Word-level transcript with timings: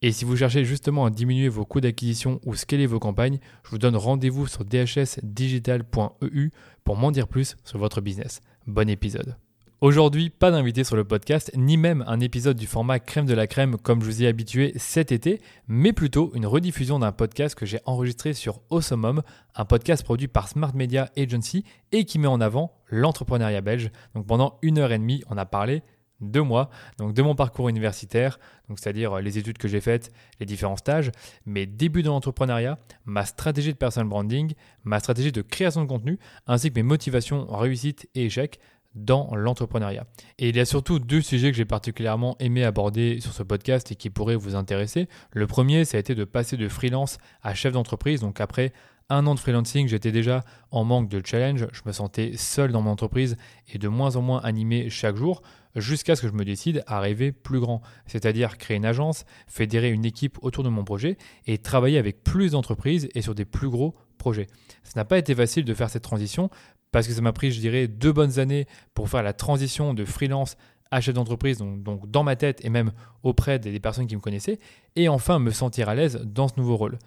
Et 0.00 0.12
si 0.12 0.24
vous 0.24 0.36
cherchez 0.36 0.64
justement 0.64 1.06
à 1.06 1.10
diminuer 1.10 1.48
vos 1.48 1.64
coûts 1.64 1.80
d'acquisition 1.80 2.40
ou 2.46 2.54
scaler 2.54 2.86
vos 2.86 3.00
campagnes, 3.00 3.40
je 3.64 3.70
vous 3.70 3.78
donne 3.78 3.96
rendez-vous 3.96 4.46
sur 4.46 4.64
dhsdigital.eu 4.64 6.50
pour 6.84 6.96
m'en 6.96 7.10
dire 7.10 7.26
plus 7.26 7.56
sur 7.64 7.80
votre 7.80 8.00
business. 8.00 8.40
Bon 8.68 8.88
épisode. 8.88 9.34
Aujourd'hui, 9.80 10.30
pas 10.30 10.52
d'invité 10.52 10.84
sur 10.84 10.94
le 10.94 11.02
podcast, 11.02 11.50
ni 11.56 11.76
même 11.76 12.04
un 12.06 12.20
épisode 12.20 12.56
du 12.56 12.68
format 12.68 13.00
crème 13.00 13.26
de 13.26 13.34
la 13.34 13.48
crème 13.48 13.76
comme 13.76 14.00
je 14.00 14.06
vous 14.06 14.22
ai 14.22 14.28
habitué 14.28 14.72
cet 14.76 15.10
été, 15.10 15.40
mais 15.66 15.92
plutôt 15.92 16.30
une 16.36 16.46
rediffusion 16.46 17.00
d'un 17.00 17.10
podcast 17.10 17.56
que 17.56 17.66
j'ai 17.66 17.80
enregistré 17.84 18.34
sur 18.34 18.60
Awesome 18.70 19.22
un 19.56 19.64
podcast 19.64 20.04
produit 20.04 20.28
par 20.28 20.46
Smart 20.46 20.76
Media 20.76 21.10
Agency 21.16 21.64
et 21.90 22.04
qui 22.04 22.20
met 22.20 22.28
en 22.28 22.40
avant 22.40 22.72
l'entrepreneuriat 22.88 23.62
belge. 23.62 23.90
Donc 24.14 24.28
pendant 24.28 24.58
une 24.62 24.78
heure 24.78 24.92
et 24.92 24.98
demie, 24.98 25.24
on 25.28 25.36
a 25.36 25.44
parlé 25.44 25.82
de 26.20 26.40
moi, 26.40 26.70
donc 26.98 27.14
de 27.14 27.22
mon 27.22 27.34
parcours 27.34 27.68
universitaire, 27.68 28.38
c'est-à-dire 28.76 29.14
euh, 29.14 29.20
les 29.20 29.38
études 29.38 29.58
que 29.58 29.68
j'ai 29.68 29.80
faites, 29.80 30.12
les 30.40 30.46
différents 30.46 30.76
stages, 30.76 31.12
mes 31.46 31.66
débuts 31.66 32.02
dans 32.02 32.12
l'entrepreneuriat, 32.12 32.78
ma 33.04 33.24
stratégie 33.24 33.72
de 33.72 33.78
personal 33.78 34.08
branding, 34.08 34.54
ma 34.84 35.00
stratégie 35.00 35.32
de 35.32 35.42
création 35.42 35.82
de 35.82 35.88
contenu, 35.88 36.18
ainsi 36.46 36.70
que 36.70 36.74
mes 36.74 36.82
motivations, 36.82 37.46
réussite 37.46 38.08
et 38.14 38.26
échecs 38.26 38.58
dans 38.94 39.34
l'entrepreneuriat. 39.34 40.06
Et 40.38 40.48
il 40.48 40.56
y 40.56 40.60
a 40.60 40.64
surtout 40.64 40.98
deux 40.98 41.20
sujets 41.20 41.50
que 41.50 41.56
j'ai 41.56 41.64
particulièrement 41.64 42.36
aimé 42.40 42.64
aborder 42.64 43.20
sur 43.20 43.32
ce 43.32 43.42
podcast 43.42 43.92
et 43.92 43.94
qui 43.94 44.10
pourraient 44.10 44.36
vous 44.36 44.56
intéresser. 44.56 45.08
Le 45.32 45.46
premier, 45.46 45.84
ça 45.84 45.98
a 45.98 46.00
été 46.00 46.14
de 46.14 46.24
passer 46.24 46.56
de 46.56 46.68
freelance 46.68 47.18
à 47.42 47.54
chef 47.54 47.72
d'entreprise, 47.72 48.20
donc 48.20 48.40
après 48.40 48.72
un 49.10 49.26
an 49.26 49.34
de 49.34 49.40
freelancing, 49.40 49.88
j'étais 49.88 50.12
déjà 50.12 50.44
en 50.70 50.84
manque 50.84 51.08
de 51.08 51.22
challenge, 51.24 51.66
je 51.72 51.80
me 51.86 51.92
sentais 51.92 52.32
seul 52.36 52.72
dans 52.72 52.82
mon 52.82 52.90
entreprise 52.90 53.36
et 53.72 53.78
de 53.78 53.88
moins 53.88 54.16
en 54.16 54.22
moins 54.22 54.40
animé 54.40 54.90
chaque 54.90 55.16
jour 55.16 55.42
jusqu'à 55.76 56.16
ce 56.16 56.22
que 56.22 56.28
je 56.28 56.32
me 56.32 56.44
décide 56.44 56.82
à 56.86 57.00
rêver 57.00 57.32
plus 57.32 57.60
grand, 57.60 57.80
c'est-à-dire 58.06 58.58
créer 58.58 58.76
une 58.76 58.84
agence, 58.84 59.24
fédérer 59.46 59.90
une 59.90 60.04
équipe 60.04 60.38
autour 60.42 60.64
de 60.64 60.68
mon 60.68 60.84
projet 60.84 61.16
et 61.46 61.58
travailler 61.58 61.98
avec 61.98 62.22
plus 62.22 62.52
d'entreprises 62.52 63.08
et 63.14 63.22
sur 63.22 63.34
des 63.34 63.44
plus 63.44 63.68
gros 63.68 63.94
projets. 64.18 64.46
Ce 64.82 64.92
n'a 64.96 65.04
pas 65.04 65.18
été 65.18 65.34
facile 65.34 65.64
de 65.64 65.74
faire 65.74 65.90
cette 65.90 66.02
transition 66.02 66.50
parce 66.90 67.06
que 67.06 67.12
ça 67.12 67.20
m'a 67.20 67.32
pris, 67.32 67.52
je 67.52 67.60
dirais, 67.60 67.86
deux 67.86 68.12
bonnes 68.12 68.38
années 68.38 68.66
pour 68.94 69.08
faire 69.08 69.22
la 69.22 69.32
transition 69.32 69.94
de 69.94 70.04
freelance 70.04 70.56
à 70.90 71.00
chef 71.00 71.14
d'entreprise, 71.14 71.58
donc, 71.58 71.82
donc 71.82 72.10
dans 72.10 72.24
ma 72.24 72.34
tête 72.34 72.64
et 72.64 72.70
même 72.70 72.92
auprès 73.22 73.58
des 73.58 73.78
personnes 73.78 74.06
qui 74.06 74.16
me 74.16 74.20
connaissaient, 74.20 74.58
et 74.96 75.08
enfin 75.08 75.38
me 75.38 75.50
sentir 75.50 75.90
à 75.90 75.94
l'aise 75.94 76.20
dans 76.24 76.48
ce 76.48 76.54
nouveau 76.56 76.76
rôle. 76.76 76.98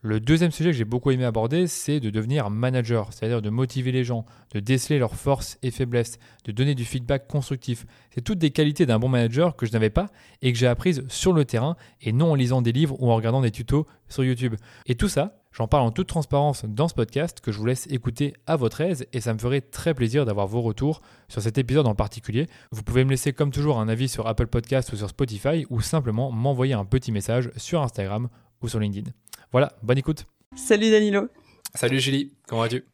Le 0.00 0.20
deuxième 0.20 0.52
sujet 0.52 0.70
que 0.70 0.76
j'ai 0.76 0.84
beaucoup 0.84 1.10
aimé 1.10 1.24
aborder, 1.24 1.66
c'est 1.66 1.98
de 1.98 2.10
devenir 2.10 2.50
manager, 2.50 3.12
c'est-à-dire 3.12 3.42
de 3.42 3.50
motiver 3.50 3.90
les 3.90 4.04
gens, 4.04 4.24
de 4.54 4.60
déceler 4.60 5.00
leurs 5.00 5.16
forces 5.16 5.58
et 5.64 5.72
faiblesses, 5.72 6.20
de 6.44 6.52
donner 6.52 6.76
du 6.76 6.84
feedback 6.84 7.26
constructif. 7.26 7.84
C'est 8.14 8.20
toutes 8.20 8.38
des 8.38 8.52
qualités 8.52 8.86
d'un 8.86 9.00
bon 9.00 9.08
manager 9.08 9.56
que 9.56 9.66
je 9.66 9.72
n'avais 9.72 9.90
pas 9.90 10.06
et 10.40 10.52
que 10.52 10.58
j'ai 10.58 10.68
apprises 10.68 11.02
sur 11.08 11.32
le 11.32 11.44
terrain 11.44 11.74
et 12.00 12.12
non 12.12 12.30
en 12.30 12.34
lisant 12.36 12.62
des 12.62 12.70
livres 12.70 12.94
ou 13.00 13.10
en 13.10 13.16
regardant 13.16 13.40
des 13.40 13.50
tutos 13.50 13.88
sur 14.08 14.22
YouTube. 14.22 14.54
Et 14.86 14.94
tout 14.94 15.08
ça, 15.08 15.42
j'en 15.50 15.66
parle 15.66 15.82
en 15.82 15.90
toute 15.90 16.06
transparence 16.06 16.64
dans 16.64 16.86
ce 16.86 16.94
podcast 16.94 17.40
que 17.40 17.50
je 17.50 17.58
vous 17.58 17.66
laisse 17.66 17.88
écouter 17.90 18.34
à 18.46 18.54
votre 18.54 18.80
aise 18.80 19.04
et 19.12 19.20
ça 19.20 19.34
me 19.34 19.40
ferait 19.40 19.62
très 19.62 19.94
plaisir 19.94 20.24
d'avoir 20.24 20.46
vos 20.46 20.62
retours 20.62 21.02
sur 21.28 21.42
cet 21.42 21.58
épisode 21.58 21.88
en 21.88 21.96
particulier. 21.96 22.46
Vous 22.70 22.84
pouvez 22.84 23.04
me 23.04 23.10
laisser 23.10 23.32
comme 23.32 23.50
toujours 23.50 23.80
un 23.80 23.88
avis 23.88 24.08
sur 24.08 24.28
Apple 24.28 24.46
Podcast 24.46 24.92
ou 24.92 24.96
sur 24.96 25.08
Spotify 25.08 25.66
ou 25.70 25.80
simplement 25.80 26.30
m'envoyer 26.30 26.74
un 26.74 26.84
petit 26.84 27.10
message 27.10 27.50
sur 27.56 27.82
Instagram 27.82 28.28
ou 28.62 28.68
sur 28.68 28.78
LinkedIn. 28.78 29.10
Voilà, 29.50 29.72
bonne 29.82 29.96
écoute. 29.96 30.26
Salut 30.56 30.90
Danilo. 30.90 31.28
Salut 31.74 32.00
Julie, 32.00 32.34
comment 32.46 32.62
vas-tu? 32.62 32.84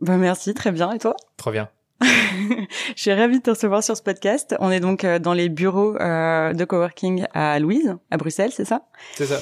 Bah 0.00 0.16
merci, 0.16 0.54
très 0.54 0.72
bien. 0.72 0.90
Et 0.92 0.98
toi? 0.98 1.14
Trop 1.36 1.52
bien. 1.52 1.68
Je 2.00 2.66
suis 2.96 3.12
ravie 3.12 3.38
de 3.38 3.42
te 3.42 3.50
recevoir 3.50 3.84
sur 3.84 3.96
ce 3.96 4.02
podcast. 4.02 4.56
On 4.58 4.72
est 4.72 4.80
donc 4.80 5.04
euh, 5.04 5.20
dans 5.20 5.34
les 5.34 5.48
bureaux 5.48 5.96
euh, 5.96 6.52
de 6.52 6.64
coworking 6.64 7.26
à 7.32 7.60
Louise, 7.60 7.96
à 8.10 8.16
Bruxelles, 8.16 8.50
c'est 8.52 8.64
ça? 8.64 8.88
C'est 9.14 9.26
ça. 9.26 9.38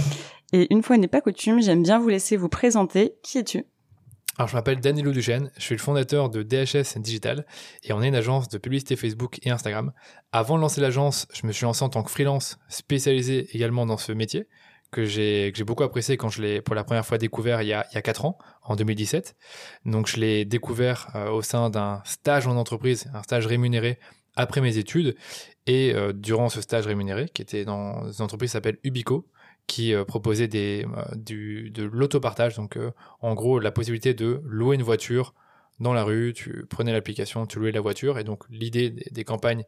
Et 0.52 0.66
une 0.70 0.82
fois 0.82 0.98
n'est 0.98 1.08
pas 1.08 1.22
coutume, 1.22 1.62
j'aime 1.62 1.82
bien 1.82 1.98
vous 1.98 2.08
laisser 2.08 2.36
vous 2.36 2.50
présenter. 2.50 3.14
Qui 3.22 3.38
es-tu? 3.38 3.64
Alors, 4.36 4.48
je 4.48 4.54
m'appelle 4.54 4.80
Danilo 4.80 5.10
Duchesne, 5.10 5.50
je 5.56 5.62
suis 5.62 5.74
le 5.74 5.80
fondateur 5.80 6.28
de 6.28 6.42
DHS 6.42 6.98
Digital 6.98 7.46
et 7.82 7.92
on 7.92 8.02
est 8.02 8.08
une 8.08 8.14
agence 8.14 8.48
de 8.48 8.58
publicité 8.58 8.94
Facebook 8.94 9.38
et 9.42 9.50
Instagram. 9.50 9.92
Avant 10.32 10.56
de 10.56 10.60
lancer 10.60 10.80
l'agence, 10.80 11.26
je 11.32 11.46
me 11.46 11.52
suis 11.52 11.64
lancé 11.64 11.82
en 11.82 11.88
tant 11.88 12.02
que 12.02 12.10
freelance 12.10 12.58
spécialisé 12.68 13.48
également 13.54 13.86
dans 13.86 13.96
ce 13.96 14.12
métier 14.12 14.46
que 14.90 15.04
j'ai 15.04 15.52
beaucoup 15.66 15.82
apprécié 15.82 16.16
quand 16.16 16.28
je 16.28 16.40
l'ai 16.42 16.62
pour 16.62 16.74
la 16.74 16.84
première 16.84 17.04
fois 17.04 17.18
découvert 17.18 17.62
il 17.62 17.68
y 17.68 17.72
a 17.72 17.86
il 17.92 17.94
y 17.94 17.98
a 17.98 18.02
quatre 18.02 18.24
ans 18.24 18.38
en 18.62 18.76
2017. 18.76 19.36
Donc 19.84 20.06
je 20.06 20.18
l'ai 20.18 20.44
découvert 20.44 21.10
euh, 21.14 21.30
au 21.30 21.42
sein 21.42 21.70
d'un 21.70 22.02
stage 22.04 22.46
en 22.46 22.56
entreprise, 22.56 23.10
un 23.14 23.22
stage 23.22 23.46
rémunéré 23.46 23.98
après 24.36 24.60
mes 24.60 24.78
études 24.78 25.16
et 25.66 25.92
euh, 25.94 26.12
durant 26.12 26.48
ce 26.48 26.60
stage 26.60 26.86
rémunéré 26.86 27.28
qui 27.28 27.42
était 27.42 27.64
dans 27.64 28.10
une 28.10 28.24
entreprise 28.24 28.50
qui 28.50 28.52
s'appelle 28.52 28.78
Ubico 28.82 29.28
qui 29.66 29.92
euh, 29.92 30.04
proposait 30.04 30.48
des 30.48 30.86
du 31.14 31.70
de 31.70 31.84
l'autopartage 31.84 32.56
donc 32.56 32.78
en 33.20 33.34
gros 33.34 33.58
la 33.58 33.72
possibilité 33.72 34.14
de 34.14 34.40
louer 34.44 34.76
une 34.76 34.82
voiture 34.82 35.34
dans 35.80 35.92
la 35.92 36.04
rue, 36.04 36.32
tu 36.34 36.66
prenais 36.68 36.92
l'application, 36.92 37.46
tu 37.46 37.58
louais 37.58 37.72
la 37.72 37.80
voiture, 37.80 38.18
et 38.18 38.24
donc 38.24 38.44
l'idée 38.50 38.90
des, 38.90 39.24
campagnes 39.24 39.64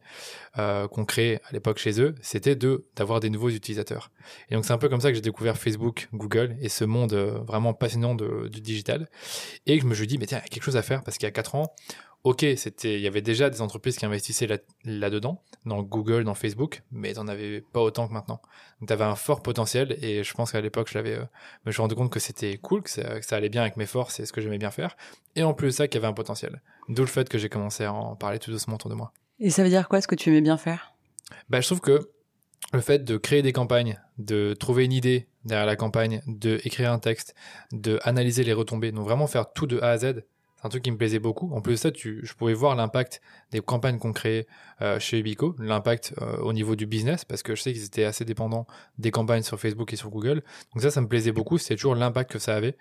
euh, 0.57 0.87
qu'on 0.87 1.05
créait 1.05 1.39
à 1.47 1.53
l'époque 1.53 1.77
chez 1.77 2.01
eux, 2.01 2.15
c'était 2.21 2.55
de 2.55 2.85
d'avoir 2.95 3.19
des 3.19 3.29
nouveaux 3.29 3.49
utilisateurs. 3.49 4.11
Et 4.49 4.55
donc 4.55 4.65
c'est 4.65 4.73
un 4.73 4.77
peu 4.77 4.89
comme 4.89 5.01
ça 5.01 5.09
que 5.09 5.15
j'ai 5.15 5.21
découvert 5.21 5.57
Facebook, 5.57 6.09
Google 6.13 6.55
et 6.61 6.69
ce 6.69 6.83
monde 6.83 7.13
euh, 7.13 7.39
vraiment 7.45 7.73
passionnant 7.73 8.15
du 8.15 8.61
digital, 8.61 9.09
et 9.65 9.79
je 9.79 9.85
me 9.85 9.93
suis 9.93 10.07
dit 10.07 10.17
mais 10.17 10.25
tiens, 10.25 10.39
il 10.39 10.43
y 10.43 10.45
a 10.45 10.49
quelque 10.49 10.63
chose 10.63 10.77
à 10.77 10.81
faire 10.81 11.03
parce 11.03 11.17
qu'il 11.17 11.25
y 11.25 11.29
a 11.29 11.31
quatre 11.31 11.55
ans, 11.55 11.73
ok, 12.23 12.45
c'était, 12.55 12.95
il 12.95 13.01
y 13.01 13.07
avait 13.07 13.21
déjà 13.21 13.49
des 13.49 13.61
entreprises 13.61 13.97
qui 13.97 14.05
investissaient 14.05 14.47
là, 14.85 15.09
dedans 15.09 15.41
dans 15.65 15.81
Google, 15.81 16.23
dans 16.23 16.33
Facebook, 16.33 16.83
mais 16.91 17.13
n'en 17.13 17.27
avais 17.27 17.61
pas 17.61 17.81
autant 17.81 18.07
que 18.07 18.13
maintenant. 18.13 18.41
Donc 18.79 18.87
tu 18.87 18.93
avais 18.93 19.03
un 19.03 19.15
fort 19.15 19.41
potentiel 19.41 19.97
et 20.01 20.23
je 20.23 20.33
pense 20.33 20.51
qu'à 20.51 20.61
l'époque, 20.61 20.89
je 20.91 20.97
l'avais, 20.97 21.15
euh, 21.15 21.25
me 21.65 21.71
suis 21.71 21.81
rendu 21.81 21.95
compte 21.95 22.11
que 22.11 22.19
c'était 22.19 22.57
cool, 22.57 22.83
que 22.83 22.89
ça, 22.89 23.19
allait 23.31 23.49
bien 23.49 23.61
avec 23.61 23.77
mes 23.77 23.85
forces 23.85 24.19
et 24.19 24.25
ce 24.25 24.33
que 24.33 24.41
j'aimais 24.41 24.57
bien 24.57 24.71
faire. 24.71 24.97
Et 25.35 25.43
en 25.43 25.53
plus 25.53 25.67
de 25.67 25.71
ça, 25.71 25.87
qu'il 25.87 25.99
y 25.99 26.03
avait 26.03 26.11
un 26.11 26.15
potentiel. 26.15 26.61
D'où 26.89 27.01
le 27.01 27.07
fait 27.07 27.29
que 27.29 27.37
j'ai 27.37 27.49
commencé 27.49 27.83
à 27.85 27.93
en 27.93 28.15
parler 28.15 28.39
tout 28.39 28.51
doucement 28.51 28.75
autour 28.75 28.89
de 28.89 28.95
moi. 28.95 29.13
Et 29.39 29.49
ça 29.49 29.63
veut 29.63 29.69
dire 29.69 29.87
quoi, 29.87 30.01
ce 30.01 30.07
que 30.07 30.15
tu 30.15 30.29
aimais 30.29 30.41
bien 30.41 30.57
faire? 30.57 30.93
Bah, 31.49 31.61
je 31.61 31.67
trouve 31.67 31.81
que 31.81 32.11
le 32.73 32.81
fait 32.81 33.03
de 33.03 33.17
créer 33.17 33.41
des 33.41 33.53
campagnes, 33.53 33.99
de 34.17 34.53
trouver 34.53 34.85
une 34.85 34.93
idée 34.93 35.27
derrière 35.45 35.65
la 35.65 35.75
campagne, 35.75 36.21
de 36.27 36.59
écrire 36.63 36.91
un 36.91 36.99
texte, 36.99 37.35
de 37.71 37.99
analyser 38.03 38.43
les 38.43 38.53
retombées, 38.53 38.91
donc 38.91 39.05
vraiment 39.05 39.27
faire 39.27 39.51
tout 39.51 39.67
de 39.67 39.79
A 39.79 39.89
à 39.89 39.97
Z, 39.97 40.23
c'est 40.61 40.67
un 40.67 40.69
truc 40.69 40.83
qui 40.83 40.91
me 40.91 40.97
plaisait 40.97 41.19
beaucoup. 41.19 41.51
En 41.53 41.61
plus 41.61 41.73
de 41.73 41.77
ça, 41.77 41.91
tu, 41.91 42.19
je 42.23 42.33
pouvais 42.33 42.53
voir 42.53 42.75
l'impact 42.75 43.21
des 43.51 43.61
campagnes 43.61 43.97
qu'on 43.97 44.13
créait 44.13 44.45
euh, 44.81 44.99
chez 44.99 45.19
Ubico, 45.19 45.55
l'impact 45.57 46.13
euh, 46.21 46.37
au 46.37 46.53
niveau 46.53 46.75
du 46.75 46.85
business, 46.85 47.25
parce 47.25 47.41
que 47.41 47.55
je 47.55 47.61
sais 47.61 47.73
qu'ils 47.73 47.85
étaient 47.85 48.03
assez 48.03 48.25
dépendants 48.25 48.67
des 48.99 49.09
campagnes 49.09 49.41
sur 49.41 49.59
Facebook 49.59 49.91
et 49.91 49.95
sur 49.95 50.09
Google. 50.09 50.43
Donc 50.73 50.83
ça, 50.83 50.91
ça 50.91 51.01
me 51.01 51.07
plaisait 51.07 51.31
beaucoup. 51.31 51.57
C'était 51.57 51.75
toujours 51.75 51.95
l'impact 51.95 52.31
que 52.31 52.39
ça 52.39 52.55
avait. 52.55 52.77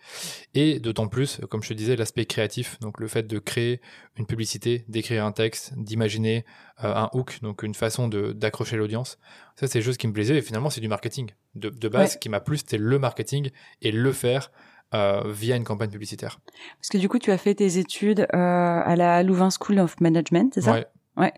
Et 0.54 0.78
d'autant 0.78 1.08
plus, 1.08 1.40
comme 1.48 1.62
je 1.62 1.70
te 1.70 1.74
disais, 1.74 1.96
l'aspect 1.96 2.26
créatif. 2.26 2.78
Donc 2.80 3.00
le 3.00 3.08
fait 3.08 3.26
de 3.26 3.38
créer 3.38 3.80
une 4.16 4.26
publicité, 4.26 4.84
d'écrire 4.88 5.24
un 5.24 5.32
texte, 5.32 5.72
d'imaginer 5.76 6.44
euh, 6.84 6.94
un 6.94 7.08
hook, 7.14 7.38
donc 7.40 7.62
une 7.62 7.74
façon 7.74 8.08
d'accrocher 8.08 8.76
l'audience. 8.76 9.18
Ça, 9.56 9.66
c'est 9.66 9.78
des 9.78 9.84
choses 9.84 9.96
qui 9.96 10.06
me 10.06 10.12
plaisaient. 10.12 10.36
Et 10.36 10.42
finalement, 10.42 10.68
c'est 10.68 10.82
du 10.82 10.88
marketing. 10.88 11.30
De, 11.54 11.70
de 11.70 11.88
base, 11.88 12.12
ce 12.12 12.18
qui 12.18 12.28
m'a 12.28 12.40
plu, 12.40 12.58
c'était 12.58 12.78
le 12.78 12.98
marketing 12.98 13.50
et 13.80 13.90
le 13.90 14.12
faire 14.12 14.50
euh, 14.94 15.22
via 15.26 15.56
une 15.56 15.64
campagne 15.64 15.90
publicitaire. 15.90 16.40
Parce 16.78 16.88
que 16.88 16.98
du 16.98 17.08
coup, 17.08 17.18
tu 17.18 17.30
as 17.30 17.38
fait 17.38 17.54
tes 17.54 17.78
études 17.78 18.26
euh, 18.34 18.36
à 18.36 18.96
la 18.96 19.22
Louvain 19.22 19.48
School 19.50 19.78
of 19.78 20.00
Management, 20.00 20.52
c'est 20.54 20.62
ça? 20.62 20.72
Ouais. 20.72 20.86
Ouais. 21.16 21.32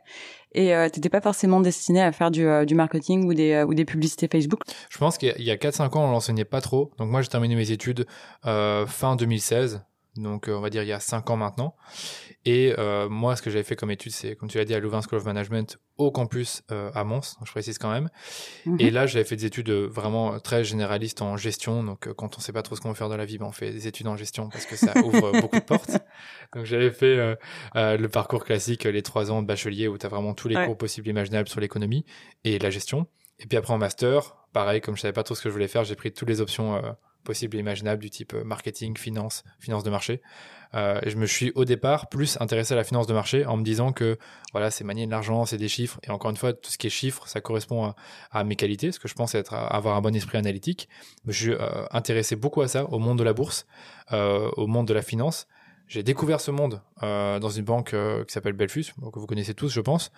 Et 0.55 0.75
euh, 0.75 0.89
t'étais 0.89 1.09
pas 1.09 1.21
forcément 1.21 1.61
destiné 1.61 2.03
à 2.03 2.13
faire 2.13 2.31
du, 2.31 2.47
euh, 2.47 2.65
du 2.65 2.75
marketing 2.75 3.25
ou 3.27 3.35
des, 3.35 3.65
ou 3.67 3.75
des 3.75 3.85
publicités 3.85 4.29
Facebook? 4.29 4.61
Je 4.91 4.99
pense 4.99 5.19
qu'il 5.19 5.35
y 5.39 5.51
a 5.51 5.57
4-5 5.57 5.97
ans, 5.97 6.05
on 6.05 6.11
l'enseignait 6.11 6.45
pas 6.45 6.61
trop. 6.61 6.93
Donc 6.99 7.11
moi, 7.11 7.23
j'ai 7.23 7.29
terminé 7.29 7.57
mes 7.57 7.71
études 7.71 8.07
fin 8.43 9.17
2016. 9.17 9.83
Donc 10.17 10.47
on 10.49 10.61
va 10.61 10.71
dire 10.71 10.83
il 10.83 10.89
y 10.89 10.93
a 10.93 11.01
cinq 11.01 11.31
ans 11.31 11.37
maintenant. 11.37 11.75
Et 12.45 12.75
moi, 13.09 13.37
ce 13.37 13.43
que 13.43 13.51
j'avais 13.51 13.65
fait 13.65 13.77
comme 13.77 13.91
étude, 13.91 14.13
c'est, 14.13 14.35
comme 14.35 14.49
tu 14.49 14.59
l'as 14.59 14.65
dit, 14.65 14.75
à 14.75 14.81
Louvain 14.81 15.01
School 15.01 15.19
of 15.19 15.25
Management 15.25 15.79
au 15.97 16.11
campus 16.11 16.63
à 16.69 17.05
Mons, 17.05 17.37
je 17.45 17.51
précise 17.53 17.79
quand 17.79 17.91
même. 17.91 18.09
Mhm. 18.67 18.81
Et 18.81 18.91
là, 18.91 19.07
j'avais 19.07 19.25
fait 19.25 19.37
des 19.37 19.47
études 19.47 19.71
vraiment 19.71 20.41
très 20.41 20.65
généralistes 20.65 21.23
en 21.23 21.37
gestion. 21.37 21.85
Donc, 21.85 22.13
quand 22.15 22.37
on 22.37 22.41
sait 22.41 22.53
pas 22.53 22.63
trop 22.63 22.75
ce 22.75 22.81
qu'on 22.81 22.89
veut 22.89 22.95
faire 22.97 23.09
dans 23.09 23.17
la 23.17 23.25
vie, 23.25 23.39
ben, 23.39 23.47
on 23.47 23.53
fait 23.53 23.71
des 23.71 23.87
études 23.87 24.09
en 24.09 24.17
gestion 24.17 24.49
parce 24.49 24.67
que 24.67 24.75
ça 24.75 24.93
ouvre 25.05 25.33
beaucoup 25.41 25.59
de 25.59 25.65
portes. 25.65 25.99
Donc, 26.55 26.65
j'avais 26.65 26.91
fait 26.91 27.37
le 27.75 28.07
parcours 28.09 28.45
classique, 28.45 28.85
les 28.85 29.03
trois 29.03 29.31
ans 29.31 29.41
de 29.41 29.47
bachelier 29.47 29.87
où 29.87 29.97
tu 29.97 30.07
as 30.07 30.09
vraiment 30.09 30.35
tous 30.35 30.49
les 30.49 30.67
cours 30.67 30.77
possibles 30.77 31.09
imaginables 31.09 31.49
sur 31.49 31.61
l'économie 31.61 32.05
et 32.45 32.59
la 32.59 32.71
gestion. 32.71 33.07
Et 33.39 33.47
puis 33.47 33.59
après 33.59 33.73
en 33.73 33.79
master, 33.79 34.37
pareil, 34.53 34.81
comme 34.81 34.97
je 34.97 35.03
savais 35.03 35.13
pas 35.13 35.25
trop 35.25 35.35
ce 35.35 35.43
que 35.43 35.49
je 35.49 35.53
voulais 35.53 35.69
faire, 35.69 35.85
j'ai 35.85 35.97
pris 35.97 36.13
toutes 36.13 36.29
les 36.29 36.41
options 36.41 36.81
euh, 37.23 37.25
possibles 37.25 37.57
et 37.57 37.61
imaginables 37.61 38.03
du 38.03 38.11
type 38.11 38.35
euh, 38.35 38.45
marketing, 38.45 38.97
finance, 38.97 39.45
finance 39.59 39.85
de 39.85 39.91
marché. 39.91 40.23
Euh, 40.75 41.01
je 41.07 41.17
me 41.17 41.27
suis 41.27 41.53
au 41.55 41.65
départ 41.65 42.09
plus 42.09 42.39
intéressé 42.41 42.73
à 42.75 42.77
la 42.77 42.85
finance 42.85 43.07
de 43.07 43.13
marché 43.13 43.45
en 43.45 43.57
me 43.57 43.63
disant 43.63 43.93
que 43.93 44.19
voilà, 44.53 44.71
c'est 44.71 44.85
manier 44.85 45.07
de 45.07 45.11
l'argent, 45.11 45.45
c'est 45.45 45.59
des 45.59 45.69
chiffres. 45.69 46.01
Et 46.05 46.11
encore 46.11 46.31
une 46.31 46.37
fois, 46.37 46.53
tout 46.53 46.71
ce 46.71 46.79
qui 46.79 46.87
est 46.87 46.91
chiffres, 46.91 47.27
ça 47.27 47.41
correspond 47.41 47.95
à, 48.31 48.45
mes 48.45 48.57
qualités, 48.57 48.93
ce 48.93 48.99
que 48.99 49.09
je 49.09 49.15
pense 49.15 49.35
être 49.35 49.55
avoir 49.55 49.97
un 49.97 50.01
bon 50.01 50.15
esprit 50.15 50.39
analytique. 50.39 50.89
Je 51.27 51.33
suis 51.33 51.55
intéressé 51.91 52.37
beaucoup 52.37 52.63
à 52.63 52.69
ça, 52.69 52.85
au 52.87 52.99
monde 52.99 53.19
de 53.19 53.25
la 53.25 53.35
bourse, 53.35 53.67
au 54.11 54.67
monde 54.67 54.89
de 54.89 54.95
la 54.95 55.03
finance 55.03 55.47
j'ai 55.93 56.03
découvert 56.03 56.41
ce 56.41 56.51
monde 56.51 56.81
euh, 57.03 57.39
dans 57.39 57.51
une 57.51 57.67
banque 57.67 57.93
euh, 57.93 58.25
qui 58.25 58.33
s'appelle 58.33 58.55
Belfus, 58.55 58.87
que 59.13 59.19
vous 59.19 59.27
connaissez 59.27 59.53
tous, 59.53 59.71
je 59.71 59.81
pense. 59.83 60.11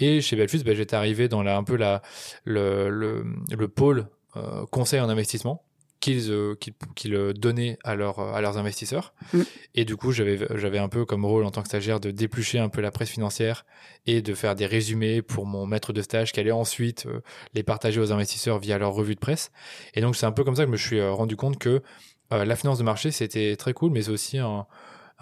Et 0.00 0.20
chez 0.20 0.34
Belfus, 0.34 0.64
ben, 0.64 0.74
j'étais 0.74 0.96
arrivé 0.96 1.28
dans 1.28 1.44
la, 1.44 1.56
un 1.56 1.62
peu 1.62 1.76
le, 1.76 2.00
le, 2.44 3.24
le 3.48 3.68
pôle 3.68 4.08
euh, 4.36 4.66
conseil 4.66 4.98
en 4.98 5.08
investissement 5.08 5.64
qu'ils 6.02 6.30
euh, 6.30 6.54
qu'ils 6.94 7.32
donnaient 7.34 7.78
à, 7.84 7.94
leur, 7.94 8.20
à 8.20 8.42
leurs 8.42 8.58
investisseurs. 8.58 9.14
Mm. 9.32 9.40
Et 9.74 9.84
du 9.86 9.96
coup, 9.96 10.12
j'avais 10.12 10.78
un 10.78 10.88
peu 10.88 11.06
comme 11.06 11.24
rôle 11.24 11.44
en 11.44 11.50
tant 11.50 11.62
que 11.62 11.68
stagiaire 11.68 12.00
de 12.00 12.10
déplucher 12.10 12.58
un 12.58 12.68
peu 12.68 12.82
la 12.82 12.90
presse 12.90 13.08
financière 13.08 13.64
et 14.06 14.20
de 14.20 14.34
faire 14.34 14.54
des 14.54 14.66
résumés 14.66 15.22
pour 15.22 15.46
mon 15.46 15.64
maître 15.64 15.94
de 15.94 16.02
stage 16.02 16.32
qui 16.32 16.40
allait 16.40 16.50
ensuite 16.50 17.06
les 17.54 17.62
partager 17.62 18.00
aux 18.00 18.12
investisseurs 18.12 18.58
via 18.58 18.76
leur 18.76 18.92
revue 18.92 19.14
de 19.14 19.20
presse. 19.20 19.50
Et 19.94 20.00
donc, 20.00 20.16
c'est 20.16 20.26
un 20.26 20.32
peu 20.32 20.44
comme 20.44 20.56
ça 20.56 20.64
que 20.64 20.68
je 20.68 20.72
me 20.72 20.76
suis 20.76 21.02
rendu 21.02 21.36
compte 21.36 21.58
que 21.58 21.82
la 22.30 22.56
finance 22.56 22.78
de 22.78 22.84
marché, 22.84 23.10
c'était 23.10 23.56
très 23.56 23.72
cool, 23.72 23.92
mais 23.92 24.02
c'est 24.02 24.10
aussi 24.10 24.38
un 24.38 24.66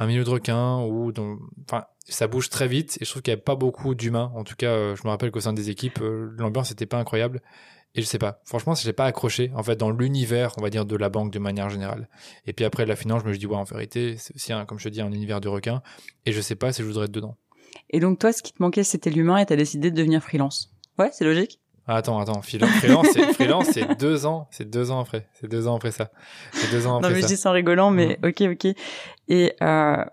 un 0.01 0.07
milieu 0.07 0.25
de 0.25 0.31
requin 0.31 0.79
enfin 1.69 1.85
ça 2.09 2.27
bouge 2.27 2.49
très 2.49 2.67
vite 2.67 2.97
et 3.01 3.05
je 3.05 3.11
trouve 3.11 3.23
qu'il 3.23 3.33
n'y 3.35 3.39
a 3.39 3.43
pas 3.43 3.55
beaucoup 3.55 3.95
d'humains 3.95 4.33
en 4.35 4.45
tout 4.45 4.57
cas 4.57 4.71
euh, 4.71 4.97
je 4.97 5.03
me 5.05 5.11
rappelle 5.11 5.31
qu'au 5.31 5.41
sein 5.41 5.53
des 5.53 5.69
équipes 5.69 6.01
euh, 6.01 6.31
l'ambiance 6.39 6.71
n'était 6.71 6.87
pas 6.87 6.97
incroyable 6.97 7.43
et 7.95 8.03
je 8.03 8.07
sais 8.07 8.19
pas. 8.19 8.41
Franchement 8.45 8.75
j'ai 8.75 8.93
pas 8.93 9.07
accroché 9.07 9.51
en 9.55 9.63
fait 9.63 9.77
dans 9.77 9.91
l'univers 9.91 10.53
on 10.59 10.63
va 10.63 10.71
dire 10.71 10.85
de 10.85 10.97
la 10.97 11.09
banque 11.09 11.33
de 11.33 11.39
manière 11.39 11.69
générale. 11.69 12.09
Et 12.47 12.53
puis 12.53 12.65
après 12.65 12.87
la 12.87 12.97
finance 12.97 13.23
je 13.25 13.29
me 13.29 13.37
dis 13.37 13.47
ouais 13.47 13.57
en 13.57 13.65
vérité 13.65 14.17
c'est 14.19 14.35
aussi 14.35 14.53
un, 14.53 14.65
comme 14.65 14.79
je 14.79 14.85
te 14.85 14.89
dis 14.89 15.01
un 15.01 15.13
univers 15.13 15.41
de 15.41 15.49
requin 15.49 15.83
et 16.27 16.33
je 16.33 16.41
sais 16.41 16.57
pas 16.57 16.73
si 16.73 16.83
je 16.83 16.87
voudrais 16.87 17.07
être 17.07 17.13
dedans. 17.13 17.37
Et 17.91 18.01
donc 18.01 18.19
toi 18.19 18.33
ce 18.33 18.43
qui 18.43 18.53
te 18.53 18.63
manquait 18.63 18.85
c'était 18.85 19.11
l'humain 19.11 19.39
et 19.39 19.47
tu 19.47 19.53
as 19.53 19.57
décidé 19.57 19.91
de 19.91 19.97
devenir 19.97 20.23
freelance. 20.23 20.73
Ouais 20.99 21.11
c'est 21.13 21.25
logique. 21.25 21.61
Ah, 21.93 21.97
attends, 21.97 22.21
attends, 22.21 22.41
freelance, 22.41 22.71
c'est, 23.13 23.33
freelance, 23.35 23.67
c'est 23.73 23.99
deux 23.99 24.25
ans, 24.25 24.47
c'est 24.53 24.69
deux 24.69 24.93
ans 24.93 25.01
après, 25.01 25.27
c'est 25.33 25.49
deux 25.49 25.67
ans 25.67 25.75
après 25.75 25.91
ça, 25.91 26.11
c'est 26.53 26.71
deux 26.71 26.87
ans 26.87 26.99
après 26.99 27.09
Non 27.09 27.15
mais 27.17 27.23
je 27.23 27.27
dis 27.27 27.37
ça 27.37 27.51
en 27.51 27.53
rigolant, 27.53 27.91
mais 27.91 28.17
mm. 28.23 28.27
ok, 28.29 28.43
ok. 28.53 28.77
Et 29.29 29.55
euh, 29.61 30.05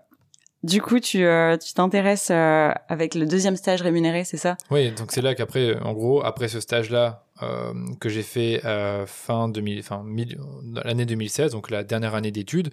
du 0.64 0.82
coup, 0.82 0.98
tu 0.98 1.24
euh, 1.24 1.56
tu 1.56 1.74
t'intéresses 1.74 2.30
euh, 2.32 2.72
avec 2.88 3.14
le 3.14 3.26
deuxième 3.26 3.54
stage 3.54 3.82
rémunéré, 3.82 4.24
c'est 4.24 4.38
ça? 4.38 4.56
Oui, 4.72 4.90
donc 4.90 5.12
c'est 5.12 5.22
là 5.22 5.36
qu'après, 5.36 5.78
en 5.78 5.92
gros, 5.92 6.24
après 6.24 6.48
ce 6.48 6.58
stage-là 6.58 7.27
euh, 7.42 7.72
que 8.00 8.08
j'ai 8.08 8.22
fait 8.22 8.64
euh, 8.64 9.06
fin 9.06 9.48
2000, 9.48 9.80
enfin 9.80 10.04
l'année 10.84 11.06
2016, 11.06 11.52
donc 11.52 11.70
la 11.70 11.84
dernière 11.84 12.14
année 12.14 12.30
d'études, 12.30 12.70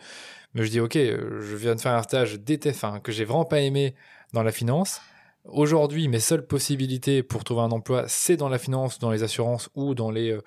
mais 0.54 0.64
je 0.64 0.72
dis 0.72 0.80
ok, 0.80 0.94
je 0.96 1.56
viens 1.56 1.76
de 1.76 1.82
faire 1.82 1.94
un 1.94 2.04
stage 2.04 2.40
d'été, 2.40 2.70
enfin 2.70 3.00
que 3.00 3.12
j'ai 3.12 3.26
vraiment 3.26 3.46
pas 3.46 3.62
aimé 3.62 3.96
dans 4.34 4.44
la 4.44 4.52
finance. 4.52 5.02
Aujourd'hui, 5.48 6.08
mes 6.08 6.20
seules 6.20 6.46
possibilités 6.46 7.22
pour 7.22 7.44
trouver 7.44 7.62
un 7.62 7.72
emploi, 7.72 8.06
c'est 8.08 8.36
dans 8.36 8.50
la 8.50 8.58
finance, 8.58 8.98
dans 8.98 9.12
les 9.12 9.22
assurances 9.22 9.70
ou 9.76 9.94
dans 9.94 10.10
les 10.10 10.32
euh, 10.32 10.42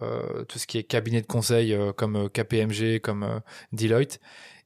euh 0.00 0.44
tout 0.44 0.58
ce 0.60 0.66
qui 0.66 0.78
est 0.78 0.84
cabinet 0.84 1.20
de 1.20 1.26
conseil 1.26 1.74
euh, 1.74 1.92
comme 1.92 2.16
euh, 2.16 2.28
KPMG, 2.28 3.00
comme 3.00 3.40
Deloitte. 3.72 4.20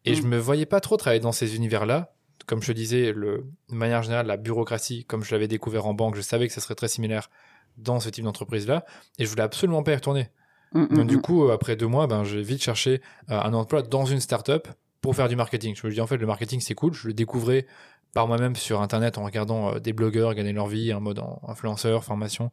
Et 0.05 0.15
je 0.15 0.23
mm. 0.23 0.29
me 0.29 0.39
voyais 0.39 0.67
pas 0.67 0.81
trop 0.81 0.99
travailler 0.99 1.21
dans 1.21 1.33
ces 1.33 1.57
univers-là. 1.57 2.13
Comme 2.47 2.63
je 2.63 2.73
disais, 2.73 3.13
le, 3.13 3.47
de 3.71 3.75
manière 3.75 4.03
générale, 4.03 4.27
la 4.27 4.37
bureaucratie, 4.37 5.05
comme 5.07 5.25
je 5.25 5.35
l'avais 5.35 5.49
découvert 5.49 5.87
en 5.87 5.95
banque, 5.95 6.17
je 6.17 6.23
savais 6.23 6.47
que 6.49 6.53
ça 6.53 6.61
serait 6.61 6.75
très 6.75 6.89
similaire 6.89 7.31
dans 7.79 8.01
ce 8.01 8.09
type 8.09 8.25
d'entreprise-là. 8.25 8.85
Et 9.19 9.25
je 9.25 9.31
voulais 9.31 9.43
absolument 9.43 9.83
pas 9.83 9.93
y 9.93 9.95
retourner. 9.95 10.29
Mm, 10.73 10.83
mm, 10.83 10.97
Donc 10.97 11.07
du 11.07 11.21
coup, 11.21 11.51
après 11.51 11.77
deux 11.77 11.87
mois, 11.87 12.07
ben, 12.07 12.25
j'ai 12.25 12.43
vite 12.43 12.63
cherché 12.63 13.01
un 13.29 13.55
emploi 13.55 13.83
dans 13.83 14.05
une 14.05 14.21
start-up 14.21 14.69
pour 15.01 15.17
faire 15.17 15.29
du 15.29 15.37
marketing. 15.37 15.75
Je 15.77 15.87
me 15.87 15.93
dis 15.93 16.01
en 16.01 16.07
fait 16.07 16.17
le 16.17 16.27
marketing 16.27 16.61
c'est 16.61 16.75
cool, 16.75 16.93
je 16.93 17.07
le 17.07 17.15
découvrais 17.15 17.67
par 18.15 18.27
moi-même 18.27 18.57
sur 18.57 18.81
internet 18.81 19.19
en 19.19 19.25
regardant 19.25 19.75
euh, 19.75 19.79
des 19.79 19.93
blogueurs 19.93 20.35
gagner 20.35 20.53
leur 20.53 20.67
vie 20.67 20.93
en 20.93 21.01
mode 21.01 21.23
influenceur, 21.47 22.05
formation 22.05 22.51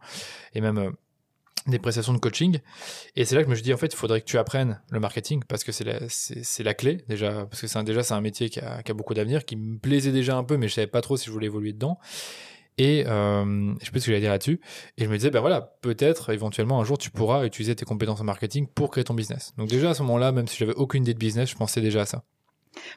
et 0.54 0.62
même 0.62 0.78
euh, 0.78 0.92
des 1.68 1.80
prestations 1.80 2.14
de 2.14 2.20
coaching. 2.20 2.60
Et 3.16 3.26
c'est 3.26 3.36
là 3.36 3.42
que 3.42 3.48
je 3.48 3.50
me 3.50 3.56
suis 3.56 3.64
dit, 3.64 3.74
en 3.74 3.78
fait, 3.78 3.88
il 3.88 3.96
faudrait 3.96 4.22
que 4.22 4.26
tu 4.26 4.38
apprennes 4.38 4.82
le 4.92 5.00
marketing 5.00 5.42
parce 5.48 5.64
que 5.64 5.72
c'est 5.72 5.84
la, 5.84 6.00
c'est, 6.10 6.64
la 6.64 6.74
clé 6.74 7.04
déjà, 7.08 7.46
parce 7.46 7.62
que 7.62 7.68
c'est 7.68 7.84
déjà, 7.84 8.04
c'est 8.04 8.14
un 8.14 8.22
métier 8.22 8.50
qui 8.50 8.60
a, 8.60 8.84
qui 8.84 8.92
a 8.92 8.94
beaucoup 8.94 9.14
d'avenir, 9.14 9.46
qui 9.46 9.56
me 9.56 9.80
plaisait 9.80 10.12
déjà 10.12 10.38
un 10.38 10.44
peu, 10.44 10.58
mais 10.58 10.68
je 10.68 10.76
savais 10.76 10.88
pas 10.88 11.02
trop 11.02 11.18
si 11.18 11.26
je 11.26 11.32
voulais 11.32 11.48
évoluer 11.48 11.74
dedans. 11.74 11.98
Et 12.78 13.06
euh, 13.08 13.74
je 13.80 13.86
sais 13.86 13.92
pas 13.92 14.00
ce 14.00 14.06
que 14.06 14.12
j'allais 14.12 14.22
dire 14.22 14.32
là-dessus. 14.32 14.60
Et 14.98 15.06
je 15.06 15.10
me 15.10 15.16
disais, 15.16 15.32
ben 15.32 15.40
voilà, 15.40 15.62
peut-être 15.82 16.34
éventuellement 16.34 16.82
un 16.82 16.84
jour 16.84 16.98
tu 16.98 17.10
pourras 17.10 17.46
utiliser 17.46 17.76
tes 17.76 17.86
compétences 17.86 18.22
en 18.22 18.26
marketing 18.26 18.68
pour 18.68 18.92
créer 18.92 19.04
ton 19.04 19.14
business. 19.14 19.54
Donc 19.58 19.70
déjà 19.70 19.92
à 19.92 19.94
ce 19.94 20.04
moment-là, 20.04 20.32
même 20.32 20.48
si 20.48 20.58
j'avais 20.58 20.76
aucune 20.76 21.04
idée 21.04 21.14
de 21.14 21.20
business, 21.20 21.50
je 21.50 21.56
pensais 21.56 21.82
déjà 21.82 22.02
à 22.02 22.06
ça. 22.06 22.24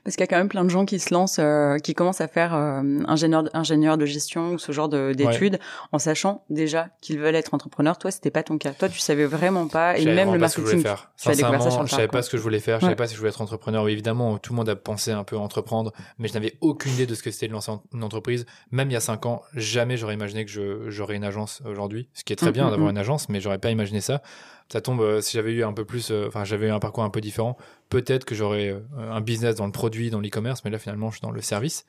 Parce 0.05 0.17
qu'il 0.17 0.23
y 0.23 0.25
a 0.25 0.27
quand 0.27 0.37
même 0.37 0.49
plein 0.49 0.65
de 0.65 0.71
gens 0.71 0.85
qui 0.85 0.99
se 0.99 1.13
lancent, 1.13 1.39
euh, 1.39 1.79
qui 1.79 1.95
commencent 1.95 2.21
à 2.21 2.29
faire 2.29 2.55
euh, 2.55 2.83
ingénieur, 3.07 3.45
ingénieur 3.53 3.99
de 3.99 4.07
gestion 4.07 4.53
ou 4.53 4.59
ce 4.59 4.73
genre 4.73 4.89
d'études, 4.89 5.59
en 5.93 5.99
sachant 5.99 6.45
déjà 6.51 6.89
qu'ils 7.01 7.19
veulent 7.19 7.35
être 7.35 7.55
entrepreneurs. 7.55 7.99
Toi, 7.99 8.11
c'était 8.11 8.31
pas 8.31 8.43
ton 8.43 8.59
cas. 8.59 8.73
Toi, 8.73 8.89
tu 8.89 8.99
savais 8.99 9.27
vraiment 9.27 9.69
pas, 9.69 9.99
et 9.99 10.05
même 10.05 10.33
le 10.33 10.39
marketing. 10.39 10.85
Sincèrement, 11.17 11.61
ça 11.61 11.85
je 11.85 11.91
savais 11.91 12.09
pas 12.09 12.23
ce 12.23 12.31
que 12.31 12.37
je 12.37 12.43
voulais 12.43 12.61
faire. 12.61 12.81
Je 12.81 12.85
savais 12.85 12.97
pas 12.97 13.07
si 13.07 13.15
je 13.15 13.19
voulais 13.19 13.31
être 13.31 13.41
entrepreneur. 13.41 13.85
Oui, 13.85 13.93
évidemment, 13.93 14.39
tout 14.39 14.53
le 14.53 14.57
monde 14.57 14.69
a 14.69 14.77
pensé 14.77 15.13
un 15.13 15.25
peu 15.25 15.37
à 15.37 15.41
entreprendre, 15.41 15.93
mais 16.19 16.29
je 16.29 16.35
n'avais 16.35 16.57
aucune 16.61 16.93
idée 16.93 17.07
de 17.07 17.15
ce 17.15 17.23
que 17.23 17.31
c'était 17.31 17.49
de 17.49 17.53
lancer 17.53 17.73
une 17.93 18.05
entreprise. 18.05 18.47
Même 18.71 18.91
il 18.91 18.95
y 18.95 18.97
a 18.97 19.01
cinq 19.01 19.27
ans, 19.27 19.43
jamais 19.55 19.97
j'aurais 19.97 20.15
imaginé 20.15 20.45
que 20.45 20.89
j'aurais 20.89 21.17
une 21.17 21.25
agence 21.25 21.63
aujourd'hui. 21.65 22.09
Ce 22.15 22.25
qui 22.25 22.33
est 22.33 22.37
très 22.37 22.51
mm, 22.51 22.53
bien 22.53 22.67
mm, 22.67 22.71
d'avoir 22.71 22.89
mm. 22.89 22.93
une 22.93 22.99
agence, 22.99 23.29
mais 23.29 23.41
j'aurais 23.41 23.59
pas 23.59 23.71
imaginé 23.71 24.01
ça 24.01 24.23
ça 24.71 24.81
tombe 24.81 25.01
euh, 25.01 25.21
si 25.21 25.37
j'avais 25.37 25.53
eu 25.53 25.65
un 25.65 25.73
peu 25.73 25.85
plus 25.85 26.11
euh, 26.11 26.27
enfin 26.29 26.45
j'avais 26.45 26.69
eu 26.69 26.71
un 26.71 26.79
parcours 26.79 27.05
un 27.05 27.11
peu 27.11 27.21
différent 27.21 27.57
peut-être 27.89 28.25
que 28.25 28.35
j'aurais 28.35 28.69
euh, 28.69 28.81
un 28.99 29.21
business 29.21 29.55
dans 29.55 29.67
le 29.67 29.73
produit 29.73 30.11
dans 30.11 30.21
l'e-commerce 30.21 30.65
mais 30.65 30.71
là 30.71 30.79
finalement 30.79 31.11
je 31.11 31.17
suis 31.17 31.23
dans 31.23 31.31
le 31.31 31.41
service. 31.41 31.87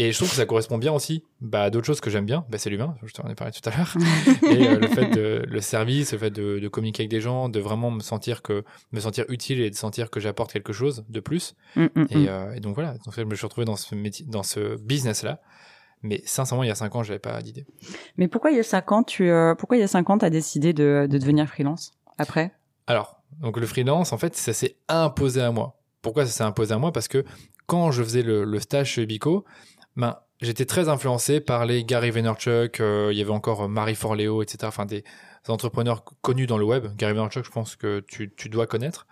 Et 0.00 0.12
je 0.12 0.16
trouve 0.16 0.30
que 0.30 0.36
ça 0.36 0.46
correspond 0.46 0.78
bien 0.78 0.92
aussi 0.92 1.24
bah, 1.40 1.64
à 1.64 1.70
d'autres 1.70 1.86
choses 1.86 2.00
que 2.00 2.08
j'aime 2.08 2.26
bien. 2.26 2.44
Bah, 2.50 2.58
c'est 2.58 2.70
l'humain 2.70 2.94
je 3.04 3.12
t'en 3.12 3.28
ai 3.28 3.34
parlé 3.34 3.52
tout 3.52 3.68
à 3.68 3.76
l'heure. 3.76 3.96
Et 4.44 4.76
le 4.76 4.86
fait 4.86 5.10
de 5.10 5.42
le 5.48 5.60
service 5.60 6.12
le 6.12 6.18
fait 6.18 6.30
de, 6.30 6.60
de, 6.60 6.68
communiquer 6.68 7.02
avec 7.02 7.10
des 7.10 7.20
gens 7.20 7.48
de 7.48 7.58
vraiment 7.58 7.90
me 7.90 8.00
sentir 8.00 8.42
que 8.42 8.64
me 8.92 9.00
sentir 9.00 9.24
utile 9.28 9.60
et 9.60 9.70
de 9.70 9.74
sentir 9.74 10.10
que 10.10 10.20
j'apporte 10.20 10.52
quelque 10.52 10.72
chose 10.72 11.04
de 11.08 11.18
plus. 11.18 11.56
Mm, 11.74 11.82
mm, 11.82 12.06
et, 12.10 12.16
mm. 12.16 12.52
et, 12.56 12.60
donc 12.60 12.74
voilà 12.76 12.92
donc 13.04 13.14
je 13.16 13.22
me 13.22 13.34
suis 13.34 13.46
retrouvé 13.46 13.64
dans 13.64 13.74
ce 13.74 13.94
métier 13.96 14.24
dans 14.28 14.44
ce 14.44 14.76
business 14.76 15.24
là 15.24 15.40
mais 16.04 16.22
sincèrement, 16.24 16.62
il 16.62 16.68
y 16.68 16.70
a 16.70 16.76
cinq 16.76 16.94
ans, 16.94 17.02
j'avais 17.02 17.18
pas 17.18 17.42
d'idée. 17.42 17.66
Mais 18.18 18.28
pourquoi 18.28 18.52
il 18.52 18.56
y 18.56 18.60
a 18.60 18.62
cinq 18.62 18.92
ans, 18.92 19.02
tu, 19.02 19.32
pourquoi 19.58 19.76
il 19.76 19.80
y 19.80 19.82
a 19.82 19.88
cinq 19.88 20.08
ans, 20.10 20.16
t'as 20.16 20.30
décidé 20.30 20.72
de, 20.72 21.08
de 21.10 21.18
devenir 21.18 21.48
freelance? 21.48 21.97
Après? 22.18 22.52
Alors, 22.86 23.22
donc 23.40 23.58
le 23.58 23.66
freelance, 23.66 24.12
en 24.12 24.18
fait, 24.18 24.36
ça 24.36 24.52
s'est 24.52 24.76
imposé 24.88 25.40
à 25.40 25.50
moi. 25.50 25.80
Pourquoi 26.02 26.26
ça 26.26 26.32
s'est 26.32 26.44
imposé 26.44 26.74
à 26.74 26.78
moi? 26.78 26.92
Parce 26.92 27.08
que 27.08 27.24
quand 27.66 27.90
je 27.90 28.02
faisais 28.02 28.22
le, 28.22 28.58
stage 28.60 28.92
chez 28.92 29.06
Bico, 29.06 29.44
ben, 29.96 30.18
j'étais 30.40 30.64
très 30.64 30.88
influencé 30.88 31.40
par 31.40 31.66
les 31.66 31.84
Gary 31.84 32.10
Vaynerchuk, 32.10 32.80
euh, 32.80 33.10
il 33.12 33.18
y 33.18 33.20
avait 33.20 33.30
encore 33.30 33.62
euh, 33.62 33.68
Marie 33.68 33.94
Forleo, 33.94 34.42
etc. 34.42 34.58
Enfin, 34.64 34.86
des, 34.86 35.04
entrepreneurs 35.48 36.04
connus 36.20 36.46
dans 36.46 36.58
le 36.58 36.64
web. 36.64 36.86
Gary 36.96 37.14
Vaynerchuk, 37.14 37.44
je 37.44 37.50
pense 37.50 37.76
que 37.76 38.00
tu, 38.00 38.48
dois 38.48 38.66
connaître 38.66 39.06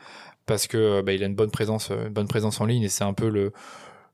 parce 0.45 0.67
que 0.67 0.77
euh, 0.77 1.03
bah, 1.03 1.13
il 1.13 1.23
a 1.23 1.27
une 1.27 1.35
bonne 1.35 1.51
présence, 1.51 1.91
une 1.91 2.11
bonne 2.11 2.29
présence 2.29 2.61
en 2.61 2.67
ligne 2.67 2.83
et 2.83 2.89
c'est 2.89 3.05
un 3.05 3.15
peu 3.15 3.29
le, 3.29 3.53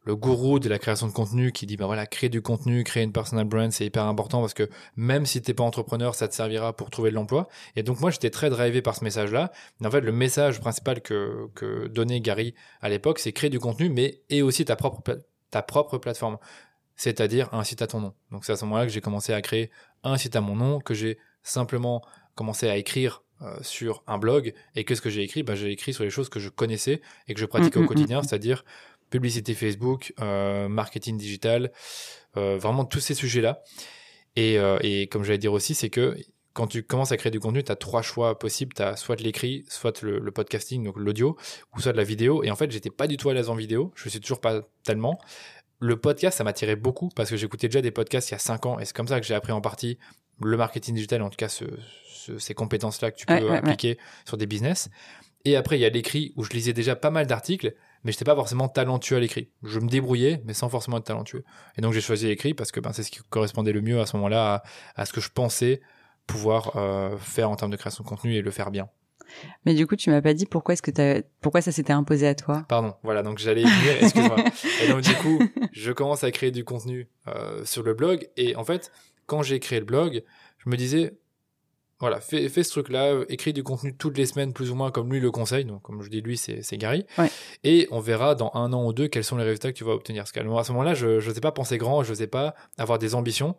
le 0.05 0.17
gourou 0.17 0.59
de 0.59 0.69
la 0.69 0.79
création 0.79 1.07
de 1.07 1.13
contenu 1.13 1.53
qui 1.53 1.67
dit 1.67 1.77
bah 1.77 1.87
voilà 1.87 2.07
créer 2.07 2.29
du 2.29 2.43
contenu 2.43 2.83
créer 2.83 3.05
une 3.05 3.13
personal 3.13 3.45
brand 3.45 3.71
c'est 3.71 3.87
hyper 3.87 4.05
important 4.05 4.41
parce 4.41 4.55
que 4.55 4.69
même 4.97 5.27
si 5.27 5.41
t'es 5.43 5.55
pas 5.55 5.63
entrepreneur 5.63 6.15
ça 6.15 6.29
te 6.29 6.35
servira 6.35 6.75
pour 6.75 6.91
trouver 6.91 7.11
de 7.11 7.15
l'emploi. 7.15 7.49
Et 7.77 7.83
donc 7.83 8.01
moi 8.01 8.11
j'étais 8.11 8.31
très 8.31 8.51
drivé 8.51 8.83
par 8.83 8.97
ce 8.97 9.05
message 9.05 9.33
là 9.33 9.53
en 9.85 9.91
fait 9.91 10.01
le 10.01 10.13
message 10.13 10.61
principal 10.61 11.01
que 11.01 11.49
que 11.55 11.87
donnait 11.87 12.21
Gary 12.21 12.55
à 12.81 12.89
l'époque 12.89 13.19
c'est 13.19 13.33
créer 13.33 13.51
du 13.51 13.61
contenu 13.61 13.89
mais 13.89 14.23
et 14.29 14.43
aussi 14.43 14.65
ta 14.65 14.77
propre 14.77 15.03
ta 15.51 15.63
propre 15.63 15.99
plateforme 15.99 16.39
c'est-à-dire 16.97 17.53
un 17.53 17.65
site 17.65 17.83
à 17.83 17.87
ton 17.87 18.01
nom. 18.01 18.15
Donc 18.31 18.45
c'est 18.45 18.53
à 18.53 18.57
ce 18.57 18.65
moment-là 18.65 18.87
que 18.87 18.93
j'ai 18.93 19.01
commencé 19.01 19.33
à 19.33 19.41
créer 19.41 19.71
un 20.05 20.17
site 20.17 20.37
à 20.37 20.41
mon 20.41 20.57
nom 20.57 20.81
que 20.81 20.95
j'ai 20.95 21.19
simplement 21.43 22.03
commencé 22.35 22.69
à 22.69 22.77
écrire 22.77 23.23
euh, 23.43 23.57
sur 23.63 24.05
un 24.07 24.19
blog. 24.19 24.55
Et 24.77 24.85
qu'est-ce 24.85 25.03
que 25.03 25.11
j'ai 25.11 25.23
écrit 25.23 25.43
bah, 25.43 25.57
j'ai 25.57 25.73
écrit 25.73 25.93
sur 25.93 26.05
les 26.05 26.11
choses 26.11 26.29
que 26.29 26.39
je 26.39 26.49
connaissais 26.49 27.03
et 27.27 27.35
que 27.35 27.41
je 27.41 27.47
pratiquais 27.47 27.79
au 27.79 27.81
mmh, 27.81 27.85
mmh, 27.85 27.89
quotidien 27.89 28.21
mmh, 28.21 28.25
c'est-à-dire 28.25 28.65
publicité 29.13 29.55
Facebook, 29.55 30.15
euh, 30.21 30.69
marketing 30.69 31.17
digital, 31.17 31.71
euh, 32.37 32.57
vraiment 32.57 32.85
tous 32.85 33.01
ces 33.01 33.15
sujets-là. 33.15 33.63
Et, 34.35 34.59
euh, 34.59 34.79
et 34.81 35.07
comme 35.07 35.23
j'allais 35.23 35.39
dire 35.39 35.53
aussi, 35.53 35.75
c'est 35.75 35.91
que 35.91 36.17
quand 36.55 36.67
tu 36.67 36.83
commences 36.83 37.13
à 37.13 37.17
créer 37.17 37.31
du 37.31 37.39
contenu, 37.39 37.63
tu 37.63 37.71
as 37.71 37.77
trois 37.77 38.03
choix 38.03 38.39
possibles. 38.39 38.73
Tu 38.75 38.83
as 38.83 38.97
soit 38.97 39.21
l'écrit, 39.21 39.65
soit 39.69 40.03
le, 40.03 40.31
podcasting, 40.31 40.85
donc 40.85 40.97
l'audio, 40.97 41.37
ou 41.77 41.81
soit 41.81 41.93
de 41.93 41.97
la 41.99 42.05
vidéo. 42.05 42.43
Et 42.43 42.51
en 42.51 42.57
fait, 42.57 42.71
j'étais 42.71 42.91
pas 42.91 43.07
du 43.07 43.17
tout 43.17 43.29
à 43.29 43.35
l'aise 43.35 43.51
en 43.51 43.55
vidéo. 43.55 43.93
Je 43.95 44.09
suis 44.09 44.21
toujours 44.21 44.41
pas 44.41 44.63
tellement. 44.83 45.19
Le 45.79 45.97
podcast, 45.97 46.39
ça 46.39 46.45
m'attirait 46.45 46.77
beaucoup 46.77 47.11
parce 47.15 47.29
que 47.29 47.37
j'écoutais 47.37 47.69
déjà 47.69 47.83
des 47.83 47.91
podcasts 47.91 48.31
il 48.31 48.33
y 48.33 48.35
a 48.35 48.39
cinq 48.39 48.67
ans 48.67 48.79
et 48.79 48.85
c'est 48.85 48.95
comme 48.95 49.09
ça 49.09 49.21
que 49.21 49.27
j'ai 49.27 49.35
appris 49.35 49.53
en 49.53 49.61
partie 49.61 49.99
le 50.41 50.57
marketing 50.57 50.95
digital, 50.95 51.23
en 51.23 51.31
tout 51.31 51.37
cas 51.37 51.49
ces 51.49 52.55
compétences-là 52.55 53.11
que 53.11 53.17
tu 53.17 53.27
peux 53.27 53.51
appliquer 53.51 53.99
sur 54.25 54.37
des 54.37 54.47
business. 54.47 54.89
Et 55.45 55.57
après, 55.57 55.77
il 55.77 55.81
y 55.83 55.85
a 55.85 55.89
l'écrit 55.89 56.33
où 56.37 56.45
je 56.45 56.51
lisais 56.51 56.73
déjà 56.73 56.95
pas 56.95 57.11
mal 57.11 57.27
d'articles, 57.27 57.75
mais 58.05 58.13
je 58.13 58.17
n'étais 58.17 58.25
pas 58.25 58.35
forcément 58.35 58.69
talentueux 58.69 59.17
à 59.17 59.21
l'écrit. 59.21 59.51
Je 59.63 59.79
me 59.79 59.89
débrouillais, 59.89 60.43
mais 60.45 60.55
sans 60.55 60.69
forcément 60.69 60.99
être 60.99 61.05
talentueux. 61.05 61.45
Et 61.77 61.81
donc 61.81 61.93
j'ai 61.93 62.01
choisi 62.01 62.27
l'écrit 62.27 62.55
parce 62.55 62.73
que 62.73 62.81
ben, 62.81 62.93
c'est 62.93 63.03
ce 63.03 63.11
qui 63.11 63.21
correspondait 63.31 63.73
le 63.73 63.81
mieux 63.81 64.01
à 64.01 64.07
ce 64.07 64.17
moment-là 64.17 64.63
à, 64.97 65.07
ce 65.07 65.13
que 65.13 65.21
je 65.21 65.31
pensais 65.31 65.81
pouvoir 66.27 66.77
euh, 66.77 67.17
faire 67.19 67.51
en 67.51 67.57
termes 67.57 67.71
de 67.71 67.77
création 67.77 68.05
de 68.05 68.09
contenu 68.09 68.35
et 68.35 68.43
le 68.43 68.51
faire 68.51 68.71
bien. 68.71 68.89
Mais 69.65 69.75
du 69.75 69.87
coup, 69.87 69.97
tu 69.97 70.11
m'as 70.11 70.21
pas 70.21 70.35
dit 70.35 70.47
pourquoi 70.47 70.75
est-ce 70.75 70.83
que 70.83 71.25
pourquoi 71.41 71.63
ça 71.63 71.73
s'était 71.73 71.93
imposé 71.93 72.27
à 72.27 72.35
toi? 72.35 72.65
Pardon. 72.69 72.95
Voilà, 73.03 73.23
donc 73.23 73.39
j'allais 73.39 73.63
dire. 73.63 74.03
Excuse-moi. 74.03 74.37
et 74.83 74.89
donc 74.89 75.01
du 75.03 75.15
coup, 75.15 75.41
je 75.73 75.93
commence 75.93 76.25
à 76.25 76.31
créer 76.31 76.51
du 76.51 76.65
contenu 76.65 77.09
euh, 77.29 77.65
sur 77.65 77.83
le 77.83 77.95
blog 77.95 78.29
et 78.37 78.57
en 78.57 78.65
fait, 78.65 78.93
quand 79.27 79.43
j'ai 79.43 79.61
créé 79.61 79.79
le 79.79 79.87
blog, 79.87 80.23
je 80.59 80.69
me 80.69 80.77
disais 80.77 81.15
voilà, 82.03 82.21
fais, 82.21 82.49
fais 82.49 82.65
ce 82.65 82.71
truc-là, 82.71 83.23
écris 83.29 83.53
du 83.53 83.63
contenu 83.63 83.97
toutes 83.97 84.19
les 84.19 84.27
semaines, 84.27 84.53
plus 84.53 84.73
ou 84.73 84.75
moins 84.75 84.91
comme 84.91 85.11
lui 85.11 85.21
le 85.21 85.31
conseille. 85.31 85.65
Donc, 85.65 85.83
comme 85.83 86.03
je 86.03 86.11
dis, 86.11 86.21
lui, 86.21 86.37
c'est 86.37 86.77
Gary. 86.77 87.07
Et 87.63 87.87
on 87.93 88.01
verra 88.01 88.35
dans 88.35 88.51
un 88.55 88.73
an 88.73 88.85
ou 88.85 88.93
deux 88.93 89.07
quels 89.07 89.23
sont 89.23 89.37
les 89.37 89.45
résultats 89.45 89.71
que 89.71 89.79
tu 89.79 89.85
vas 89.85 89.93
obtenir. 89.93 90.25
Parce 90.25 90.33
qu'à 90.33 90.43
ce 90.43 90.73
moment-là, 90.73 90.95
je 90.95 91.27
ne 91.27 91.35
sais 91.35 91.41
pas 91.41 91.53
penser 91.53 91.79
grand, 91.79 92.03
je 92.03 92.11
ne 92.11 92.17
sais 92.17 92.27
pas 92.27 92.57
avoir 92.77 92.99
des 92.99 93.15
ambitions. 93.15 93.55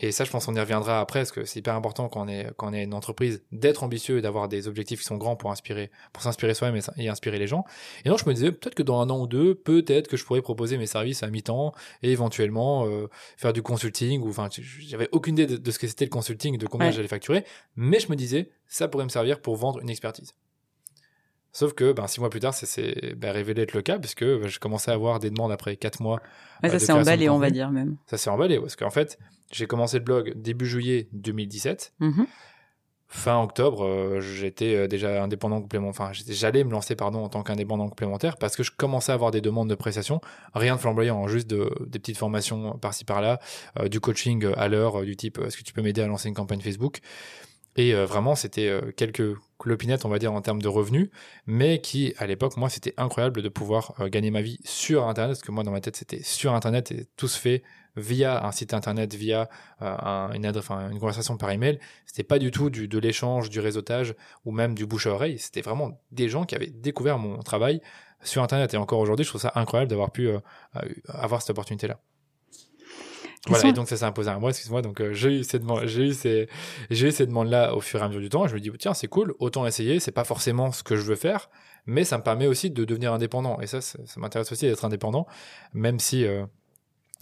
Et 0.00 0.10
ça, 0.10 0.24
je 0.24 0.30
pense 0.30 0.46
qu'on 0.46 0.54
y 0.54 0.60
reviendra 0.60 1.00
après, 1.00 1.20
parce 1.20 1.30
que 1.30 1.44
c'est 1.44 1.60
hyper 1.60 1.74
important 1.74 2.08
quand 2.08 2.24
on 2.24 2.28
est, 2.28 2.50
quand 2.56 2.70
on 2.70 2.72
est 2.72 2.82
une 2.82 2.94
entreprise 2.94 3.44
d'être 3.52 3.84
ambitieux 3.84 4.18
et 4.18 4.22
d'avoir 4.22 4.48
des 4.48 4.66
objectifs 4.66 5.00
qui 5.00 5.04
sont 5.04 5.16
grands 5.16 5.36
pour 5.36 5.52
inspirer, 5.52 5.90
pour 6.12 6.22
s'inspirer 6.22 6.52
soi-même 6.54 6.80
et, 6.96 7.08
inspirer 7.08 7.38
les 7.38 7.46
gens. 7.46 7.64
Et 8.04 8.08
donc, 8.08 8.18
je 8.18 8.28
me 8.28 8.34
disais, 8.34 8.50
peut-être 8.50 8.74
que 8.74 8.82
dans 8.82 9.00
un 9.00 9.08
an 9.08 9.20
ou 9.20 9.28
deux, 9.28 9.54
peut-être 9.54 10.08
que 10.08 10.16
je 10.16 10.24
pourrais 10.24 10.42
proposer 10.42 10.78
mes 10.78 10.86
services 10.86 11.22
à 11.22 11.28
mi-temps 11.28 11.72
et 12.02 12.10
éventuellement 12.10 12.86
euh, 12.86 13.08
faire 13.36 13.52
du 13.52 13.62
consulting 13.62 14.20
ou, 14.22 14.30
enfin, 14.30 14.48
j'avais 14.50 15.08
aucune 15.12 15.38
idée 15.38 15.58
de, 15.58 15.70
ce 15.70 15.78
que 15.78 15.86
c'était 15.86 16.06
le 16.06 16.10
consulting, 16.10 16.58
de 16.58 16.66
combien 16.66 16.90
j'allais 16.90 17.06
facturer. 17.06 17.44
Mais 17.76 18.00
je 18.00 18.10
me 18.10 18.16
disais, 18.16 18.50
ça 18.66 18.88
pourrait 18.88 19.04
me 19.04 19.10
servir 19.10 19.40
pour 19.40 19.54
vendre 19.54 19.80
une 19.80 19.90
expertise. 19.90 20.34
Sauf 21.52 21.72
que 21.72 21.92
ben, 21.92 22.08
six 22.08 22.18
mois 22.18 22.30
plus 22.30 22.40
tard, 22.40 22.52
c'est 22.52 23.14
ben, 23.14 23.30
révélé 23.30 23.62
être 23.62 23.74
le 23.74 23.82
cas, 23.82 24.00
puisque 24.00 24.24
ben, 24.24 24.48
je 24.48 24.58
commençais 24.58 24.90
à 24.90 24.94
avoir 24.94 25.20
des 25.20 25.30
demandes 25.30 25.52
après 25.52 25.76
quatre 25.76 26.02
mois. 26.02 26.20
Ouais, 26.64 26.68
ça 26.68 26.80
s'est 26.80 26.90
emballé, 26.90 27.28
on 27.28 27.38
va 27.38 27.50
dire 27.50 27.70
même. 27.70 27.96
Ça 28.06 28.18
s'est 28.18 28.28
emballé, 28.28 28.58
parce 28.58 28.74
qu'en 28.74 28.90
fait, 28.90 29.20
j'ai 29.52 29.66
commencé 29.66 29.98
le 29.98 30.04
blog 30.04 30.32
début 30.36 30.66
juillet 30.66 31.08
2017. 31.12 31.94
Mm-hmm. 32.00 32.26
Fin 33.14 33.40
octobre, 33.40 33.84
euh, 33.84 34.20
j'étais 34.20 34.74
euh, 34.74 34.88
déjà 34.88 35.22
indépendant 35.22 35.60
complémentaire. 35.60 36.06
Enfin, 36.06 36.12
j'allais 36.12 36.64
me 36.64 36.72
lancer 36.72 36.96
pardon 36.96 37.22
en 37.22 37.28
tant 37.28 37.44
qu'indépendant 37.44 37.88
complémentaire 37.88 38.36
parce 38.38 38.56
que 38.56 38.64
je 38.64 38.72
commençais 38.76 39.12
à 39.12 39.14
avoir 39.14 39.30
des 39.30 39.40
demandes 39.40 39.70
de 39.70 39.76
prestations, 39.76 40.20
rien 40.52 40.74
de 40.74 40.80
flamboyant, 40.80 41.22
hein, 41.22 41.28
juste 41.28 41.46
de, 41.46 41.70
des 41.86 42.00
petites 42.00 42.18
formations 42.18 42.76
par-ci 42.78 43.04
par-là, 43.04 43.38
euh, 43.78 43.88
du 43.88 44.00
coaching 44.00 44.46
à 44.56 44.66
l'heure, 44.66 45.02
du 45.02 45.14
type 45.16 45.38
est-ce 45.38 45.56
que 45.56 45.62
tu 45.62 45.72
peux 45.72 45.80
m'aider 45.80 46.00
à 46.00 46.08
lancer 46.08 46.28
une 46.28 46.34
campagne 46.34 46.60
Facebook? 46.60 46.98
Et 47.76 47.92
vraiment, 47.92 48.36
c'était 48.36 48.80
quelques 48.96 49.34
clopinettes, 49.58 50.04
on 50.04 50.08
va 50.08 50.20
dire, 50.20 50.32
en 50.32 50.40
termes 50.40 50.62
de 50.62 50.68
revenus, 50.68 51.10
mais 51.46 51.80
qui, 51.80 52.14
à 52.18 52.26
l'époque, 52.28 52.56
moi, 52.56 52.68
c'était 52.68 52.94
incroyable 52.96 53.42
de 53.42 53.48
pouvoir 53.48 53.94
gagner 54.10 54.30
ma 54.30 54.42
vie 54.42 54.60
sur 54.62 55.08
Internet, 55.08 55.38
parce 55.38 55.42
que 55.44 55.50
moi, 55.50 55.64
dans 55.64 55.72
ma 55.72 55.80
tête, 55.80 55.96
c'était 55.96 56.22
sur 56.22 56.54
Internet 56.54 56.92
et 56.92 57.08
tout 57.16 57.26
se 57.26 57.36
fait 57.36 57.64
via 57.96 58.44
un 58.44 58.52
site 58.52 58.74
internet, 58.74 59.14
via 59.14 59.48
euh, 59.82 60.32
une, 60.32 60.46
adresse, 60.46 60.64
enfin, 60.64 60.90
une 60.90 60.98
conversation 60.98 61.36
par 61.36 61.50
email. 61.50 61.78
C'était 62.06 62.24
pas 62.24 62.38
du 62.38 62.50
tout 62.50 62.70
du, 62.70 62.88
de 62.88 62.98
l'échange, 62.98 63.50
du 63.50 63.60
réseautage 63.60 64.14
ou 64.44 64.52
même 64.52 64.74
du 64.74 64.86
bouche 64.86 65.06
à 65.06 65.10
oreille. 65.10 65.38
C'était 65.38 65.62
vraiment 65.62 66.00
des 66.10 66.28
gens 66.28 66.44
qui 66.44 66.54
avaient 66.54 66.70
découvert 66.70 67.18
mon 67.18 67.38
travail 67.40 67.80
sur 68.22 68.42
internet. 68.42 68.74
Et 68.74 68.76
encore 68.76 68.98
aujourd'hui, 68.98 69.24
je 69.24 69.30
trouve 69.30 69.40
ça 69.40 69.52
incroyable 69.54 69.90
d'avoir 69.90 70.10
pu 70.10 70.28
euh, 70.28 70.38
euh, 70.76 70.80
avoir 71.08 71.40
cette 71.40 71.50
opportunité-là. 71.50 72.00
Voilà, 73.46 73.68
et 73.68 73.72
donc 73.74 73.90
ça 73.90 73.98
s'est 73.98 74.06
imposé 74.06 74.30
à 74.30 74.38
moi, 74.38 74.48
excuse-moi. 74.48 74.80
Donc 74.80 75.02
j'ai 75.12 75.40
eu 75.40 75.44
ces 75.44 75.58
demandes, 75.58 75.84
j'ai 75.84 76.04
eu 76.04 76.14
ces, 76.14 76.48
j'ai 76.88 77.08
eu 77.08 77.12
ces 77.12 77.26
demandes-là 77.26 77.74
au 77.74 77.82
fur 77.82 78.00
et 78.00 78.02
à 78.02 78.08
mesure 78.08 78.22
du 78.22 78.30
temps. 78.30 78.46
Et 78.46 78.48
je 78.48 78.54
me 78.54 78.58
dis 78.60 78.70
tiens 78.78 78.94
c'est 78.94 79.06
cool, 79.06 79.34
autant 79.38 79.66
essayer. 79.66 80.00
C'est 80.00 80.12
pas 80.12 80.24
forcément 80.24 80.72
ce 80.72 80.82
que 80.82 80.96
je 80.96 81.02
veux 81.02 81.14
faire, 81.14 81.50
mais 81.84 82.04
ça 82.04 82.16
me 82.16 82.22
permet 82.22 82.46
aussi 82.46 82.70
de 82.70 82.86
devenir 82.86 83.12
indépendant. 83.12 83.60
Et 83.60 83.66
ça, 83.66 83.82
ça, 83.82 83.98
m'intéresse 84.16 84.50
aussi 84.50 84.64
d'être 84.64 84.86
indépendant, 84.86 85.26
même 85.74 85.98
si 85.98 86.24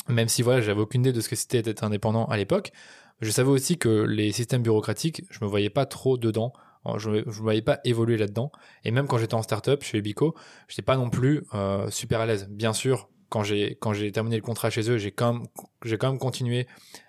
même 0.09 0.29
si 0.29 0.43
voilà, 0.43 0.61
j'avais 0.61 0.81
aucune 0.81 1.03
idée 1.03 1.13
de 1.13 1.21
ce 1.21 1.29
que 1.29 1.37
c'était 1.37 1.63
d'être 1.63 1.85
indépendant 1.85 2.27
à 2.27 2.37
l'époque, 2.37 2.73
je 3.21 3.31
savais 3.31 3.51
aussi 3.51 3.79
que 3.79 3.89
les 3.89 4.33
systèmes 4.33 4.63
bureaucratiques, 4.63 5.25
je 5.31 5.39
me 5.43 5.49
voyais 5.49 5.71
pas 5.71 5.87
trop 5.87 6.19
dedans. 6.19 6.53
Je 6.97 7.11
ne 7.11 7.17
me 7.19 7.31
voyais 7.31 7.63
pas 7.63 7.79
évoluer 7.85 8.17
là-dedans. 8.17 8.51
Et 8.85 8.91
même 8.91 9.07
quand 9.07 9.17
j'étais 9.17 9.35
en 9.35 9.43
startup 9.43 9.85
chez 9.85 9.99
Ubico, 9.99 10.35
je 10.67 10.73
n'étais 10.73 10.83
pas 10.83 10.97
non 10.97 11.11
plus 11.11 11.45
euh, 11.55 11.89
super 11.91 12.19
à 12.21 12.27
l'aise. 12.27 12.49
Bien 12.51 12.73
sûr, 12.73 13.09
quand 13.29 13.45
j'ai 13.45 13.79
quand 13.81 13.93
j'ai 13.93 14.11
terminé 14.11 14.35
le 14.35 14.43
contrat 14.43 14.69
chez 14.69 14.91
eux, 14.91 14.99
j'ai 14.99 15.13
quand 15.13 15.35
même 15.35 15.47
j'ai 15.85 15.97
quand 15.97 16.09
même 16.09 16.19
continué 16.19 16.67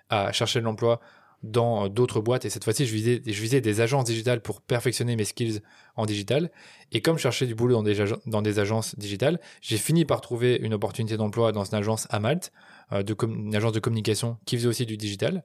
à 0.10 0.32
chercher 0.32 0.60
de 0.60 0.66
l'emploi 0.66 1.02
dans 1.42 1.90
d'autres 1.90 2.22
boîtes 2.22 2.46
et 2.46 2.50
cette 2.50 2.64
fois-ci 2.64 2.86
je 2.86 2.94
visais 2.94 3.22
je 3.26 3.42
visais 3.42 3.60
des 3.60 3.82
agences 3.82 4.06
digitales 4.06 4.42
pour 4.42 4.62
perfectionner 4.62 5.18
mes 5.18 5.26
skills 5.26 5.60
en 5.98 6.06
digital 6.06 6.52
et 6.94 7.02
comme 7.02 7.18
je 7.18 7.24
cherchais 7.24 7.46
du 7.46 7.54
boulot 7.54 7.76
dans 7.76 7.84
des 7.84 8.06
dans 8.26 8.42
des 8.42 8.60
agences 8.60 8.98
digitales, 8.98 9.42
j'ai 9.62 9.78
fini 9.78 10.06
par 10.06 10.22
trouver 10.22 10.56
une 10.56 10.74
opportunité 10.74 11.18
d'emploi 11.18 11.52
dans 11.52 11.66
une 11.66 11.76
agence 11.76 12.08
à 12.10 12.20
Malte 12.20 12.54
euh, 12.54 12.73
de 13.02 13.16
une 13.26 13.56
agence 13.56 13.72
de 13.72 13.80
communication 13.80 14.38
qui 14.46 14.58
faisait 14.58 14.68
aussi 14.68 14.86
du 14.86 14.98
digital. 14.98 15.44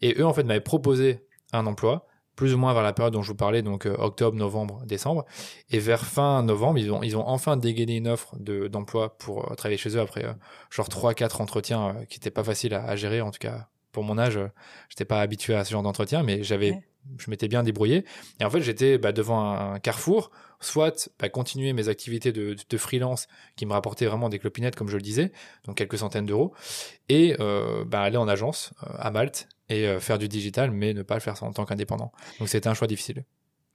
Et 0.00 0.14
eux, 0.18 0.24
en 0.24 0.32
fait, 0.32 0.44
m'avaient 0.44 0.60
proposé 0.60 1.26
un 1.52 1.66
emploi, 1.66 2.06
plus 2.36 2.54
ou 2.54 2.58
moins 2.58 2.72
vers 2.72 2.82
la 2.82 2.92
période 2.92 3.12
dont 3.12 3.22
je 3.22 3.28
vous 3.28 3.36
parlais, 3.36 3.62
donc 3.62 3.86
euh, 3.86 3.94
octobre, 3.98 4.36
novembre, 4.36 4.84
décembre. 4.86 5.24
Et 5.70 5.78
vers 5.78 6.04
fin 6.04 6.42
novembre, 6.42 6.78
ils 6.78 6.92
ont, 6.92 7.02
ils 7.02 7.16
ont 7.16 7.26
enfin 7.26 7.56
dégainé 7.56 7.96
une 7.96 8.08
offre 8.08 8.36
de, 8.38 8.68
d'emploi 8.68 9.18
pour 9.18 9.50
euh, 9.50 9.54
travailler 9.54 9.78
chez 9.78 9.96
eux 9.96 10.00
après 10.00 10.24
genre 10.70 10.88
3-4 10.88 11.42
entretiens 11.42 11.96
qui 12.08 12.18
n'étaient 12.18 12.30
pas 12.30 12.44
faciles 12.44 12.74
à, 12.74 12.94
gérer, 12.96 13.20
en 13.20 13.30
tout 13.30 13.38
cas 13.38 13.68
pour 13.92 14.04
mon 14.04 14.18
âge, 14.18 14.38
j'étais 14.90 15.06
pas 15.06 15.22
habitué 15.22 15.54
à 15.54 15.64
ce 15.64 15.70
genre 15.70 15.82
d'entretien, 15.82 16.22
mais 16.22 16.42
j'avais 16.42 16.82
je 17.18 17.30
m'étais 17.30 17.48
bien 17.48 17.62
débrouillé. 17.62 18.04
Et 18.40 18.44
en 18.44 18.50
fait, 18.50 18.60
j'étais 18.60 18.98
bah, 18.98 19.12
devant 19.12 19.50
un, 19.50 19.78
carrefour, 19.78 20.30
soit 20.60 21.10
bah, 21.18 21.28
continuer 21.28 21.72
mes 21.72 21.88
activités 21.88 22.32
de, 22.32 22.56
de, 22.68 22.76
freelance 22.76 23.28
qui 23.56 23.66
me 23.66 23.72
rapportaient 23.72 24.06
vraiment 24.06 24.28
des 24.28 24.38
clopinettes, 24.38 24.76
comme 24.76 24.88
je 24.88 24.96
le 24.96 25.02
disais, 25.02 25.32
donc 25.64 25.76
quelques 25.76 25.98
centaines 25.98 26.26
d'euros, 26.26 26.52
et 27.08 27.36
euh, 27.40 27.84
bah, 27.84 28.00
aller 28.00 28.16
en 28.16 28.28
agence 28.28 28.72
euh, 28.82 28.90
à 28.98 29.10
Malte 29.10 29.48
et 29.68 29.86
euh, 29.86 30.00
faire 30.00 30.18
du 30.18 30.28
digital, 30.28 30.70
mais 30.70 30.94
ne 30.94 31.02
pas 31.02 31.14
le 31.14 31.20
faire 31.20 31.42
en 31.42 31.52
tant 31.52 31.64
qu'indépendant. 31.64 32.12
Donc 32.38 32.48
c'était 32.48 32.68
un 32.68 32.74
choix 32.74 32.86
difficile. 32.86 33.24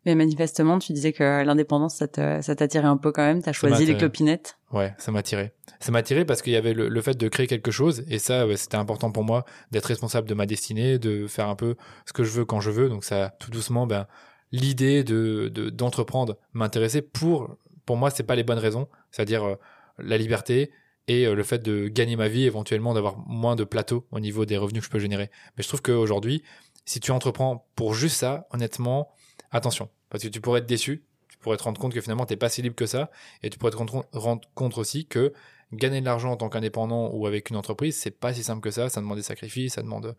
Mais 0.06 0.16
manifestement, 0.16 0.80
tu 0.80 0.94
disais 0.94 1.14
que 1.14 1.44
l'indépendance, 1.44 1.98
ça 1.98 2.08
t'attirait 2.08 2.88
un 2.88 2.98
peu 2.98 3.12
quand 3.12 3.22
même. 3.22 3.44
T'as 3.44 3.52
choisi 3.52 3.86
les 3.86 3.96
clopinettes. 3.96 4.58
Ouais, 4.72 4.96
ça 4.98 5.12
m'a 5.12 5.22
tiré. 5.22 5.52
Ça 5.80 5.92
m'a 5.92 6.02
tiré 6.02 6.26
parce 6.26 6.42
qu'il 6.42 6.54
y 6.54 6.56
avait 6.56 6.74
le, 6.74 7.02
fait 7.02 7.16
de 7.16 7.28
créer 7.28 7.46
quelque 7.46 7.70
chose. 7.70 8.04
Et 8.08 8.18
ça, 8.18 8.48
c'était 8.56 8.78
important 8.78 9.12
pour 9.12 9.24
moi 9.24 9.46
d'être 9.70 9.86
responsable 9.86 10.28
de 10.28 10.34
ma 10.34 10.48
destinée, 10.48 10.98
de 10.98 11.28
faire 11.28 11.50
un 11.50 11.56
peu 11.56 11.76
ce 12.08 12.14
que 12.14 12.24
je 12.24 12.32
veux 12.32 12.46
quand 12.46 12.62
je 12.62 12.72
veux. 12.72 12.90
Donc 12.90 13.04
ça, 13.04 13.36
tout 13.38 13.52
doucement, 13.52 13.86
ben, 13.86 14.08
l'idée 14.52 15.04
de, 15.04 15.50
d'entreprendre 15.70 16.38
m'intéressait 16.54 17.02
pour, 17.02 17.58
pour 17.86 17.98
moi, 17.98 18.10
c'est 18.10 18.24
pas 18.24 18.36
les 18.36 18.44
bonnes 18.44 18.58
raisons. 18.58 18.88
C'est-à-dire 19.12 19.44
euh, 19.44 19.56
la 19.98 20.18
liberté 20.18 20.72
et 21.08 21.26
euh, 21.26 21.36
le 21.36 21.44
fait 21.44 21.60
de 21.60 21.88
gagner 21.88 22.16
ma 22.16 22.28
vie, 22.28 22.44
éventuellement 22.44 22.94
d'avoir 22.94 23.18
moins 23.28 23.56
de 23.56 23.64
plateau 23.64 24.08
au 24.12 24.20
niveau 24.20 24.46
des 24.46 24.58
revenus 24.58 24.82
que 24.82 24.86
je 24.86 24.92
peux 24.92 25.00
générer. 25.00 25.30
Mais 25.58 25.64
je 25.64 25.68
trouve 25.68 25.82
qu'aujourd'hui, 25.82 26.44
si 26.86 27.00
tu 27.00 27.12
entreprends 27.12 27.68
pour 27.76 27.94
juste 27.94 28.18
ça, 28.18 28.48
honnêtement, 28.52 29.12
attention, 29.52 29.90
parce 30.10 30.24
que 30.24 30.30
tu 30.30 30.42
pourrais 30.42 30.60
être 30.60 30.68
déçu, 30.68 31.04
tu 31.30 31.38
pourrais 31.38 31.58
te 31.58 31.64
rendre 31.64 31.80
compte 31.80 31.94
que 31.94 32.02
finalement 32.02 32.26
tu 32.26 32.34
n'es 32.34 32.38
pas 32.38 32.50
si 32.50 32.62
libre 32.62 32.76
que 32.76 32.86
ça, 32.86 33.12
et 33.44 33.50
tu 33.50 33.58
pourrais 33.58 33.72
te 33.72 33.78
rendre 33.78 34.42
compte 34.54 34.78
aussi 34.78 35.06
que 35.06 35.34
gagner 35.74 36.02
de 36.02 36.06
l'argent 36.06 36.32
en 36.32 36.38
tant 36.38 36.50
qu'indépendant 36.50 37.10
ou 37.14 37.28
avec 37.28 37.50
une 37.50 37.56
entreprise, 37.56 37.98
c'est 37.98 38.12
pas 38.12 38.34
si 38.34 38.44
simple 38.44 38.62
que 38.62 38.72
ça, 38.72 38.90
ça 38.90 39.02
demande 39.02 39.18
des 39.18 39.24
sacrifices, 39.24 39.74
ça 39.74 39.82
demande 39.82 40.16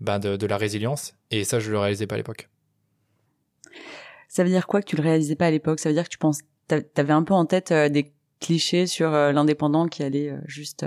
ben, 0.00 0.18
de, 0.18 0.46
la 0.46 0.56
résilience, 0.56 1.14
et 1.30 1.44
ça 1.44 1.58
je 1.60 1.70
le 1.70 1.78
réalisais 1.78 2.06
pas 2.06 2.16
à 2.16 2.18
l'époque. 2.18 2.48
Ça 4.28 4.44
veut 4.44 4.50
dire 4.50 4.66
quoi 4.66 4.80
que 4.80 4.86
tu 4.86 4.96
le 4.96 5.02
réalisais 5.02 5.34
pas 5.34 5.46
à 5.46 5.50
l'époque? 5.50 5.80
Ça 5.80 5.88
veut 5.88 5.94
dire 5.94 6.04
que 6.04 6.10
tu 6.10 6.18
penses, 6.18 6.40
t'avais 6.68 7.12
un 7.12 7.24
peu 7.24 7.34
en 7.34 7.46
tête 7.46 7.72
euh, 7.72 7.88
des 7.88 8.12
clichés 8.40 8.86
sur 8.86 9.12
euh, 9.12 9.32
l'indépendant 9.32 9.88
qui 9.88 10.02
allait 10.02 10.30
euh, 10.30 10.38
juste 10.46 10.86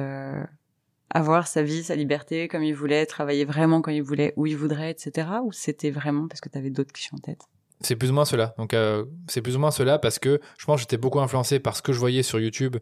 avoir 1.10 1.48
sa 1.48 1.62
vie, 1.62 1.84
sa 1.84 1.96
liberté 1.96 2.48
comme 2.48 2.64
il 2.64 2.74
voulait, 2.74 3.06
travailler 3.06 3.46
vraiment 3.46 3.82
quand 3.82 3.92
il 3.92 4.02
voulait, 4.02 4.34
où 4.38 4.48
il 4.48 4.56
voudrait, 4.56 4.92
etc. 4.92 5.28
Ou 5.44 5.52
c'était 5.52 5.92
vraiment 5.92 6.28
parce 6.28 6.42
que 6.42 6.50
tu 6.50 6.58
avais 6.58 6.70
d'autres 6.70 6.94
clichés 6.94 7.12
en 7.14 7.20
tête? 7.20 7.42
C'est 7.82 7.96
plus 7.96 8.12
ou 8.12 8.14
moins 8.14 8.26
cela. 8.26 8.54
Donc 8.58 8.74
euh, 8.74 9.06
c'est 9.28 9.42
plus 9.42 9.56
ou 9.56 9.60
moins 9.60 9.72
cela 9.72 10.00
parce 10.00 10.20
que 10.20 10.40
je 10.58 10.66
pense 10.66 10.78
que 10.78 10.82
j'étais 10.82 10.98
beaucoup 10.98 11.20
influencé 11.20 11.60
par 11.60 11.76
ce 11.76 11.82
que 11.82 11.94
je 11.94 12.00
voyais 12.00 12.24
sur 12.24 12.40
YouTube 12.40 12.78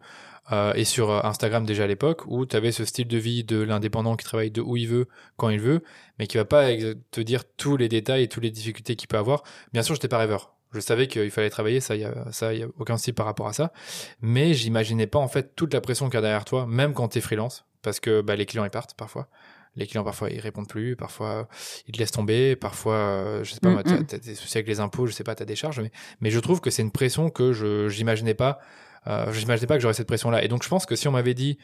euh, 0.52 0.74
et 0.74 0.86
sur 0.86 1.10
euh, 1.10 1.22
Instagram 1.24 1.66
déjà 1.66 1.84
à 1.84 1.88
l'époque 1.88 2.24
où 2.28 2.46
tu 2.46 2.56
avais 2.56 2.72
ce 2.72 2.86
style 2.86 3.08
de 3.08 3.18
vie 3.18 3.44
de 3.44 3.62
l'indépendant 3.62 4.16
qui 4.16 4.26
travaille 4.26 4.52
de 4.52 4.62
où 4.62 4.78
il 4.78 4.88
veut, 4.88 5.08
quand 5.38 5.50
il 5.50 5.60
veut, 5.60 5.84
mais 6.20 6.28
qui 6.28 6.38
va 6.38 6.46
pas 6.46 6.68
te 7.12 7.22
dire 7.22 7.44
tous 7.58 7.78
les 7.78 7.90
détails 7.90 8.24
et 8.24 8.28
toutes 8.28 8.44
les 8.44 8.52
difficultés 8.52 8.96
qu'il 8.96 9.08
peut 9.08 9.18
avoir. 9.18 9.44
Bien 9.74 9.84
sûr, 9.84 9.96
j'étais 9.96 10.08
pas 10.08 10.18
rêveur. 10.18 10.56
Je 10.74 10.80
savais 10.80 11.08
qu'il 11.08 11.32
fallait 11.32 11.50
travailler, 11.50 11.82
ça 11.82 11.96
a 11.96 12.32
ça 12.32 12.54
y 12.54 12.64
a 12.64 12.68
aucun 12.80 12.98
souci 12.98 13.12
par 13.12 13.26
rapport 13.26 13.48
à 13.48 13.54
ça, 13.54 13.74
mais 14.22 14.54
j'imaginais 14.54 15.08
pas 15.08 15.20
en 15.20 15.28
fait 15.28 15.54
toute 15.56 15.74
la 15.74 15.82
pression 15.82 16.06
qu'il 16.08 16.16
y 16.16 16.18
a 16.20 16.22
derrière 16.22 16.46
toi 16.46 16.66
même 16.66 16.94
quand 16.94 17.10
tu 17.10 17.18
es 17.18 17.22
freelance 17.22 17.66
parce 17.82 18.00
que 18.00 18.22
bah, 18.22 18.36
les 18.36 18.46
clients 18.46 18.64
ils 18.64 18.72
partent 18.72 18.94
parfois. 18.94 19.28
Les 19.76 19.88
clients 19.88 20.04
parfois 20.04 20.30
ils 20.30 20.40
répondent 20.40 20.68
plus, 20.68 20.96
parfois 20.96 21.48
ils 21.88 21.94
te 21.94 22.00
laissent 22.00 22.12
tomber, 22.12 22.56
parfois 22.56 22.96
euh, 22.96 23.44
je 23.44 23.54
sais 23.54 23.60
pas, 23.60 23.70
mm, 23.70 24.06
tu 24.08 24.16
as, 24.16 24.20
des 24.20 24.36
soucis 24.36 24.58
avec 24.58 24.68
les 24.68 24.80
impôts, 24.80 25.08
je 25.08 25.14
sais 25.14 25.24
pas, 25.24 25.36
tu 25.36 25.44
as 25.44 25.46
des 25.46 25.56
charges, 25.56 25.80
mais, 25.80 25.92
mais 26.20 26.30
je 26.30 26.40
trouve 26.40 26.62
que 26.62 26.70
c'est 26.70 26.82
une 26.82 26.92
pression 26.92 27.30
que 27.30 27.54
je 27.54 27.88
j'imaginais 27.90 28.34
pas, 28.34 28.60
euh, 29.08 29.32
j'imaginais 29.32 29.68
pas 29.68 29.76
que 29.76 29.82
j'aurais 29.82 29.94
cette 29.94 30.08
pression-là. 30.08 30.44
Et 30.44 30.48
donc 30.48 30.64
je 30.64 30.70
pense 30.70 30.86
que 30.86 30.96
si 30.96 31.08
on 31.08 31.12
m'avait 31.12 31.34
dit 31.34 31.58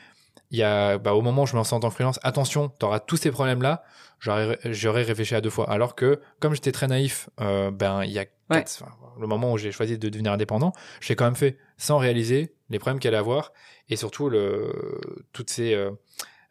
il 0.52 0.58
y 0.58 0.64
a, 0.64 0.98
bah, 0.98 1.14
au 1.14 1.22
moment 1.22 1.44
où 1.44 1.46
je 1.46 1.54
me 1.54 1.58
lance 1.58 1.74
en 1.74 1.80
tant 1.80 1.90
que 1.90 1.96
freelance, 1.96 2.20
attention, 2.24 2.72
tu 2.80 2.86
auras 2.86 3.00
tous 3.00 3.18
ces 3.18 3.32
problèmes-là, 3.32 3.84
j'aurais, 4.20 4.58
réfléchi 5.04 5.36
à 5.36 5.42
deux 5.42 5.50
fois. 5.50 5.70
Alors 5.70 5.96
que, 5.96 6.22
comme 6.40 6.54
j'étais 6.54 6.72
très 6.72 6.88
naïf, 6.88 7.30
euh, 7.42 7.72
ben, 7.72 8.04
il 8.04 8.12
y 8.12 8.20
a 8.20 8.26
le 9.20 9.28
moment 9.28 9.52
où 9.52 9.58
j'ai 9.58 9.72
choisi 9.72 9.98
de 9.98 10.10
devenir 10.10 10.32
indépendant, 10.32 10.74
j'ai 11.02 11.16
quand 11.16 11.26
même 11.26 11.36
fait 11.36 11.58
sans 11.78 11.98
réaliser 11.98 12.56
les 12.70 12.80
problèmes 12.80 13.00
qu'elle 13.00 13.14
allait 13.14 13.20
avoir 13.20 13.52
et 13.90 13.96
surtout 13.96 14.30
le, 14.30 14.72
toutes 15.34 15.50
ces, 15.50 15.74
euh, 15.74 15.92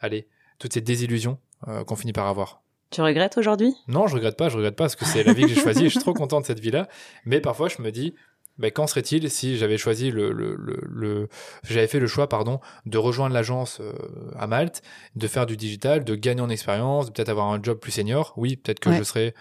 allez, 0.01 0.29
toutes 0.59 0.73
ces 0.73 0.81
désillusions 0.81 1.39
euh, 1.69 1.85
qu'on 1.85 1.97
finit 1.97 2.13
par 2.13 2.27
avoir. 2.27 2.63
Tu 2.91 3.01
regrettes 3.03 3.37
aujourd'hui? 3.37 3.75
Non, 3.89 4.07
je 4.07 4.15
regrette 4.15 4.37
pas, 4.37 4.49
je 4.49 4.57
regrette 4.57 4.77
pas 4.77 4.85
parce 4.85 4.97
que 4.97 5.05
c'est 5.05 5.25
la 5.25 5.33
vie 5.33 5.43
que 5.43 5.49
j'ai 5.49 5.61
choisie 5.61 5.87
et 5.87 5.89
je 5.89 5.91
suis 5.91 6.01
trop 6.01 6.15
content 6.15 6.41
de 6.41 6.47
cette 6.47 6.61
vie-là. 6.61 6.89
Mais 7.25 7.41
parfois, 7.41 7.69
je 7.69 7.83
me 7.83 7.91
dis, 7.91 8.15
ben, 8.59 8.71
qu'en 8.71 8.87
serait-il 8.87 9.29
si 9.29 9.57
j'avais 9.57 9.77
choisi 9.77 10.11
le, 10.11 10.33
le, 10.33 10.57
le, 10.57 11.29
j'avais 11.65 11.89
fait 11.89 11.99
le 11.99 12.07
choix 12.07 12.29
pardon 12.29 12.61
de 12.87 12.97
rejoindre 12.97 13.35
l'agence 13.35 13.81
euh, 13.81 13.93
à 14.39 14.47
Malte, 14.47 14.83
de 15.15 15.27
faire 15.27 15.47
du 15.47 15.57
digital, 15.57 16.05
de 16.05 16.15
gagner 16.15 16.41
en 16.41 16.49
expérience, 16.49 17.07
de 17.07 17.13
peut-être 17.13 17.29
avoir 17.29 17.49
un 17.49 17.63
job 17.63 17.79
plus 17.79 17.93
senior. 17.93 18.33
Oui, 18.37 18.57
peut-être 18.57 18.81
que 18.81 18.93
je 18.93 19.03
serais, 19.03 19.35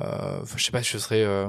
euh, 0.00 0.40
je 0.56 0.62
sais 0.62 0.72
pas, 0.72 0.82
je 0.82 0.98
serais 0.98 1.22
euh, 1.22 1.46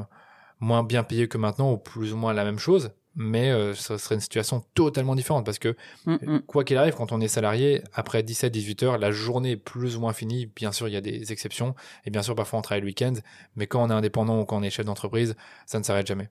moins 0.59 0.83
bien 0.83 1.03
payé 1.03 1.27
que 1.27 1.37
maintenant 1.37 1.71
ou 1.73 1.77
plus 1.77 2.13
ou 2.13 2.17
moins 2.17 2.33
la 2.33 2.43
même 2.43 2.59
chose, 2.59 2.91
mais 3.15 3.51
euh, 3.51 3.73
ce 3.73 3.97
serait 3.97 4.15
une 4.15 4.21
situation 4.21 4.63
totalement 4.73 5.15
différente 5.15 5.45
parce 5.45 5.59
que 5.59 5.75
mm, 6.05 6.15
mm. 6.21 6.41
quoi 6.47 6.63
qu'il 6.63 6.77
arrive, 6.77 6.95
quand 6.95 7.11
on 7.11 7.19
est 7.21 7.27
salarié, 7.27 7.83
après 7.93 8.21
17-18 8.21 8.85
heures, 8.85 8.97
la 8.97 9.11
journée 9.11 9.51
est 9.51 9.57
plus 9.57 9.97
ou 9.97 9.99
moins 9.99 10.13
finie. 10.13 10.47
Bien 10.55 10.71
sûr, 10.71 10.87
il 10.87 10.93
y 10.93 10.97
a 10.97 11.01
des 11.01 11.31
exceptions 11.31 11.75
et 12.05 12.09
bien 12.09 12.21
sûr, 12.21 12.35
parfois 12.35 12.59
on 12.59 12.61
travaille 12.61 12.81
le 12.81 12.87
week-end, 12.87 13.13
mais 13.55 13.67
quand 13.67 13.83
on 13.83 13.89
est 13.89 13.93
indépendant 13.93 14.39
ou 14.39 14.45
quand 14.45 14.57
on 14.57 14.63
est 14.63 14.69
chef 14.69 14.85
d'entreprise, 14.85 15.35
ça 15.65 15.79
ne 15.79 15.83
s'arrête 15.83 16.07
jamais. 16.07 16.29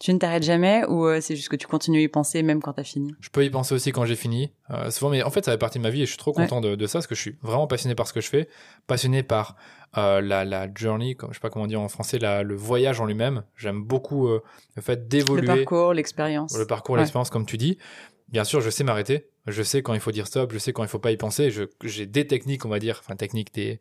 Tu 0.00 0.14
ne 0.14 0.18
t'arrêtes 0.18 0.44
jamais 0.44 0.82
ou 0.86 1.04
euh, 1.04 1.20
c'est 1.20 1.36
juste 1.36 1.50
que 1.50 1.56
tu 1.56 1.66
continues 1.66 1.98
à 1.98 2.02
y 2.02 2.08
penser 2.08 2.42
même 2.42 2.62
quand 2.62 2.72
tu 2.72 2.80
as 2.80 2.84
fini? 2.84 3.14
Je 3.20 3.28
peux 3.28 3.44
y 3.44 3.50
penser 3.50 3.74
aussi 3.74 3.92
quand 3.92 4.06
j'ai 4.06 4.16
fini. 4.16 4.50
Euh, 4.70 4.90
souvent, 4.90 5.10
mais 5.10 5.22
en 5.22 5.28
fait, 5.28 5.44
ça 5.44 5.52
fait 5.52 5.58
partie 5.58 5.76
de 5.76 5.82
ma 5.82 5.90
vie 5.90 6.00
et 6.00 6.06
je 6.06 6.10
suis 6.10 6.18
trop 6.18 6.32
content 6.32 6.62
de, 6.62 6.86
ça 6.86 7.00
parce 7.00 7.06
que 7.06 7.14
je 7.14 7.20
suis 7.20 7.36
vraiment 7.42 7.66
passionné 7.66 7.94
par 7.94 8.08
ce 8.08 8.14
que 8.14 8.22
je 8.22 8.28
fais, 8.30 8.48
passionné 8.86 9.22
par 9.22 9.56
euh, 9.98 10.22
la, 10.22 10.46
la 10.46 10.68
journey, 10.74 11.16
comme, 11.16 11.30
je 11.30 11.34
sais 11.34 11.40
pas 11.40 11.50
comment 11.50 11.66
dire 11.66 11.82
en 11.82 11.88
français, 11.88 12.18
la, 12.18 12.42
le 12.42 12.54
voyage 12.54 12.98
en 12.98 13.04
lui-même. 13.04 13.42
J'aime 13.56 13.82
beaucoup 13.82 14.26
le 14.28 14.40
fait 14.80 15.06
d'évoluer. 15.06 15.42
Le 15.42 15.46
parcours, 15.58 15.92
l'expérience. 15.92 16.56
Le 16.56 16.66
parcours, 16.66 16.96
l'expérience, 16.96 17.28
comme 17.28 17.44
tu 17.44 17.58
dis. 17.58 17.76
Bien 18.28 18.44
sûr, 18.44 18.62
je 18.62 18.70
sais 18.70 18.84
m'arrêter. 18.84 19.28
Je 19.46 19.62
sais 19.62 19.82
quand 19.82 19.92
il 19.92 20.00
faut 20.00 20.12
dire 20.12 20.26
stop. 20.26 20.50
Je 20.52 20.58
sais 20.58 20.72
quand 20.72 20.82
il 20.82 20.88
faut 20.88 20.98
pas 20.98 21.10
y 21.10 21.18
penser. 21.18 21.50
J'ai 21.84 22.06
des 22.06 22.26
techniques, 22.26 22.64
on 22.64 22.70
va 22.70 22.78
dire, 22.78 23.02
enfin 23.04 23.16
techniques, 23.16 23.52
des 23.52 23.80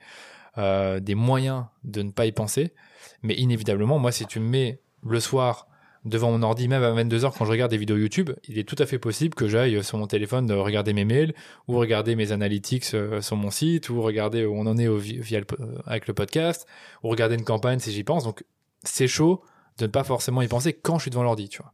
des 0.58 1.16
moyens 1.16 1.64
de 1.86 2.02
ne 2.02 2.12
pas 2.12 2.26
y 2.26 2.34
penser. 2.34 2.74
Mais 3.22 3.36
inévitablement, 3.36 4.00
moi, 4.00 4.12
si 4.12 4.26
tu 4.26 4.42
me 4.42 4.50
mets 4.50 4.82
le 5.04 5.20
soir 5.20 5.70
devant 6.06 6.32
mon 6.32 6.42
ordi, 6.44 6.68
même 6.68 6.84
à 6.84 6.92
22h, 6.92 7.34
quand 7.38 7.46
je 7.46 7.52
regarde 7.52 7.72
des 7.72 7.78
vidéos 7.78 7.98
YouTube, 7.98 8.32
il 8.48 8.58
est 8.58 8.64
tout 8.64 8.76
à 8.80 8.86
fait 8.86 9.00
possible 9.00 9.36
que 9.36 9.48
j'aille 9.48 9.84
sur 9.84 9.98
mon 9.98 10.08
téléphone 10.08 10.52
regarder 10.52 10.94
mes 10.94 11.06
mails, 11.06 11.34
ou 11.68 11.78
regarder 11.78 12.16
mes 12.16 12.32
analytics 12.32 12.94
euh, 12.94 13.22
sur 13.22 13.36
mon 13.36 13.52
site, 13.52 13.90
ou 13.90 14.02
regarder 14.02 14.46
où 14.46 14.56
on 14.56 14.66
en 14.66 14.78
est 14.78 14.88
via 14.98 15.40
euh, 15.40 15.78
avec 15.86 16.08
le 16.08 16.14
podcast, 16.14 16.68
ou 17.04 17.10
regarder 17.10 17.36
une 17.36 17.44
campagne 17.44 17.80
si 17.80 17.92
j'y 17.92 18.04
pense. 18.04 18.24
Donc, 18.24 18.44
c'est 18.84 19.08
chaud 19.08 19.42
de 19.78 19.86
ne 19.86 19.92
pas 19.92 20.04
forcément 20.04 20.42
y 20.42 20.48
penser 20.48 20.74
quand 20.74 20.98
je 20.98 21.04
suis 21.04 21.12
devant 21.12 21.24
l'ordi, 21.24 21.50
tu 21.50 21.62
vois. 21.62 21.74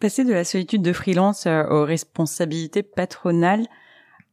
Passer 0.00 0.24
de 0.24 0.32
la 0.32 0.44
solitude 0.44 0.82
de 0.82 0.92
freelance 0.92 1.46
euh, 1.46 1.64
aux 1.68 1.84
responsabilités 1.84 2.82
patronales 2.82 3.66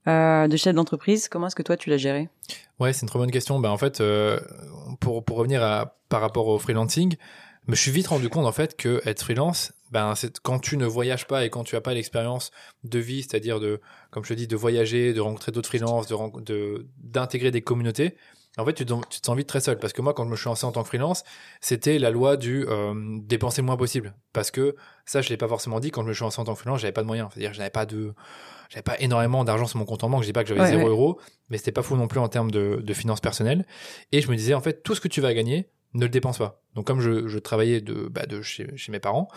de 0.07 0.55
chef 0.55 0.75
d'entreprise, 0.75 1.27
comment 1.29 1.47
est-ce 1.47 1.55
que 1.55 1.63
toi 1.63 1.77
tu 1.77 1.89
l'as 1.89 1.97
géré? 1.97 2.29
Ouais, 2.79 2.93
c'est 2.93 3.01
une 3.01 3.07
très 3.07 3.17
bonne 3.17 3.31
question. 3.31 3.59
Ben, 3.59 3.71
en 3.71 3.77
fait, 3.77 4.03
pour, 4.99 5.25
pour 5.25 5.37
revenir 5.37 5.63
à, 5.63 5.97
par 6.09 6.21
rapport 6.21 6.45
au 6.47 6.59
freelancing, 6.59 7.15
je 7.65 7.71
me 7.71 7.75
suis 7.75 7.91
vite 7.91 8.07
rendu 8.07 8.29
compte 8.29 8.45
en 8.45 8.51
fait 8.51 8.77
que 8.77 9.01
être 9.05 9.23
freelance, 9.23 9.73
ben 9.91 10.13
c'est 10.15 10.39
quand 10.39 10.59
tu 10.59 10.77
ne 10.77 10.85
voyages 10.85 11.25
pas 11.25 11.45
et 11.45 11.49
quand 11.49 11.63
tu 11.63 11.75
as 11.75 11.81
pas 11.81 11.93
l'expérience 11.93 12.51
de 12.83 12.99
vie, 12.99 13.23
c'est-à-dire 13.23 13.59
de, 13.59 13.81
comme 14.11 14.23
je 14.23 14.29
te 14.29 14.33
dis, 14.35 14.47
de 14.47 14.55
voyager, 14.55 15.13
de 15.13 15.21
rencontrer 15.21 15.51
d'autres 15.51 15.69
freelances, 15.69 16.07
de 16.07 16.87
d'intégrer 16.97 17.51
des 17.51 17.61
communautés. 17.61 18.15
En 18.57 18.65
fait, 18.65 18.73
tu 18.73 18.85
tu 18.85 19.19
te 19.19 19.25
sens 19.25 19.35
vite 19.35 19.47
très 19.47 19.59
seul 19.59 19.79
parce 19.79 19.91
que 19.91 20.01
moi, 20.01 20.13
quand 20.13 20.23
je 20.23 20.29
me 20.29 20.35
suis 20.35 20.45
lancé 20.45 20.65
en 20.65 20.71
tant 20.71 20.83
que 20.83 20.87
freelance, 20.87 21.23
c'était 21.59 21.99
la 21.99 22.09
loi 22.09 22.37
du 22.37 22.65
euh, 22.67 22.93
dépenser 23.21 23.61
le 23.61 23.65
moins 23.65 23.75
possible. 23.75 24.15
Parce 24.31 24.49
que 24.49 24.75
ça, 25.05 25.21
je 25.21 25.29
l'ai 25.29 25.35
pas 25.35 25.47
forcément 25.47 25.81
dit 25.81 25.91
quand 25.91 26.03
je 26.03 26.07
me 26.07 26.13
suis 26.13 26.23
lancé 26.23 26.39
en 26.39 26.45
tant 26.45 26.53
que 26.53 26.59
freelance, 26.59 26.79
j'avais 26.79 26.93
pas 26.93 27.01
de 27.01 27.07
moyens. 27.07 27.29
C'est-à-dire, 27.33 27.53
j'avais 27.53 27.69
pas 27.69 27.85
de, 27.85 28.13
j'avais 28.69 28.83
pas 28.83 28.97
énormément 28.99 29.43
d'argent 29.43 29.65
sur 29.65 29.79
mon 29.79 29.85
compte 29.85 30.05
en 30.05 30.09
banque. 30.09 30.21
Je 30.21 30.27
dis 30.27 30.33
pas 30.33 30.43
que 30.43 30.49
j'avais 30.55 30.67
zéro 30.67 30.87
euro, 30.87 31.19
mais 31.49 31.57
c'était 31.57 31.73
pas 31.73 31.81
fou 31.81 31.97
non 31.97 32.07
plus 32.07 32.19
en 32.19 32.29
termes 32.29 32.51
de, 32.51 32.79
de 32.81 32.93
finances 32.93 33.19
personnelles. 33.19 33.65
Et 34.13 34.21
je 34.21 34.31
me 34.31 34.37
disais, 34.37 34.53
en 34.53 34.61
fait, 34.61 34.83
tout 34.83 34.95
ce 34.95 35.01
que 35.01 35.09
tu 35.09 35.19
vas 35.19 35.33
gagner, 35.33 35.69
ne 35.95 36.05
le 36.05 36.09
dépense 36.09 36.37
pas. 36.37 36.61
Donc 36.75 36.85
comme 36.85 36.99
je, 36.99 37.39
travaillais 37.39 37.81
de, 37.81 38.07
bah, 38.09 38.25
de 38.25 38.41
chez, 38.41 38.67
chez, 38.77 38.91
mes 38.91 38.99
parents, 38.99 39.29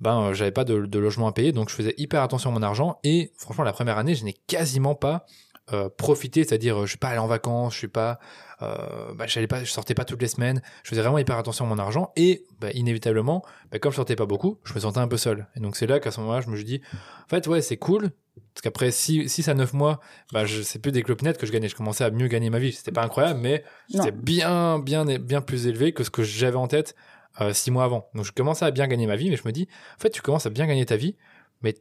ben 0.00 0.20
euh, 0.20 0.34
j'avais 0.34 0.52
pas 0.52 0.64
de, 0.64 0.86
de, 0.86 0.98
logement 0.98 1.26
à 1.26 1.32
payer, 1.32 1.52
donc 1.52 1.68
je 1.68 1.74
faisais 1.74 1.94
hyper 1.98 2.22
attention 2.22 2.50
à 2.50 2.52
mon 2.54 2.62
argent. 2.62 2.98
Et 3.02 3.32
franchement, 3.36 3.64
la 3.64 3.72
première 3.72 3.98
année, 3.98 4.14
je 4.14 4.24
n'ai 4.24 4.32
quasiment 4.32 4.94
pas 4.94 5.26
euh, 5.72 5.88
profité, 5.88 6.44
c'est-à-dire 6.44 6.82
je 6.82 6.90
suis 6.90 6.98
pas 6.98 7.08
allé 7.08 7.18
en 7.18 7.26
vacances, 7.26 7.72
je 7.72 7.78
suis 7.78 7.88
pas, 7.88 8.18
euh, 8.62 9.14
bah, 9.14 9.26
j'allais 9.26 9.46
pas, 9.46 9.64
je 9.64 9.70
sortais 9.70 9.94
pas 9.94 10.04
toutes 10.04 10.20
les 10.20 10.28
semaines. 10.28 10.60
Je 10.82 10.90
faisais 10.90 11.00
vraiment 11.00 11.18
hyper 11.18 11.38
attention 11.38 11.64
à 11.64 11.68
mon 11.68 11.78
argent 11.78 12.12
et 12.16 12.44
bah, 12.60 12.70
inévitablement, 12.72 13.42
bah, 13.70 13.78
comme 13.78 13.92
je 13.92 13.96
sortais 13.96 14.16
pas 14.16 14.26
beaucoup, 14.26 14.58
je 14.64 14.74
me 14.74 14.80
sentais 14.80 14.98
un 15.00 15.08
peu 15.08 15.16
seul. 15.16 15.46
Et 15.56 15.60
donc 15.60 15.76
c'est 15.76 15.86
là 15.86 16.00
qu'à 16.00 16.10
ce 16.10 16.20
moment-là, 16.20 16.40
je 16.42 16.50
me 16.50 16.56
suis 16.56 16.64
dit, 16.64 16.80
en 17.24 17.28
fait 17.28 17.46
ouais 17.46 17.62
c'est 17.62 17.76
cool, 17.76 18.10
parce 18.54 18.62
qu'après 18.62 18.90
6 18.90 19.48
à 19.48 19.54
9 19.54 19.72
mois, 19.72 20.00
bah, 20.32 20.44
je, 20.44 20.62
c'est 20.62 20.78
plus 20.78 20.92
des 20.92 21.02
clopinettes 21.02 21.38
que 21.38 21.46
je 21.46 21.52
gagnais. 21.52 21.68
Je 21.68 21.76
commençais 21.76 22.04
à 22.04 22.10
mieux 22.10 22.28
gagner 22.28 22.50
ma 22.50 22.58
vie. 22.58 22.72
C'était 22.72 22.92
pas 22.92 23.02
incroyable, 23.02 23.40
mais 23.40 23.64
c'était 23.88 24.12
bien, 24.12 24.78
bien, 24.78 25.04
bien 25.18 25.40
plus 25.40 25.66
élevé 25.66 25.92
que 25.92 26.04
ce 26.04 26.10
que 26.10 26.22
j'avais 26.22 26.56
en 26.56 26.68
tête 26.68 26.94
euh, 27.40 27.52
6 27.52 27.70
mois 27.70 27.84
avant. 27.84 28.08
Donc 28.14 28.24
je 28.24 28.32
commençais 28.32 28.64
à 28.64 28.70
bien 28.70 28.86
gagner 28.86 29.06
ma 29.06 29.16
vie, 29.16 29.30
mais 29.30 29.36
je 29.36 29.46
me 29.46 29.52
dis, 29.52 29.68
en 29.96 30.00
fait, 30.00 30.10
tu 30.10 30.22
commences 30.22 30.46
à 30.46 30.50
bien 30.50 30.66
gagner 30.66 30.86
ta 30.86 30.96
vie, 30.96 31.16
mais 31.62 31.74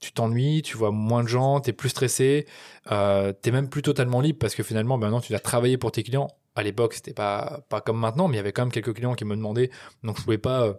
tu 0.00 0.12
t'ennuies, 0.12 0.62
tu 0.62 0.76
vois 0.76 0.90
moins 0.90 1.22
de 1.22 1.28
gens, 1.28 1.60
t'es 1.60 1.72
plus 1.72 1.88
stressé, 1.88 2.46
euh, 2.90 3.32
t'es 3.32 3.50
même 3.50 3.68
plus 3.68 3.82
totalement 3.82 4.20
libre 4.20 4.38
parce 4.38 4.54
que 4.54 4.62
finalement, 4.62 4.98
maintenant, 4.98 5.20
tu 5.20 5.32
dois 5.32 5.40
travailler 5.40 5.78
pour 5.78 5.92
tes 5.92 6.02
clients. 6.02 6.28
À 6.54 6.62
l'époque, 6.62 6.94
c'était 6.94 7.12
pas, 7.12 7.64
pas 7.68 7.80
comme 7.80 7.98
maintenant, 7.98 8.28
mais 8.28 8.34
il 8.34 8.36
y 8.36 8.40
avait 8.40 8.52
quand 8.52 8.62
même 8.62 8.72
quelques 8.72 8.94
clients 8.94 9.14
qui 9.14 9.24
me 9.24 9.36
demandaient, 9.36 9.70
donc 10.02 10.18
je 10.18 10.24
pouvais 10.24 10.38
pas 10.38 10.62
euh, 10.62 10.74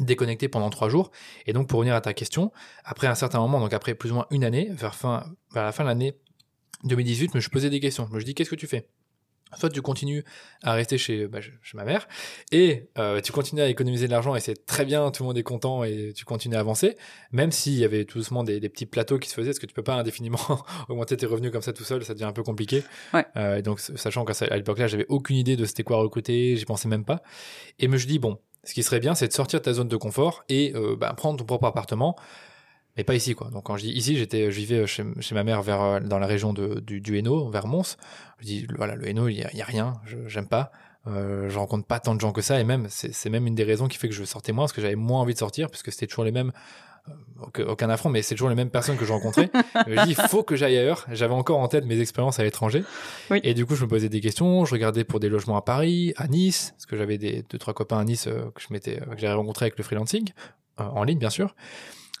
déconnecté 0.00 0.48
pendant 0.48 0.70
trois 0.70 0.88
jours. 0.88 1.10
Et 1.46 1.52
donc, 1.52 1.68
pour 1.68 1.78
revenir 1.78 1.94
à 1.94 2.00
ta 2.00 2.14
question, 2.14 2.52
après 2.84 3.06
un 3.06 3.14
certain 3.14 3.40
moment, 3.40 3.60
donc 3.60 3.72
après 3.72 3.94
plus 3.94 4.10
ou 4.10 4.14
moins 4.14 4.26
une 4.30 4.44
année, 4.44 4.68
vers, 4.70 4.94
fin, 4.94 5.24
vers 5.52 5.64
la 5.64 5.72
fin 5.72 5.84
de 5.84 5.88
l'année 5.88 6.14
2018, 6.84 7.30
je 7.34 7.38
me 7.38 7.52
posais 7.52 7.70
des 7.70 7.80
questions. 7.80 8.06
Je 8.10 8.16
me 8.16 8.22
dis, 8.22 8.34
qu'est-ce 8.34 8.50
que 8.50 8.56
tu 8.56 8.66
fais? 8.66 8.88
Soit 9.58 9.70
tu 9.70 9.82
continues 9.82 10.24
à 10.62 10.72
rester 10.74 10.98
chez, 10.98 11.26
bah, 11.26 11.40
chez 11.40 11.76
ma 11.76 11.84
mère 11.84 12.08
et 12.50 12.88
euh, 12.98 13.20
tu 13.20 13.32
continues 13.32 13.62
à 13.62 13.68
économiser 13.68 14.06
de 14.06 14.12
l'argent 14.12 14.34
et 14.34 14.40
c'est 14.40 14.66
très 14.66 14.84
bien, 14.84 15.10
tout 15.10 15.22
le 15.22 15.28
monde 15.28 15.38
est 15.38 15.42
content 15.42 15.84
et 15.84 16.12
tu 16.14 16.24
continues 16.24 16.56
à 16.56 16.60
avancer, 16.60 16.96
même 17.32 17.52
s'il 17.52 17.74
y 17.74 17.84
avait 17.84 18.04
tout 18.04 18.18
doucement 18.18 18.44
des, 18.44 18.60
des, 18.60 18.68
petits 18.68 18.86
plateaux 18.86 19.18
qui 19.18 19.28
se 19.28 19.34
faisaient, 19.34 19.50
parce 19.50 19.58
que 19.58 19.66
tu 19.66 19.74
peux 19.74 19.82
pas 19.82 19.94
indéfiniment 19.94 20.38
augmenter 20.88 21.16
tes 21.16 21.26
revenus 21.26 21.52
comme 21.52 21.62
ça 21.62 21.72
tout 21.72 21.84
seul, 21.84 22.04
ça 22.04 22.14
devient 22.14 22.24
un 22.24 22.32
peu 22.32 22.42
compliqué. 22.42 22.82
Ouais. 23.14 23.24
Euh, 23.36 23.62
donc 23.62 23.80
sachant 23.80 24.24
qu'à 24.24 24.56
l'époque 24.56 24.78
là, 24.78 24.86
j'avais 24.86 25.06
aucune 25.08 25.36
idée 25.36 25.56
de 25.56 25.64
c'était 25.64 25.84
quoi 25.84 25.98
recruter, 25.98 26.56
j'y 26.56 26.64
pensais 26.64 26.88
même 26.88 27.04
pas. 27.04 27.22
Et 27.78 27.88
me 27.88 27.96
je 27.96 28.06
dis 28.06 28.18
bon, 28.18 28.38
ce 28.64 28.74
qui 28.74 28.82
serait 28.82 29.00
bien, 29.00 29.14
c'est 29.14 29.28
de 29.28 29.32
sortir 29.32 29.60
de 29.60 29.64
ta 29.64 29.72
zone 29.72 29.88
de 29.88 29.96
confort 29.96 30.44
et 30.48 30.72
euh, 30.74 30.96
bah, 30.96 31.12
prendre 31.14 31.38
ton 31.38 31.44
propre 31.44 31.66
appartement, 31.66 32.16
mais 32.96 33.04
pas 33.04 33.14
ici 33.14 33.34
quoi. 33.34 33.50
Donc 33.50 33.64
quand 33.64 33.76
je 33.76 33.84
dis 33.84 33.92
ici, 33.92 34.16
j'étais, 34.16 34.50
je 34.50 34.56
vivais 34.56 34.86
chez, 34.86 35.04
chez, 35.20 35.34
ma 35.34 35.44
mère 35.44 35.62
vers 35.62 35.82
euh, 35.82 36.00
dans 36.00 36.18
la 36.18 36.26
région 36.26 36.52
de, 36.52 36.80
du, 36.80 37.00
du 37.00 37.18
Hainaut, 37.18 37.50
vers 37.50 37.66
Mons. 37.66 37.96
Je 38.38 38.46
dis 38.46 38.66
voilà, 38.76 38.94
le 38.94 39.08
Hainaut, 39.08 39.28
il 39.28 39.36
y, 39.36 39.62
a, 39.62 39.64
rien, 39.64 39.94
j'aime 40.26 40.48
pas. 40.48 40.72
Euh, 41.06 41.48
je 41.48 41.58
rencontre 41.58 41.86
pas 41.86 41.98
tant 41.98 42.14
de 42.14 42.20
gens 42.20 42.32
que 42.32 42.42
ça 42.42 42.60
et 42.60 42.64
même 42.64 42.86
c'est 42.88 43.28
même 43.28 43.48
une 43.48 43.56
des 43.56 43.64
raisons 43.64 43.88
qui 43.88 43.98
fait 43.98 44.08
que 44.08 44.14
je 44.14 44.22
sortais 44.22 44.52
moins 44.52 44.64
parce 44.64 44.72
que 44.72 44.80
j'avais 44.80 44.94
moins 44.94 45.20
envie 45.20 45.34
de 45.34 45.38
sortir 45.38 45.68
puisque 45.68 45.90
c'était 45.90 46.06
toujours 46.06 46.22
les 46.22 46.30
mêmes 46.30 46.52
euh, 47.58 47.66
aucun 47.66 47.90
affront, 47.90 48.08
mais 48.08 48.22
c'est 48.22 48.34
toujours 48.34 48.48
les 48.48 48.54
mêmes 48.54 48.70
personnes 48.70 48.96
que 48.96 49.04
je 49.04 49.12
rencontrais. 49.12 49.50
je 49.86 50.04
dis, 50.04 50.10
il 50.10 50.28
faut 50.28 50.42
que 50.42 50.54
j'aille 50.54 50.78
ailleurs. 50.78 51.04
J'avais 51.10 51.34
encore 51.34 51.58
en 51.58 51.68
tête 51.68 51.84
mes 51.84 52.00
expériences 52.00 52.38
à 52.38 52.44
l'étranger. 52.44 52.84
Et 53.42 53.54
du 53.54 53.66
coup, 53.66 53.74
je 53.74 53.84
me 53.84 53.88
posais 53.88 54.08
des 54.08 54.20
questions. 54.20 54.64
Je 54.64 54.72
regardais 54.72 55.04
pour 55.04 55.18
des 55.18 55.28
logements 55.28 55.56
à 55.56 55.62
Paris, 55.62 56.14
à 56.16 56.28
Nice, 56.28 56.72
parce 56.76 56.86
que 56.86 56.96
j'avais 56.96 57.18
des 57.18 57.44
deux 57.50 57.58
trois 57.58 57.74
copains 57.74 57.98
à 57.98 58.04
Nice 58.04 58.26
euh, 58.26 58.50
que 58.54 58.60
je 58.60 58.68
m'étais, 58.70 58.96
que 58.98 59.18
j'avais 59.18 59.34
rencontré 59.34 59.64
avec 59.64 59.76
le 59.76 59.84
freelancing, 59.84 60.30
euh, 60.80 60.84
en 60.84 61.04
ligne 61.04 61.18
bien 61.18 61.30
sûr. 61.30 61.54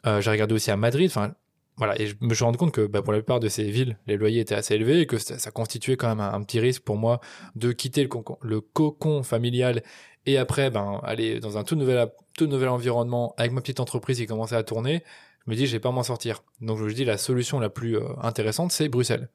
J'ai 0.04 0.30
regardé 0.30 0.54
aussi 0.54 0.70
à 0.70 0.76
Madrid. 0.76 1.08
Enfin, 1.08 1.34
voilà. 1.76 2.00
Et 2.00 2.06
je 2.06 2.14
me 2.20 2.34
suis 2.34 2.44
rendu 2.44 2.58
compte 2.58 2.72
que 2.72 2.86
bah, 2.86 3.02
pour 3.02 3.12
la 3.12 3.20
plupart 3.20 3.40
de 3.40 3.48
ces 3.48 3.64
villes, 3.64 3.96
les 4.06 4.16
loyers 4.16 4.40
étaient 4.40 4.54
assez 4.54 4.74
élevés 4.74 5.00
et 5.00 5.06
que 5.06 5.18
ça, 5.18 5.50
constituait 5.50 5.96
quand 5.96 6.08
même 6.08 6.20
un, 6.20 6.42
petit 6.42 6.60
risque 6.60 6.82
pour 6.82 6.96
moi 6.96 7.20
de 7.56 7.72
quitter 7.72 8.04
le, 8.04 8.10
le 8.42 8.60
cocon 8.60 9.22
familial 9.22 9.82
et 10.26 10.38
après, 10.38 10.70
ben, 10.70 11.00
aller 11.02 11.40
dans 11.40 11.58
un 11.58 11.64
tout 11.64 11.74
nouvel, 11.74 12.08
tout 12.36 12.46
nouvel 12.46 12.68
environnement 12.68 13.34
avec 13.36 13.52
ma 13.52 13.60
petite 13.60 13.80
entreprise 13.80 14.18
qui 14.18 14.26
commençait 14.26 14.56
à 14.56 14.62
tourner, 14.62 15.02
je 15.44 15.50
me 15.50 15.56
dis, 15.56 15.66
je 15.66 15.72
vais 15.72 15.80
pas 15.80 15.90
m'en 15.90 16.04
sortir. 16.04 16.44
Donc, 16.60 16.78
je 16.78 16.84
me 16.84 16.92
dis, 16.92 17.04
la 17.04 17.18
solution 17.18 17.58
la 17.58 17.70
plus 17.70 17.96
euh, 17.96 18.06
intéressante, 18.22 18.70
c'est 18.70 18.88
Bruxelles. 18.88 19.28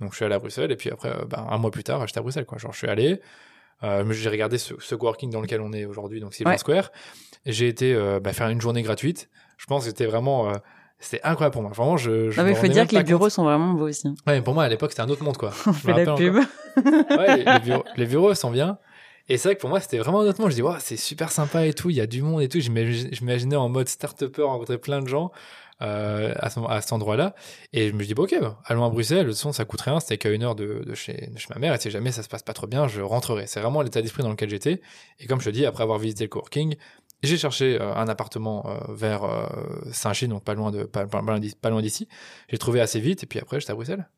Donc, 0.00 0.12
je 0.12 0.16
suis 0.16 0.24
allé 0.24 0.34
à 0.34 0.38
Bruxelles 0.38 0.72
et 0.72 0.76
puis 0.76 0.90
après, 0.90 1.10
euh, 1.10 1.24
ben, 1.26 1.46
un 1.50 1.58
mois 1.58 1.70
plus 1.70 1.84
tard, 1.84 2.06
j'étais 2.06 2.18
à 2.18 2.22
Bruxelles, 2.22 2.46
quoi. 2.46 2.56
Genre, 2.56 2.72
je 2.72 2.78
suis 2.78 2.88
allé, 2.88 3.20
euh, 3.82 4.10
j'ai 4.12 4.30
regardé 4.30 4.56
ce, 4.56 4.74
ce 4.78 4.94
coworking 4.94 5.30
dans 5.30 5.42
lequel 5.42 5.60
on 5.60 5.72
est 5.74 5.84
aujourd'hui, 5.84 6.20
donc 6.20 6.32
Silver 6.32 6.56
Square. 6.56 6.90
J'ai 7.46 7.68
été 7.68 7.94
euh, 7.94 8.20
ben, 8.20 8.32
faire 8.32 8.48
une 8.48 8.60
journée 8.60 8.82
gratuite. 8.82 9.28
Je 9.58 9.66
pense 9.66 9.84
que 9.84 9.90
c'était 9.90 10.06
vraiment 10.06 10.52
C'était 10.98 11.20
incroyable 11.24 11.52
pour 11.52 11.62
moi. 11.62 11.72
Vraiment, 11.72 11.96
je. 11.96 12.30
je 12.30 12.38
non, 12.38 12.44
mais 12.44 12.52
il 12.52 12.56
faut 12.56 12.68
dire 12.68 12.86
que 12.86 12.94
les 12.94 13.02
bureaux 13.02 13.28
sont 13.28 13.44
vraiment 13.44 13.72
beaux 13.74 13.88
aussi. 13.88 14.08
Ouais, 14.08 14.34
mais 14.34 14.42
pour 14.42 14.54
moi, 14.54 14.64
à 14.64 14.68
l'époque, 14.68 14.92
c'était 14.92 15.02
un 15.02 15.08
autre 15.08 15.24
monde, 15.24 15.36
quoi. 15.36 15.52
On 15.66 15.72
fait 15.72 16.04
la 16.04 16.14
pub. 16.14 16.36
ouais, 16.36 17.36
les, 17.36 17.58
bureaux, 17.64 17.84
les, 17.96 18.06
bureaux, 18.06 18.34
sont 18.34 18.50
bien. 18.50 18.78
Et 19.28 19.36
c'est 19.36 19.48
vrai 19.48 19.56
que 19.56 19.60
pour 19.60 19.70
moi, 19.70 19.80
c'était 19.80 19.98
vraiment 19.98 20.20
un 20.20 20.26
autre 20.26 20.40
monde. 20.40 20.50
Je 20.50 20.56
dis, 20.56 20.62
wow, 20.62 20.76
c'est 20.78 20.96
super 20.96 21.30
sympa 21.30 21.66
et 21.66 21.74
tout. 21.74 21.90
Il 21.90 21.96
y 21.96 22.00
a 22.00 22.06
du 22.06 22.22
monde 22.22 22.42
et 22.42 22.48
tout. 22.48 22.60
Je 22.60 22.70
m'imaginais 22.70 23.56
en 23.56 23.68
mode 23.68 23.88
start-upper, 23.88 24.42
rencontrer 24.42 24.78
plein 24.78 25.00
de 25.00 25.08
gens. 25.08 25.32
Euh, 25.82 26.32
à, 26.36 26.46
à, 26.72 26.80
cet 26.80 26.92
endroit-là. 26.92 27.34
Et 27.72 27.88
je 27.88 27.92
me 27.92 28.04
dis, 28.04 28.14
bon, 28.14 28.22
ok, 28.22 28.36
bah, 28.40 28.60
allons 28.66 28.84
à 28.84 28.88
Bruxelles, 28.88 29.26
le 29.26 29.32
son, 29.32 29.50
ça 29.50 29.64
coûte 29.64 29.80
rien, 29.80 29.98
c'était 29.98 30.16
qu'à 30.16 30.30
une 30.30 30.44
heure 30.44 30.54
de, 30.54 30.84
de, 30.86 30.94
chez, 30.94 31.28
de, 31.32 31.36
chez, 31.36 31.48
ma 31.52 31.58
mère, 31.58 31.74
et 31.74 31.78
si 31.80 31.90
jamais 31.90 32.12
ça 32.12 32.22
se 32.22 32.28
passe 32.28 32.44
pas 32.44 32.52
trop 32.52 32.68
bien, 32.68 32.86
je 32.86 33.00
rentrerai. 33.00 33.48
C'est 33.48 33.58
vraiment 33.58 33.82
l'état 33.82 34.00
d'esprit 34.00 34.22
dans 34.22 34.30
lequel 34.30 34.48
j'étais. 34.48 34.80
Et 35.18 35.26
comme 35.26 35.40
je 35.40 35.46
te 35.46 35.50
dis, 35.50 35.66
après 35.66 35.82
avoir 35.82 35.98
visité 35.98 36.22
le 36.22 36.28
coworking, 36.28 36.76
j'ai 37.22 37.36
cherché 37.36 37.80
euh, 37.80 37.94
un 37.94 38.08
appartement 38.08 38.66
euh, 38.66 38.92
vers 38.92 39.24
euh, 39.24 39.46
Saint-Chine, 39.92 40.30
donc 40.30 40.44
pas 40.44 40.54
loin 40.54 40.70
de 40.70 40.84
pas, 40.84 41.06
pas 41.06 41.20
loin 41.20 41.80
d'ici. 41.80 42.08
J'ai 42.48 42.58
trouvé 42.58 42.80
assez 42.80 43.00
vite, 43.00 43.22
et 43.22 43.26
puis 43.26 43.38
après, 43.38 43.60
j'étais 43.60 43.72
à 43.72 43.74
Bruxelles. 43.74 44.08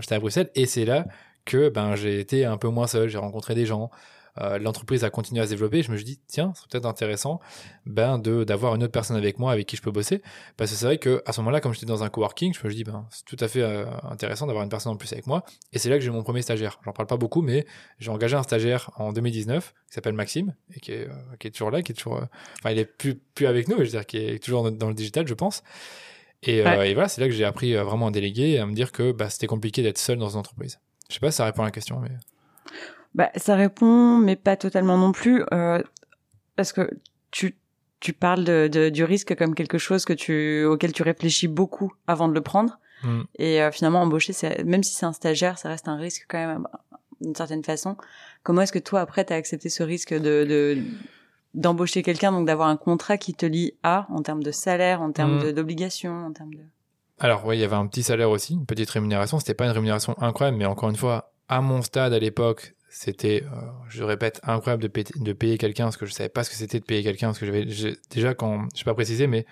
J'étais 0.00 0.14
à 0.14 0.20
Bruxelles, 0.20 0.50
et 0.54 0.66
c'est 0.66 0.84
là 0.84 1.06
que 1.44 1.68
ben 1.68 1.96
j'ai 1.96 2.20
été 2.20 2.44
un 2.44 2.56
peu 2.56 2.68
moins 2.68 2.86
seul, 2.86 3.08
j'ai 3.08 3.18
rencontré 3.18 3.56
des 3.56 3.66
gens, 3.66 3.90
euh, 4.40 4.58
l'entreprise 4.58 5.04
a 5.04 5.10
continué 5.10 5.42
à 5.42 5.44
se 5.44 5.50
développer. 5.50 5.82
Je 5.82 5.90
me 5.90 5.96
suis 5.96 6.04
dit, 6.04 6.20
tiens, 6.26 6.52
c'est 6.54 6.68
peut-être 6.68 6.86
intéressant 6.86 7.40
ben, 7.84 8.18
de 8.18 8.44
d'avoir 8.44 8.74
une 8.74 8.82
autre 8.82 8.92
personne 8.92 9.16
avec 9.16 9.38
moi 9.38 9.52
avec 9.52 9.66
qui 9.66 9.76
je 9.76 9.82
peux 9.82 9.90
bosser. 9.90 10.22
Parce 10.56 10.70
que 10.70 10.76
c'est 10.76 10.86
vrai 10.86 10.98
que 10.98 11.22
à 11.26 11.32
ce 11.32 11.40
moment-là, 11.40 11.60
comme 11.60 11.74
j'étais 11.74 11.86
dans 11.86 12.02
un 12.02 12.08
coworking, 12.08 12.54
je 12.54 12.60
me 12.64 12.70
suis 12.70 12.76
dit, 12.76 12.84
ben, 12.84 13.06
c'est 13.10 13.24
tout 13.24 13.36
à 13.40 13.48
fait 13.48 13.60
euh, 13.60 13.84
intéressant 14.04 14.46
d'avoir 14.46 14.64
une 14.64 14.70
personne 14.70 14.92
en 14.92 14.96
plus 14.96 15.12
avec 15.12 15.26
moi. 15.26 15.44
Et 15.72 15.78
c'est 15.78 15.90
là 15.90 15.98
que 15.98 16.04
j'ai 16.04 16.10
mon 16.10 16.22
premier 16.22 16.42
stagiaire. 16.42 16.80
J'en 16.84 16.92
parle 16.92 17.08
pas 17.08 17.16
beaucoup, 17.16 17.42
mais 17.42 17.66
j'ai 17.98 18.10
engagé 18.10 18.36
un 18.36 18.42
stagiaire 18.42 18.90
en 18.96 19.12
2019 19.12 19.74
qui 19.88 19.94
s'appelle 19.94 20.14
Maxime 20.14 20.54
et 20.74 20.80
qui 20.80 20.92
est, 20.92 21.08
euh, 21.08 21.14
qui 21.38 21.48
est 21.48 21.50
toujours 21.50 21.70
là, 21.70 21.82
qui 21.82 21.92
est 21.92 21.94
toujours. 21.94 22.22
Enfin, 22.60 22.70
il 22.70 22.78
est 22.78 22.86
plus, 22.86 23.16
plus 23.16 23.46
avec 23.46 23.68
nous, 23.68 23.76
mais 23.76 23.84
je 23.84 23.90
veux 23.90 23.98
dire, 23.98 24.06
qui 24.06 24.16
est 24.16 24.42
toujours 24.42 24.70
dans 24.70 24.88
le 24.88 24.94
digital, 24.94 25.26
je 25.26 25.34
pense. 25.34 25.62
Et, 26.44 26.56
et 26.58 26.94
voilà, 26.94 27.06
c'est 27.06 27.20
là 27.20 27.28
que 27.28 27.34
j'ai 27.34 27.44
appris 27.44 27.74
vraiment 27.74 28.08
à 28.08 28.10
déléguer 28.10 28.50
et 28.50 28.58
à 28.58 28.66
me 28.66 28.72
dire 28.72 28.90
que 28.90 29.12
bah, 29.12 29.30
c'était 29.30 29.46
compliqué 29.46 29.82
d'être 29.82 29.98
seul 29.98 30.18
dans 30.18 30.30
une 30.30 30.38
entreprise. 30.38 30.80
Je 31.08 31.14
sais 31.14 31.20
pas 31.20 31.30
si 31.30 31.36
ça 31.36 31.44
répond 31.44 31.62
à 31.62 31.66
la 31.66 31.70
question, 31.70 32.00
mais. 32.00 32.10
Bah, 33.14 33.30
ça 33.36 33.54
répond, 33.56 34.18
mais 34.18 34.36
pas 34.36 34.56
totalement 34.56 34.96
non 34.96 35.12
plus, 35.12 35.44
euh, 35.52 35.82
parce 36.56 36.72
que 36.72 36.90
tu 37.30 37.56
tu 38.00 38.12
parles 38.12 38.42
de, 38.42 38.68
de, 38.70 38.88
du 38.88 39.04
risque 39.04 39.36
comme 39.36 39.54
quelque 39.54 39.78
chose 39.78 40.04
que 40.04 40.12
tu 40.12 40.64
auquel 40.64 40.92
tu 40.92 41.04
réfléchis 41.04 41.46
beaucoup 41.46 41.92
avant 42.08 42.26
de 42.26 42.34
le 42.34 42.40
prendre. 42.40 42.80
Mm. 43.04 43.20
Et 43.38 43.62
euh, 43.62 43.70
finalement, 43.70 44.02
embaucher, 44.02 44.32
même 44.64 44.82
si 44.82 44.92
c'est 44.92 45.06
un 45.06 45.12
stagiaire, 45.12 45.56
ça 45.56 45.68
reste 45.68 45.86
un 45.86 45.96
risque 45.96 46.26
quand 46.28 46.38
même 46.38 46.66
d'une 47.20 47.36
certaine 47.36 47.62
façon. 47.62 47.96
Comment 48.42 48.62
est-ce 48.62 48.72
que 48.72 48.80
toi, 48.80 49.00
après, 49.00 49.24
tu 49.24 49.32
as 49.32 49.36
accepté 49.36 49.68
ce 49.68 49.84
risque 49.84 50.12
de, 50.12 50.44
de 50.44 50.78
d'embaucher 51.54 52.02
quelqu'un, 52.02 52.32
donc 52.32 52.46
d'avoir 52.46 52.68
un 52.68 52.76
contrat 52.76 53.18
qui 53.18 53.34
te 53.34 53.44
lie 53.44 53.74
à, 53.82 54.06
en 54.08 54.22
termes 54.22 54.42
de 54.42 54.50
salaire, 54.50 55.02
en 55.02 55.12
termes 55.12 55.38
mm. 55.38 55.52
d'obligations, 55.52 56.26
en 56.26 56.32
termes 56.32 56.54
de... 56.54 56.62
Alors 57.20 57.44
oui, 57.46 57.58
il 57.58 57.60
y 57.60 57.64
avait 57.64 57.76
un 57.76 57.86
petit 57.86 58.02
salaire 58.02 58.30
aussi, 58.30 58.54
une 58.54 58.66
petite 58.66 58.90
rémunération. 58.90 59.38
C'était 59.38 59.54
pas 59.54 59.66
une 59.66 59.70
rémunération 59.70 60.20
incroyable, 60.20 60.56
mais 60.56 60.64
encore 60.64 60.88
une 60.88 60.96
fois, 60.96 61.32
à 61.48 61.60
mon 61.60 61.82
stade 61.82 62.14
à 62.14 62.18
l'époque, 62.18 62.74
c'était, 62.92 63.42
euh, 63.44 63.56
je 63.88 64.04
répète, 64.04 64.38
incroyable 64.42 64.82
de, 64.82 65.32
payer, 65.32 65.56
quelqu'un 65.56 65.84
parce 65.84 65.96
que 65.96 66.04
je 66.04 66.12
savais 66.12 66.28
pas 66.28 66.44
ce 66.44 66.50
que 66.50 66.56
c'était 66.56 66.78
de 66.78 66.84
payer 66.84 67.02
quelqu'un 67.02 67.28
parce 67.28 67.38
que 67.38 67.46
j'avais 67.46 67.64
déjà 68.10 68.34
quand, 68.34 68.68
je 68.74 68.80
sais 68.80 68.84
pas 68.84 68.92
préciser, 68.92 69.26
mais 69.26 69.46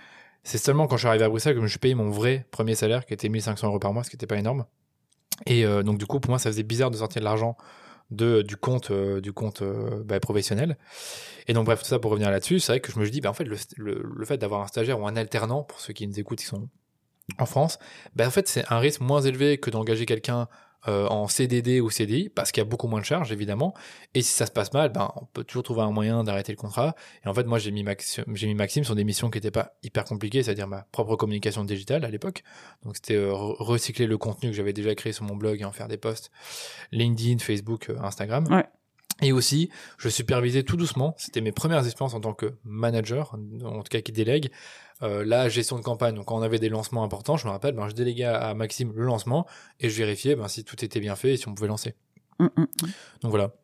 c'est 0.45 0.59
seulement 0.59 0.87
quand 0.87 0.97
je 0.97 1.01
suis 1.01 1.09
arrivé 1.09 1.25
à 1.25 1.29
Bruxelles 1.31 1.59
que 1.59 1.67
je 1.67 1.79
payé 1.79 1.95
mon 1.95 2.11
vrai 2.11 2.47
premier 2.51 2.75
salaire 2.75 3.07
qui 3.07 3.15
était 3.15 3.31
1500 3.31 3.69
euros 3.69 3.79
par 3.79 3.95
mois, 3.95 4.05
ce 4.05 4.11
qui 4.11 4.17
était 4.17 4.27
pas 4.27 4.37
énorme. 4.37 4.67
Et 5.47 5.65
euh, 5.65 5.83
donc 5.83 5.97
du 5.97 6.05
coup, 6.05 6.21
pour 6.21 6.31
moi, 6.31 6.39
ça 6.39 6.51
faisait 6.51 6.63
bizarre 6.63 6.91
de 6.91 6.99
sortir 6.99 7.21
de 7.21 7.25
l'argent 7.25 7.57
de 8.11 8.43
du 8.43 8.57
compte 8.57 8.91
euh, 8.91 9.23
du 9.23 9.33
compte 9.33 9.63
bah, 10.05 10.21
professionnel. 10.21 10.77
Et 11.49 11.55
donc 11.55 11.65
bref, 11.65 11.81
tout 11.81 11.89
ça 11.89 11.99
pour 11.99 12.11
revenir 12.11 12.31
là-dessus, 12.31 12.61
c'est 12.61 12.73
vrai 12.73 12.81
que 12.81 12.93
je 12.93 12.99
me 12.99 13.09
dit, 13.09 13.23
bah, 13.23 13.31
en 13.31 13.35
fait, 13.35 13.45
le, 13.45 13.57
le, 13.79 14.25
fait 14.27 14.37
d'avoir 14.37 14.61
un 14.61 14.67
stagiaire 14.67 15.01
ou 15.01 15.07
un 15.07 15.17
alternant, 15.17 15.63
pour 15.63 15.81
ceux 15.81 15.95
qui 15.95 16.07
nous 16.07 16.21
écoutent, 16.21 16.41
qui 16.41 16.45
sont 16.45 16.69
en 17.39 17.47
France, 17.47 17.79
bah, 18.15 18.27
en 18.27 18.31
fait, 18.31 18.49
c'est 18.49 18.71
un 18.71 18.79
risque 18.79 19.01
moins 19.01 19.23
élevé 19.23 19.57
que 19.57 19.71
d'engager 19.71 20.05
quelqu'un 20.05 20.47
euh, 20.89 21.07
en 21.09 21.29
CDD 21.29 21.81
ou 21.81 21.91
CDI 21.91 22.29
parce 22.29 22.53
qu'il 22.53 22.61
y 22.61 22.67
a 22.67 22.69
beaucoup 22.69 22.89
moins 22.89 23.01
de 23.01 23.05
charges 23.05 23.33
évidemment. 23.33 23.75
Et 24.15 24.23
si 24.23 24.33
ça 24.33 24.47
se 24.47 24.51
passe 24.51 24.73
mal 24.73 24.91
ben 24.91 25.13
on 25.17 25.27
peut 25.27 25.45
toujours 25.45 25.63
trouver 25.63 25.83
un 25.83 25.91
moyen 25.91 26.25
d'arrêter 26.25 26.53
le 26.53 26.57
contrat. 26.57 26.95
Et 27.25 27.29
en 27.29 27.35
fait 27.35 27.45
moi 27.45 27.59
j'ai 27.59 27.71
mis 27.71 27.83
Maxime, 27.83 28.25
j'ai 28.35 28.47
mis 28.47 28.55
Maxime 28.55 28.85
sur 28.85 28.95
des 28.95 29.05
missions 29.05 29.31
qui 29.31 29.39
n'étaient 29.39 29.51
pas 29.51 29.75
hyper 29.83 30.05
compliquées 30.05 30.43
c'est-à-dire 30.43 30.67
ma 30.67 30.87
propre 30.93 31.17
communication 31.17 31.65
digitale 31.65 32.05
à 32.05 32.11
l'époque. 32.11 32.43
Donc 32.85 32.97
c'était 32.97 33.17
euh, 33.17 33.33
recycler 33.33 34.07
le 34.07 34.19
contenu 34.19 34.51
que 34.51 34.57
j'avais 34.57 34.73
déjà 34.73 34.95
créé 34.95 35.13
sur 35.13 35.25
mon 35.25 35.37
blog 35.37 35.61
et 35.61 35.65
en 35.65 35.73
faire 35.73 35.89
des 35.89 35.99
posts. 35.99 36.31
LinkedIn 36.93 37.39
Facebook 37.39 37.91
euh, 37.91 37.99
Instagram. 38.01 38.47
Ouais. 38.51 38.65
Et 39.23 39.33
aussi, 39.33 39.71
je 39.99 40.09
supervisais 40.09 40.63
tout 40.63 40.77
doucement. 40.77 41.15
C'était 41.19 41.41
mes 41.41 41.53
premières 41.53 41.85
expériences 41.85 42.15
en 42.15 42.21
tant 42.21 42.35
que 42.35 42.55
manager, 42.65 43.37
en 43.65 43.83
tout 43.83 43.89
cas 43.91 44.01
qui 44.01 44.13
délègue, 44.13 44.51
euh, 45.03 45.25
la 45.25 45.49
gestion 45.49 45.79
de 45.79 45.83
campagne. 45.83 46.15
Donc 46.15 46.27
quand 46.27 46.37
on 46.39 46.43
avait 46.43 46.59
des 46.59 46.69
lancements 46.69 47.05
importants, 47.05 47.37
je 47.37 47.47
me 47.47 47.53
rappelle, 47.53 47.75
ben, 47.75 47.89
je 47.89 47.95
déléguais 47.95 48.25
à, 48.25 48.55
Maxime 48.55 48.93
le 48.95 49.05
lancement 49.05 49.47
et 49.79 49.89
je 49.89 49.97
vérifiais 49.97 50.37
ben, 50.37 50.49
si 50.49 50.65
tout 50.65 50.85
était 50.85 51.01
bien 51.01 51.17
fait 51.17 51.35
et 51.35 51.37
si 51.37 51.49
on 51.49 51.55
pouvait 51.55 51.69
lancer. 51.69 51.95
Mm, 52.39 52.45
mm, 52.45 52.61
mm. 52.61 52.89
Donc 53.23 53.31
voilà. 53.31 53.55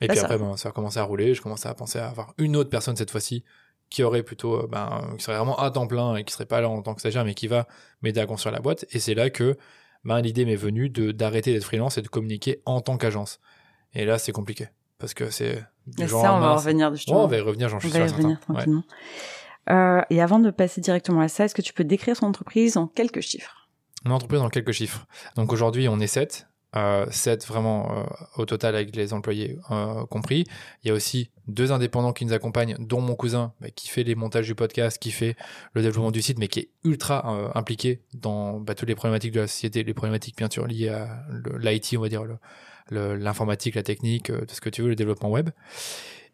Et 0.00 0.06
bah, 0.06 0.14
puis 0.14 0.22
après, 0.22 0.38
ben, 0.38 0.56
ça 0.56 0.70
a 0.70 0.72
commencé 0.72 0.98
à 0.98 1.02
rouler. 1.02 1.34
Je 1.34 1.42
commençais 1.42 1.68
à 1.68 1.74
penser 1.74 1.98
à 1.98 2.08
avoir 2.08 2.34
une 2.38 2.56
autre 2.56 2.70
personne 2.70 2.96
cette 2.96 3.10
fois-ci 3.10 3.44
qui 3.90 4.02
aurait 4.02 4.22
plutôt, 4.22 4.64
euh, 4.64 4.68
ben, 4.70 5.14
qui 5.18 5.24
serait 5.24 5.36
vraiment 5.36 5.58
à 5.58 5.70
temps 5.70 5.86
plein 5.86 6.16
et 6.16 6.24
qui 6.24 6.32
serait 6.32 6.46
pas 6.46 6.60
là 6.60 6.68
en 6.68 6.80
tant 6.82 6.94
que 6.94 7.00
stagiaire, 7.00 7.24
mais 7.24 7.34
qui 7.34 7.48
va 7.48 7.66
m'aider 8.02 8.20
à 8.20 8.26
construire 8.26 8.54
la 8.54 8.60
boîte. 8.60 8.86
Et 8.90 9.00
c'est 9.00 9.14
là 9.14 9.30
que 9.30 9.56
ben, 10.04 10.20
l'idée 10.20 10.44
m'est 10.44 10.56
venue 10.56 10.88
de 10.88 11.12
d'arrêter 11.12 11.52
d'être 11.52 11.64
freelance 11.64 11.98
et 11.98 12.02
de 12.02 12.08
communiquer 12.08 12.62
en 12.66 12.80
tant 12.80 12.96
qu'agence. 12.96 13.40
Et 13.94 14.04
là, 14.04 14.18
c'est 14.18 14.32
compliqué 14.32 14.68
parce 14.98 15.14
que 15.14 15.30
c'est. 15.30 15.64
Et 15.98 16.06
ça, 16.06 16.34
on 16.34 16.40
va 16.40 16.54
revenir 16.54 16.94
justement. 16.94 17.24
on 17.24 17.26
va 17.26 17.38
y 17.38 17.40
revenir, 17.40 17.68
j'en 17.68 17.80
suis 17.80 17.90
sûr. 17.90 18.02
revenir 18.02 18.38
tranquillement. 18.40 18.84
Euh, 19.68 20.02
et 20.10 20.20
avant 20.20 20.38
de 20.38 20.50
passer 20.50 20.80
directement 20.80 21.20
à 21.20 21.28
ça, 21.28 21.44
est-ce 21.44 21.54
que 21.54 21.62
tu 21.62 21.72
peux 21.72 21.84
décrire 21.84 22.16
son 22.16 22.26
entreprise 22.26 22.76
en 22.76 22.86
quelques 22.86 23.20
chiffres? 23.20 23.68
Mon 24.04 24.14
entreprise 24.14 24.40
en 24.40 24.48
quelques 24.48 24.72
chiffres. 24.72 25.06
Donc 25.36 25.52
aujourd'hui, 25.52 25.88
on 25.88 26.00
est 26.00 26.06
7. 26.06 26.46
Euh, 26.76 27.04
7 27.10 27.46
vraiment 27.48 27.90
euh, 27.90 28.04
au 28.36 28.46
total 28.46 28.76
avec 28.76 28.94
les 28.94 29.12
employés 29.12 29.58
euh, 29.72 30.06
compris. 30.06 30.44
Il 30.82 30.88
y 30.88 30.90
a 30.92 30.94
aussi 30.94 31.30
deux 31.48 31.72
indépendants 31.72 32.12
qui 32.12 32.24
nous 32.24 32.32
accompagnent, 32.32 32.76
dont 32.78 33.00
mon 33.00 33.16
cousin 33.16 33.52
bah, 33.60 33.70
qui 33.70 33.88
fait 33.88 34.04
les 34.04 34.14
montages 34.14 34.46
du 34.46 34.54
podcast, 34.54 34.98
qui 34.98 35.10
fait 35.10 35.36
le 35.74 35.82
développement 35.82 36.12
du 36.12 36.22
site, 36.22 36.38
mais 36.38 36.46
qui 36.46 36.60
est 36.60 36.70
ultra 36.84 37.50
impliqué 37.54 38.02
dans 38.14 38.60
bah, 38.60 38.74
toutes 38.74 38.88
les 38.88 38.94
problématiques 38.94 39.32
de 39.32 39.40
la 39.40 39.48
société, 39.48 39.82
les 39.82 39.94
problématiques 39.94 40.36
bien 40.36 40.48
sûr 40.48 40.66
liées 40.66 40.90
à 40.90 41.24
l'IT, 41.58 41.94
on 41.96 42.02
va 42.02 42.08
dire, 42.08 42.24
l'informatique, 42.90 43.74
la 43.74 43.82
technique, 43.82 44.26
tout 44.26 44.54
ce 44.54 44.60
que 44.60 44.70
tu 44.70 44.82
veux, 44.82 44.88
le 44.88 44.96
développement 44.96 45.30
web. 45.30 45.50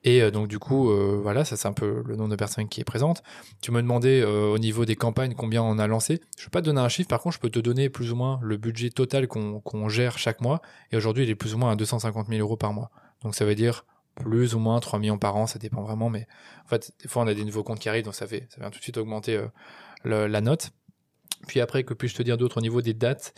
Et 0.06 0.22
euh, 0.22 0.30
donc 0.30 0.46
du 0.46 0.58
coup, 0.58 0.90
euh, 0.90 1.18
voilà, 1.20 1.44
ça 1.44 1.56
c'est 1.56 1.66
un 1.66 1.72
peu 1.72 2.02
le 2.06 2.14
nombre 2.16 2.30
de 2.30 2.36
personnes 2.36 2.68
qui 2.68 2.80
est 2.80 2.84
présente. 2.84 3.22
Tu 3.60 3.72
me 3.72 3.82
demandais 3.82 4.22
euh, 4.22 4.46
au 4.52 4.58
niveau 4.58 4.84
des 4.84 4.94
campagnes 4.94 5.34
combien 5.34 5.62
on 5.62 5.78
a 5.78 5.86
lancé. 5.88 6.20
Je 6.38 6.44
peux 6.44 6.50
pas 6.50 6.60
te 6.60 6.66
donner 6.66 6.80
un 6.80 6.88
chiffre, 6.88 7.08
par 7.08 7.20
contre 7.20 7.34
je 7.34 7.40
peux 7.40 7.50
te 7.50 7.58
donner 7.58 7.90
plus 7.90 8.12
ou 8.12 8.16
moins 8.16 8.38
le 8.40 8.56
budget 8.56 8.90
total 8.90 9.26
qu'on 9.26 9.88
gère 9.88 10.16
chaque 10.16 10.40
mois. 10.40 10.62
Et 10.92 10.96
aujourd'hui 10.96 11.24
il 11.24 11.30
est 11.30 11.34
plus 11.34 11.54
ou 11.54 11.58
moins 11.58 11.72
à 11.72 11.76
250 11.76 12.28
000 12.28 12.40
euros 12.40 12.56
par 12.56 12.72
mois. 12.72 12.90
Donc 13.22 13.34
ça 13.34 13.44
veut 13.44 13.56
dire 13.56 13.84
plus 14.14 14.54
ou 14.54 14.60
moins 14.60 14.78
3 14.78 15.00
millions 15.00 15.18
par 15.18 15.36
an, 15.36 15.46
ça 15.46 15.58
dépend 15.58 15.82
vraiment. 15.82 16.08
Mais 16.08 16.28
en 16.64 16.68
fait, 16.68 16.92
des 17.02 17.08
fois 17.08 17.24
on 17.24 17.26
a 17.26 17.34
des 17.34 17.44
nouveaux 17.44 17.64
comptes 17.64 17.80
qui 17.80 17.88
arrivent, 17.88 18.04
donc 18.04 18.14
ça 18.14 18.28
fait 18.28 18.46
ça 18.50 18.60
vient 18.60 18.70
tout 18.70 18.78
de 18.78 18.84
suite 18.84 18.98
augmenter 18.98 19.44
la 20.04 20.40
note. 20.40 20.70
Puis 21.46 21.60
après, 21.60 21.84
que 21.84 21.94
puis-je 21.94 22.16
te 22.16 22.22
dire 22.22 22.36
d'autre 22.36 22.58
au 22.58 22.60
niveau 22.60 22.82
des 22.82 22.94
dates? 22.94 23.32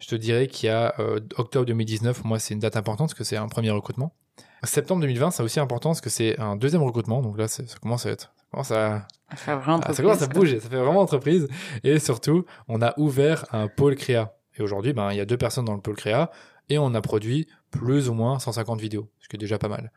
Je 0.00 0.08
te 0.08 0.14
dirais 0.14 0.46
qu'il 0.46 0.68
y 0.68 0.72
a 0.72 0.94
octobre 1.36 1.66
2019, 1.66 2.24
moi 2.24 2.38
c'est 2.38 2.54
une 2.54 2.60
date 2.60 2.76
importante 2.76 3.08
parce 3.08 3.18
que 3.18 3.24
c'est 3.24 3.36
un 3.36 3.48
premier 3.48 3.70
recrutement. 3.70 4.14
Septembre 4.62 5.02
2020, 5.02 5.30
c'est 5.30 5.42
aussi 5.42 5.60
important 5.60 5.90
parce 5.90 6.00
que 6.00 6.10
c'est 6.10 6.38
un 6.40 6.56
deuxième 6.56 6.82
recrutement. 6.82 7.22
Donc 7.22 7.38
là, 7.38 7.48
ça 7.48 7.62
commence 7.80 8.06
à 8.06 8.10
être, 8.10 8.32
ça 8.36 8.44
commence 8.50 8.70
à, 8.70 9.06
ça, 9.36 9.62
ça 9.92 10.02
commence 10.02 10.22
à 10.22 10.26
bouger. 10.26 10.60
Ça 10.60 10.68
fait 10.68 10.76
vraiment 10.76 11.00
entreprise. 11.00 11.48
Et 11.82 11.98
surtout, 11.98 12.44
on 12.68 12.80
a 12.82 12.98
ouvert 12.98 13.44
un 13.52 13.68
pôle 13.68 13.96
créa. 13.96 14.36
Et 14.56 14.62
aujourd'hui, 14.62 14.92
ben, 14.92 15.10
il 15.10 15.16
y 15.16 15.20
a 15.20 15.24
deux 15.24 15.36
personnes 15.36 15.64
dans 15.64 15.74
le 15.74 15.80
pôle 15.80 15.96
créa 15.96 16.30
et 16.68 16.78
on 16.78 16.94
a 16.94 17.00
produit 17.00 17.46
plus 17.70 18.08
ou 18.08 18.14
moins 18.14 18.38
150 18.38 18.80
vidéos, 18.80 19.10
ce 19.18 19.28
qui 19.28 19.36
est 19.36 19.38
déjà 19.38 19.58
pas 19.58 19.68
mal. 19.68 19.90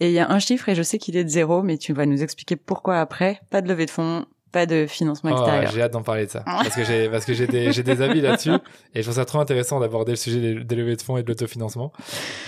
Et 0.00 0.08
il 0.08 0.12
y 0.12 0.18
a 0.18 0.30
un 0.30 0.38
chiffre 0.38 0.68
et 0.68 0.74
je 0.74 0.82
sais 0.82 0.98
qu'il 0.98 1.16
est 1.16 1.24
de 1.24 1.28
zéro, 1.28 1.62
mais 1.62 1.78
tu 1.78 1.92
vas 1.92 2.06
nous 2.06 2.22
expliquer 2.22 2.56
pourquoi 2.56 2.98
après. 2.98 3.40
Pas 3.50 3.62
de 3.62 3.68
levée 3.68 3.86
de 3.86 3.90
fonds, 3.90 4.26
pas 4.52 4.66
de 4.66 4.86
financement 4.86 5.30
oh, 5.32 5.36
extérieur. 5.36 5.72
j'ai 5.72 5.82
hâte 5.82 5.92
d'en 5.92 6.02
parler 6.02 6.26
de 6.26 6.30
ça 6.30 6.40
parce 6.44 6.74
que 6.74 6.84
j'ai 6.84 7.08
parce 7.08 7.24
que 7.24 7.34
j'ai 7.34 7.46
des 7.46 7.72
j'ai 7.72 7.82
des 7.82 8.00
avis 8.00 8.20
là-dessus 8.20 8.52
et 8.94 8.98
je 8.98 9.02
trouve 9.02 9.14
ça 9.14 9.24
trop 9.24 9.40
intéressant 9.40 9.80
d'aborder 9.80 10.12
le 10.12 10.16
sujet 10.16 10.40
des, 10.40 10.64
des, 10.64 10.76
levées 10.76 10.96
de 10.96 11.02
fonds 11.02 11.16
et 11.16 11.22
de 11.22 11.28
l'autofinancement. 11.28 11.92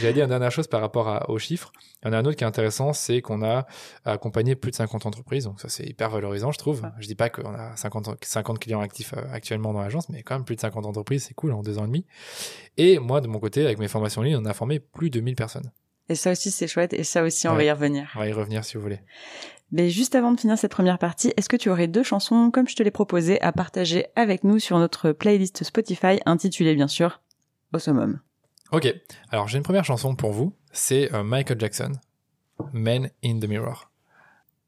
J'ai 0.00 0.12
dit 0.12 0.20
une 0.20 0.28
dernière 0.28 0.52
chose 0.52 0.68
par 0.68 0.80
rapport 0.80 1.08
à, 1.08 1.28
aux 1.28 1.38
chiffres. 1.38 1.72
Il 2.02 2.08
y 2.08 2.10
en 2.10 2.12
a 2.14 2.18
un 2.18 2.24
autre 2.24 2.36
qui 2.36 2.44
est 2.44 2.46
intéressant, 2.46 2.92
c'est 2.92 3.20
qu'on 3.20 3.42
a 3.42 3.66
accompagné 4.04 4.54
plus 4.54 4.70
de 4.70 4.76
50 4.76 5.06
entreprises, 5.06 5.44
donc 5.44 5.60
ça 5.60 5.68
c'est 5.68 5.84
hyper 5.84 6.10
valorisant, 6.10 6.52
je 6.52 6.58
trouve. 6.58 6.82
Je 6.98 7.06
dis 7.06 7.16
pas 7.16 7.28
qu'on 7.28 7.54
a 7.54 7.76
50 7.76 8.24
50 8.24 8.58
clients 8.58 8.80
actifs 8.80 9.14
euh, 9.14 9.22
actuellement 9.32 9.72
dans 9.72 9.80
l'agence, 9.80 10.08
mais 10.08 10.22
quand 10.22 10.36
même 10.36 10.44
plus 10.44 10.56
de 10.56 10.60
50 10.60 10.86
entreprises, 10.86 11.24
c'est 11.28 11.34
cool 11.34 11.52
en 11.52 11.62
deux 11.62 11.78
ans 11.78 11.84
et 11.84 11.88
demi. 11.88 12.06
Et 12.76 12.98
moi 12.98 13.20
de 13.20 13.26
mon 13.26 13.40
côté, 13.40 13.64
avec 13.64 13.78
mes 13.78 13.88
formations 13.88 14.20
en 14.20 14.24
ligne, 14.24 14.36
on 14.36 14.44
a 14.44 14.54
formé 14.54 14.78
plus 14.78 15.10
de 15.10 15.20
1000 15.20 15.34
personnes. 15.34 15.70
Et 16.08 16.14
ça 16.14 16.30
aussi 16.32 16.50
c'est 16.50 16.68
chouette 16.68 16.94
et 16.94 17.04
ça 17.04 17.22
aussi 17.22 17.48
on 17.48 17.54
va 17.54 17.64
y 17.64 17.70
revenir. 17.70 18.10
On 18.14 18.20
va 18.20 18.28
y 18.28 18.32
revenir 18.32 18.64
si 18.64 18.76
vous 18.76 18.82
voulez. 18.82 19.00
Mais 19.70 19.90
juste 19.90 20.14
avant 20.14 20.32
de 20.32 20.40
finir 20.40 20.56
cette 20.56 20.70
première 20.70 20.98
partie, 20.98 21.32
est-ce 21.36 21.48
que 21.48 21.56
tu 21.56 21.68
aurais 21.68 21.88
deux 21.88 22.02
chansons, 22.02 22.50
comme 22.50 22.68
je 22.68 22.76
te 22.76 22.82
l'ai 22.82 22.90
proposé, 22.90 23.40
à 23.42 23.52
partager 23.52 24.06
avec 24.16 24.44
nous 24.44 24.58
sur 24.58 24.78
notre 24.78 25.12
playlist 25.12 25.62
Spotify, 25.62 26.20
intitulée 26.24 26.74
bien 26.74 26.88
sûr 26.88 27.20
Au 27.74 27.78
summum 27.78 28.20
Ok, 28.72 28.92
alors 29.30 29.48
j'ai 29.48 29.58
une 29.58 29.64
première 29.64 29.84
chanson 29.84 30.14
pour 30.14 30.32
vous, 30.32 30.54
c'est 30.72 31.12
euh, 31.14 31.22
Michael 31.22 31.58
Jackson, 31.60 31.92
Men 32.72 33.10
in 33.24 33.38
the 33.40 33.48
Mirror. 33.48 33.90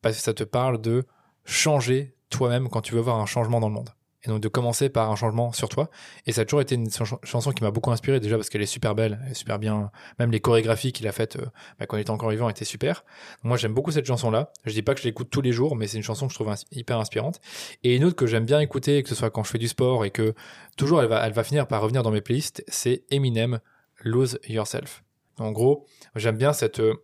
Parce 0.03 0.17
que 0.17 0.23
ça 0.23 0.35
te 0.35 0.45
parle 0.45 0.81
de 0.81 1.05
changer 1.45 2.15
toi-même 2.31 2.69
quand 2.69 2.81
tu 2.81 2.95
veux 2.95 3.01
voir 3.01 3.19
un 3.19 3.27
changement 3.27 3.61
dans 3.61 3.69
le 3.69 3.75
monde. 3.75 3.91
Et 4.25 4.29
donc 4.29 4.41
de 4.41 4.49
commencer 4.49 4.89
par 4.89 5.11
un 5.11 5.17
changement 5.17 5.53
sur 5.53 5.69
toi. 5.69 5.91
Et 6.27 6.33
ça 6.33 6.43
a 6.43 6.45
toujours 6.45 6.61
été 6.61 6.75
une 6.75 6.89
chanson 6.91 7.53
qui 7.53 7.63
m'a 7.63 7.71
beaucoup 7.71 7.91
inspiré 7.91 8.21
déjà 8.21 8.37
parce 8.37 8.49
qu'elle 8.49 8.63
est 8.63 8.67
super 8.67 8.95
belle, 8.95 9.21
elle 9.25 9.33
est 9.33 9.35
super 9.35 9.59
bien. 9.59 9.91
Même 10.19 10.31
les 10.31 10.41
chorégraphies 10.41 10.93
qu'il 10.93 11.07
a 11.09 11.13
faites 11.13 11.37
euh, 11.37 11.47
bah, 11.79 11.87
quand 11.87 11.97
il 11.97 12.01
était 12.01 12.11
encore 12.11 12.31
vivant 12.31 12.49
étaient 12.49 12.65
super. 12.65 13.05
moi 13.43 13.57
j'aime 13.57 13.73
beaucoup 13.73 13.91
cette 13.91 14.07
chanson-là. 14.07 14.53
Je 14.65 14.73
dis 14.73 14.83
pas 14.83 14.95
que 14.95 15.01
je 15.01 15.07
l'écoute 15.07 15.31
tous 15.31 15.41
les 15.41 15.53
jours, 15.53 15.77
mais 15.77 15.87
c'est 15.87 15.97
une 15.97 16.03
chanson 16.03 16.27
que 16.27 16.33
je 16.33 16.39
trouve 16.39 16.55
hyper 16.73 16.99
inspirante. 16.99 17.41
Et 17.83 17.97
une 17.97 18.05
autre 18.05 18.17
que 18.17 18.27
j'aime 18.27 18.45
bien 18.45 18.61
écouter, 18.61 19.03
que 19.03 19.09
ce 19.09 19.15
soit 19.15 19.31
quand 19.31 19.43
je 19.43 19.51
fais 19.51 19.59
du 19.59 19.69
sport 19.69 20.05
et 20.05 20.11
que 20.11 20.35
toujours 20.77 21.01
elle 21.03 21.09
va, 21.09 21.27
elle 21.27 21.33
va 21.33 21.45
finir 21.45 21.67
par 21.67 21.81
revenir 21.81 22.03
dans 22.03 22.11
mes 22.11 22.21
playlists, 22.21 22.65
c'est 22.69 23.05
Eminem, 23.11 23.61
Lose 24.03 24.39
Yourself. 24.49 25.03
En 25.39 25.53
gros, 25.53 25.87
j'aime 26.15 26.37
bien 26.37 26.53
cette, 26.53 26.81
euh, 26.81 26.95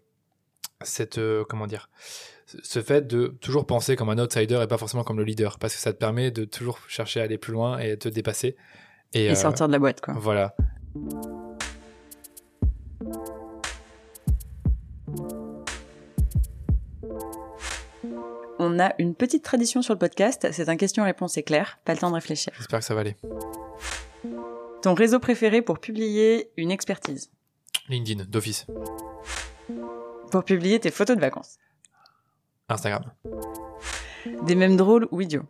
cette, 0.83 1.19
euh, 1.19 1.45
comment 1.49 1.67
dire, 1.67 1.89
ce 2.47 2.81
fait 2.81 3.07
de 3.07 3.37
toujours 3.41 3.67
penser 3.67 3.97
comme 3.97 4.09
un 4.09 4.19
outsider 4.19 4.61
et 4.63 4.67
pas 4.67 4.79
forcément 4.79 5.03
comme 5.03 5.19
le 5.19 5.25
leader, 5.25 5.59
parce 5.59 5.75
que 5.75 5.81
ça 5.81 5.93
te 5.93 5.99
permet 5.99 6.31
de 6.31 6.45
toujours 6.45 6.79
chercher 6.89 7.21
à 7.21 7.25
aller 7.25 7.39
plus 7.39 7.53
loin 7.53 7.79
et 7.79 7.97
te 7.97 8.09
dépasser. 8.09 8.57
Et, 9.13 9.31
euh, 9.31 9.35
sortir 9.35 9.67
de 9.67 9.73
la 9.73 9.79
boîte, 9.79 10.01
quoi. 10.01 10.15
Voilà. 10.17 10.55
On 18.59 18.79
a 18.79 18.95
une 18.99 19.15
petite 19.15 19.45
tradition 19.45 19.83
sur 19.83 19.95
le 19.95 19.99
podcast, 19.99 20.49
c'est 20.53 20.69
un 20.69 20.77
question-réponse 20.77 21.37
éclair, 21.37 21.79
pas 21.85 21.93
le 21.93 21.99
temps 21.99 22.11
de 22.11 22.15
réfléchir. 22.15 22.53
J'espère 22.57 22.79
que 22.79 22.85
ça 22.85 22.95
va 22.95 23.01
aller. 23.01 23.17
Ton 24.83 24.95
réseau 24.95 25.19
préféré 25.19 25.63
pour 25.63 25.79
publier 25.79 26.51
une 26.57 26.71
expertise? 26.71 27.31
LinkedIn, 27.89 28.25
d'office. 28.25 28.67
Pour 30.31 30.45
publier 30.45 30.81
tes 30.81 30.91
photos 30.91 31.17
de 31.17 31.21
vacances 31.21 31.59
Instagram. 32.69 33.05
Des 34.43 34.55
mèmes 34.55 34.77
drôles 34.77 35.07
ou 35.11 35.21
idiots 35.21 35.45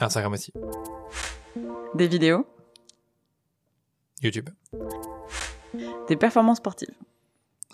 Instagram 0.00 0.32
aussi. 0.32 0.52
Des 1.94 2.08
vidéos 2.08 2.46
YouTube. 4.22 4.48
Des 6.08 6.16
performances 6.16 6.58
sportives 6.58 6.94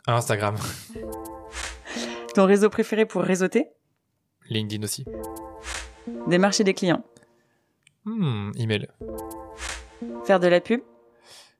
Instagram. 0.06 0.56
Ton 2.34 2.46
réseau 2.46 2.70
préféré 2.70 3.06
pour 3.06 3.22
réseauter 3.22 3.68
LinkedIn 4.48 4.82
aussi. 4.82 5.04
Des 6.26 6.38
marchés 6.38 6.64
des 6.64 6.74
clients 6.74 7.04
Hmm, 8.04 8.50
email. 8.56 8.88
Faire 10.24 10.40
de 10.40 10.48
la 10.48 10.60
pub 10.60 10.80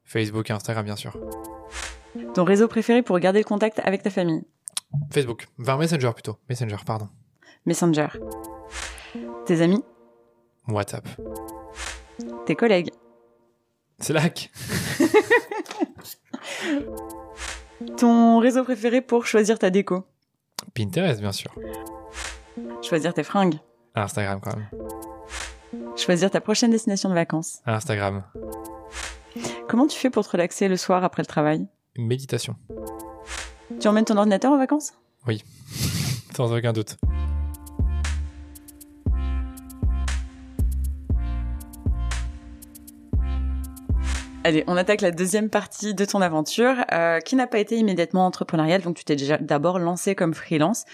Facebook 0.05 0.51
et 0.51 0.53
Instagram, 0.53 0.85
bien 0.85 0.97
sûr. 0.97 1.17
Ton 2.35 2.43
réseau 2.45 2.67
préféré 2.67 3.03
pour 3.03 3.19
garder 3.21 3.39
le 3.41 3.45
contact 3.45 3.79
avec 3.85 4.03
ta 4.03 4.11
famille 4.11 4.43
Facebook. 5.13 5.49
Vers 5.59 5.79
Messenger 5.79 6.13
plutôt. 6.13 6.39
Messenger, 6.49 6.77
pardon. 6.85 7.09
Messenger. 7.67 8.09
Tes 9.47 9.61
amis 9.61 9.83
WhatsApp. 10.69 11.07
Tes 12.47 12.55
collègues 12.55 12.91
Slack. 14.01 14.51
Ton 17.97 18.39
réseau 18.39 18.65
préféré 18.65 19.01
pour 19.01 19.27
choisir 19.27 19.59
ta 19.59 19.71
déco 19.71 20.05
Pinterest, 20.75 21.21
bien 21.21 21.33
sûr. 21.33 21.51
Choisir 22.83 23.15
tes 23.15 23.23
fringues 23.23 23.59
Instagram, 23.95 24.41
quand 24.41 24.57
même. 24.57 24.69
Choisir 25.97 26.31
ta 26.31 26.41
prochaine 26.41 26.71
destination 26.71 27.09
de 27.09 27.15
vacances 27.15 27.61
Instagram. 27.67 28.25
Comment 29.69 29.87
tu 29.87 29.99
fais 29.99 30.11
pour 30.11 30.25
te 30.25 30.31
relaxer 30.31 30.69
le 30.69 30.77
soir 30.77 31.05
après 31.05 31.23
le 31.23 31.27
travail? 31.27 31.67
Méditation. 31.97 32.57
Tu 33.79 33.89
emmènes 33.89 34.05
ton 34.05 34.17
ordinateur 34.17 34.53
en 34.53 34.59
vacances? 34.59 34.93
Oui, 35.27 35.45
sans 36.37 36.53
aucun 36.53 36.73
doute. 36.73 36.97
Allez, 44.43 44.65
on 44.67 44.77
attaque 44.77 45.03
la 45.03 45.11
deuxième 45.11 45.51
partie 45.51 45.95
de 45.95 46.05
ton 46.07 46.23
aventure, 46.23 46.75
euh, 46.93 47.21
qui 47.21 47.37
n'a 47.37 47.47
pas 47.47 47.59
été 47.59 47.77
immédiatement 47.77 48.25
entrepreneuriale, 48.25 48.81
donc 48.81 48.97
tu 48.97 49.05
t'es 49.05 49.15
déjà 49.15 49.37
d'abord 49.37 49.79
lancé 49.79 50.15
comme 50.15 50.33
freelance. 50.33 50.85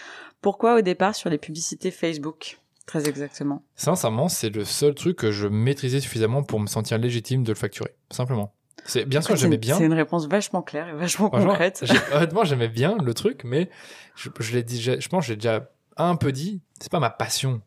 Pourquoi 0.42 0.76
au 0.76 0.80
départ 0.80 1.14
sur 1.14 1.30
les 1.30 1.38
publicités 1.38 1.92
Facebook 1.92 2.58
Très 2.86 3.08
exactement? 3.08 3.62
Sincèrement, 3.76 4.28
c'est 4.28 4.50
le 4.50 4.64
seul 4.64 4.94
truc 4.94 5.16
que 5.16 5.30
je 5.30 5.46
maîtrisais 5.46 6.00
suffisamment 6.00 6.42
pour 6.42 6.60
me 6.60 6.66
sentir 6.66 6.98
légitime 6.98 7.44
de 7.44 7.52
le 7.52 7.56
facturer, 7.56 7.94
simplement. 8.10 8.55
C'est 8.84 9.04
bien 9.04 9.20
sûr 9.20 9.36
j'aimais 9.36 9.58
bien. 9.58 9.76
C'est 9.76 9.84
une 9.84 9.92
réponse 9.92 10.28
vachement 10.28 10.62
claire 10.62 10.88
et 10.88 10.92
vachement 10.92 11.30
concrète. 11.30 11.84
Honnêtement, 12.12 12.44
j'aimais 12.44 12.68
bien 12.68 12.96
le 13.02 13.14
truc, 13.14 13.42
mais 13.44 13.70
je, 14.14 14.28
je 14.38 14.52
l'ai 14.52 14.62
dit, 14.62 14.80
je, 14.80 15.08
pense, 15.08 15.26
j'ai 15.26 15.36
déjà 15.36 15.70
un 15.96 16.16
peu 16.16 16.32
dit. 16.32 16.60
C'est 16.80 16.90
pas 16.90 17.00
ma 17.00 17.10
passion. 17.10 17.62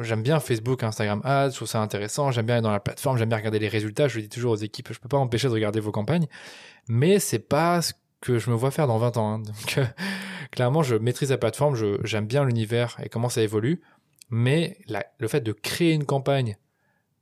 J'aime 0.00 0.22
bien 0.22 0.38
Facebook, 0.38 0.84
Instagram 0.84 1.20
Ads, 1.24 1.50
je 1.50 1.56
trouve 1.56 1.68
ça 1.68 1.80
intéressant. 1.80 2.30
J'aime 2.30 2.46
bien 2.46 2.58
être 2.58 2.62
dans 2.62 2.70
la 2.70 2.80
plateforme, 2.80 3.16
j'aime 3.18 3.28
bien 3.28 3.38
regarder 3.38 3.58
les 3.58 3.68
résultats. 3.68 4.06
Je 4.06 4.16
le 4.16 4.22
dis 4.22 4.28
toujours 4.28 4.52
aux 4.52 4.56
équipes, 4.56 4.92
je 4.92 5.00
peux 5.00 5.08
pas 5.08 5.16
empêcher 5.16 5.48
de 5.48 5.52
regarder 5.52 5.80
vos 5.80 5.90
campagnes, 5.90 6.26
mais 6.86 7.18
c'est 7.18 7.40
pas 7.40 7.82
ce 7.82 7.92
que 8.20 8.38
je 8.38 8.50
me 8.50 8.54
vois 8.54 8.70
faire 8.70 8.86
dans 8.86 8.98
20 8.98 9.16
ans. 9.16 9.34
Hein. 9.34 9.38
Donc, 9.40 9.78
euh, 9.78 9.84
clairement, 10.52 10.82
je 10.82 10.94
maîtrise 10.94 11.30
la 11.30 11.38
plateforme, 11.38 11.76
j'aime 12.04 12.26
bien 12.26 12.44
l'univers 12.44 12.96
et 13.02 13.08
comment 13.08 13.28
ça 13.28 13.42
évolue, 13.42 13.82
mais 14.30 14.78
le 15.18 15.28
fait 15.28 15.40
de 15.40 15.52
créer 15.52 15.92
une 15.92 16.04
campagne 16.04 16.56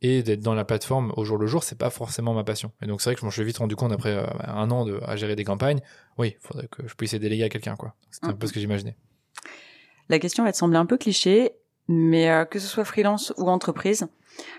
et 0.03 0.23
d'être 0.23 0.41
dans 0.41 0.55
la 0.55 0.65
plateforme 0.65 1.13
au 1.17 1.25
jour 1.25 1.39
le 1.39 1.47
jour, 1.47 1.63
c'est 1.63 1.79
pas 1.79 1.91
forcément 1.91 2.35
ma 2.35 2.45
passion. 2.45 2.73
Et 2.83 2.87
donc 2.87 3.01
c'est 3.01 3.11
vrai 3.11 3.15
que 3.15 3.21
je 3.21 3.25
m'en 3.25 3.31
suis 3.31 3.45
vite 3.45 3.59
rendu 3.59 3.77
compte 3.77 3.93
après 3.93 4.11
euh, 4.11 4.27
un 4.47 4.71
an 4.71 4.85
de, 4.85 5.01
à 5.05 5.17
gérer 5.17 5.37
des 5.37 5.45
campagnes. 5.45 5.81
Oui, 6.19 6.37
il 6.37 6.47
faudrait 6.47 6.69
que 6.69 6.87
je 6.87 6.95
puisse 6.95 7.13
les 7.13 7.21
déléguer 7.21 7.45
à 7.45 7.49
quelqu'un, 7.49 7.77
quoi. 7.77 7.95
C'était 8.11 8.27
un 8.27 8.33
peu 8.35 8.47
ce 8.47 8.53
que 8.53 8.61
j'imaginais. 8.61 8.97
La 10.09 10.19
question 10.19 10.45
va 10.45 10.53
te 10.53 10.59
sembler 10.59 10.79
un 10.79 10.87
peu 10.87 10.99
cliché, 10.99 11.53
mais 11.89 12.29
euh, 12.29 12.45
que 12.45 12.59
ce 12.59 12.67
soit 12.67 12.85
freelance 12.85 13.33
ou 13.39 13.49
entreprise, 13.49 14.09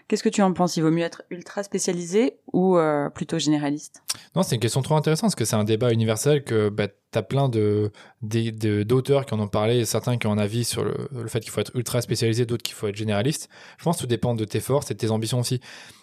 Qu'est-ce 0.07 0.23
que 0.23 0.29
tu 0.29 0.41
en 0.41 0.53
penses? 0.53 0.77
Il 0.77 0.83
vaut 0.83 0.91
mieux 0.91 1.03
être 1.03 1.23
ultra 1.29 1.63
spécialisé 1.63 2.37
ou 2.51 2.77
euh, 2.77 3.09
plutôt 3.09 3.39
généraliste? 3.39 4.03
Non, 4.35 4.43
c'est 4.43 4.55
une 4.55 4.61
question 4.61 4.81
trop 4.81 4.95
intéressante 4.95 5.29
parce 5.29 5.35
que 5.35 5.45
c'est 5.45 5.55
un 5.55 5.63
débat 5.63 5.91
universel 5.91 6.43
que 6.43 6.69
bah, 6.69 6.87
tu 6.87 7.17
as 7.17 7.23
plein 7.23 7.49
de, 7.49 7.91
d'auteurs 8.21 9.25
qui 9.25 9.33
en 9.33 9.39
ont 9.39 9.47
parlé, 9.47 9.85
certains 9.85 10.17
qui 10.17 10.27
ont 10.27 10.31
un 10.31 10.37
avis 10.37 10.65
sur 10.65 10.83
le, 10.83 11.27
fait 11.27 11.39
qu'il 11.39 11.51
faut 11.51 11.61
être 11.61 11.75
ultra 11.75 12.01
spécialisé, 12.01 12.45
d'autres 12.45 12.63
qu'il 12.63 12.75
faut 12.75 12.87
être 12.87 12.95
généraliste. 12.95 13.49
Je 13.77 13.83
pense 13.83 13.97
que 13.97 14.01
tout 14.01 14.07
dépend 14.07 14.35
de 14.35 14.45
tes 14.45 14.59
forces 14.59 14.91
et 14.91 14.93
de 14.93 14.99
tes 14.99 15.11
ambitions 15.11 15.39
aussi. 15.39 15.61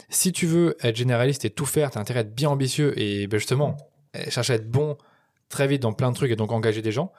Si 0.09 0.33
tu 0.33 0.47
veux 0.47 0.77
être 0.83 0.97
généraliste 0.97 1.45
et 1.45 1.51
tout 1.51 1.67
faire, 1.67 1.91
tu 1.91 1.99
as 1.99 2.01
intérêt 2.01 2.21
à 2.21 2.23
être 2.23 2.35
bien 2.35 2.51
ambitieux 2.51 2.99
et 2.99 3.27
bah, 3.27 3.39
justement 3.39 3.77
chercher 4.29 4.55
à 4.55 4.57
être 4.57 4.71
bon 4.71 4.97
très 5.49 5.67
vite 5.67 5.83
dans 5.83 5.93
plein 5.93 6.11
de 6.11 6.17
trucs 6.17 6.31
et 6.31 6.37
donc 6.37 6.53
engager 6.53 6.83
des 6.83 6.93
gens. 6.93 7.13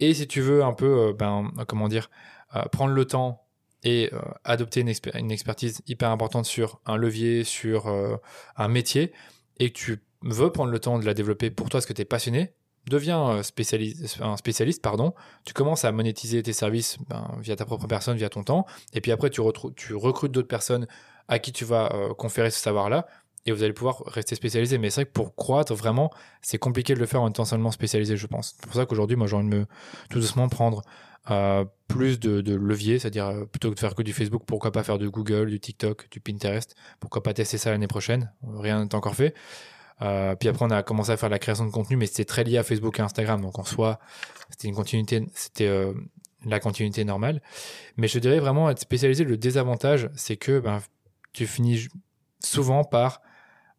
Et 0.00 0.14
si 0.14 0.26
tu 0.26 0.40
veux 0.40 0.64
un 0.64 0.72
peu, 0.72 1.08
euh, 1.08 1.12
ben, 1.12 1.50
comment 1.68 1.88
dire, 1.88 2.10
euh, 2.56 2.62
prendre 2.70 2.92
le 2.92 3.04
temps 3.04 3.44
et 3.84 4.10
euh, 4.12 4.20
adopter 4.44 4.80
une, 4.80 5.30
expertise 5.32 5.82
hyper 5.86 6.10
importante 6.10 6.46
sur 6.46 6.80
un 6.86 6.96
levier, 6.96 7.44
sur 7.44 7.88
euh, 7.88 8.16
un 8.56 8.68
métier, 8.68 9.12
et 9.58 9.70
que 9.70 9.78
tu 9.78 10.02
veux 10.22 10.50
prendre 10.50 10.70
le 10.70 10.78
temps 10.78 10.98
de 10.98 11.04
la 11.04 11.14
développer 11.14 11.50
pour 11.50 11.68
toi 11.68 11.78
parce 11.78 11.86
que 11.86 11.92
tu 11.92 12.02
es 12.02 12.04
passionné, 12.04 12.52
deviens 12.86 13.28
euh, 13.30 13.42
spécialiste, 13.42 14.18
un 14.20 14.36
spécialiste, 14.36 14.82
pardon, 14.82 15.14
tu 15.44 15.52
commences 15.52 15.84
à 15.84 15.92
monétiser 15.92 16.42
tes 16.42 16.52
services 16.52 16.98
ben, 17.08 17.36
via 17.40 17.56
ta 17.56 17.64
propre 17.64 17.86
personne, 17.86 18.16
via 18.16 18.28
ton 18.28 18.44
temps, 18.44 18.66
et 18.92 19.00
puis 19.00 19.10
après 19.10 19.30
tu 19.30 19.40
recrutes 19.40 20.32
d'autres 20.32 20.48
personnes 20.48 20.86
à 21.28 21.38
qui 21.38 21.52
tu 21.52 21.64
vas 21.64 21.90
conférer 22.18 22.50
ce 22.50 22.58
savoir-là, 22.58 23.06
et 23.46 23.52
vous 23.52 23.62
allez 23.62 23.72
pouvoir 23.72 24.02
rester 24.06 24.34
spécialisé. 24.34 24.78
Mais 24.78 24.90
c'est 24.90 25.02
vrai 25.02 25.06
que 25.06 25.12
pour 25.12 25.34
croître 25.34 25.74
vraiment, 25.74 26.10
c'est 26.42 26.58
compliqué 26.58 26.94
de 26.94 27.00
le 27.00 27.06
faire 27.06 27.22
en 27.22 27.30
étant 27.30 27.44
seulement 27.44 27.70
spécialisé, 27.70 28.16
je 28.16 28.26
pense. 28.26 28.54
C'est 28.56 28.66
pour 28.66 28.74
ça 28.74 28.86
qu'aujourd'hui, 28.86 29.16
moi, 29.16 29.26
j'ai 29.26 29.36
envie 29.36 29.48
de 29.48 29.54
me 29.54 29.66
tout 30.10 30.20
doucement 30.20 30.48
prendre 30.48 30.82
euh, 31.30 31.64
plus 31.86 32.18
de, 32.18 32.56
leviers, 32.56 32.98
c'est-à-dire 32.98 33.26
euh, 33.26 33.44
plutôt 33.44 33.70
que 33.70 33.74
de 33.74 33.80
faire 33.80 33.94
que 33.94 34.02
du 34.02 34.12
Facebook, 34.12 34.42
pourquoi 34.44 34.72
pas 34.72 34.82
faire 34.82 34.98
du 34.98 35.08
Google, 35.08 35.50
du 35.50 35.60
TikTok, 35.60 36.08
du 36.10 36.18
Pinterest, 36.18 36.74
pourquoi 36.98 37.22
pas 37.22 37.32
tester 37.32 37.58
ça 37.58 37.70
l'année 37.70 37.86
prochaine, 37.86 38.32
rien 38.42 38.82
n'est 38.82 38.94
encore 38.94 39.14
fait. 39.14 39.32
Euh, 40.00 40.34
puis 40.34 40.48
après 40.48 40.64
on 40.64 40.70
a 40.70 40.82
commencé 40.82 41.12
à 41.12 41.16
faire 41.16 41.28
la 41.28 41.38
création 41.38 41.64
de 41.64 41.70
contenu, 41.70 41.96
mais 41.96 42.06
c'était 42.06 42.24
très 42.24 42.42
lié 42.42 42.58
à 42.58 42.64
Facebook 42.64 42.98
et 42.98 43.02
Instagram, 43.02 43.40
donc 43.40 43.56
en 43.58 43.62
soi 43.62 44.00
c'était 44.50 44.66
une 44.66 44.74
continuité, 44.74 45.24
c'était 45.34 45.92
la 46.44 46.58
continuité 46.58 47.04
normale. 47.04 47.40
Mais 47.96 48.08
je 48.08 48.18
dirais 48.18 48.40
vraiment 48.40 48.68
être 48.68 48.80
spécialisé, 48.80 49.22
le 49.22 49.36
désavantage 49.36 50.10
c'est 50.16 50.36
que 50.36 50.58
ben, 50.58 50.80
tu 51.32 51.46
finis 51.46 51.86
souvent 52.40 52.82
par 52.82 53.20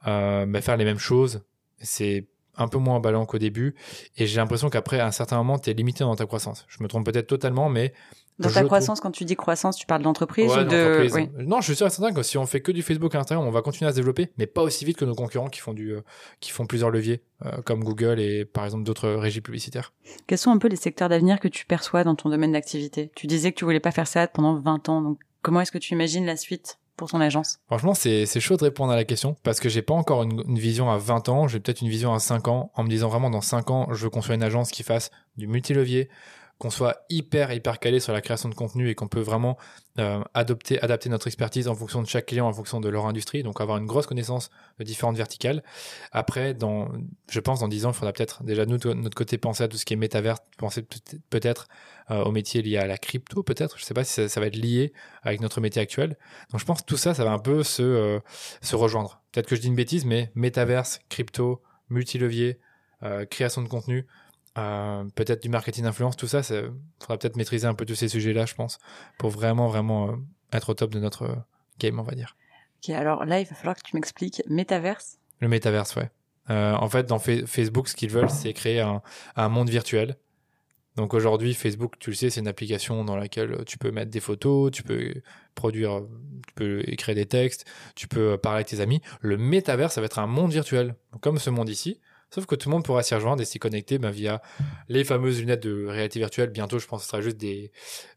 euh, 0.08 0.46
ben, 0.46 0.62
faire 0.62 0.78
les 0.78 0.86
mêmes 0.86 1.00
choses. 1.00 1.44
C'est 1.80 2.28
un 2.58 2.68
peu 2.68 2.78
moins 2.78 3.00
ballant 3.00 3.26
qu'au 3.26 3.38
début. 3.38 3.76
Et 4.18 4.28
j'ai 4.28 4.38
l'impression 4.38 4.70
qu'après, 4.70 5.00
à 5.00 5.08
un 5.08 5.12
certain 5.12 5.38
moment, 5.38 5.60
tu 5.60 5.70
es 5.70 5.74
limité 5.74 6.04
dans 6.04 6.16
ta 6.16 6.26
croissance. 6.26 6.66
Je 6.68 6.82
me 6.84 6.88
trompe 6.88 7.06
peut-être 7.06 7.28
totalement, 7.28 7.70
mais... 7.70 7.94
Dans 8.40 8.50
ta 8.50 8.64
croissance, 8.64 9.00
quand 9.00 9.12
tu 9.12 9.26
dis 9.26 9.36
croissance, 9.36 9.78
tu 9.78 9.86
parles 9.86 10.02
d'entreprise 10.02 10.52
ou 10.52 10.64
de... 10.64 11.08
Oui. 11.14 11.30
Non, 11.38 11.62
je 11.62 11.66
suis 11.66 11.76
sûr 11.76 11.86
et 11.86 11.92
certain 11.92 12.12
que 12.12 12.24
si 12.24 12.36
on 12.40 12.48
fait 12.48 12.62
que 12.62 12.72
du 12.72 12.82
Facebook 12.82 13.14
et 13.14 13.18
Instagram, 13.18 13.48
on 13.48 13.52
va 13.52 13.62
continuer 13.62 13.88
à 13.88 13.92
se 13.92 13.96
développer, 13.96 14.32
mais 14.38 14.48
pas 14.48 14.64
aussi 14.64 14.86
vite 14.86 14.98
que 14.98 15.06
nos 15.06 15.14
concurrents 15.14 15.50
qui 15.50 15.60
font, 15.60 15.74
du, 15.74 15.92
euh, 15.92 16.02
qui 16.40 16.52
font 16.52 16.66
plusieurs 16.66 16.90
leviers, 16.90 17.22
euh, 17.46 17.62
comme 17.64 17.84
Google 17.84 18.20
et 18.20 18.44
par 18.44 18.66
exemple 18.66 18.86
d'autres 18.86 19.08
régies 19.10 19.42
publicitaires. 19.42 19.94
Quels 20.26 20.40
sont 20.40 20.50
un 20.50 20.58
peu 20.58 20.68
les 20.68 20.78
secteurs 20.78 21.10
d'avenir 21.10 21.40
que 21.40 21.48
tu 21.48 21.68
perçois 21.68 22.04
dans 22.04 22.16
ton 22.16 22.30
domaine 22.30 22.54
d'activité? 22.54 23.12
Tu 23.16 23.28
disais 23.28 23.52
que 23.52 23.58
tu 23.60 23.66
voulais 23.66 23.80
pas 23.80 23.92
faire 23.92 24.08
ça 24.08 24.28
pendant 24.28 24.60
20 24.60 24.90
ans, 24.90 25.02
donc 25.04 25.20
comment 25.44 25.62
est-ce 25.62 25.72
que 25.72 25.78
tu 25.78 25.94
imagines 25.94 26.26
la 26.26 26.36
suite? 26.36 26.80
Pour 26.96 27.10
ton 27.10 27.20
agence 27.22 27.60
Franchement, 27.68 27.94
c'est 27.94 28.40
chaud 28.40 28.58
de 28.58 28.64
répondre 28.64 28.92
à 28.92 28.96
la 28.96 29.04
question 29.04 29.36
parce 29.44 29.60
que 29.60 29.70
j'ai 29.70 29.82
pas 29.82 29.94
encore 29.94 30.24
une, 30.24 30.58
vision 30.58 30.90
à 30.92 30.98
20 30.98 31.30
ans, 31.30 31.48
j'ai 31.48 31.60
peut-être 31.60 31.82
une 31.82 31.90
vision 31.90 32.14
à 32.14 32.20
5 32.20 32.48
ans 32.48 32.72
en 32.76 32.84
me 32.84 32.90
disant 32.90 33.10
vraiment 33.10 33.30
dans 33.30 33.42
5 33.42 33.70
ans, 33.72 33.88
je 33.92 34.04
veux 34.04 34.10
construire 34.10 34.36
une 34.36 34.44
agence 34.44 34.72
qui 34.72 34.84
fasse 34.84 35.12
du 35.38 35.48
multilevier, 35.48 36.10
qu'on 36.64 36.70
soit 36.70 37.04
hyper 37.10 37.52
hyper 37.52 37.78
calé 37.78 38.00
sur 38.00 38.14
la 38.14 38.22
création 38.22 38.48
de 38.48 38.56
contenu 38.56 38.90
et 38.90 38.96
qu'on 38.96 39.10
peut 39.10 39.20
vraiment 39.20 39.58
euh, 40.00 40.24
adopter 40.34 40.82
adapter 40.82 41.10
notre 41.10 41.28
expertise 41.28 41.68
en 41.68 41.76
fonction 41.76 42.02
de 42.02 42.08
chaque 42.08 42.28
client 42.28 42.48
en 42.48 42.54
fonction 42.54 42.80
de 42.80 42.88
leur 42.88 43.06
industrie 43.06 43.44
donc 43.44 43.60
avoir 43.60 43.78
une 43.80 43.86
grosse 43.86 44.08
connaissance 44.08 44.50
de 44.80 44.86
différentes 44.86 45.18
verticales. 45.18 45.62
Après 46.14 46.54
dans 46.54 46.88
je 47.30 47.40
pense 47.42 47.60
dans 47.60 47.68
10 47.68 47.86
ans 47.86 47.90
il 47.90 47.96
faudra 47.96 48.14
peut-être 48.14 48.44
déjà 48.44 48.66
nous 48.66 48.78
de 48.78 48.94
notre 48.94 49.14
côté 49.14 49.38
penser 49.38 49.66
à 49.66 49.68
tout 49.68 49.76
ce 49.76 49.84
qui 49.84 49.94
est 49.94 49.98
métavers 49.98 50.38
penser 50.58 50.86
peut-être 51.30 51.68
euh, 52.12 52.24
au 52.24 52.32
métier 52.32 52.62
lié 52.62 52.78
à 52.78 52.88
la 52.88 52.98
crypto 52.98 53.44
peut-être. 53.44 53.78
Je 53.78 53.84
sais 53.84 53.94
pas 53.94 54.06
si 54.06 54.30
ça, 54.30 54.40
va 54.40 54.48
être 54.48 54.56
lié 54.56 54.94
avec 55.22 55.42
notre 55.42 55.60
métier 55.60 55.82
actuel. 55.82 56.18
Donc 56.52 56.62
je 56.62 56.66
pense 56.66 56.80
que 56.80 56.86
tout 56.86 56.98
ça 56.98 57.14
ça 57.14 57.26
va 57.26 57.32
un 57.32 57.40
peu 57.40 57.64
se 57.64 57.84
euh, 57.84 58.20
se 58.62 58.78
rejoindre. 58.78 59.22
Peut-être 59.34 59.48
que 59.48 59.58
je 59.58 59.62
dis 59.62 59.68
une 59.68 59.76
bêtise 59.76 60.06
mais 60.06 60.32
métaverse 60.34 61.02
crypto 61.10 61.62
multilevier 61.90 62.58
création 63.30 63.62
de 63.62 63.68
contenu 63.68 64.08
euh, 64.58 65.04
peut-être 65.16 65.42
du 65.42 65.50
marketing 65.50 65.86
influence, 65.86 66.16
tout 66.16 66.28
ça, 66.28 66.42
il 66.42 66.72
faudra 67.00 67.18
peut-être 67.18 67.38
maîtriser 67.38 67.66
un 67.66 67.74
peu 67.74 67.86
tous 67.86 67.96
ces 67.96 68.08
sujets-là, 68.08 68.46
je 68.46 68.54
pense, 68.54 68.80
pour 69.18 69.32
vraiment, 69.32 69.68
vraiment 69.68 70.10
euh, 70.10 70.16
être 70.52 70.70
au 70.70 70.74
top 70.76 70.92
de 70.94 71.00
notre 71.00 71.24
euh, 71.24 71.36
game, 71.80 72.00
on 72.00 72.04
va 72.04 72.14
dire. 72.14 72.36
Ok, 72.84 72.94
alors 72.94 73.26
là, 73.26 73.40
il 73.40 73.48
va 73.48 73.56
falloir 73.56 73.76
que 73.76 73.82
tu 73.82 73.96
m'expliques 73.96 74.44
métaverse. 74.48 75.18
Le 75.40 75.48
métaverse, 75.48 75.96
ouais. 75.96 76.10
en 76.50 76.88
fait, 76.90 77.06
dans 77.06 77.20
Facebook, 77.20 77.88
ce 77.88 77.96
qu'ils 77.96 78.12
veulent, 78.12 78.30
c'est 78.30 78.54
créer 78.54 78.82
un, 78.82 79.02
un, 79.36 79.50
monde 79.50 79.70
virtuel. 79.70 80.18
Donc 80.96 81.14
aujourd'hui, 81.14 81.54
Facebook, 81.54 81.98
tu 81.98 82.12
le 82.12 82.16
sais, 82.16 82.30
c'est 82.30 82.40
une 82.40 82.48
application 82.48 83.04
dans 83.04 83.16
laquelle 83.16 83.64
tu 83.66 83.78
peux 83.78 83.92
mettre 83.92 84.12
des 84.12 84.20
photos, 84.20 84.72
tu 84.72 84.84
peux 84.84 85.14
produire, 85.56 86.04
tu 86.48 86.54
peux 86.54 86.84
écrire 86.88 87.16
des 87.16 87.26
textes, 87.26 87.66
tu 87.96 88.08
peux 88.08 88.38
parler 88.38 88.58
avec 88.58 88.68
tes 88.68 88.80
amis. 88.80 89.02
Le 89.22 89.38
métaverse, 89.38 89.96
ça 89.96 90.02
va 90.02 90.06
être 90.06 90.20
un 90.20 90.28
monde 90.28 90.52
virtuel, 90.52 90.96
comme 91.22 91.40
ce 91.40 91.50
monde 91.50 91.70
ici, 91.70 92.00
Sauf 92.34 92.48
que 92.48 92.56
tout 92.56 92.68
le 92.68 92.74
monde 92.74 92.84
pourra 92.84 93.04
s'y 93.04 93.14
rejoindre 93.14 93.44
et 93.44 93.46
s'y 93.46 93.60
connecter 93.60 94.00
bah, 94.00 94.10
via 94.10 94.42
les 94.90 95.04
fameuses 95.04 95.40
lunettes 95.40 95.62
de 95.62 95.86
réalité 95.86 96.18
virtuelle. 96.18 96.50
Bientôt, 96.50 96.80
je 96.80 96.88
pense 96.88 97.02
que 97.02 97.04
ce 97.04 97.12
sera 97.12 97.22
juste 97.22 97.38
des, 97.38 97.72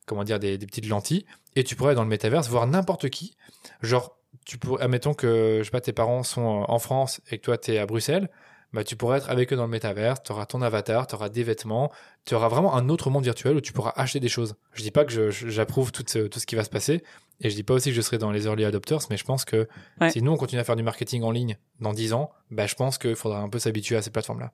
comment 0.06 0.24
des, 0.24 0.56
petites 0.58 0.88
lentilles. 0.88 1.26
Et 1.54 1.64
tu 1.64 1.76
pourrais, 1.76 1.94
dans 1.94 2.02
le 2.02 2.08
métaverse, 2.08 2.48
voir 2.48 2.66
n'importe 2.66 3.10
qui. 3.10 3.36
Genre, 3.82 4.16
tu 4.46 4.56
pourrais, 4.56 4.82
admettons 4.82 5.12
que, 5.12 5.58
je 5.58 5.64
sais 5.64 5.70
pas, 5.70 5.82
tes 5.82 5.92
parents 5.92 6.22
sont 6.22 6.64
en 6.66 6.78
France 6.78 7.20
et 7.30 7.36
que 7.36 7.42
toi, 7.42 7.58
tu 7.58 7.72
es 7.72 7.78
à 7.78 7.84
Bruxelles 7.84 8.30
bah, 8.72 8.84
tu 8.84 8.96
pourras 8.96 9.18
être 9.18 9.30
avec 9.30 9.52
eux 9.52 9.56
dans 9.56 9.64
le 9.64 9.70
métavers, 9.70 10.22
tu 10.22 10.32
auras 10.32 10.46
ton 10.46 10.60
avatar, 10.62 11.06
tu 11.06 11.14
auras 11.14 11.28
des 11.28 11.42
vêtements, 11.42 11.90
tu 12.24 12.34
auras 12.34 12.48
vraiment 12.48 12.74
un 12.74 12.88
autre 12.88 13.10
monde 13.10 13.24
virtuel 13.24 13.56
où 13.56 13.60
tu 13.60 13.72
pourras 13.72 13.92
acheter 13.96 14.20
des 14.20 14.28
choses. 14.28 14.56
Je 14.72 14.82
dis 14.82 14.90
pas 14.90 15.04
que 15.04 15.30
j'approuve 15.30 15.92
tout 15.92 16.04
ce, 16.06 16.20
tout 16.20 16.40
ce 16.40 16.46
qui 16.46 16.56
va 16.56 16.64
se 16.64 16.70
passer, 16.70 17.02
et 17.40 17.50
je 17.50 17.54
dis 17.54 17.62
pas 17.62 17.74
aussi 17.74 17.90
que 17.90 17.96
je 17.96 18.00
serai 18.00 18.18
dans 18.18 18.30
les 18.30 18.46
early 18.46 18.64
adopters, 18.64 19.00
mais 19.10 19.16
je 19.16 19.24
pense 19.24 19.44
que 19.44 19.68
si 20.10 20.22
nous 20.22 20.32
on 20.32 20.36
continue 20.36 20.60
à 20.60 20.64
faire 20.64 20.76
du 20.76 20.82
marketing 20.82 21.22
en 21.22 21.30
ligne 21.30 21.56
dans 21.80 21.92
10 21.92 22.12
ans, 22.12 22.30
bah, 22.50 22.66
je 22.66 22.74
pense 22.74 22.98
qu'il 22.98 23.16
faudra 23.16 23.40
un 23.40 23.48
peu 23.48 23.58
s'habituer 23.58 23.96
à 23.96 24.02
ces 24.02 24.10
plateformes-là. 24.10 24.52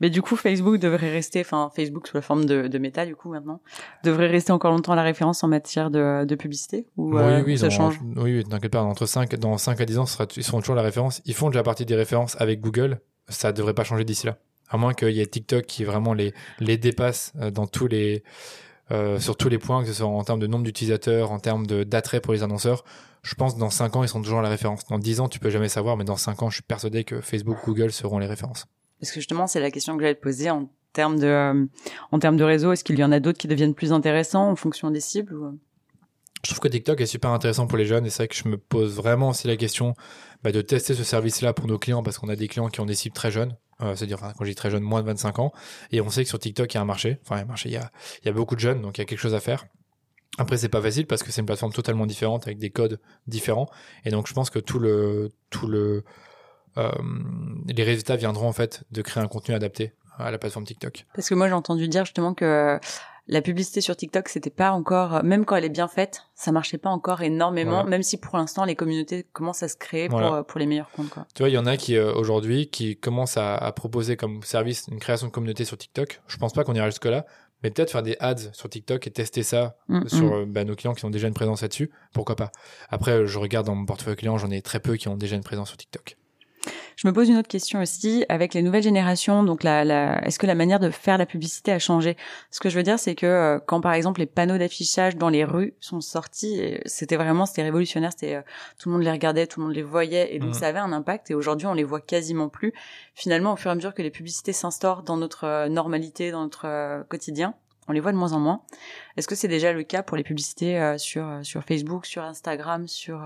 Mais 0.00 0.10
du 0.10 0.20
coup, 0.20 0.34
Facebook 0.34 0.78
devrait 0.78 1.10
rester, 1.10 1.42
enfin 1.42 1.70
Facebook 1.76 2.08
sous 2.08 2.16
la 2.16 2.22
forme 2.22 2.44
de, 2.44 2.66
de 2.66 2.78
méta 2.78 3.06
du 3.06 3.14
coup 3.14 3.30
maintenant, 3.30 3.60
devrait 4.02 4.26
rester 4.26 4.50
encore 4.50 4.72
longtemps 4.72 4.96
la 4.96 5.04
référence 5.04 5.44
en 5.44 5.48
matière 5.48 5.92
de, 5.92 6.24
de 6.24 6.34
publicité 6.34 6.88
ou 6.96 7.14
oui, 7.14 7.22
euh, 7.22 7.42
oui, 7.46 7.56
ça 7.56 7.70
change? 7.70 8.00
Oui, 8.16 8.38
oui, 8.38 8.44
t'inquiète 8.44 8.72
pas, 8.72 8.82
entre 8.82 9.06
5, 9.06 9.32
dans 9.36 9.56
5 9.58 9.80
à 9.80 9.84
10 9.84 9.98
ans, 9.98 10.04
ils 10.36 10.42
seront 10.42 10.58
toujours 10.58 10.74
la 10.74 10.82
référence. 10.82 11.22
Ils 11.24 11.34
font 11.34 11.50
déjà 11.50 11.62
partie 11.62 11.86
des 11.86 11.94
références 11.94 12.36
avec 12.40 12.60
Google, 12.60 13.00
ça 13.32 13.52
devrait 13.52 13.74
pas 13.74 13.84
changer 13.84 14.04
d'ici 14.04 14.26
là. 14.26 14.38
À 14.68 14.76
moins 14.76 14.94
qu'il 14.94 15.10
y 15.10 15.20
ait 15.20 15.26
TikTok 15.26 15.66
qui 15.66 15.84
vraiment 15.84 16.14
les, 16.14 16.32
les 16.60 16.78
dépasse 16.78 17.32
euh, 17.40 17.50
dans 17.50 17.66
tous 17.66 17.88
les, 17.88 18.22
euh, 18.90 19.18
sur 19.18 19.36
tous 19.36 19.48
les 19.48 19.58
points, 19.58 19.82
que 19.82 19.88
ce 19.88 19.94
soit 19.94 20.06
en 20.06 20.24
termes 20.24 20.40
de 20.40 20.46
nombre 20.46 20.64
d'utilisateurs, 20.64 21.30
en 21.30 21.38
termes 21.38 21.66
d'attrait 21.66 22.20
pour 22.20 22.32
les 22.32 22.42
annonceurs. 22.42 22.84
Je 23.22 23.34
pense 23.34 23.54
que 23.54 23.60
dans 23.60 23.70
5 23.70 23.96
ans, 23.96 24.02
ils 24.02 24.08
seront 24.08 24.22
toujours 24.22 24.42
la 24.42 24.48
référence. 24.48 24.84
Dans 24.86 24.98
10 24.98 25.20
ans, 25.20 25.28
tu 25.28 25.38
peux 25.38 25.50
jamais 25.50 25.68
savoir, 25.68 25.96
mais 25.96 26.04
dans 26.04 26.16
5 26.16 26.42
ans, 26.42 26.50
je 26.50 26.56
suis 26.56 26.62
persuadé 26.62 27.04
que 27.04 27.20
Facebook, 27.20 27.58
Google 27.64 27.92
seront 27.92 28.18
les 28.18 28.26
références. 28.26 28.66
Parce 29.00 29.12
que 29.12 29.20
justement, 29.20 29.46
c'est 29.46 29.60
la 29.60 29.70
question 29.70 29.96
que 29.96 30.02
j'allais 30.02 30.14
te 30.14 30.20
poser 30.20 30.50
en 30.50 30.68
termes 30.92 31.18
de, 31.18 31.26
euh, 31.26 31.66
en 32.10 32.18
termes 32.18 32.36
de 32.36 32.44
réseau. 32.44 32.72
Est-ce 32.72 32.84
qu'il 32.84 32.98
y 32.98 33.04
en 33.04 33.12
a 33.12 33.20
d'autres 33.20 33.38
qui 33.38 33.48
deviennent 33.48 33.74
plus 33.74 33.92
intéressants 33.92 34.50
en 34.50 34.56
fonction 34.56 34.90
des 34.90 35.00
cibles. 35.00 35.34
Je 36.44 36.50
trouve 36.50 36.60
que 36.60 36.68
TikTok 36.68 37.00
est 37.00 37.06
super 37.06 37.30
intéressant 37.30 37.66
pour 37.66 37.78
les 37.78 37.86
jeunes 37.86 38.04
et 38.04 38.10
c'est 38.10 38.24
vrai 38.24 38.28
que 38.28 38.34
je 38.34 38.48
me 38.48 38.58
pose 38.58 38.96
vraiment 38.96 39.28
aussi 39.28 39.46
la 39.46 39.56
question 39.56 39.94
bah, 40.42 40.50
de 40.50 40.60
tester 40.60 40.94
ce 40.94 41.04
service-là 41.04 41.52
pour 41.52 41.68
nos 41.68 41.78
clients 41.78 42.02
parce 42.02 42.18
qu'on 42.18 42.28
a 42.28 42.36
des 42.36 42.48
clients 42.48 42.68
qui 42.68 42.80
ont 42.80 42.86
des 42.86 42.94
cibles 42.94 43.14
très 43.14 43.30
jeunes. 43.30 43.56
Euh, 43.80 43.94
c'est-à-dire 43.94 44.18
quand 44.18 44.44
je 44.44 44.50
dis 44.50 44.54
très 44.54 44.70
jeunes, 44.70 44.82
moins 44.82 45.02
de 45.02 45.06
25 45.06 45.38
ans. 45.38 45.52
Et 45.90 46.00
on 46.00 46.10
sait 46.10 46.22
que 46.22 46.28
sur 46.28 46.38
TikTok, 46.38 46.72
il 46.72 46.76
y 46.76 46.78
a 46.78 46.82
un 46.82 46.84
marché. 46.84 47.18
Enfin, 47.22 47.36
il 47.36 47.38
y 47.38 47.42
a 47.42 47.44
un 47.44 47.48
marché, 47.48 47.68
il 47.68 47.72
y 47.72 47.76
a, 47.76 47.90
il 48.22 48.26
y 48.26 48.28
a 48.28 48.32
beaucoup 48.32 48.54
de 48.54 48.60
jeunes, 48.60 48.82
donc 48.82 48.98
il 48.98 49.00
y 49.00 49.02
a 49.02 49.04
quelque 49.04 49.20
chose 49.20 49.34
à 49.34 49.40
faire. 49.40 49.66
Après, 50.38 50.56
c'est 50.56 50.68
pas 50.68 50.80
facile 50.80 51.06
parce 51.06 51.22
que 51.22 51.30
c'est 51.30 51.42
une 51.42 51.46
plateforme 51.46 51.72
totalement 51.72 52.06
différente 52.06 52.46
avec 52.46 52.58
des 52.58 52.70
codes 52.70 53.00
différents. 53.26 53.68
Et 54.04 54.10
donc, 54.10 54.28
je 54.28 54.32
pense 54.32 54.50
que 54.50 54.58
tout 54.58 54.78
le, 54.78 55.30
tout 55.50 55.66
le, 55.66 56.04
euh, 56.78 56.90
les 57.68 57.84
résultats 57.84 58.16
viendront 58.16 58.48
en 58.48 58.52
fait 58.52 58.84
de 58.90 59.02
créer 59.02 59.22
un 59.22 59.28
contenu 59.28 59.54
adapté 59.54 59.92
à 60.18 60.30
la 60.30 60.38
plateforme 60.38 60.64
TikTok. 60.64 61.06
Parce 61.14 61.28
que 61.28 61.34
moi, 61.34 61.48
j'ai 61.48 61.54
entendu 61.54 61.88
dire 61.88 62.04
justement 62.04 62.34
que 62.34 62.78
la 63.28 63.40
publicité 63.40 63.80
sur 63.80 63.96
TikTok, 63.96 64.28
c'était 64.28 64.50
pas 64.50 64.72
encore, 64.72 65.22
même 65.22 65.44
quand 65.44 65.54
elle 65.56 65.64
est 65.64 65.68
bien 65.68 65.88
faite, 65.88 66.24
ça 66.34 66.50
marchait 66.50 66.78
pas 66.78 66.90
encore 66.90 67.22
énormément, 67.22 67.84
même 67.84 68.02
si 68.02 68.16
pour 68.16 68.36
l'instant 68.36 68.64
les 68.64 68.74
communautés 68.74 69.24
commencent 69.32 69.62
à 69.62 69.68
se 69.68 69.76
créer 69.76 70.08
pour, 70.08 70.20
euh, 70.20 70.42
pour 70.42 70.58
les 70.58 70.66
meilleurs 70.66 70.90
comptes. 70.90 71.10
Quoi. 71.10 71.26
Tu 71.34 71.42
vois, 71.42 71.48
il 71.48 71.52
y 71.52 71.58
en 71.58 71.66
a 71.66 71.76
qui 71.76 71.96
euh, 71.96 72.12
aujourd'hui 72.14 72.68
qui 72.68 72.96
commencent 72.96 73.36
à, 73.36 73.54
à, 73.54 73.72
proposer 73.72 74.16
comme 74.16 74.42
service 74.42 74.86
une 74.90 74.98
création 74.98 75.28
de 75.28 75.32
communauté 75.32 75.64
sur 75.64 75.78
TikTok. 75.78 76.20
Je 76.26 76.36
pense 76.36 76.52
pas 76.52 76.64
qu'on 76.64 76.74
ira 76.74 76.90
jusque 76.90 77.04
là, 77.04 77.24
mais 77.62 77.70
peut-être 77.70 77.92
faire 77.92 78.02
des 78.02 78.16
ads 78.20 78.52
sur 78.52 78.68
TikTok 78.68 79.06
et 79.06 79.10
tester 79.10 79.42
ça 79.42 79.76
mm, 79.88 80.08
sur 80.08 80.24
mm. 80.24 80.32
Euh, 80.32 80.44
bah, 80.46 80.64
nos 80.64 80.74
clients 80.74 80.94
qui 80.94 81.04
ont 81.04 81.10
déjà 81.10 81.28
une 81.28 81.34
présence 81.34 81.62
là-dessus. 81.62 81.90
Pourquoi 82.12 82.36
pas 82.36 82.50
Après, 82.88 83.26
je 83.26 83.38
regarde 83.38 83.66
dans 83.66 83.74
mon 83.74 83.86
portefeuille 83.86 84.16
client, 84.16 84.38
j'en 84.38 84.50
ai 84.50 84.62
très 84.62 84.80
peu 84.80 84.96
qui 84.96 85.08
ont 85.08 85.16
déjà 85.16 85.36
une 85.36 85.44
présence 85.44 85.68
sur 85.68 85.76
TikTok. 85.76 86.16
Je 87.02 87.08
me 87.08 87.12
pose 87.12 87.28
une 87.28 87.36
autre 87.36 87.48
question 87.48 87.82
aussi 87.82 88.24
avec 88.28 88.54
les 88.54 88.62
nouvelles 88.62 88.84
générations. 88.84 89.42
Donc, 89.42 89.64
la, 89.64 89.84
la, 89.84 90.24
est-ce 90.24 90.38
que 90.38 90.46
la 90.46 90.54
manière 90.54 90.78
de 90.78 90.88
faire 90.88 91.18
la 91.18 91.26
publicité 91.26 91.72
a 91.72 91.80
changé? 91.80 92.16
Ce 92.52 92.60
que 92.60 92.68
je 92.68 92.76
veux 92.76 92.84
dire, 92.84 92.96
c'est 92.96 93.16
que 93.16 93.26
euh, 93.26 93.58
quand 93.58 93.80
par 93.80 93.94
exemple 93.94 94.20
les 94.20 94.26
panneaux 94.26 94.56
d'affichage 94.56 95.16
dans 95.16 95.28
les 95.28 95.42
rues 95.42 95.74
sont 95.80 96.00
sortis, 96.00 96.78
c'était 96.86 97.16
vraiment 97.16 97.44
c'était 97.44 97.64
révolutionnaire. 97.64 98.12
C'était 98.12 98.36
euh, 98.36 98.42
tout 98.78 98.88
le 98.88 98.92
monde 98.94 99.02
les 99.02 99.10
regardait, 99.10 99.48
tout 99.48 99.58
le 99.58 99.66
monde 99.66 99.74
les 99.74 99.82
voyait, 99.82 100.32
et 100.32 100.38
donc 100.38 100.50
mmh. 100.50 100.54
ça 100.54 100.68
avait 100.68 100.78
un 100.78 100.92
impact. 100.92 101.32
Et 101.32 101.34
aujourd'hui, 101.34 101.66
on 101.66 101.74
les 101.74 101.82
voit 101.82 102.00
quasiment 102.00 102.48
plus. 102.48 102.72
Finalement, 103.16 103.54
au 103.54 103.56
fur 103.56 103.70
et 103.70 103.72
à 103.72 103.74
mesure 103.74 103.94
que 103.94 104.02
les 104.02 104.12
publicités 104.12 104.52
s'instaurent 104.52 105.02
dans 105.02 105.16
notre 105.16 105.42
euh, 105.42 105.68
normalité, 105.68 106.30
dans 106.30 106.44
notre 106.44 107.02
quotidien, 107.08 107.54
on 107.88 107.92
les 107.92 108.00
voit 108.00 108.12
de 108.12 108.16
moins 108.16 108.32
en 108.32 108.38
moins. 108.38 108.62
Est-ce 109.16 109.26
que 109.26 109.34
c'est 109.34 109.48
déjà 109.48 109.72
le 109.72 109.82
cas 109.82 110.04
pour 110.04 110.16
les 110.16 110.22
publicités 110.22 110.94
sur 110.98 111.40
sur 111.42 111.64
Facebook, 111.64 112.06
sur 112.06 112.22
Instagram, 112.22 112.86
sur 112.86 113.16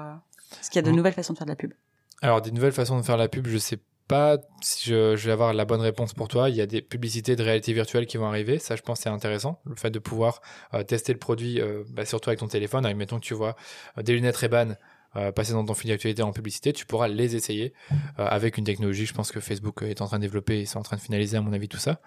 Est-ce 0.60 0.70
qu'il 0.70 0.76
y 0.76 0.82
a 0.82 0.82
de 0.82 0.90
mmh. 0.90 0.96
nouvelles 0.96 1.12
façons 1.12 1.34
de 1.34 1.38
faire 1.38 1.44
de 1.44 1.52
la 1.52 1.56
pub? 1.56 1.74
Alors, 2.22 2.40
des 2.40 2.50
nouvelles 2.50 2.72
façons 2.72 2.98
de 2.98 3.02
faire 3.02 3.16
la 3.16 3.28
pub, 3.28 3.46
je 3.46 3.58
sais 3.58 3.78
pas 4.08 4.38
si 4.62 4.90
je, 4.90 5.16
vais 5.16 5.32
avoir 5.32 5.52
la 5.52 5.64
bonne 5.64 5.80
réponse 5.80 6.14
pour 6.14 6.28
toi. 6.28 6.48
Il 6.48 6.56
y 6.56 6.60
a 6.60 6.66
des 6.66 6.80
publicités 6.80 7.36
de 7.36 7.42
réalité 7.42 7.72
virtuelle 7.72 8.06
qui 8.06 8.16
vont 8.16 8.26
arriver. 8.26 8.58
Ça, 8.58 8.76
je 8.76 8.82
pense, 8.82 9.00
c'est 9.00 9.08
intéressant. 9.08 9.60
Le 9.64 9.74
fait 9.74 9.90
de 9.90 9.98
pouvoir 9.98 10.40
euh, 10.74 10.82
tester 10.82 11.12
le 11.12 11.18
produit, 11.18 11.60
euh, 11.60 11.82
bah, 11.90 12.04
surtout 12.04 12.30
avec 12.30 12.40
ton 12.40 12.48
téléphone. 12.48 12.90
Mettons 12.94 13.18
que 13.18 13.24
tu 13.24 13.34
vois 13.34 13.56
euh, 13.98 14.02
des 14.02 14.14
lunettes 14.14 14.36
Ray-Ban 14.36 14.74
euh, 15.16 15.32
passer 15.32 15.52
dans 15.52 15.64
ton 15.64 15.74
fil 15.74 15.90
d'actualité 15.90 16.22
en 16.22 16.32
publicité, 16.32 16.72
tu 16.72 16.84
pourras 16.86 17.08
les 17.08 17.36
essayer 17.36 17.72
euh, 17.90 18.26
avec 18.26 18.58
une 18.58 18.64
technologie. 18.64 19.06
Je 19.06 19.14
pense 19.14 19.32
que 19.32 19.40
Facebook 19.40 19.82
est 19.82 20.00
en 20.02 20.06
train 20.06 20.18
de 20.18 20.22
développer, 20.22 20.60
ils 20.60 20.66
sont 20.66 20.78
en 20.78 20.82
train 20.82 20.96
de 20.96 21.00
finaliser 21.00 21.36
à 21.36 21.40
mon 21.40 21.52
avis 21.52 21.68
tout 21.68 21.78
ça. 21.78 22.00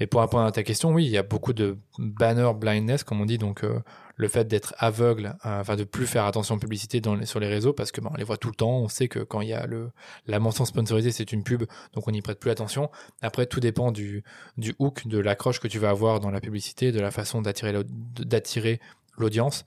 Mais 0.00 0.06
pour 0.06 0.20
répondre 0.20 0.44
à 0.44 0.52
ta 0.52 0.62
question, 0.62 0.92
oui, 0.92 1.04
il 1.04 1.10
y 1.10 1.18
a 1.18 1.22
beaucoup 1.22 1.52
de 1.52 1.76
banner 1.98 2.50
blindness 2.54 3.04
comme 3.04 3.20
on 3.20 3.26
dit, 3.26 3.38
donc 3.38 3.64
euh, 3.64 3.80
le 4.16 4.28
fait 4.28 4.46
d'être 4.46 4.74
aveugle, 4.78 5.36
enfin 5.44 5.76
de 5.76 5.84
plus 5.84 6.06
faire 6.06 6.24
attention 6.24 6.54
aux 6.54 6.58
publicités 6.58 7.02
sur 7.24 7.40
les 7.40 7.48
réseaux 7.48 7.72
parce 7.72 7.90
que 7.90 8.00
ben, 8.00 8.10
on 8.12 8.16
les 8.16 8.24
voit 8.24 8.36
tout 8.36 8.48
le 8.48 8.54
temps. 8.54 8.78
On 8.78 8.88
sait 8.88 9.08
que 9.08 9.18
quand 9.18 9.40
il 9.40 9.48
y 9.48 9.52
a 9.52 9.66
le 9.66 9.90
la 10.26 10.38
mention 10.38 10.64
sponsorisée, 10.64 11.10
c'est 11.10 11.32
une 11.32 11.42
pub, 11.42 11.64
donc 11.94 12.06
on 12.06 12.12
n'y 12.12 12.22
prête 12.22 12.38
plus 12.38 12.50
attention. 12.50 12.90
Après, 13.22 13.46
tout 13.46 13.60
dépend 13.60 13.90
du 13.90 14.22
du 14.56 14.74
hook, 14.78 15.06
de 15.06 15.18
l'accroche 15.18 15.60
que 15.60 15.68
tu 15.68 15.78
vas 15.78 15.90
avoir 15.90 16.20
dans 16.20 16.30
la 16.30 16.40
publicité, 16.40 16.92
de 16.92 17.00
la 17.00 17.10
façon 17.10 17.42
d'attirer 17.42 17.74
d'attirer 17.84 18.80
l'audience. 19.16 19.64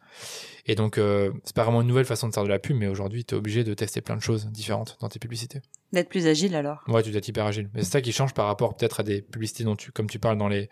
Et 0.65 0.75
donc, 0.75 0.97
euh, 0.97 1.31
c'est 1.43 1.55
pas 1.55 1.63
vraiment 1.63 1.81
une 1.81 1.87
nouvelle 1.87 2.05
façon 2.05 2.27
de 2.27 2.33
faire 2.33 2.43
de 2.43 2.49
la 2.49 2.59
pub, 2.59 2.75
mais 2.75 2.87
aujourd'hui, 2.87 3.23
tu 3.23 3.33
es 3.33 3.37
obligé 3.37 3.63
de 3.63 3.73
tester 3.73 4.01
plein 4.01 4.17
de 4.17 4.21
choses 4.21 4.47
différentes 4.47 4.97
dans 4.99 5.07
tes 5.07 5.19
publicités. 5.19 5.61
D'être 5.93 6.09
plus 6.09 6.27
agile 6.27 6.55
alors 6.55 6.83
Ouais, 6.87 7.01
tu 7.03 7.11
dois 7.11 7.19
être 7.19 7.27
hyper 7.27 7.45
agile. 7.45 7.69
Mais 7.73 7.83
c'est 7.83 7.91
ça 7.91 8.01
qui 8.01 8.11
change 8.11 8.33
par 8.33 8.47
rapport 8.47 8.75
peut-être 8.75 8.99
à 8.99 9.03
des 9.03 9.21
publicités 9.21 9.63
dont 9.63 9.77
tu, 9.77 9.91
comme 9.91 10.09
tu 10.09 10.19
parles 10.19 10.37
dans 10.37 10.49
les, 10.49 10.69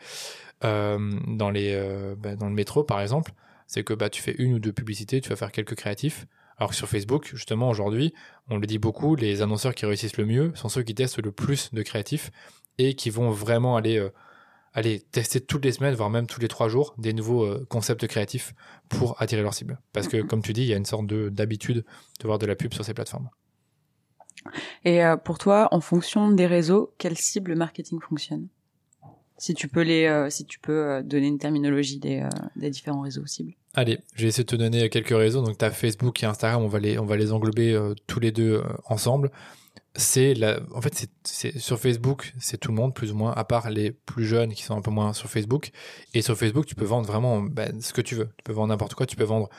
euh, 0.66 0.98
dans 1.28 1.50
les, 1.50 1.74
euh, 1.74 2.16
bah, 2.18 2.36
dans 2.36 2.48
le 2.48 2.54
métro 2.54 2.84
par 2.84 3.00
exemple, 3.00 3.32
c'est 3.68 3.84
que 3.84 3.94
bah 3.94 4.10
tu 4.10 4.22
fais 4.22 4.36
une 4.38 4.54
ou 4.54 4.60
deux 4.60 4.74
publicités, 4.74 5.22
tu 5.22 5.30
vas 5.30 5.36
faire 5.36 5.52
quelques 5.52 5.76
créatifs. 5.76 6.28
Alors 6.58 6.70
que 6.70 6.76
sur 6.76 6.88
Facebook, 6.88 7.30
justement, 7.34 7.70
aujourd'hui, 7.70 8.14
on 8.50 8.58
le 8.58 8.68
dit 8.68 8.78
beaucoup, 8.78 9.16
les 9.16 9.42
annonceurs 9.42 9.76
qui 9.76 9.86
réussissent 9.86 10.18
le 10.18 10.26
mieux 10.26 10.52
sont 10.56 10.70
ceux 10.70 10.84
qui 10.84 10.96
testent 10.96 11.22
le 11.22 11.32
plus 11.32 11.74
de 11.74 11.82
créatifs 11.82 12.32
et 12.78 12.96
qui 12.96 13.10
vont 13.10 13.30
vraiment 13.30 13.76
aller 13.76 13.98
euh, 13.98 14.10
aller 14.76 15.00
tester 15.00 15.40
toutes 15.40 15.64
les 15.64 15.72
semaines, 15.72 15.96
voire 15.96 16.10
même 16.10 16.28
tous 16.28 16.42
les 16.42 16.50
trois 16.50 16.68
jours, 16.68 16.94
des 16.98 17.14
nouveaux 17.14 17.46
euh, 17.46 17.66
concepts 17.70 18.06
créatifs 18.08 18.54
pour 18.90 19.20
attirer 19.22 19.42
leur 19.42 19.54
cible. 19.54 19.80
Parce 19.94 20.08
que, 20.08 20.22
comme 20.22 20.44
tu 20.44 20.52
dis, 20.52 20.62
il 20.64 20.68
y 20.68 20.74
a 20.74 20.78
une 20.78 20.86
sorte 20.86 21.08
de 21.08 21.30
d'habitude 21.30 21.86
de 22.20 22.28
voir 22.28 22.38
de 22.38 22.46
la 22.46 22.56
pub 22.56 22.74
sur 22.74 22.84
ces 22.84 22.94
plateformes. 22.94 23.30
Et 24.84 25.04
euh, 25.04 25.16
pour 25.16 25.38
toi, 25.38 25.70
en 25.72 25.80
fonction 25.80 26.30
des 26.30 26.46
réseaux, 26.46 26.94
quelle 26.98 27.18
cible 27.18 27.56
marketing 27.56 28.00
fonctionne? 28.02 28.50
Si 29.38 29.54
tu 29.54 29.68
peux 29.70 29.82
les, 29.82 30.06
euh, 30.06 30.30
si 30.30 30.46
tu 30.46 30.60
peux 30.60 31.02
donner 31.04 31.28
une 31.28 31.40
terminologie 31.40 32.00
des, 32.00 32.28
des 32.56 32.70
différents 32.70 33.02
réseaux 33.02 33.26
cibles. 33.26 33.54
Allez, 33.74 34.00
je 34.16 34.24
vais 34.24 34.28
essayer 34.28 34.44
de 34.44 34.50
te 34.50 34.56
donner 34.56 34.90
quelques 34.90 35.18
réseaux. 35.18 35.42
Donc, 35.42 35.58
tu 35.58 35.66
as 35.66 35.72
Facebook 35.72 36.22
et 36.22 36.26
Instagram, 36.26 36.62
on 36.62 36.68
va 36.68 36.80
les, 36.80 37.00
on 37.00 37.06
va 37.06 37.18
les 37.18 37.32
englober 37.32 37.78
tous 38.08 38.20
les 38.20 38.32
deux 38.32 38.62
ensemble. 38.86 39.32
C'est 39.96 40.34
la, 40.34 40.60
en 40.74 40.82
fait, 40.82 41.08
c'est 41.24 41.58
sur 41.58 41.80
Facebook, 41.80 42.34
c'est 42.40 42.58
tout 42.58 42.70
le 42.70 42.76
monde 42.76 42.94
plus 42.94 43.12
ou 43.12 43.16
moins, 43.16 43.32
à 43.34 43.44
part 43.44 43.70
les 43.70 43.92
plus 43.92 44.26
jeunes 44.26 44.54
qui 44.54 44.64
sont 44.64 44.76
un 44.76 44.82
peu 44.82 44.92
moins 44.92 45.14
sur 45.14 45.30
Facebook. 45.30 45.72
Et 46.14 46.22
sur 46.22 46.38
Facebook, 46.38 46.66
tu 46.66 46.76
peux 46.76 46.86
vendre 46.86 47.08
vraiment 47.08 47.42
ben, 47.42 47.82
ce 47.82 47.94
que 47.94 48.02
tu 48.02 48.16
veux. 48.16 48.30
Tu 48.38 48.44
peux 48.44 48.54
vendre 48.54 48.68
n'importe 48.68 48.96
quoi. 48.96 49.06
Tu 49.06 49.16
peux 49.16 49.24
vendre 49.24 49.50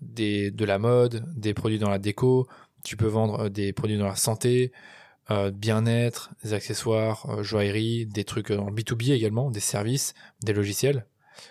des, 0.00 0.50
de 0.50 0.64
la 0.64 0.78
mode, 0.78 1.24
des 1.34 1.54
produits 1.54 1.78
dans 1.78 1.90
la 1.90 1.98
déco. 1.98 2.46
Tu 2.84 2.96
peux 2.96 3.06
vendre 3.06 3.44
euh, 3.44 3.48
des 3.48 3.72
produits 3.72 3.98
dans 3.98 4.06
la 4.06 4.16
santé, 4.16 4.72
euh, 5.30 5.50
bien-être, 5.50 6.30
des 6.44 6.52
accessoires, 6.52 7.26
euh, 7.30 7.42
joaillerie, 7.42 8.06
des 8.06 8.24
trucs 8.24 8.50
en 8.50 8.70
B2B 8.70 9.12
également, 9.12 9.50
des 9.50 9.60
services, 9.60 10.14
des 10.42 10.52
logiciels. 10.52 11.06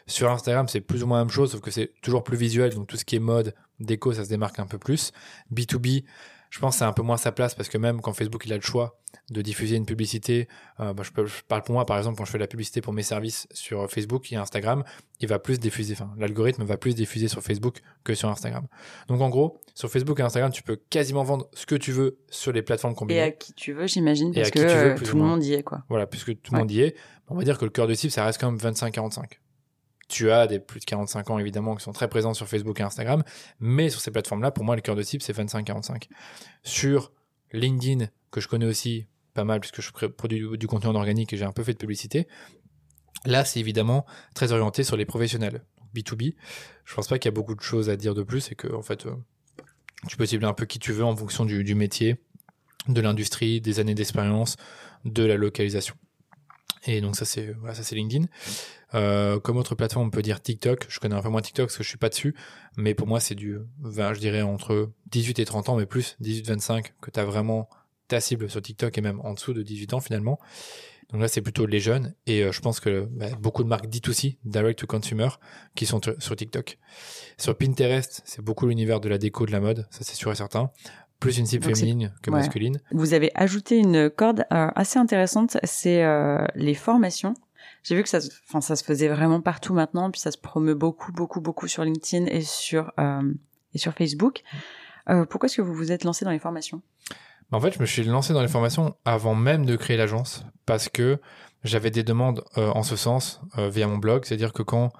Sur 0.05 0.29
Instagram, 0.29 0.67
c'est 0.67 0.81
plus 0.81 1.03
ou 1.03 1.07
moins 1.07 1.19
la 1.19 1.25
même 1.25 1.31
chose, 1.31 1.51
sauf 1.51 1.61
que 1.61 1.71
c'est 1.71 1.93
toujours 2.01 2.23
plus 2.23 2.37
visuel. 2.37 2.73
Donc 2.73 2.87
tout 2.87 2.97
ce 2.97 3.05
qui 3.05 3.15
est 3.15 3.19
mode, 3.19 3.55
déco, 3.79 4.13
ça 4.13 4.23
se 4.25 4.29
démarque 4.29 4.59
un 4.59 4.67
peu 4.67 4.77
plus. 4.77 5.11
B2B, 5.53 6.03
je 6.49 6.59
pense 6.59 6.75
que 6.75 6.79
c'est 6.79 6.85
un 6.85 6.93
peu 6.93 7.01
moins 7.01 7.17
sa 7.17 7.31
place 7.31 7.55
parce 7.55 7.69
que 7.69 7.77
même 7.77 8.01
quand 8.01 8.13
Facebook 8.13 8.43
il 8.45 8.53
a 8.53 8.55
le 8.55 8.61
choix 8.61 8.99
de 9.29 9.41
diffuser 9.41 9.75
une 9.75 9.85
publicité, 9.85 10.47
euh, 10.79 10.93
bah, 10.93 11.03
je, 11.03 11.11
peux, 11.11 11.25
je, 11.25 11.41
parle 11.47 11.63
pour 11.63 11.73
moi 11.73 11.85
par 11.85 11.97
exemple 11.97 12.17
quand 12.17 12.25
je 12.25 12.31
fais 12.31 12.37
la 12.37 12.47
publicité 12.47 12.81
pour 12.81 12.93
mes 12.93 13.03
services 13.03 13.47
sur 13.51 13.89
Facebook 13.89 14.31
et 14.31 14.35
Instagram, 14.35 14.83
il 15.19 15.27
va 15.27 15.39
plus 15.39 15.59
diffuser, 15.59 15.93
enfin 15.93 16.11
l'algorithme 16.17 16.63
va 16.63 16.77
plus 16.77 16.95
diffuser 16.95 17.27
sur 17.27 17.41
Facebook 17.41 17.81
que 18.03 18.13
sur 18.13 18.29
Instagram. 18.29 18.67
Donc 19.07 19.21
en 19.21 19.29
gros, 19.29 19.59
sur 19.75 19.89
Facebook 19.89 20.19
et 20.19 20.23
Instagram, 20.23 20.51
tu 20.51 20.63
peux 20.63 20.79
quasiment 20.89 21.23
vendre 21.23 21.47
ce 21.53 21.65
que 21.65 21.75
tu 21.75 21.91
veux 21.91 22.19
sur 22.29 22.51
les 22.51 22.61
plateformes 22.61 22.95
combinées. 22.95 23.19
Et 23.19 23.23
à 23.23 23.31
qui 23.31 23.53
tu 23.53 23.73
veux, 23.73 23.87
j'imagine, 23.87 24.33
parce 24.33 24.51
que 24.51 24.59
veux, 24.59 24.95
tout 24.95 25.17
le 25.17 25.23
monde 25.23 25.43
y 25.43 25.53
est 25.53 25.63
quoi. 25.63 25.83
Voilà, 25.89 26.07
puisque 26.07 26.39
tout 26.41 26.53
le 26.53 26.59
monde 26.59 26.71
y 26.71 26.81
est, 26.81 26.95
on 27.29 27.35
va 27.35 27.43
dire 27.43 27.57
que 27.57 27.65
le 27.65 27.71
cœur 27.71 27.87
de 27.87 27.93
cible, 27.93 28.11
ça 28.11 28.25
reste 28.25 28.39
quand 28.39 28.51
même 28.51 28.59
25-45 28.59 29.25
tu 30.07 30.31
as 30.31 30.47
des 30.47 30.59
plus 30.59 30.79
de 30.79 30.85
45 30.85 31.29
ans 31.29 31.39
évidemment 31.39 31.75
qui 31.75 31.83
sont 31.83 31.91
très 31.91 32.07
présents 32.07 32.33
sur 32.33 32.47
Facebook 32.47 32.79
et 32.79 32.83
Instagram, 32.83 33.23
mais 33.59 33.89
sur 33.89 33.99
ces 33.99 34.11
plateformes-là, 34.11 34.51
pour 34.51 34.63
moi, 34.63 34.75
le 34.75 34.81
cœur 34.81 34.95
de 34.95 35.01
cible, 35.01 35.21
c'est 35.21 35.35
25-45. 35.35 36.07
Sur 36.63 37.11
LinkedIn, 37.51 38.07
que 38.31 38.41
je 38.41 38.47
connais 38.47 38.65
aussi 38.65 39.07
pas 39.33 39.43
mal 39.43 39.59
puisque 39.59 39.81
je 39.81 39.91
produis 40.07 40.45
du, 40.57 40.67
contenu 40.67 40.89
en 40.89 40.95
organique 40.95 41.33
et 41.33 41.37
j'ai 41.37 41.45
un 41.45 41.51
peu 41.51 41.63
fait 41.63 41.73
de 41.73 41.77
publicité, 41.77 42.27
là, 43.25 43.45
c'est 43.45 43.59
évidemment 43.59 44.05
très 44.33 44.51
orienté 44.51 44.83
sur 44.83 44.97
les 44.97 45.05
professionnels, 45.05 45.63
B2B. 45.95 46.35
Je 46.85 46.95
pense 46.95 47.07
pas 47.07 47.19
qu'il 47.19 47.29
y 47.29 47.33
a 47.33 47.35
beaucoup 47.35 47.55
de 47.55 47.61
choses 47.61 47.89
à 47.89 47.97
dire 47.97 48.15
de 48.15 48.23
plus 48.23 48.51
et 48.51 48.55
que, 48.55 48.73
en 48.73 48.81
fait, 48.81 49.05
euh, 49.05 49.15
tu 50.07 50.15
peux 50.17 50.25
cibler 50.25 50.47
un 50.47 50.53
peu 50.53 50.65
qui 50.65 50.79
tu 50.79 50.93
veux 50.93 51.03
en 51.03 51.15
fonction 51.15 51.45
du, 51.45 51.63
du 51.63 51.75
métier, 51.75 52.17
de 52.87 53.01
l'industrie, 53.01 53.59
des 53.61 53.79
années 53.79 53.95
d'expérience, 53.95 54.55
de 55.05 55.23
la 55.23 55.35
localisation. 55.35 55.95
Et 56.85 57.01
donc 57.01 57.15
ça 57.15 57.25
c'est 57.25 57.51
voilà, 57.53 57.75
ça 57.75 57.83
c'est 57.83 57.95
LinkedIn. 57.95 58.27
Euh, 58.93 59.39
comme 59.39 59.57
autre 59.57 59.75
plateforme, 59.75 60.07
on 60.07 60.09
peut 60.09 60.21
dire 60.21 60.41
TikTok. 60.41 60.85
Je 60.89 60.99
connais 60.99 61.15
un 61.15 61.21
peu 61.21 61.29
moins 61.29 61.41
TikTok 61.41 61.67
parce 61.67 61.77
que 61.77 61.83
je 61.83 61.89
suis 61.89 61.97
pas 61.97 62.09
dessus, 62.09 62.35
mais 62.77 62.93
pour 62.93 63.07
moi 63.07 63.19
c'est 63.19 63.35
du 63.35 63.57
20, 63.81 64.13
je 64.13 64.19
dirais 64.19 64.41
entre 64.41 64.91
18 65.11 65.39
et 65.39 65.45
30 65.45 65.69
ans, 65.69 65.75
mais 65.75 65.85
plus 65.85 66.15
18-25 66.21 66.91
que 67.01 67.11
tu 67.11 67.19
as 67.19 67.25
vraiment 67.25 67.69
ta 68.07 68.21
cible 68.21 68.49
sur 68.49 68.61
TikTok 68.61 68.97
et 68.97 69.01
même 69.01 69.19
en 69.21 69.33
dessous 69.33 69.53
de 69.53 69.61
18 69.61 69.93
ans 69.93 69.99
finalement. 69.99 70.39
Donc 71.11 71.21
là 71.21 71.27
c'est 71.27 71.41
plutôt 71.41 71.65
les 71.65 71.79
jeunes 71.79 72.13
et 72.25 72.43
euh, 72.43 72.51
je 72.51 72.59
pense 72.61 72.79
que 72.79 73.07
bah, 73.11 73.27
beaucoup 73.39 73.63
de 73.63 73.69
marques 73.69 73.87
D2C, 73.87 74.37
direct 74.43 74.79
to 74.79 74.87
consumer, 74.87 75.29
qui 75.75 75.85
sont 75.85 76.01
sur 76.19 76.35
TikTok. 76.35 76.77
Sur 77.37 77.57
Pinterest, 77.57 78.21
c'est 78.25 78.41
beaucoup 78.41 78.67
l'univers 78.67 78.99
de 78.99 79.09
la 79.09 79.17
déco, 79.17 79.45
de 79.45 79.51
la 79.51 79.61
mode, 79.61 79.87
ça 79.89 79.99
c'est 80.03 80.15
sûr 80.15 80.31
et 80.31 80.35
certain 80.35 80.71
plus 81.19 81.37
une 81.37 81.45
cible 81.45 81.63
féminine 81.63 82.13
que 82.21 82.29
masculine. 82.29 82.79
Vous 82.91 83.13
avez 83.13 83.31
ajouté 83.33 83.77
une 83.77 84.09
corde 84.09 84.45
euh, 84.51 84.67
assez 84.75 84.99
intéressante, 84.99 85.57
c'est 85.63 86.03
euh, 86.03 86.45
les 86.55 86.75
formations. 86.75 87.33
J'ai 87.87 87.95
vu 87.95 88.03
que 88.03 88.09
ça, 88.09 88.19
enfin, 88.47 88.59
ça 88.61 88.75
se 88.75 88.83
faisait 88.83 89.07
vraiment 89.07 89.41
partout 89.41 89.73
maintenant, 89.73 90.11
puis 90.11 90.19
ça 90.19 90.31
se 90.31 90.37
promeut 90.37 90.75
beaucoup, 90.75 91.11
beaucoup, 91.11 91.39
beaucoup 91.39 91.67
sur 91.67 91.83
LinkedIn 91.83 92.25
et 92.25 92.41
sur 92.41 92.91
euh, 92.99 93.33
et 93.73 93.77
sur 93.77 93.93
Facebook. 93.93 94.41
pourquoi 95.29 95.47
est-ce 95.47 95.57
que 95.57 95.61
vous 95.61 95.73
vous 95.73 95.91
êtes 95.91 96.03
lancé 96.03 96.25
dans 96.25 96.31
les 96.31 96.39
formations? 96.39 96.81
En 97.51 97.61
fait, 97.61 97.73
je 97.73 97.79
me 97.79 97.85
suis 97.85 98.03
lancé 98.03 98.33
dans 98.33 98.41
les 98.41 98.49
formations 98.49 98.95
avant 99.05 99.35
même 99.35 99.65
de 99.65 99.75
créer 99.77 99.95
l'agence, 99.95 100.43
parce 100.65 100.89
que 100.89 101.19
j'avais 101.63 101.91
des 101.91 102.03
demandes 102.03 102.43
en 102.55 102.83
ce 102.83 102.95
sens 102.97 103.41
via 103.55 103.87
mon 103.87 103.97
blog, 103.97 104.25
c'est-à-dire 104.25 104.51
que 104.51 104.63
quand 104.63 104.91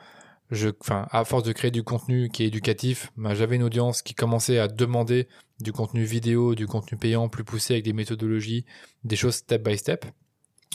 je, 0.52 0.70
enfin, 0.80 1.08
à 1.12 1.26
force 1.26 1.44
de 1.44 1.52
créer 1.52 1.72
du 1.72 1.84
contenu 1.84 2.30
qui 2.30 2.44
est 2.44 2.48
éducatif, 2.48 3.12
bah, 3.18 3.34
j'avais 3.34 3.58
une 3.58 3.64
audience 3.64 4.02
qui 4.02 4.14
commençait 4.14 4.60
à 4.60 4.68
demander 4.68 5.28
du 5.60 5.74
contenu 5.74 6.04
vidéo, 6.04 6.56
du 6.56 6.68
contenu 6.68 6.98
payant 6.98 7.28
plus 7.30 7.44
poussé 7.44 7.74
avec 7.74 7.86
des 7.86 7.94
méthodologies, 7.94 8.66
des 9.04 9.16
choses 9.16 9.36
step 9.36 9.64
by 9.64 9.78
step. 9.78 10.06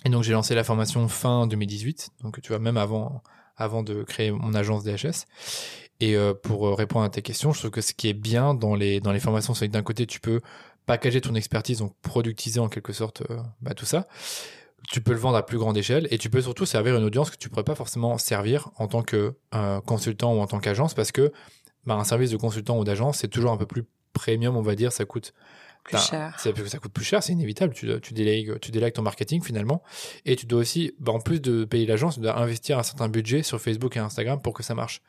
Et 0.05 0.09
donc 0.09 0.22
j'ai 0.22 0.32
lancé 0.32 0.55
la 0.55 0.64
formation 0.64 1.07
fin 1.09 1.46
2018, 1.46 2.11
donc 2.22 2.40
tu 2.40 2.48
vois 2.48 2.59
même 2.59 2.76
avant 2.76 3.22
avant 3.57 3.82
de 3.82 4.03
créer 4.03 4.30
mon 4.30 4.55
agence 4.55 4.82
DHS. 4.82 5.26
Et 6.00 6.16
euh, 6.16 6.34
pour 6.34 6.66
euh, 6.66 6.74
répondre 6.74 7.05
à 7.05 7.11
tes 7.11 7.22
questions, 7.22 7.53
je 7.53 7.61
trouve 7.61 7.70
que 7.70 7.80
ce 7.80 7.92
qui 7.92 8.09
est 8.09 8.14
bien 8.14 8.55
dans 8.55 8.74
les 8.74 9.00
dans 9.00 9.12
les 9.12 9.20
formations, 9.20 9.55
c'est 9.55 9.68
que 9.68 9.72
d'un 9.72 9.82
côté 9.82 10.07
tu 10.07 10.20
peux 10.20 10.40
packager 10.86 11.20
ton 11.20 11.34
expertise, 11.34 11.78
donc 11.78 11.94
productiser 12.03 12.61
en 12.61 12.68
quelque 12.68 12.92
sorte 12.92 13.22
euh, 13.30 13.38
bah, 13.61 13.74
tout 13.74 13.84
ça. 13.84 14.09
Tu 14.90 15.00
peux 15.00 15.12
le 15.12 15.18
vendre 15.18 15.36
à 15.36 15.46
plus 15.46 15.59
grande 15.59 15.76
échelle 15.76 16.09
et 16.11 16.18
tu 16.18 16.28
peux 16.28 16.42
surtout 16.42 16.66
servir 16.66 16.96
une 16.96 17.05
audience 17.05 17.30
que 17.30 17.36
tu 17.36 17.48
pourrais 17.48 17.64
pas 17.64 17.76
forcément 17.76 18.18
servir 18.18 18.70
en 18.76 18.88
tant 18.88 19.03
que 19.03 19.36
euh, 19.55 19.80
consultant 19.80 20.34
ou 20.34 20.40
en 20.40 20.46
tant 20.46 20.59
qu'agence 20.59 20.94
parce 20.94 21.12
que 21.12 21.32
bah, 21.86 21.94
un 21.94 22.05
service 22.05 22.30
de 22.30 22.36
consultant 22.36 22.78
ou 22.78 22.84
d'agence 22.84 23.18
c'est 23.18 23.28
toujours 23.28 23.53
un 23.53 23.57
peu 23.57 23.66
plus 23.66 23.84
premium 24.12 24.57
on 24.57 24.62
va 24.62 24.74
dire. 24.74 24.92
Ça 24.92 25.05
coûte 25.05 25.34
plus 25.85 25.99
cher. 25.99 26.39
Ça, 26.39 26.51
ça 26.66 26.78
coûte 26.78 26.93
plus 26.93 27.05
cher, 27.05 27.22
c'est 27.22 27.33
inévitable. 27.33 27.74
Tu, 27.74 27.89
tu, 28.01 28.14
délègues, 28.14 28.59
tu 28.61 28.70
délègues 28.70 28.95
ton 28.95 29.03
marketing 29.03 29.43
finalement. 29.43 29.83
Et 30.24 30.37
tu 30.37 30.47
dois 30.47 30.61
aussi, 30.61 30.95
bah, 30.99 31.12
en 31.12 31.20
plus 31.20 31.41
de 31.41 31.64
payer 31.64 31.87
l'agence, 31.87 32.14
tu 32.14 32.20
dois 32.20 32.39
investir 32.39 32.78
un 32.78 32.83
certain 32.83 33.09
budget 33.09 33.43
sur 33.43 33.61
Facebook 33.61 33.97
et 33.97 34.01
Instagram 34.01 34.41
pour 34.41 34.55
que 34.55 34.62
ça 34.62 34.74
marche. 34.74 35.03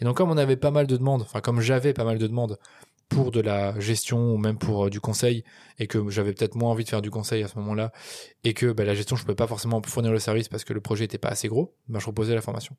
Et 0.00 0.04
donc, 0.04 0.16
comme 0.16 0.30
on 0.30 0.36
avait 0.36 0.56
pas 0.56 0.70
mal 0.70 0.86
de 0.86 0.96
demandes, 0.96 1.22
enfin, 1.22 1.40
comme 1.40 1.60
j'avais 1.60 1.92
pas 1.92 2.04
mal 2.04 2.18
de 2.18 2.26
demandes 2.26 2.58
pour 3.08 3.30
de 3.30 3.40
la 3.40 3.78
gestion 3.78 4.32
ou 4.34 4.36
même 4.36 4.58
pour 4.58 4.86
euh, 4.86 4.90
du 4.90 5.00
conseil 5.00 5.44
et 5.78 5.86
que 5.86 6.08
j'avais 6.10 6.32
peut-être 6.32 6.56
moins 6.56 6.70
envie 6.70 6.84
de 6.84 6.88
faire 6.88 7.02
du 7.02 7.10
conseil 7.10 7.42
à 7.42 7.48
ce 7.48 7.56
moment-là 7.58 7.92
et 8.42 8.52
que 8.52 8.72
bah, 8.72 8.84
la 8.84 8.94
gestion 8.94 9.16
je 9.16 9.22
ne 9.22 9.26
pouvais 9.26 9.36
pas 9.36 9.46
forcément 9.46 9.80
fournir 9.82 10.12
le 10.12 10.18
service 10.18 10.48
parce 10.48 10.64
que 10.64 10.72
le 10.72 10.80
projet 10.80 11.04
n'était 11.04 11.18
pas 11.18 11.28
assez 11.28 11.48
gros, 11.48 11.76
bah, 11.88 11.98
je 12.00 12.04
proposais 12.04 12.34
la 12.34 12.40
formation. 12.40 12.76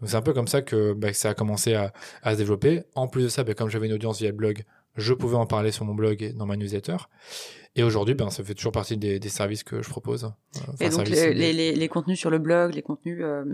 Donc 0.00 0.10
c'est 0.10 0.16
un 0.16 0.22
peu 0.22 0.32
comme 0.32 0.48
ça 0.48 0.62
que, 0.62 0.92
bah, 0.92 1.12
ça 1.12 1.30
a 1.30 1.34
commencé 1.34 1.74
à, 1.74 1.92
à, 2.22 2.34
se 2.34 2.38
développer. 2.38 2.82
En 2.94 3.08
plus 3.08 3.24
de 3.24 3.28
ça, 3.28 3.44
comme 3.44 3.68
j'avais 3.68 3.86
une 3.86 3.92
audience 3.92 4.18
via 4.18 4.28
le 4.28 4.36
blog, 4.36 4.64
je 4.96 5.12
pouvais 5.14 5.36
en 5.36 5.46
parler 5.46 5.72
sur 5.72 5.84
mon 5.84 5.94
blog 5.94 6.22
et 6.22 6.32
dans 6.32 6.46
ma 6.46 6.56
newsletter. 6.56 6.96
Et 7.76 7.82
aujourd'hui, 7.82 8.14
ben, 8.14 8.30
ça 8.30 8.44
fait 8.44 8.54
toujours 8.54 8.72
partie 8.72 8.96
des, 8.96 9.18
des 9.18 9.28
services 9.28 9.64
que 9.64 9.82
je 9.82 9.88
propose. 9.88 10.24
Euh, 10.24 10.60
et 10.80 10.88
donc 10.90 11.08
les, 11.08 11.34
les, 11.34 11.72
les, 11.72 11.88
contenus 11.88 12.18
sur 12.18 12.30
le 12.30 12.38
blog, 12.38 12.74
les 12.74 12.82
contenus, 12.82 13.18
euh, 13.20 13.44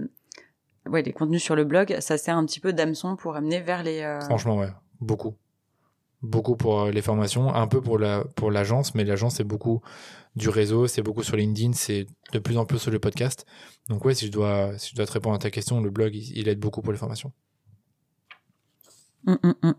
ouais, 0.87 1.03
les 1.03 1.13
contenus 1.13 1.43
sur 1.43 1.57
le 1.57 1.65
blog, 1.65 1.97
ça 2.01 2.19
sert 2.19 2.37
un 2.37 2.45
petit 2.45 2.61
peu 2.61 2.73
d'hameçon 2.73 3.17
pour 3.17 3.37
amener 3.37 3.61
vers 3.61 3.83
les. 3.83 4.03
Euh... 4.03 4.21
Franchement, 4.21 4.59
ouais, 4.59 4.71
beaucoup 5.01 5.35
beaucoup 6.23 6.57
pour 6.57 6.83
euh, 6.83 6.91
les 6.91 7.03
formations, 7.03 7.55
un 7.55 7.67
peu 7.67 7.81
pour 7.81 7.99
la 7.99 8.25
pour 8.37 8.51
l'agence, 8.51 8.95
mais 8.95 9.05
l'agence 9.05 9.37
c'est 9.37 9.45
beaucoup 9.45 9.81
du 10.37 10.49
réseau, 10.49 10.87
c'est 10.87 11.03
beaucoup 11.03 11.23
sur 11.23 11.37
LinkedIn, 11.37 11.73
c'est 11.73 12.07
de 12.33 12.39
plus 12.39 12.57
en 12.57 12.67
plus 12.67 12.79
sur 12.79 12.91
le 12.91 12.99
podcast. 12.99 13.47
Donc 13.89 14.05
ouais, 14.05 14.15
si 14.15 14.27
je 14.27 14.33
dois 14.33 14.77
si 14.79 14.91
je 14.91 14.97
dois 14.97 15.07
te 15.07 15.13
répondre 15.13 15.37
à 15.37 15.39
ta 15.39 15.51
question, 15.51 15.81
le 15.81 15.91
blog 15.91 16.15
il, 16.15 16.49
aide 16.49 16.61
beaucoup 16.61 16.83
pour 16.83 16.93
les 16.93 16.99
formations. 16.99 17.33
Hum, 19.27 19.39
hum, 19.43 19.55
hum. 19.63 19.75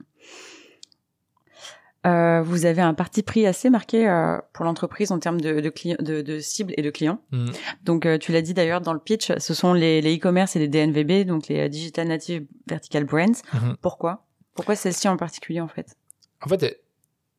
Euh, 2.08 2.42
vous 2.42 2.66
avez 2.66 2.82
un 2.82 2.94
parti 2.94 3.22
pris 3.22 3.46
assez 3.46 3.70
marqué 3.70 4.10
euh, 4.10 4.38
pour 4.54 4.66
l'entreprise 4.66 5.12
en 5.12 5.20
termes 5.20 5.40
de, 5.40 5.60
de, 5.60 5.72
de, 6.04 6.22
de 6.22 6.40
cibles 6.40 6.74
et 6.76 6.82
de 6.82 6.90
clients. 6.90 7.22
Donc, 7.84 8.06
euh, 8.06 8.18
tu 8.18 8.32
l'as 8.32 8.42
dit 8.42 8.54
d'ailleurs 8.54 8.82
dans 8.82 8.94
le 8.94 9.00
pitch, 9.00 9.32
ce 9.38 9.54
sont 9.54 9.74
les 9.74 10.02
e-commerce 10.02 10.56
et 10.56 10.60
les 10.60 10.68
DNVB, 10.68 11.28
donc 11.28 11.48
les 11.48 11.70
Digital 11.70 12.08
Native 12.08 12.46
Vertical 12.68 13.04
Brands. 13.04 13.42
Pourquoi? 13.82 14.26
Pourquoi 14.56 14.76
celle-ci 14.76 15.08
en 15.08 15.18
particulier 15.18 15.62
en 15.62 15.68
fait? 15.68 15.96
En 16.42 16.50
fait, 16.50 16.82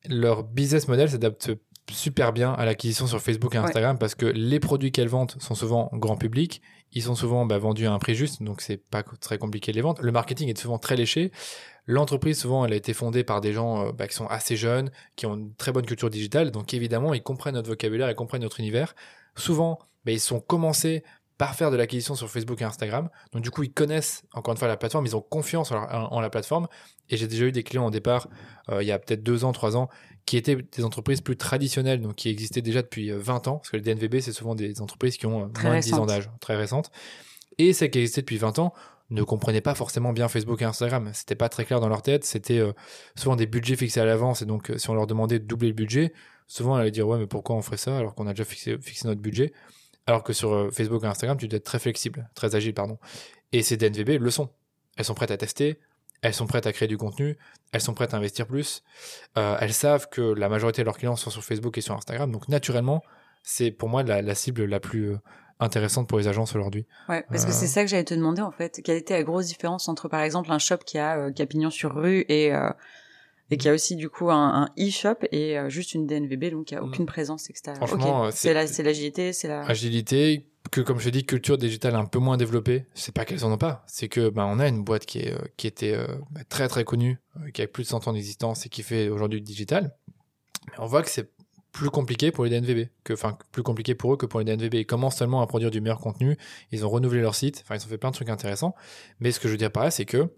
leur 0.07 0.43
business 0.43 0.87
model 0.87 1.09
s'adapte 1.09 1.51
super 1.91 2.31
bien 2.31 2.53
à 2.53 2.65
l'acquisition 2.65 3.07
sur 3.07 3.21
Facebook 3.21 3.53
et 3.55 3.57
Instagram 3.57 3.97
parce 3.97 4.15
que 4.15 4.25
les 4.25 4.59
produits 4.59 4.91
qu'elles 4.91 5.09
vendent 5.09 5.33
sont 5.39 5.55
souvent 5.55 5.89
grand 5.93 6.15
public, 6.15 6.61
ils 6.93 7.03
sont 7.03 7.15
souvent 7.15 7.45
bah, 7.45 7.57
vendus 7.57 7.87
à 7.87 7.91
un 7.91 7.99
prix 7.99 8.15
juste, 8.15 8.41
donc 8.41 8.61
c'est 8.61 8.77
pas 8.77 9.03
très 9.19 9.37
compliqué 9.37 9.71
de 9.71 9.75
les 9.75 9.81
vendre. 9.81 10.01
Le 10.01 10.11
marketing 10.11 10.49
est 10.49 10.57
souvent 10.57 10.77
très 10.77 10.95
léché. 10.95 11.31
L'entreprise, 11.85 12.39
souvent, 12.39 12.65
elle 12.65 12.73
a 12.73 12.75
été 12.75 12.93
fondée 12.93 13.23
par 13.23 13.41
des 13.41 13.53
gens 13.53 13.87
euh, 13.87 13.91
bah, 13.91 14.07
qui 14.07 14.15
sont 14.15 14.27
assez 14.27 14.55
jeunes, 14.55 14.91
qui 15.15 15.25
ont 15.25 15.35
une 15.35 15.53
très 15.55 15.71
bonne 15.71 15.85
culture 15.85 16.09
digitale, 16.09 16.51
donc 16.51 16.73
évidemment, 16.73 17.13
ils 17.13 17.23
comprennent 17.23 17.55
notre 17.55 17.69
vocabulaire, 17.69 18.09
ils 18.09 18.15
comprennent 18.15 18.41
notre 18.41 18.59
univers. 18.59 18.95
Souvent, 19.35 19.79
bah, 20.05 20.11
ils 20.11 20.19
sont 20.19 20.39
commencés 20.39 21.03
par 21.37 21.55
faire 21.55 21.71
de 21.71 21.75
l'acquisition 21.75 22.15
sur 22.15 22.29
Facebook 22.29 22.61
et 22.61 22.63
Instagram. 22.63 23.09
Donc 23.31 23.41
du 23.41 23.51
coup, 23.51 23.63
ils 23.63 23.73
connaissent 23.73 24.23
encore 24.33 24.53
une 24.53 24.57
fois 24.57 24.67
la 24.67 24.77
plateforme, 24.77 25.05
ils 25.05 25.15
ont 25.15 25.21
confiance 25.21 25.71
en, 25.71 26.21
la 26.21 26.29
plateforme. 26.29 26.67
Et 27.09 27.17
j'ai 27.17 27.27
déjà 27.27 27.45
eu 27.45 27.51
des 27.51 27.63
clients 27.63 27.85
au 27.85 27.91
départ, 27.91 28.29
euh, 28.69 28.81
il 28.81 28.87
y 28.87 28.91
a 28.91 28.99
peut-être 28.99 29.23
deux 29.23 29.43
ans, 29.43 29.51
trois 29.51 29.75
ans, 29.75 29.89
qui 30.25 30.37
étaient 30.37 30.55
des 30.55 30.85
entreprises 30.85 31.21
plus 31.21 31.35
traditionnelles, 31.35 32.01
donc 32.01 32.15
qui 32.15 32.29
existaient 32.29 32.61
déjà 32.61 32.81
depuis 32.81 33.11
20 33.11 33.47
euh, 33.47 33.51
ans, 33.51 33.57
parce 33.57 33.71
que 33.71 33.77
le 33.77 33.83
DNVB, 33.83 34.19
c'est 34.21 34.31
souvent 34.31 34.55
des 34.55 34.79
entreprises 34.79 35.17
qui 35.17 35.25
ont 35.25 35.43
euh, 35.43 35.61
moins 35.63 35.79
de 35.79 35.83
10 35.83 35.93
ans 35.95 36.05
d'âge, 36.05 36.29
très 36.39 36.55
récentes. 36.55 36.91
Et 37.57 37.73
celles 37.73 37.91
qui 37.91 37.99
existaient 37.99 38.21
depuis 38.21 38.37
20 38.37 38.59
ans 38.59 38.73
ne 39.13 39.23
comprenaient 39.23 39.61
pas 39.61 39.75
forcément 39.75 40.13
bien 40.13 40.27
Facebook 40.27 40.61
et 40.61 40.65
Instagram. 40.65 41.09
C'était 41.13 41.35
pas 41.35 41.49
très 41.49 41.65
clair 41.65 41.79
dans 41.79 41.89
leur 41.89 42.01
tête, 42.01 42.23
c'était 42.23 42.61
souvent 43.15 43.35
des 43.35 43.45
budgets 43.45 43.75
fixés 43.75 43.99
à 43.99 44.05
l'avance, 44.05 44.41
et 44.41 44.45
donc 44.45 44.71
si 44.77 44.89
on 44.89 44.93
leur 44.93 45.07
demandait 45.07 45.39
de 45.39 45.45
doubler 45.45 45.69
le 45.69 45.73
budget, 45.73 46.13
souvent 46.47 46.75
elles 46.75 46.81
allaient 46.81 46.91
dire 46.91 47.07
ouais 47.07 47.17
mais 47.17 47.27
pourquoi 47.27 47.55
on 47.55 47.61
ferait 47.61 47.77
ça 47.77 47.97
alors 47.97 48.15
qu'on 48.15 48.27
a 48.27 48.33
déjà 48.33 48.45
fixé, 48.45 48.77
notre 49.05 49.21
budget? 49.21 49.53
Alors 50.05 50.23
que 50.23 50.33
sur 50.33 50.53
euh, 50.53 50.69
Facebook 50.71 51.03
et 51.03 51.07
Instagram, 51.07 51.37
tu 51.37 51.47
dois 51.47 51.57
être 51.57 51.63
très 51.63 51.79
flexible, 51.79 52.29
très 52.35 52.55
agile, 52.55 52.73
pardon. 52.73 52.99
Et 53.53 53.63
ces 53.63 53.77
DNVB 53.77 54.19
le 54.19 54.29
sont. 54.29 54.49
Elles 54.97 55.05
sont 55.05 55.13
prêtes 55.13 55.31
à 55.31 55.37
tester, 55.37 55.79
elles 56.21 56.33
sont 56.33 56.45
prêtes 56.45 56.67
à 56.67 56.73
créer 56.73 56.87
du 56.87 56.97
contenu, 56.97 57.37
elles 57.71 57.81
sont 57.81 57.93
prêtes 57.93 58.13
à 58.13 58.17
investir 58.17 58.45
plus, 58.45 58.83
euh, 59.37 59.57
elles 59.59 59.73
savent 59.73 60.07
que 60.09 60.21
la 60.21 60.49
majorité 60.49 60.81
de 60.81 60.85
leurs 60.85 60.97
clients 60.97 61.15
sont 61.15 61.29
sur 61.29 61.43
Facebook 61.43 61.77
et 61.77 61.81
sur 61.81 61.95
Instagram, 61.95 62.31
donc 62.31 62.47
naturellement, 62.47 63.01
c'est 63.43 63.71
pour 63.71 63.89
moi 63.89 64.03
la, 64.03 64.35
cible 64.35 64.65
la 64.65 64.79
plus 64.79 65.13
euh, 65.13 65.17
intéressante 65.59 66.07
pour 66.07 66.17
les 66.17 66.27
agences 66.27 66.55
aujourd'hui. 66.55 66.85
Ouais, 67.09 67.25
parce 67.29 67.45
que 67.45 67.51
c'est 67.51 67.67
ça 67.67 67.83
que 67.83 67.89
j'allais 67.89 68.03
te 68.03 68.13
demander 68.13 68.41
en 68.41 68.51
fait. 68.51 68.81
Quelle 68.83 68.97
était 68.97 69.13
la 69.13 69.23
grosse 69.23 69.47
différence 69.47 69.87
entre 69.87 70.07
par 70.07 70.21
exemple 70.21 70.51
un 70.51 70.59
shop 70.59 70.77
qui 70.85 70.97
a, 70.97 71.31
Capignon 71.31 71.69
sur 71.69 71.93
rue 71.95 72.25
et 72.29 72.51
et 73.51 73.57
qui 73.57 73.69
a 73.69 73.73
aussi 73.73 73.95
du 73.95 74.09
coup 74.09 74.31
un, 74.31 74.69
e-shop 74.79 75.25
et 75.31 75.57
juste 75.67 75.93
une 75.93 76.07
DNVB 76.07 76.51
donc 76.51 76.71
il 76.71 76.75
n'y 76.75 76.79
a 76.79 76.81
mm. 76.81 76.87
aucune 76.87 77.05
présence 77.05 77.49
extérieure. 77.49 77.87
Franchement, 77.87 78.29
c'est 78.31 78.53
l'agilité, 78.53 79.33
c'est 79.33 79.47
la 79.47 79.61
agilité 79.61 80.47
que 80.71 80.81
comme 80.81 80.99
je 80.99 81.09
dis 81.09 81.25
culture 81.25 81.57
digitale 81.57 81.95
un 81.95 82.05
peu 82.05 82.19
moins 82.19 82.37
développée 82.37 82.85
c'est 82.93 83.13
pas 83.13 83.25
qu'elles 83.25 83.45
en 83.45 83.51
ont 83.51 83.57
pas 83.57 83.83
c'est 83.87 84.07
que 84.07 84.29
ben 84.29 84.45
on 84.45 84.59
a 84.59 84.67
une 84.67 84.83
boîte 84.83 85.05
qui 85.05 85.19
est 85.19 85.33
euh, 85.33 85.41
qui 85.57 85.67
était 85.67 85.93
euh, 85.93 86.07
très 86.49 86.67
très 86.67 86.83
connue 86.83 87.19
euh, 87.37 87.51
qui 87.51 87.61
a 87.61 87.67
plus 87.67 87.83
de 87.83 87.89
100 87.89 88.07
ans 88.07 88.13
d'existence 88.13 88.65
et 88.65 88.69
qui 88.69 88.83
fait 88.83 89.09
aujourd'hui 89.09 89.41
du 89.41 89.45
digital 89.45 89.95
mais 90.67 90.73
on 90.79 90.85
voit 90.85 91.03
que 91.03 91.09
c'est 91.09 91.31
plus 91.73 91.89
compliqué 91.89 92.31
pour 92.31 92.45
les 92.45 92.49
DNVB 92.51 92.87
que 93.03 93.13
enfin 93.13 93.37
plus 93.51 93.63
compliqué 93.63 93.95
pour 93.95 94.13
eux 94.13 94.17
que 94.17 94.25
pour 94.25 94.39
les 94.39 94.45
DNVB 94.45 94.75
ils 94.75 94.85
commencent 94.85 95.17
seulement 95.17 95.41
à 95.41 95.47
produire 95.47 95.71
du 95.71 95.81
meilleur 95.81 95.99
contenu. 95.99 96.37
Ils 96.71 96.85
ont 96.85 96.89
renouvelé 96.89 97.21
leur 97.21 97.35
site. 97.35 97.61
Enfin 97.63 97.75
ils 97.75 97.83
ont 97.85 97.89
fait 97.89 97.97
plein 97.97 98.11
de 98.11 98.15
trucs 98.15 98.29
intéressants. 98.29 98.75
Mais 99.19 99.31
ce 99.31 99.39
que 99.39 99.47
je 99.47 99.53
veux 99.53 99.57
dire 99.57 99.71
par 99.71 99.83
là 99.83 99.91
c'est 99.91 100.05
que 100.05 100.29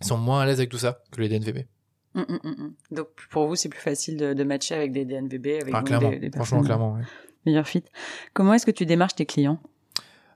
ils 0.00 0.06
sont 0.06 0.16
moins 0.16 0.40
à 0.40 0.46
l'aise 0.46 0.58
avec 0.58 0.70
tout 0.70 0.78
ça 0.78 1.02
que 1.12 1.20
les 1.20 1.28
DNVB 1.28 1.66
hum, 2.14 2.24
hum, 2.28 2.40
hum, 2.42 2.74
donc 2.90 3.08
pour 3.30 3.46
vous 3.46 3.54
c'est 3.54 3.68
plus 3.68 3.80
facile 3.80 4.16
de, 4.16 4.44
matcher 4.44 4.74
avec 4.74 4.92
des 4.92 5.04
DNVB 5.04 5.60
avec 5.60 5.74
ah, 5.74 5.82
clairement. 5.82 6.10
Des, 6.10 6.30
franchement 6.30 6.62
clairement 6.62 6.98
meilleur 7.46 7.66
fit. 7.66 7.84
Comment 8.32 8.54
est-ce 8.54 8.66
que 8.66 8.70
tu 8.70 8.86
démarches 8.86 9.14
tes 9.14 9.26
clients? 9.26 9.60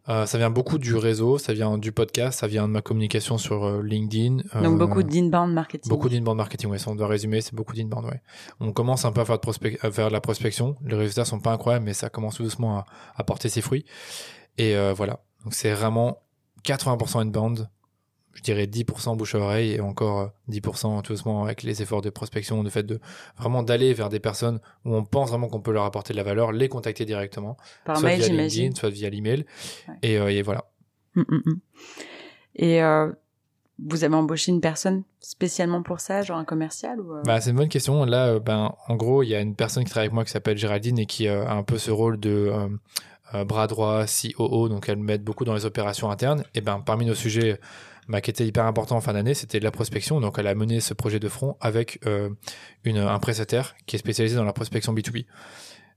Euh, 0.08 0.26
ça 0.26 0.38
vient 0.38 0.50
beaucoup 0.50 0.78
du 0.78 0.94
réseau, 0.94 1.38
ça 1.38 1.52
vient 1.52 1.78
du 1.78 1.90
podcast, 1.92 2.40
ça 2.40 2.46
vient 2.46 2.68
de 2.68 2.72
ma 2.72 2.82
communication 2.82 3.38
sur 3.38 3.64
euh, 3.64 3.82
LinkedIn. 3.82 4.36
Donc 4.36 4.46
euh, 4.54 4.76
beaucoup 4.76 5.02
d'inbound 5.02 5.52
marketing. 5.52 5.88
Beaucoup 5.90 6.08
d'inbound 6.08 6.36
marketing, 6.36 6.70
oui. 6.70 6.78
Si 6.78 6.88
on 6.88 6.94
doit 6.94 7.08
résumer, 7.08 7.40
c'est 7.40 7.54
beaucoup 7.54 7.74
d'inbound, 7.74 8.06
ouais. 8.06 8.20
On 8.60 8.72
commence 8.72 9.04
un 9.04 9.12
peu 9.12 9.20
à 9.20 9.24
faire, 9.24 9.38
de 9.38 9.86
à 9.86 9.90
faire 9.90 10.08
de 10.08 10.12
la 10.12 10.20
prospection. 10.20 10.76
Les 10.84 10.96
résultats 10.96 11.24
sont 11.24 11.40
pas 11.40 11.52
incroyables, 11.52 11.84
mais 11.84 11.94
ça 11.94 12.08
commence 12.08 12.36
tout 12.36 12.44
doucement 12.44 12.78
à, 12.78 12.86
à 13.16 13.24
porter 13.24 13.48
ses 13.48 13.60
fruits. 13.60 13.84
Et 14.58 14.74
voilà. 14.94 15.20
Donc 15.44 15.54
c'est 15.54 15.72
vraiment 15.72 16.18
80% 16.64 17.20
inbound, 17.20 17.68
je 18.36 18.42
dirais 18.42 18.66
10% 18.66 19.16
bouche 19.16 19.34
à 19.34 19.38
oreille 19.38 19.72
et 19.72 19.80
encore 19.80 20.30
10% 20.50 20.98
euh, 20.98 21.00
tout 21.00 21.14
doucement 21.14 21.44
avec 21.44 21.62
les 21.62 21.82
efforts 21.82 22.02
de 22.02 22.10
prospection, 22.10 22.62
le 22.62 22.70
fait 22.70 22.82
de 22.82 23.00
vraiment 23.38 23.62
d'aller 23.62 23.94
vers 23.94 24.10
des 24.10 24.20
personnes 24.20 24.60
où 24.84 24.94
on 24.94 25.04
pense 25.04 25.30
vraiment 25.30 25.48
qu'on 25.48 25.60
peut 25.60 25.72
leur 25.72 25.84
apporter 25.84 26.12
de 26.12 26.18
la 26.18 26.22
valeur, 26.22 26.52
les 26.52 26.68
contacter 26.68 27.04
directement, 27.04 27.56
Par 27.84 27.96
soit 27.96 28.10
mail, 28.10 28.20
via 28.20 28.28
LinkedIn, 28.28 28.74
soit 28.74 28.90
via 28.90 29.08
l'email, 29.08 29.46
et, 30.02 30.18
euh, 30.18 30.30
et, 30.30 30.42
voilà. 30.42 30.66
Hum, 31.16 31.24
hum, 31.30 31.42
hum. 31.46 31.60
Et 32.54 32.82
euh, 32.82 33.10
vous 33.82 34.04
avez 34.04 34.14
embauché 34.14 34.52
une 34.52 34.60
personne 34.60 35.02
spécialement 35.20 35.82
pour 35.82 36.00
ça, 36.00 36.20
genre 36.20 36.38
un 36.38 36.44
commercial 36.44 37.00
ou 37.00 37.22
bah, 37.24 37.40
c'est 37.40 37.50
une 37.50 37.56
bonne 37.56 37.68
question. 37.68 38.04
Là, 38.04 38.38
ben 38.38 38.74
en 38.86 38.96
gros, 38.96 39.22
il 39.22 39.28
y 39.30 39.34
a 39.34 39.40
une 39.40 39.54
personne 39.54 39.84
qui 39.84 39.90
travaille 39.90 40.06
avec 40.06 40.14
moi 40.14 40.24
qui 40.24 40.30
s'appelle 40.30 40.58
Géraldine 40.58 40.98
et 40.98 41.06
qui 41.06 41.26
a 41.26 41.50
un 41.50 41.62
peu 41.62 41.78
ce 41.78 41.90
rôle 41.90 42.20
de 42.20 42.52
bras 43.44 43.66
droit, 43.66 44.04
COO, 44.06 44.68
donc 44.68 44.88
elle 44.88 44.96
m'aide 44.96 45.24
beaucoup 45.24 45.44
dans 45.44 45.54
les 45.54 45.66
opérations 45.66 46.10
internes. 46.10 46.44
Et 46.54 46.60
ben 46.62 46.80
parmi 46.80 47.04
nos 47.04 47.14
sujets 47.14 47.58
bah, 48.08 48.20
qui 48.20 48.30
était 48.30 48.46
hyper 48.46 48.64
important 48.66 48.96
en 48.96 49.00
fin 49.00 49.12
d'année, 49.12 49.34
c'était 49.34 49.58
de 49.58 49.64
la 49.64 49.70
prospection. 49.70 50.20
Donc, 50.20 50.38
elle 50.38 50.46
a 50.46 50.54
mené 50.54 50.80
ce 50.80 50.94
projet 50.94 51.18
de 51.18 51.28
front 51.28 51.56
avec 51.60 52.00
euh, 52.06 52.30
une, 52.84 52.98
un 52.98 53.18
prestataire 53.18 53.74
qui 53.86 53.96
est 53.96 53.98
spécialisé 53.98 54.36
dans 54.36 54.44
la 54.44 54.52
prospection 54.52 54.94
B2B. 54.94 55.26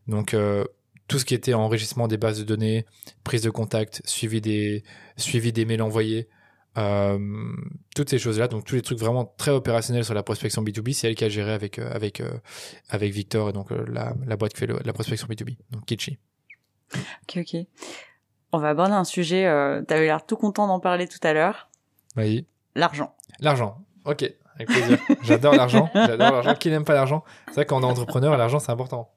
Donc, 0.07 0.33
euh, 0.33 0.65
tout 1.07 1.19
ce 1.19 1.25
qui 1.25 1.33
était 1.33 1.53
enrichissement 1.53 2.07
des 2.07 2.17
bases 2.17 2.39
de 2.39 2.43
données, 2.43 2.85
prise 3.23 3.41
de 3.41 3.49
contact, 3.49 4.01
suivi 4.05 4.41
des, 4.41 4.83
suivi 5.17 5.51
des 5.51 5.65
mails 5.65 5.81
envoyés, 5.81 6.29
euh, 6.77 7.17
toutes 7.95 8.09
ces 8.09 8.19
choses-là, 8.19 8.47
donc 8.47 8.63
tous 8.63 8.75
les 8.75 8.81
trucs 8.81 8.99
vraiment 8.99 9.25
très 9.37 9.51
opérationnels 9.51 10.05
sur 10.05 10.13
la 10.13 10.23
prospection 10.23 10.63
B2B, 10.63 10.93
c'est 10.93 11.07
elle 11.07 11.15
qui 11.15 11.25
a 11.25 11.29
géré 11.29 11.51
avec, 11.51 11.79
avec, 11.79 12.21
avec 12.89 13.11
Victor 13.11 13.49
et 13.49 13.53
donc 13.53 13.71
la, 13.71 14.13
la 14.25 14.37
boîte 14.37 14.53
qui 14.53 14.59
fait 14.59 14.67
la 14.67 14.93
prospection 14.93 15.27
B2B, 15.27 15.57
donc 15.71 15.85
Kitchi. 15.85 16.19
Ok, 17.23 17.37
ok. 17.37 17.65
On 18.51 18.57
va 18.57 18.69
aborder 18.69 18.93
un 18.93 19.03
sujet, 19.03 19.45
euh, 19.45 19.83
tu 19.87 19.93
avais 19.93 20.05
l'air 20.05 20.25
tout 20.25 20.35
content 20.35 20.67
d'en 20.67 20.79
parler 20.79 21.07
tout 21.07 21.19
à 21.21 21.33
l'heure. 21.33 21.68
Oui. 22.19 22.45
L'argent. 22.75 23.15
L'argent. 23.39 23.77
Ok, 24.05 24.23
avec 24.55 24.67
plaisir. 24.67 24.99
J'adore 25.23 25.55
l'argent. 25.55 25.89
J'adore 25.95 26.31
l'argent. 26.31 26.55
Qui 26.55 26.69
n'aime 26.69 26.85
pas 26.85 26.93
l'argent? 26.93 27.23
C'est 27.47 27.55
vrai 27.55 27.65
qu'on 27.65 27.81
est 27.81 27.85
entrepreneur, 27.85 28.35
l'argent 28.37 28.59
c'est 28.59 28.71
important. 28.71 29.11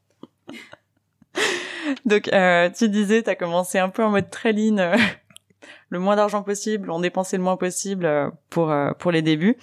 Donc, 2.07 2.33
euh, 2.33 2.71
tu 2.71 2.89
disais, 2.89 3.23
tu 3.23 3.31
as 3.31 3.35
commencé 3.35 3.79
un 3.79 3.89
peu 3.89 4.05
en 4.05 4.11
mode 4.11 4.31
très 4.31 4.53
lean, 4.53 4.79
euh, 4.79 4.97
le 5.89 5.99
moins 5.99 6.17
d'argent 6.17 6.43
possible, 6.43 6.91
on 6.91 7.01
dépensait 7.01 7.37
le 7.37 7.43
moins 7.43 7.57
possible 7.57 8.07
euh, 8.07 8.31
pour 8.51 8.73
pour 8.99 9.11
les 9.11 9.23
débuts. 9.23 9.57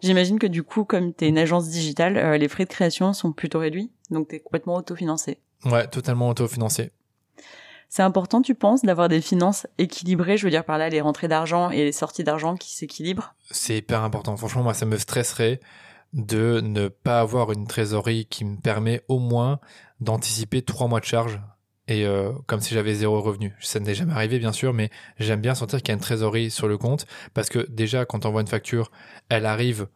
J'imagine 0.00 0.38
que 0.38 0.46
du 0.46 0.62
coup, 0.62 0.84
comme 0.84 1.14
tu 1.14 1.24
es 1.24 1.28
une 1.28 1.38
agence 1.38 1.68
digitale, 1.68 2.36
les 2.36 2.48
frais 2.48 2.64
de 2.64 2.70
création 2.70 3.12
sont 3.12 3.32
plutôt 3.32 3.60
réduits, 3.60 3.92
donc 4.10 4.28
tu 4.28 4.36
es 4.36 4.40
complètement 4.40 4.76
autofinancé. 4.76 5.38
Ouais, 5.64 5.86
totalement 5.86 6.28
autofinancé. 6.28 6.90
C'est 7.94 8.02
important, 8.02 8.40
tu 8.40 8.54
penses, 8.54 8.80
d'avoir 8.80 9.10
des 9.10 9.20
finances 9.20 9.66
équilibrées, 9.76 10.38
je 10.38 10.44
veux 10.44 10.50
dire 10.50 10.64
par 10.64 10.78
là 10.78 10.88
les 10.88 11.02
rentrées 11.02 11.28
d'argent 11.28 11.68
et 11.68 11.84
les 11.84 11.92
sorties 11.92 12.24
d'argent 12.24 12.56
qui 12.56 12.74
s'équilibrent 12.74 13.34
C'est 13.50 13.76
hyper 13.76 14.02
important. 14.02 14.34
Franchement, 14.38 14.62
moi, 14.62 14.72
ça 14.72 14.86
me 14.86 14.96
stresserait 14.96 15.60
de 16.14 16.62
ne 16.64 16.88
pas 16.88 17.20
avoir 17.20 17.52
une 17.52 17.66
trésorerie 17.66 18.24
qui 18.24 18.46
me 18.46 18.56
permet 18.56 19.02
au 19.08 19.18
moins 19.18 19.60
d'anticiper 20.00 20.62
trois 20.62 20.88
mois 20.88 21.00
de 21.00 21.04
charge 21.04 21.38
et 21.86 22.06
euh, 22.06 22.32
comme 22.46 22.62
si 22.62 22.72
j'avais 22.72 22.94
zéro 22.94 23.20
revenu. 23.20 23.54
Ça 23.60 23.78
n'est 23.78 23.94
jamais 23.94 24.14
arrivé 24.14 24.38
bien 24.38 24.52
sûr, 24.52 24.72
mais 24.72 24.88
j'aime 25.18 25.42
bien 25.42 25.54
sentir 25.54 25.80
qu'il 25.80 25.88
y 25.88 25.90
a 25.90 25.94
une 25.96 26.00
trésorerie 26.00 26.50
sur 26.50 26.68
le 26.68 26.78
compte 26.78 27.04
parce 27.34 27.50
que 27.50 27.66
déjà 27.68 28.06
quand 28.06 28.24
on 28.24 28.30
voit 28.30 28.40
une 28.40 28.46
facture, 28.46 28.90
elle 29.28 29.44
arrive 29.44 29.86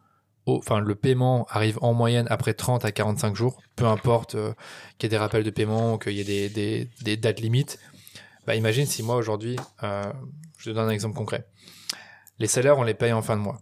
enfin 0.47 0.79
le 0.79 0.95
paiement 0.95 1.45
arrive 1.49 1.77
en 1.81 1.93
moyenne 1.93 2.27
après 2.29 2.53
30 2.53 2.85
à 2.85 2.91
45 2.91 3.35
jours, 3.35 3.61
peu 3.75 3.85
importe 3.85 4.35
euh, 4.35 4.53
qu'il 4.97 5.05
y 5.05 5.07
ait 5.07 5.17
des 5.17 5.17
rappels 5.17 5.43
de 5.43 5.49
paiement, 5.49 5.97
qu'il 5.97 6.13
y 6.13 6.21
ait 6.21 6.23
des, 6.23 6.49
des, 6.49 6.89
des, 7.01 7.17
dates 7.17 7.39
limites. 7.39 7.79
Bah, 8.45 8.55
imagine 8.55 8.85
si 8.85 9.03
moi 9.03 9.15
aujourd'hui, 9.15 9.57
euh, 9.83 10.11
je 10.57 10.69
te 10.71 10.75
donne 10.75 10.87
un 10.87 10.91
exemple 10.91 11.15
concret. 11.15 11.47
Les 12.39 12.47
salaires, 12.47 12.77
on 12.77 12.83
les 12.83 12.93
paye 12.93 13.13
en 13.13 13.21
fin 13.21 13.35
de 13.35 13.41
mois. 13.41 13.61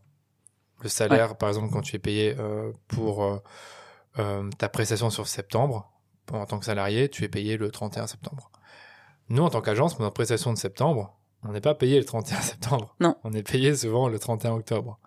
Le 0.81 0.89
salaire, 0.89 1.37
par 1.37 1.49
exemple, 1.49 1.71
quand 1.71 1.81
tu 1.81 1.95
es 1.95 1.99
payé 1.99 2.35
euh, 2.37 2.71
pour 2.87 3.41
ta 4.57 4.69
prestation 4.69 5.09
sur 5.09 5.27
septembre, 5.27 5.91
en 6.31 6.45
tant 6.45 6.59
que 6.59 6.65
salarié, 6.65 7.09
tu 7.09 7.23
es 7.23 7.29
payé 7.29 7.57
le 7.57 7.71
31 7.71 8.07
septembre. 8.07 8.51
Nous, 9.29 9.43
en 9.43 9.49
tant 9.49 9.61
qu'agence, 9.61 9.99
notre 9.99 10.13
prestation 10.13 10.53
de 10.53 10.57
septembre, 10.57 11.17
on 11.43 11.51
n'est 11.51 11.61
pas 11.61 11.75
payé 11.75 11.97
le 11.97 12.05
31 12.05 12.41
septembre. 12.41 12.95
Non. 12.99 13.15
On 13.23 13.33
est 13.33 13.43
payé 13.43 13.75
souvent 13.75 14.07
le 14.09 14.19
31 14.19 14.51
octobre. 14.51 14.99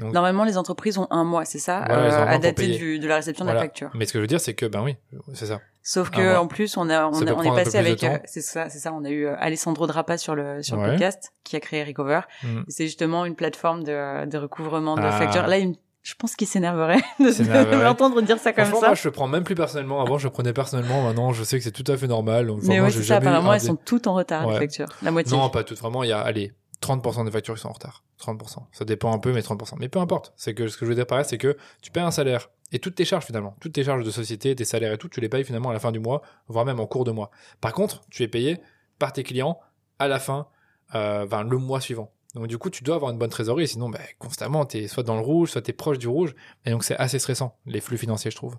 Normalement, 0.00 0.44
les 0.44 0.56
entreprises 0.56 0.98
ont 0.98 1.06
un 1.10 1.24
mois, 1.24 1.44
c'est 1.44 1.58
ça, 1.58 1.84
euh, 1.88 2.26
à 2.26 2.38
dater 2.38 2.68
du, 2.68 2.98
de 2.98 3.08
la 3.08 3.16
réception 3.16 3.44
de 3.44 3.50
la 3.50 3.60
facture. 3.60 3.90
Mais 3.94 4.06
ce 4.06 4.12
que 4.12 4.18
je 4.18 4.22
veux 4.22 4.28
dire, 4.28 4.40
c'est 4.40 4.54
que, 4.54 4.66
ben 4.66 4.82
oui, 4.82 4.96
c'est 5.34 5.46
ça. 5.46 5.60
Sauf 5.82 6.10
que 6.10 6.36
en 6.36 6.46
plus, 6.46 6.76
on 6.76 6.90
a, 6.90 7.06
on, 7.06 7.42
est 7.42 7.64
passé 7.64 7.78
avec, 7.78 8.04
euh, 8.04 8.18
c'est 8.24 8.42
ça, 8.42 8.68
c'est 8.68 8.78
ça, 8.78 8.92
on 8.92 9.04
a 9.04 9.10
eu 9.10 9.26
euh, 9.26 9.34
Alessandro 9.38 9.86
Drapa 9.86 10.18
sur 10.18 10.34
le 10.34 10.62
sur 10.62 10.76
le 10.76 10.90
podcast 10.90 11.32
qui 11.42 11.56
a 11.56 11.60
créé 11.60 11.82
Recover. 11.84 12.20
Mm. 12.42 12.60
C'est 12.68 12.84
justement 12.84 13.24
une 13.24 13.34
plateforme 13.34 13.82
de, 13.82 14.26
de 14.26 14.38
recouvrement 14.38 14.96
de 14.96 15.02
ah. 15.02 15.12
factures. 15.12 15.46
Là, 15.46 15.56
je 16.02 16.14
pense 16.14 16.34
qu'il 16.34 16.46
s'énerverait 16.46 17.00
de, 17.18 17.82
m'entendre 17.82 18.20
dire 18.22 18.38
ça 18.38 18.52
comme 18.52 18.64
ça. 18.64 18.70
Moi, 18.70 18.94
je 18.94 19.08
le 19.08 19.12
prends 19.12 19.28
même 19.28 19.44
plus 19.44 19.54
personnellement. 19.54 20.00
Avant, 20.00 20.18
je 20.18 20.26
le 20.26 20.32
prenais 20.32 20.52
personnellement. 20.52 21.02
Maintenant, 21.02 21.32
je 21.32 21.44
sais 21.44 21.58
que 21.58 21.64
c'est 21.64 21.70
tout 21.70 21.90
à 21.90 21.96
fait 21.96 22.06
normal. 22.06 22.50
Mais 22.62 22.80
ouais, 22.80 22.90
c'est 22.90 23.02
ça. 23.02 23.16
Apparemment, 23.16 23.52
elles 23.52 23.60
sont 23.60 23.76
toutes 23.76 24.06
en 24.06 24.14
retard, 24.14 24.50
les 24.50 24.58
factures. 24.58 24.88
La 25.02 25.10
moitié. 25.10 25.36
Non, 25.36 25.48
pas 25.50 25.64
toutes. 25.64 25.78
Vraiment, 25.78 26.02
il 26.02 26.10
y 26.10 26.12
a, 26.12 26.20
allez, 26.20 26.52
30% 26.82 27.24
des 27.24 27.30
factures 27.30 27.54
qui 27.54 27.60
sont 27.60 27.68
en 27.68 27.72
retard. 27.72 28.04
30%. 28.20 28.64
Ça 28.72 28.84
dépend 28.84 29.12
un 29.12 29.18
peu, 29.18 29.32
mais 29.32 29.40
30%. 29.40 29.74
Mais 29.78 29.88
peu 29.88 29.98
importe. 29.98 30.32
C'est 30.36 30.54
que 30.54 30.68
ce 30.68 30.76
que 30.76 30.84
je 30.84 30.90
veux 30.90 30.94
dire 30.94 31.06
par 31.06 31.18
là, 31.18 31.24
c'est 31.24 31.38
que 31.38 31.56
tu 31.82 31.90
payes 31.90 32.02
un 32.02 32.10
salaire 32.10 32.48
et 32.72 32.78
toutes 32.78 32.94
tes 32.94 33.04
charges 33.04 33.24
finalement, 33.24 33.56
toutes 33.60 33.72
tes 33.72 33.84
charges 33.84 34.04
de 34.04 34.10
société, 34.10 34.54
tes 34.54 34.64
salaires 34.64 34.92
et 34.92 34.98
tout, 34.98 35.08
tu 35.08 35.20
les 35.20 35.28
payes 35.28 35.44
finalement 35.44 35.70
à 35.70 35.72
la 35.72 35.80
fin 35.80 35.92
du 35.92 35.98
mois, 35.98 36.22
voire 36.48 36.64
même 36.64 36.80
en 36.80 36.86
cours 36.86 37.04
de 37.04 37.10
mois. 37.10 37.30
Par 37.60 37.72
contre, 37.72 38.02
tu 38.10 38.22
es 38.22 38.28
payé 38.28 38.58
par 38.98 39.12
tes 39.12 39.22
clients 39.22 39.58
à 39.98 40.08
la 40.08 40.18
fin, 40.18 40.46
euh, 40.94 41.26
le 41.42 41.58
mois 41.58 41.80
suivant. 41.80 42.12
Donc 42.34 42.46
du 42.46 42.58
coup, 42.58 42.70
tu 42.70 42.84
dois 42.84 42.94
avoir 42.94 43.10
une 43.10 43.18
bonne 43.18 43.30
trésorerie, 43.30 43.66
sinon 43.66 43.88
bah, 43.88 43.98
constamment, 44.18 44.64
tu 44.66 44.78
es 44.78 44.88
soit 44.88 45.02
dans 45.02 45.16
le 45.16 45.20
rouge, 45.20 45.50
soit 45.50 45.62
tu 45.62 45.70
es 45.70 45.74
proche 45.74 45.98
du 45.98 46.06
rouge. 46.06 46.34
Et 46.64 46.70
donc 46.70 46.84
c'est 46.84 46.96
assez 46.96 47.18
stressant, 47.18 47.58
les 47.66 47.80
flux 47.80 47.98
financiers, 47.98 48.30
je 48.30 48.36
trouve. 48.36 48.56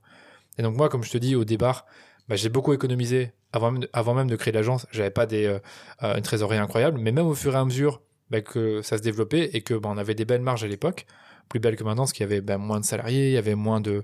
Et 0.58 0.62
donc 0.62 0.76
moi, 0.76 0.90
comme 0.90 1.04
je 1.04 1.12
te 1.12 1.18
dis 1.18 1.36
au 1.36 1.46
départ, 1.46 1.86
bah, 2.28 2.36
j'ai 2.36 2.50
beaucoup 2.50 2.74
économisé 2.74 3.32
avant 3.54 3.72
même 3.72 4.28
de, 4.28 4.32
de 4.32 4.36
créer 4.36 4.54
l'agence. 4.54 4.88
J'avais 4.92 5.10
pas 5.10 5.26
des, 5.26 5.46
euh, 5.46 5.60
euh, 6.04 6.16
une 6.16 6.22
trésorerie 6.22 6.58
incroyable, 6.58 7.00
mais 7.00 7.12
même 7.14 7.28
au 7.28 7.34
fur 7.34 7.54
et 7.56 7.58
à 7.58 7.64
mesure 7.64 8.02
bah, 8.32 8.42
que 8.42 8.82
ça 8.82 8.98
se 8.98 9.04
développait 9.04 9.52
et 9.54 9.62
que 9.62 9.74
bah, 9.74 9.90
on 9.92 9.98
avait 9.98 10.16
des 10.16 10.26
belles 10.26 10.42
marges 10.42 10.64
à 10.64 10.68
l'époque, 10.68 11.06
plus 11.50 11.60
belles 11.60 11.76
que 11.76 11.84
maintenant, 11.84 12.04
parce 12.04 12.14
qu'il 12.14 12.24
y 12.24 12.30
avait 12.30 12.42
bah, 12.42 12.58
moins 12.58 12.80
de 12.80 12.86
salariés, 12.86 13.28
il 13.28 13.34
y 13.34 13.38
avait 13.38 13.56
moins 13.56 13.82
de, 13.82 14.04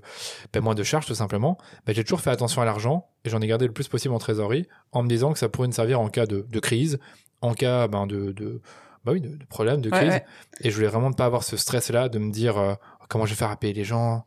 bah, 0.52 0.60
moins 0.60 0.74
de 0.74 0.82
charges 0.82 1.06
tout 1.06 1.14
simplement. 1.14 1.58
J'ai 1.88 2.04
toujours 2.04 2.20
fait 2.20 2.30
attention 2.30 2.62
à 2.62 2.64
l'argent 2.64 3.08
et 3.24 3.30
j'en 3.30 3.40
ai 3.40 3.46
gardé 3.46 3.66
le 3.66 3.72
plus 3.72 3.88
possible 3.88 4.14
en 4.14 4.18
trésorerie 4.18 4.68
en 4.92 5.02
me 5.02 5.08
disant 5.08 5.32
que 5.32 5.38
ça 5.38 5.48
pourrait 5.48 5.68
me 5.68 5.72
servir 5.72 6.00
en 6.00 6.08
cas 6.08 6.26
de, 6.26 6.46
de 6.48 6.60
crise, 6.60 6.98
en 7.40 7.54
cas 7.54 7.88
ben, 7.88 8.06
de, 8.06 8.32
de, 8.32 8.60
bah 9.04 9.12
oui, 9.12 9.20
de, 9.20 9.30
de 9.30 9.46
problème, 9.46 9.80
de 9.80 9.90
crise. 9.90 10.20
Et 10.60 10.70
je 10.70 10.74
voulais 10.76 10.88
vraiment 10.88 11.10
ne 11.10 11.14
pas 11.14 11.24
avoir 11.24 11.42
ce 11.42 11.56
stress-là 11.56 12.08
de 12.08 12.18
me 12.18 12.30
dire 12.30 12.58
euh, 12.58 12.74
comment 13.08 13.26
je 13.26 13.30
vais 13.30 13.36
faire 13.36 13.50
à 13.50 13.56
payer 13.56 13.72
les 13.72 13.84
gens, 13.84 14.26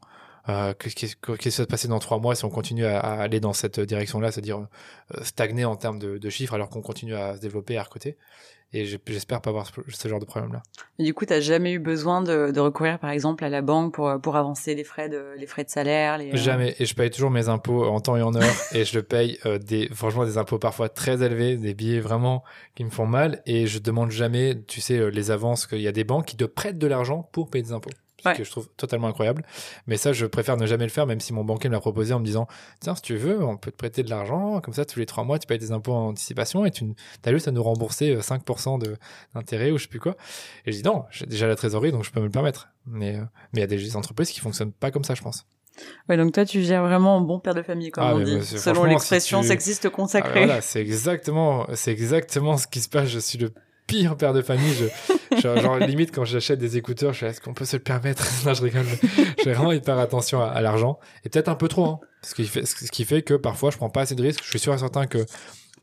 euh, 0.50 0.74
qu'est-ce 0.74 0.96
qui 0.96 1.50
va 1.50 1.52
se 1.52 1.64
passer 1.64 1.88
dans 1.88 2.00
trois 2.00 2.20
mois 2.20 2.36
si 2.36 2.46
on 2.46 2.50
continue 2.50 2.86
à, 2.86 3.00
aller 3.00 3.40
dans 3.40 3.54
cette 3.54 3.80
direction-là, 3.80 4.32
c'est-à-dire 4.32 4.58
euh, 4.58 5.24
stagner 5.24 5.66
en 5.66 5.76
termes 5.76 6.00
de, 6.00 6.30
chiffres 6.30 6.54
alors 6.54 6.70
qu'on 6.70 6.82
continue 6.82 7.16
à 7.16 7.36
se 7.36 7.42
développer 7.42 7.78
à 7.78 7.84
recruter. 7.84 8.18
Et 8.74 8.86
j'espère 8.86 9.42
pas 9.42 9.50
avoir 9.50 9.68
ce, 9.68 10.08
genre 10.08 10.20
de 10.20 10.26
problème-là. 10.26 10.64
Du 10.98 11.14
coup, 11.14 11.26
tu 11.26 11.34
n'as 11.34 11.42
jamais 11.42 11.74
eu 11.74 11.80
besoin 11.80 12.22
de, 12.22 12.58
recourir, 12.60 13.00
par 13.00 13.10
exemple, 13.10 13.44
à 13.44 13.50
la 13.50 13.62
banque 13.62 13.94
pour, 13.94 14.20
pour 14.22 14.38
avancer 14.38 14.76
les 14.76 14.84
frais 14.84 15.10
de, 15.10 15.34
les 15.38 15.46
frais 15.46 15.64
de 15.64 15.70
salaire 15.70 16.18
les, 16.18 16.32
euh, 16.32 16.38
Jamais. 16.38 16.76
Et 16.80 16.86
je 16.86 16.96
paye 16.96 17.10
toujours 17.10 17.32
mes 17.32 17.50
impôts 17.50 17.86
en 17.86 18.00
temps 18.00 18.16
et 18.16 18.22
en 18.22 18.34
heure. 18.34 18.54
et 18.74 18.86
je 18.86 19.00
paye, 19.00 19.40
des, 19.66 19.90
franchement, 19.94 20.26
des 20.26 20.38
impôts 20.38 20.60
parfois 20.60 20.90
très 20.90 21.22
élevés, 21.22 21.58
des 21.58 21.74
billets 21.74 22.00
vraiment 22.00 22.44
qui 22.76 22.86
me 22.86 22.90
font 22.90 23.06
mal. 23.06 23.42
Et 23.46 23.68
je 23.68 23.80
demande 23.80 24.12
jamais, 24.12 24.62
tu 24.68 24.80
sais, 24.80 25.12
les 25.12 25.32
avances 25.32 25.68
qu'il 25.68 25.82
y 25.82 25.88
a 25.88 25.92
des 25.92 26.04
banques 26.04 26.26
qui 26.26 26.38
te 26.38 26.46
prêtent 26.46 26.78
de 26.78 26.88
l'argent 26.88 27.30
pour 27.32 27.50
payer 27.50 27.64
des 27.64 27.74
impôts 27.74 27.90
ce 28.24 28.38
que 28.38 28.44
je 28.44 28.52
trouve 28.52 28.70
totalement 28.78 29.08
incroyable. 29.08 29.44
Mais 29.88 29.98
ça, 29.98 30.14
je 30.14 30.26
préfère 30.26 30.58
ne 30.58 30.66
jamais 30.66 30.86
le 30.86 30.92
faire, 30.92 31.06
même 31.06 31.20
si 31.20 31.34
mon 31.34 31.44
banquier 31.44 31.70
me 31.70 31.76
l'a 31.76 31.80
proposé 31.80 32.14
en 32.14 32.20
me 32.20 32.26
disant 32.26 32.48
Tiens, 32.80 32.96
si 32.96 33.02
tu 33.02 33.16
veux, 33.16 33.44
on 33.44 33.58
peut 33.58 33.72
te 33.72 33.78
prêter 33.78 34.04
de 34.04 34.10
l'argent, 34.10 34.62
comme 34.62 34.74
ça, 34.74 34.86
tous 34.86 35.00
les 35.00 35.06
trois 35.06 35.24
mois, 35.24 35.40
tu 35.40 35.48
payes 35.48 35.60
des 35.60 35.72
impôts 35.72 35.94
en 35.94 36.10
anticipation 36.10 36.66
et 36.66 36.72
tu 36.72 36.86
as 37.26 37.32
juste 37.32 37.48
à 37.48 37.52
nous 37.52 37.64
rembourser 37.64 38.16
5% 38.16 38.86
euh, 38.88 38.96
d'intérêt 39.34 39.72
ou 39.72 39.78
je 39.78 39.84
sais 39.84 39.90
plus 39.90 40.00
quoi. 40.00 40.16
Et 40.66 40.72
je 40.72 40.78
dis 40.78 40.84
Non, 40.84 41.06
j'ai 41.12 41.26
déjà 41.26 41.48
la 41.48 41.56
trésorerie, 41.56 41.92
donc 41.92 42.04
je 42.04 42.12
peux 42.12 42.20
me 42.20 42.26
le 42.26 42.32
permettre. 42.32 42.70
Mais 42.86 43.16
euh, 43.16 43.24
mais 43.54 43.60
il 43.60 43.62
y 43.62 43.64
a 43.64 43.68
des 43.68 43.96
entreprises 43.96 44.32
qui 44.32 44.40
fonctionnent 44.40 44.74
pas 44.74 44.92
comme 44.92 45.04
ça, 45.04 45.14
je 45.14 45.22
pense. 45.22 45.46
Ouais, 46.10 46.18
donc 46.18 46.34
toi, 46.34 46.46
tu 46.46 46.62
gères 46.62 46.84
vraiment 46.84 47.18
un 47.18 47.22
bon 47.22 47.40
père 47.40 47.56
de 47.56 47.62
famille, 47.62 47.92
comme 47.92 48.04
ah, 48.04 48.16
on 48.16 48.20
dit, 48.20 48.44
selon 48.44 48.84
l'expression 48.84 49.42
sexiste 49.42 49.90
consacrée. 49.90 50.44
Ah, 50.44 50.46
voilà, 50.46 50.62
c'est 50.62 50.82
exactement, 50.82 51.66
c'est 51.74 51.92
exactement 51.92 52.58
ce 52.58 52.68
qui 52.68 52.82
se 52.82 52.90
passe. 52.90 53.08
Je 53.10 53.20
suis 53.20 53.38
le 53.38 53.52
pire 53.88 54.18
père 54.18 54.34
de 54.34 54.42
famille. 54.42 54.90
Je, 55.32 55.60
genre, 55.60 55.78
limite, 55.78 56.14
quand 56.14 56.26
j'achète 56.26 56.60
des 56.60 56.78
écouteurs, 56.78 57.14
je 57.14 57.18
suis 57.18 57.26
est-ce 57.26 57.42
qu'on 57.42 57.54
peut 57.54 57.66
se 57.66 57.78
le 57.78 57.84
permettre? 57.84 58.26
Non, 58.46 58.54
je 58.54 58.64
rigole. 58.64 58.86
Je 59.38 59.44
fais 59.44 59.54
vraiment 59.54 59.72
hyper 59.72 59.98
attention 59.98 60.42
à, 60.42 60.62
l'argent. 60.62 61.00
Et 61.24 61.30
peut-être 61.30 61.50
un 61.50 61.56
peu 61.56 61.68
trop, 61.68 61.86
hein. 61.86 62.00
Ce 62.24 62.36
qui, 62.36 62.46
fait, 62.46 62.66
ce 62.66 62.92
qui 62.92 63.04
fait 63.04 63.24
que 63.24 63.34
parfois, 63.34 63.72
je 63.72 63.78
prends 63.78 63.90
pas 63.90 64.02
assez 64.02 64.16
de 64.16 64.22
risques. 64.22 64.44
Je 64.44 64.50
suis 64.50 64.60
sûr 64.60 64.74
et 64.74 64.78
certain 64.78 65.08
que 65.08 65.26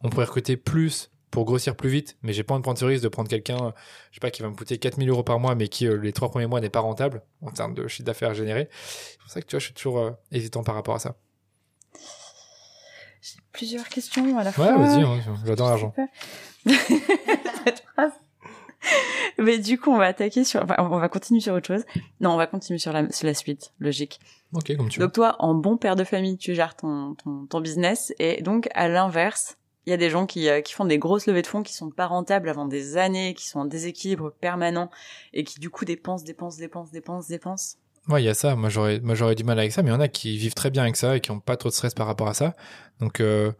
on 0.02 0.08
pourrait 0.08 0.26
recruter 0.26 0.56
plus 0.56 1.10
pour 1.30 1.44
grossir 1.44 1.76
plus 1.76 1.90
vite, 1.90 2.16
mais 2.22 2.32
j'ai 2.32 2.42
pas 2.42 2.54
envie 2.54 2.60
de 2.60 2.64
prendre 2.64 2.78
ce 2.78 2.84
risque 2.84 3.02
de 3.02 3.08
prendre 3.08 3.28
quelqu'un, 3.28 3.74
je 4.10 4.16
sais 4.16 4.20
pas, 4.20 4.30
qui 4.30 4.42
va 4.42 4.48
me 4.48 4.54
coûter 4.54 4.78
4000 4.78 5.08
euros 5.10 5.22
par 5.22 5.38
mois, 5.38 5.54
mais 5.54 5.68
qui, 5.68 5.86
euh, 5.86 5.96
les 5.96 6.12
trois 6.12 6.30
premiers 6.30 6.46
mois, 6.46 6.60
n'est 6.60 6.70
pas 6.70 6.80
rentable 6.80 7.22
en 7.42 7.50
termes 7.50 7.74
de 7.74 7.86
chiffre 7.86 8.06
d'affaires 8.06 8.34
généré. 8.34 8.68
C'est 8.72 9.18
pour 9.18 9.30
ça 9.30 9.40
que, 9.40 9.46
tu 9.46 9.52
vois, 9.52 9.60
je 9.60 9.64
suis 9.66 9.74
toujours 9.74 9.98
euh, 9.98 10.10
hésitant 10.32 10.62
par 10.62 10.74
rapport 10.74 10.94
à 10.94 10.98
ça. 10.98 11.16
J'ai 13.20 13.40
plusieurs 13.52 13.88
questions 13.88 14.38
à 14.38 14.44
la 14.44 14.52
fois. 14.52 14.66
Ouais, 14.66 14.78
vas-y, 14.78 15.02
hein, 15.02 15.20
j'adore 15.44 15.68
l'argent. 15.68 15.94
Mais 19.38 19.58
du 19.58 19.78
coup, 19.78 19.90
on 19.90 19.98
va 19.98 20.06
attaquer 20.06 20.44
sur, 20.44 20.62
enfin, 20.62 20.76
on 20.78 20.98
va 20.98 21.08
continuer 21.08 21.40
sur 21.40 21.54
autre 21.54 21.66
chose. 21.66 21.84
Non, 22.20 22.30
on 22.30 22.36
va 22.36 22.46
continuer 22.46 22.78
sur 22.78 22.92
la, 22.92 23.10
sur 23.10 23.26
la 23.26 23.34
suite, 23.34 23.72
logique. 23.78 24.20
Ok, 24.52 24.76
comme 24.76 24.88
tu 24.88 25.00
Donc 25.00 25.12
toi, 25.12 25.36
en 25.40 25.54
bon 25.54 25.76
père 25.76 25.96
de 25.96 26.04
famille, 26.04 26.38
tu 26.38 26.54
gères 26.54 26.76
ton, 26.76 27.14
ton, 27.14 27.46
ton 27.46 27.60
business, 27.60 28.12
et 28.18 28.42
donc 28.42 28.68
à 28.74 28.88
l'inverse, 28.88 29.56
il 29.86 29.90
y 29.90 29.94
a 29.94 29.96
des 29.96 30.10
gens 30.10 30.26
qui, 30.26 30.48
euh, 30.48 30.60
qui 30.60 30.74
font 30.74 30.84
des 30.84 30.98
grosses 30.98 31.26
levées 31.26 31.42
de 31.42 31.46
fonds 31.46 31.62
qui 31.62 31.72
sont 31.72 31.90
pas 31.90 32.06
rentables 32.06 32.48
avant 32.48 32.66
des 32.66 32.96
années, 32.96 33.34
qui 33.34 33.46
sont 33.46 33.60
en 33.60 33.64
déséquilibre 33.64 34.32
permanent, 34.40 34.90
et 35.32 35.44
qui 35.44 35.60
du 35.60 35.70
coup 35.70 35.84
dépensent, 35.84 36.24
dépensent, 36.24 36.58
dépensent, 36.58 36.92
dépensent, 36.92 37.28
dépensent. 37.28 37.76
Ouais, 38.08 38.22
il 38.22 38.26
y 38.26 38.28
a 38.28 38.34
ça. 38.34 38.56
Moi, 38.56 38.70
j'aurais, 38.70 39.00
moi, 39.00 39.14
j'aurais 39.14 39.34
du 39.34 39.44
mal 39.44 39.58
avec 39.58 39.72
ça, 39.72 39.82
mais 39.82 39.90
il 39.90 39.92
y 39.92 39.96
en 39.96 40.00
a 40.00 40.08
qui 40.08 40.36
vivent 40.38 40.54
très 40.54 40.70
bien 40.70 40.82
avec 40.82 40.96
ça 40.96 41.16
et 41.16 41.20
qui 41.20 41.30
ont 41.30 41.40
pas 41.40 41.56
trop 41.56 41.68
de 41.68 41.74
stress 41.74 41.94
par 41.94 42.06
rapport 42.06 42.28
à 42.28 42.34
ça. 42.34 42.54
Donc, 43.00 43.20
euh, 43.20 43.52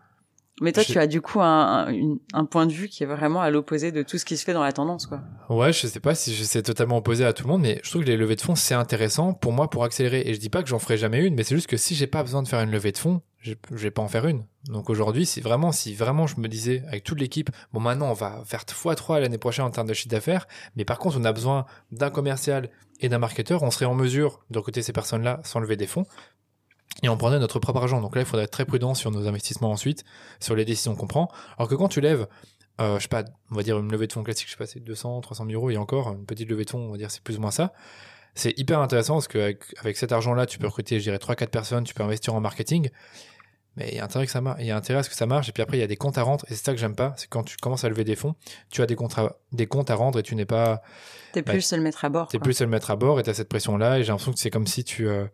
mais 0.61 0.73
toi, 0.73 0.85
tu 0.85 0.99
as 0.99 1.07
du 1.07 1.21
coup 1.21 1.41
un, 1.41 1.89
un, 2.33 2.45
point 2.45 2.67
de 2.67 2.73
vue 2.73 2.89
qui 2.89 3.03
est 3.03 3.07
vraiment 3.07 3.41
à 3.41 3.51
l'opposé 3.51 3.93
de 3.93 4.03
tout 4.03 4.19
ce 4.19 4.25
qui 4.25 4.37
se 4.37 4.45
fait 4.45 4.53
dans 4.53 4.63
la 4.63 4.73
tendance, 4.73 5.07
quoi. 5.07 5.21
Ouais, 5.49 5.73
je 5.73 5.87
sais 5.87 6.01
pas 6.01 6.15
si 6.15 6.35
c'est 6.35 6.63
totalement 6.63 6.99
opposé 6.99 7.25
à 7.25 7.33
tout 7.33 7.45
le 7.45 7.51
monde, 7.51 7.63
mais 7.63 7.81
je 7.83 7.91
trouve 7.91 8.03
que 8.03 8.09
les 8.09 8.17
levées 8.17 8.37
de 8.37 8.41
fonds, 8.41 8.55
c'est 8.55 8.75
intéressant 8.75 9.35
pour 9.35 9.53
moi 9.53 9.71
pour 9.71 9.85
accélérer. 9.85 10.23
Et 10.27 10.35
je 10.35 10.41
dis 10.41 10.51
pas 10.51 10.63
que 10.63 10.69
j'en 10.69 10.79
ferai 10.79 10.97
jamais 10.97 11.25
une, 11.25 11.35
mais 11.35 11.45
c'est 11.45 11.55
juste 11.55 11.69
que 11.69 11.77
si 11.77 11.95
j'ai 11.95 12.07
pas 12.07 12.23
besoin 12.23 12.43
de 12.43 12.49
faire 12.49 12.61
une 12.61 12.71
levée 12.71 12.93
de 12.93 12.99
fonds, 12.99 13.23
je 13.41 13.55
vais 13.71 13.91
pas 13.91 14.03
en 14.03 14.09
faire 14.09 14.27
une. 14.27 14.45
Donc 14.67 14.91
aujourd'hui, 14.91 15.25
si 15.25 15.41
vraiment, 15.41 15.73
si 15.73 15.95
vraiment 15.95 16.27
je 16.27 16.41
me 16.41 16.49
disais 16.49 16.83
avec 16.89 17.05
toute 17.05 17.21
l'équipe, 17.21 17.51
bon 17.73 17.81
maintenant 17.81 18.11
on 18.11 18.15
va 18.15 18.43
faire 18.45 18.65
x3 18.65 19.21
l'année 19.21 19.39
prochaine 19.39 19.65
en 19.65 19.71
termes 19.71 19.87
de 19.87 19.95
chiffre 19.95 20.11
d'affaires, 20.11 20.49
mais 20.77 20.85
par 20.85 20.99
contre 20.99 21.19
on 21.19 21.25
a 21.25 21.33
besoin 21.33 21.65
d'un 21.93 22.11
commercial 22.11 22.69
et 23.01 23.09
d'un 23.09 23.19
marketeur, 23.19 23.63
on 23.63 23.71
serait 23.71 23.87
en 23.87 23.95
mesure 23.95 24.41
de 24.51 24.59
recruter 24.59 24.83
ces 24.83 24.93
personnes-là 24.93 25.41
sans 25.45 25.61
lever 25.61 25.77
des 25.77 25.87
fonds 25.87 26.05
et 27.03 27.09
on 27.09 27.17
prenait 27.17 27.39
notre 27.39 27.59
propre 27.59 27.81
argent. 27.81 28.01
Donc 28.01 28.17
là, 28.17 28.23
il 28.23 28.27
faudrait 28.27 28.45
être 28.45 28.51
très 28.51 28.65
prudent 28.65 28.95
sur 28.95 29.11
nos 29.11 29.29
investissements 29.29 29.71
ensuite, 29.71 30.05
sur 30.41 30.57
les 30.57 30.65
décisions 30.65 30.95
qu'on 30.95 31.07
prend. 31.07 31.31
Alors 31.57 31.69
que 31.69 31.75
quand 31.75 31.89
tu 31.89 32.01
lèves, 32.01 32.27
euh, 32.81 32.99
je 32.99 33.03
sais 33.03 33.09
pas, 33.09 33.25
on 33.51 33.57
va 33.57 33.63
dire 33.63 33.79
une 33.79 33.91
levée 33.91 34.07
de 34.07 34.13
fonds 34.13 34.23
classique, 34.23 34.47
je 34.47 34.53
sais 34.53 34.59
pas, 34.59 34.67
c'est 34.67 34.81
200, 34.81 35.21
300 35.21 35.47
000 35.47 35.55
euros 35.55 35.71
et 35.71 35.77
encore, 35.77 36.13
une 36.13 36.27
petite 36.27 36.49
levée 36.49 36.65
de 36.65 36.71
fonds, 36.71 36.89
on 36.89 36.93
va 36.93 36.99
dire 36.99 37.11
c'est 37.11 37.23
plus 37.23 37.37
ou 37.37 37.41
moins 37.41 37.51
ça. 37.51 37.73
C'est 38.35 38.57
hyper 38.59 38.81
intéressant 38.81 39.15
parce 39.15 39.29
qu'avec 39.29 39.65
avec 39.81 39.97
cet 39.97 40.13
argent-là, 40.13 40.47
tu 40.47 40.59
peux 40.59 40.67
recruter, 40.67 40.99
je 40.99 41.05
dirais, 41.05 41.17
3-4 41.17 41.49
personnes, 41.49 41.85
tu 41.85 41.95
peux 41.95 42.03
investir 42.03 42.35
en 42.35 42.41
marketing. 42.41 42.91
Mais 43.77 43.91
il 43.91 43.97
y 43.97 44.01
a 44.01 44.05
intérêt 44.05 44.27
que 44.27 44.33
ça 44.33 44.41
marche, 44.41 44.59
il 44.61 44.67
y 44.67 44.73
a 44.73 44.77
intérêt 44.77 45.01
à 45.01 45.03
ce 45.05 45.09
que 45.09 45.15
ça 45.15 45.27
marche. 45.27 45.49
Et 45.49 45.53
puis 45.53 45.63
après, 45.63 45.77
il 45.77 45.81
y 45.81 45.85
a 45.85 45.87
des 45.87 45.97
comptes 45.97 46.19
à 46.19 46.23
rendre. 46.23 46.45
Et 46.49 46.55
c'est 46.55 46.65
ça 46.65 46.73
que 46.73 46.81
j'aime 46.81 46.97
pas. 46.97 47.15
C'est 47.17 47.29
quand 47.29 47.45
tu 47.45 47.57
commences 47.57 47.85
à 47.85 47.89
lever 47.89 48.03
des 48.03 48.17
fonds, 48.17 48.35
tu 48.71 48.83
as 48.83 48.87
des 48.87 48.97
comptes 48.97 49.17
à, 49.19 49.37
des 49.53 49.69
comptes 49.69 49.91
à 49.91 49.95
rendre 49.95 50.19
et 50.19 50.25
tu 50.25 50.35
n'es 50.35 50.47
pas. 50.47 50.83
T'es 51.33 51.43
bah, 51.43 51.53
plus 51.53 51.63
seul 51.63 51.81
mettre 51.81 52.05
à 52.05 52.09
bord. 52.09 52.27
T'es 52.27 52.41
plus 52.41 52.55
seul 52.55 52.67
mettre 52.67 52.91
à 52.91 52.97
bord 52.97 53.21
et 53.21 53.23
t'as 53.23 53.35
cette 53.35 53.49
pression-là. 53.49 53.99
Et 54.01 54.03
j'ai 54.03 54.09
l'impression 54.09 54.33
que 54.33 54.39
c'est 54.41 54.51
comme 54.51 54.67
si 54.67 54.83
tu, 54.83 55.09
euh, 55.09 55.27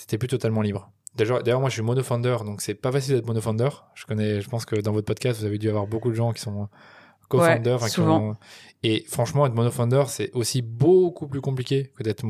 t'étais 0.00 0.18
plus 0.18 0.28
totalement 0.28 0.62
libre. 0.62 0.90
D'ailleurs, 1.16 1.60
moi, 1.60 1.68
je 1.68 1.74
suis 1.74 1.82
monofounder, 1.82 2.36
donc 2.44 2.60
c'est 2.62 2.74
pas 2.74 2.92
facile 2.92 3.14
d'être 3.14 3.26
monofounder. 3.26 3.68
Je 3.94 4.06
connais, 4.06 4.40
je 4.40 4.48
pense 4.48 4.64
que 4.64 4.76
dans 4.76 4.92
votre 4.92 5.06
podcast, 5.06 5.40
vous 5.40 5.46
avez 5.46 5.58
dû 5.58 5.68
avoir 5.68 5.86
beaucoup 5.86 6.10
de 6.10 6.14
gens 6.14 6.32
qui 6.32 6.40
sont 6.40 6.68
co-founder. 7.28 7.76
Et 8.82 9.04
franchement, 9.08 9.46
être 9.46 9.54
monofounder, 9.54 10.04
c'est 10.08 10.30
aussi 10.32 10.62
beaucoup 10.62 11.26
plus 11.26 11.40
compliqué 11.40 11.92
que 11.96 12.02
d'être 12.02 12.24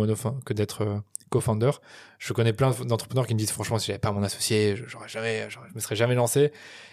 que 0.45 0.53
d'être 0.53 0.83
euh, 0.83 0.99
co-founder. 1.31 1.71
Je 2.19 2.33
connais 2.33 2.53
plein 2.53 2.71
d'entrepreneurs 2.71 3.27
qui 3.27 3.35
me 3.35 3.39
disent, 3.39 3.53
franchement, 3.53 3.79
si 3.79 3.89
j'avais 3.89 3.99
pas 3.99 4.13
mon 4.13 4.23
associé, 4.23 4.77
j'aurais 4.87 5.09
jamais, 5.09 5.49
je 5.51 5.59
me 5.75 5.81
serais 5.81 5.97
jamais 5.97 6.15
lancé. 6.15 6.41
Et 6.41 6.53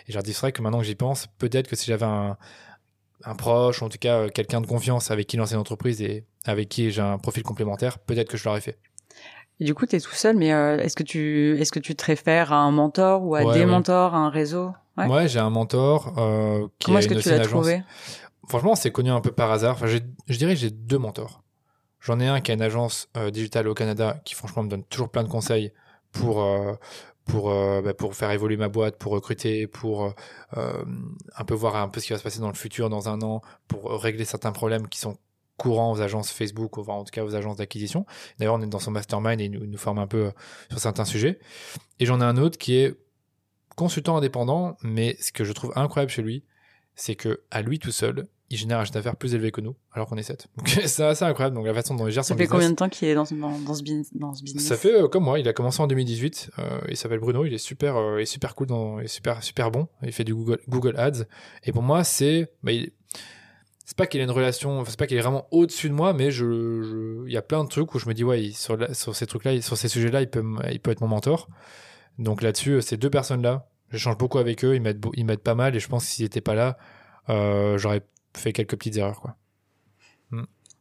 je 0.10 0.14
leur 0.14 0.24
dis, 0.24 0.34
c'est 0.34 0.42
vrai 0.42 0.52
que 0.52 0.62
maintenant 0.62 0.80
que 0.80 0.86
j'y 0.86 0.96
pense, 0.96 1.28
peut-être 1.38 1.68
que 1.68 1.76
si 1.76 1.86
j'avais 1.86 2.06
un, 2.06 2.38
un 3.24 3.36
proche, 3.36 3.82
ou 3.82 3.86
en 3.86 3.90
tout 3.90 3.98
cas 3.98 4.20
euh, 4.20 4.30
quelqu'un 4.30 4.62
de 4.62 4.68
confiance 4.68 5.12
avec 5.12 5.28
qui 5.28 5.38
lancer 5.38 5.54
une 5.54 5.60
entreprise 5.60 6.02
et 6.02 6.26
avec 6.46 6.70
qui 6.70 6.92
j'ai 6.92 7.02
un 7.02 7.18
profil 7.18 7.44
complémentaire, 7.44 8.00
peut-être 8.00 8.30
que 8.30 8.38
je 8.38 8.46
l'aurais 8.46 8.62
fait. 8.62 8.78
Et 9.60 9.66
du 9.66 9.74
coup, 9.74 9.86
tu 9.86 9.96
es 9.96 10.00
tout 10.00 10.14
seul, 10.14 10.36
mais 10.36 10.54
euh, 10.54 10.78
est-ce 10.78 10.96
que 10.96 11.04
tu 11.04 11.60
est-ce 11.60 11.72
que 11.72 11.80
tu 11.80 11.96
te 11.96 12.06
réfères 12.06 12.54
à 12.54 12.58
un 12.58 12.72
mentor 12.72 13.24
ou 13.24 13.36
à 13.36 13.54
des 13.54 13.66
mentors, 13.66 14.14
à 14.14 14.18
un 14.18 14.30
réseau? 14.30 14.72
Ouais, 14.98 15.08
ouais 15.08 15.28
j'ai 15.28 15.40
un 15.40 15.50
mentor 15.50 16.14
euh, 16.18 16.68
qui 16.80 16.88
Comment 16.88 17.00
est-ce 17.00 17.08
que 17.08 17.16
tu 17.16 17.30
l'as 17.30 17.40
trouvé? 17.40 17.84
Franchement, 18.48 18.76
c'est 18.76 18.92
connu 18.92 19.10
un 19.10 19.20
peu 19.20 19.32
par 19.32 19.52
hasard. 19.52 19.76
Enfin, 19.76 19.88
je 19.88 20.38
dirais 20.38 20.54
que 20.54 20.60
j'ai 20.60 20.70
deux 20.70 20.98
mentors. 20.98 21.44
J'en 22.00 22.20
ai 22.20 22.28
un 22.28 22.40
qui 22.40 22.52
a 22.52 22.54
une 22.54 22.62
agence 22.62 23.10
euh, 23.18 23.32
digitale 23.32 23.68
au 23.68 23.74
Canada 23.74 24.22
qui, 24.24 24.36
franchement, 24.36 24.64
me 24.64 24.70
donne 24.70 24.84
toujours 24.84 25.10
plein 25.10 25.24
de 25.24 25.28
conseils 25.28 25.74
pour 26.12 26.44
euh, 26.44 26.74
pour 27.26 27.50
bah, 27.50 27.94
pour 27.94 28.16
faire 28.16 28.32
évoluer 28.32 28.56
ma 28.56 28.70
boîte, 28.70 28.98
pour 28.98 29.12
recruter, 29.12 29.68
pour 29.68 30.14
un 30.56 31.44
peu 31.46 31.54
voir 31.56 31.76
un 31.76 31.90
peu 31.90 32.00
ce 32.00 32.06
qui 32.06 32.14
va 32.14 32.20
se 32.20 32.24
passer 32.24 32.40
dans 32.40 32.48
le 32.48 32.54
futur, 32.54 32.90
dans 32.90 33.10
un 33.10 33.22
an, 33.22 33.42
pour 33.68 34.02
régler 34.02 34.24
certains 34.24 34.54
problèmes 34.54 34.88
qui 34.88 35.00
sont 35.00 35.18
courant 35.58 35.92
aux 35.92 36.02
agences 36.02 36.32
Facebook, 36.32 36.78
ou 36.78 36.82
en 36.82 37.04
tout 37.04 37.12
cas 37.12 37.24
aux 37.24 37.36
agences 37.36 37.58
d'acquisition. 37.58 38.06
D'ailleurs, 38.40 38.56
on 38.56 38.62
est 38.62 38.68
dans 38.68 38.80
son 38.80 38.92
mastermind 38.92 39.42
et 39.42 39.46
il 39.46 39.52
nous, 39.52 39.66
nous 39.66 39.78
forme 39.78 40.00
un 40.00 40.08
peu 40.08 40.28
euh, 40.28 40.32
sur 40.70 40.80
certains 40.80 41.06
sujets. 41.06 41.40
Et 42.00 42.06
j'en 42.06 42.22
ai 42.22 42.24
un 42.24 42.38
autre 42.38 42.58
qui 42.58 42.76
est 42.76 42.96
consultant 43.76 44.18
indépendant, 44.18 44.78
mais 44.82 45.18
ce 45.20 45.32
que 45.32 45.44
je 45.44 45.52
trouve 45.52 45.74
incroyable 45.76 46.12
chez 46.12 46.22
lui, 46.22 46.44
c'est 46.96 47.16
que 47.16 47.42
à 47.52 47.62
lui 47.62 47.80
tout 47.80 47.92
seul, 47.92 48.28
il 48.50 48.58
génère 48.58 48.80
un 48.80 48.86
chiffre 48.86 48.94
d'affaires 48.94 49.16
plus 49.16 49.34
élevé 49.34 49.52
que 49.52 49.62
nous, 49.62 49.76
alors 49.92 50.08
qu'on 50.08 50.16
est 50.16 50.24
7. 50.24 50.48
Donc 50.58 50.70
c'est 50.86 51.04
assez 51.04 51.26
incroyable. 51.26 51.56
Donc 51.56 51.66
la 51.66 51.74
façon 51.74 51.96
dont 51.96 52.08
il 52.08 52.12
gère 52.12 52.24
ça 52.24 52.30
son 52.30 52.36
business. 52.36 52.50
Ça 52.50 52.54
fait 52.54 52.58
combien 52.58 52.70
de 52.70 52.76
temps 52.76 52.90
qu'il 52.90 53.08
est 53.08 53.16
dans, 53.16 53.24
dans, 53.24 53.74
ce, 53.74 53.84
business? 53.84 54.66
Ça 54.66 54.78
fait 54.78 54.94
euh, 54.94 55.08
comme 55.08 55.24
moi. 55.24 55.40
Il 55.40 55.48
a 55.48 55.54
commencé 55.54 55.82
en 55.82 55.88
2018. 55.88 56.52
Euh, 56.60 56.80
il 56.90 56.98
s'appelle 56.98 57.20
Bruno. 57.20 57.46
Il 57.46 57.54
est 57.54 57.58
super, 57.58 58.18
il 58.18 58.22
est 58.22 58.26
super 58.26 58.56
cool, 58.56 58.68
dans, 58.68 59.00
il 59.00 59.06
est 59.06 59.10
super, 59.10 59.44
super 59.44 59.70
bon. 59.70 59.88
Il 60.02 60.12
fait 60.12 60.24
du 60.24 60.34
Google, 60.34 60.60
Google 60.70 60.96
Ads. 60.98 61.26
Et 61.64 61.72
pour 61.72 61.84
moi, 61.84 62.04
c'est, 62.04 62.52
bah, 62.64 62.72
il, 62.72 62.92
c'est 63.88 63.96
pas 63.96 64.06
qu'il 64.06 64.20
a 64.20 64.26
une 64.26 64.32
relation, 64.32 64.84
c'est 64.84 65.00
pas 65.00 65.08
qu'il 65.08 65.16
est 65.16 65.22
vraiment 65.22 65.48
au-dessus 65.50 65.88
de 65.88 65.94
moi, 65.94 66.12
mais 66.12 66.30
je, 66.30 67.26
il 67.26 67.32
y 67.32 67.38
a 67.38 67.42
plein 67.42 67.64
de 67.64 67.70
trucs 67.70 67.96
où 67.96 68.00
je 68.00 68.10
me 68.10 68.14
dis 68.14 68.26
ouais, 68.26 68.52
sur, 68.52 68.78
sur 68.94 69.16
ces 69.16 69.26
trucs-là, 69.26 69.62
sur 69.62 69.78
ces 69.78 69.88
sujets-là, 69.88 70.22
il 70.22 70.30
peut, 70.30 70.44
il 70.70 70.82
peut 70.82 70.92
être 70.92 71.00
mon 71.00 71.08
mentor. 71.08 71.48
Donc 72.20 72.42
là-dessus, 72.42 72.82
ces 72.82 72.98
deux 72.98 73.10
personnes-là, 73.10 73.70
j'échange 73.90 74.18
beaucoup 74.18 74.40
avec 74.40 74.66
eux, 74.66 74.76
ils 74.76 74.82
m'aident, 74.82 75.06
ils 75.14 75.24
m'aident 75.24 75.40
pas 75.40 75.56
mal, 75.56 75.74
et 75.74 75.80
je 75.80 75.88
pense 75.88 76.04
que 76.04 76.12
s'ils 76.12 76.26
étaient 76.26 76.42
pas 76.42 76.54
là, 76.54 76.78
euh, 77.30 77.78
j'aurais 77.78 78.02
fait 78.36 78.52
quelques 78.52 78.76
petites 78.76 78.98
erreurs, 78.98 79.22
quoi. 79.22 79.38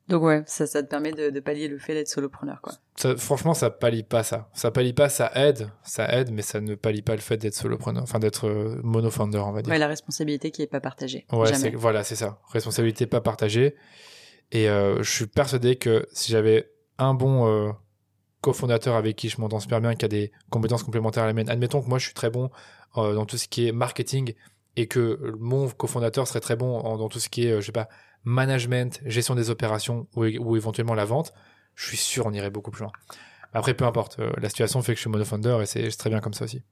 Donc 0.08 0.22
ouais, 0.22 0.44
ça, 0.46 0.66
ça 0.66 0.82
te 0.82 0.88
permet 0.88 1.10
de, 1.10 1.30
de 1.30 1.40
pallier 1.40 1.66
le 1.66 1.78
fait 1.78 1.94
d'être 1.94 2.08
solopreneur, 2.08 2.60
quoi. 2.60 2.74
Ça, 2.94 3.16
franchement, 3.16 3.54
ça 3.54 3.70
pallie 3.70 4.04
pas 4.04 4.22
ça. 4.22 4.48
Ça 4.54 4.70
pallie 4.70 4.92
pas, 4.92 5.08
ça 5.08 5.32
aide, 5.34 5.68
ça 5.82 6.06
aide, 6.12 6.30
mais 6.30 6.42
ça 6.42 6.60
ne 6.60 6.76
pallie 6.76 7.02
pas 7.02 7.14
le 7.14 7.20
fait 7.20 7.36
d'être 7.36 7.54
solopreneur, 7.54 8.04
enfin 8.04 8.20
d'être 8.20 8.46
euh, 8.46 8.80
monofounder, 8.84 9.38
on 9.38 9.50
va 9.50 9.62
dire. 9.62 9.72
Ouais, 9.72 9.78
la 9.78 9.88
responsabilité 9.88 10.52
qui 10.52 10.62
est 10.62 10.68
pas 10.68 10.80
partagée. 10.80 11.26
Ouais, 11.32 11.52
c'est, 11.52 11.70
voilà, 11.70 12.04
c'est 12.04 12.14
ça. 12.14 12.40
Responsabilité 12.52 13.06
pas 13.06 13.20
partagée. 13.20 13.74
Et 14.52 14.68
euh, 14.68 15.02
je 15.02 15.10
suis 15.10 15.26
persuadé 15.26 15.74
que 15.74 16.06
si 16.12 16.30
j'avais 16.30 16.70
un 16.98 17.14
bon 17.14 17.48
euh, 17.48 17.72
cofondateur 18.42 18.94
avec 18.94 19.16
qui 19.16 19.28
je 19.28 19.40
m'entends 19.40 19.58
super 19.58 19.80
bien, 19.80 19.96
qui 19.96 20.04
a 20.04 20.08
des 20.08 20.30
compétences 20.50 20.84
complémentaires 20.84 21.24
à 21.24 21.26
la 21.26 21.32
mienne, 21.32 21.50
admettons 21.50 21.82
que 21.82 21.88
moi 21.88 21.98
je 21.98 22.04
suis 22.04 22.14
très 22.14 22.30
bon 22.30 22.50
dans 22.94 23.26
tout 23.26 23.36
ce 23.36 23.46
qui 23.46 23.68
est 23.68 23.72
marketing 23.72 24.32
et 24.76 24.86
que 24.86 25.34
mon 25.38 25.68
cofondateur 25.68 26.26
serait 26.26 26.40
très 26.40 26.56
bon 26.56 26.80
dans 26.96 27.10
tout 27.10 27.18
ce 27.18 27.28
qui 27.28 27.46
est, 27.46 27.60
je 27.60 27.66
sais 27.66 27.72
pas, 27.72 27.88
management, 28.26 29.00
gestion 29.06 29.34
des 29.34 29.48
opérations 29.48 30.06
ou, 30.14 30.56
éventuellement 30.56 30.94
la 30.94 31.06
vente, 31.06 31.32
je 31.74 31.86
suis 31.86 31.96
sûr 31.96 32.26
on 32.26 32.32
irait 32.32 32.50
beaucoup 32.50 32.70
plus 32.70 32.82
loin. 32.82 32.92
Après, 33.54 33.72
peu 33.72 33.86
importe. 33.86 34.18
la 34.36 34.48
situation 34.50 34.82
fait 34.82 34.92
que 34.92 34.96
je 34.96 35.02
suis 35.02 35.10
monofounder 35.10 35.56
et 35.62 35.66
c'est 35.66 35.88
très 35.90 36.10
bien 36.10 36.20
comme 36.20 36.34
ça 36.34 36.44
aussi. 36.44 36.62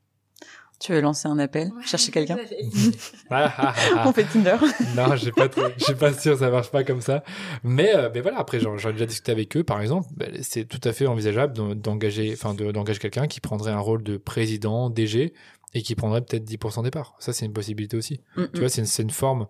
Tu 0.80 0.92
veux 0.92 1.00
lancer 1.00 1.28
un 1.28 1.38
appel 1.38 1.70
Chercher 1.84 2.10
quelqu'un 2.10 2.36
ah, 3.30 3.54
ah, 3.56 3.74
ah, 3.96 4.04
On 4.06 4.12
fait 4.12 4.24
Tinder 4.24 4.56
Non, 4.96 5.16
j'ai 5.16 5.32
pas, 5.32 5.48
je 5.78 5.84
suis 5.84 5.94
pas 5.94 6.12
sûr, 6.12 6.36
ça 6.36 6.50
marche 6.50 6.70
pas 6.70 6.84
comme 6.84 7.00
ça. 7.00 7.22
Mais, 7.62 7.94
euh, 7.94 8.10
mais 8.12 8.20
voilà, 8.20 8.38
après, 8.38 8.60
j'en 8.60 8.76
ai 8.76 8.92
déjà 8.92 9.06
discuté 9.06 9.32
avec 9.32 9.56
eux, 9.56 9.62
par 9.62 9.80
exemple, 9.80 10.08
ben, 10.16 10.30
c'est 10.42 10.64
tout 10.64 10.80
à 10.86 10.92
fait 10.92 11.06
envisageable 11.06 11.54
d'engager, 11.76 12.32
enfin, 12.32 12.54
d'engager 12.54 12.98
quelqu'un 12.98 13.28
qui 13.28 13.40
prendrait 13.40 13.72
un 13.72 13.78
rôle 13.78 14.02
de 14.02 14.16
président, 14.16 14.90
DG, 14.90 15.32
et 15.74 15.82
qui 15.82 15.94
prendrait 15.94 16.20
peut-être 16.20 16.44
10% 16.44 16.82
des 16.82 16.90
parts. 16.90 17.14
Ça, 17.18 17.32
c'est 17.32 17.46
une 17.46 17.52
possibilité 17.52 17.96
aussi. 17.96 18.20
Mm, 18.36 18.44
tu 18.52 18.58
vois, 18.58 18.66
mm. 18.66 18.86
c'est 18.86 19.02
une, 19.02 19.04
une, 19.04 19.10
forme, 19.10 19.46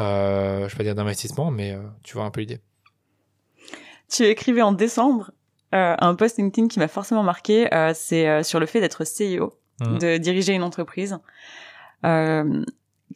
euh, 0.00 0.68
je 0.68 0.72
vais 0.72 0.78
pas 0.78 0.84
dire 0.84 0.94
d'investissement, 0.94 1.50
mais 1.50 1.72
euh, 1.72 1.82
tu 2.02 2.14
vois 2.14 2.24
un 2.24 2.30
peu 2.30 2.40
l'idée. 2.40 2.60
Tu 4.08 4.24
écrivais 4.24 4.62
en 4.62 4.72
décembre 4.72 5.30
euh, 5.74 5.94
un 5.98 6.14
post 6.14 6.38
LinkedIn 6.38 6.68
qui 6.68 6.78
m'a 6.78 6.88
forcément 6.88 7.22
marqué, 7.22 7.68
c'est 7.94 8.42
sur 8.42 8.58
le 8.58 8.66
fait 8.66 8.80
d'être 8.80 9.04
CEO. 9.04 9.54
Mmh. 9.80 9.98
de 9.98 10.16
diriger 10.18 10.52
une 10.52 10.62
entreprise. 10.62 11.18
Euh, 12.04 12.64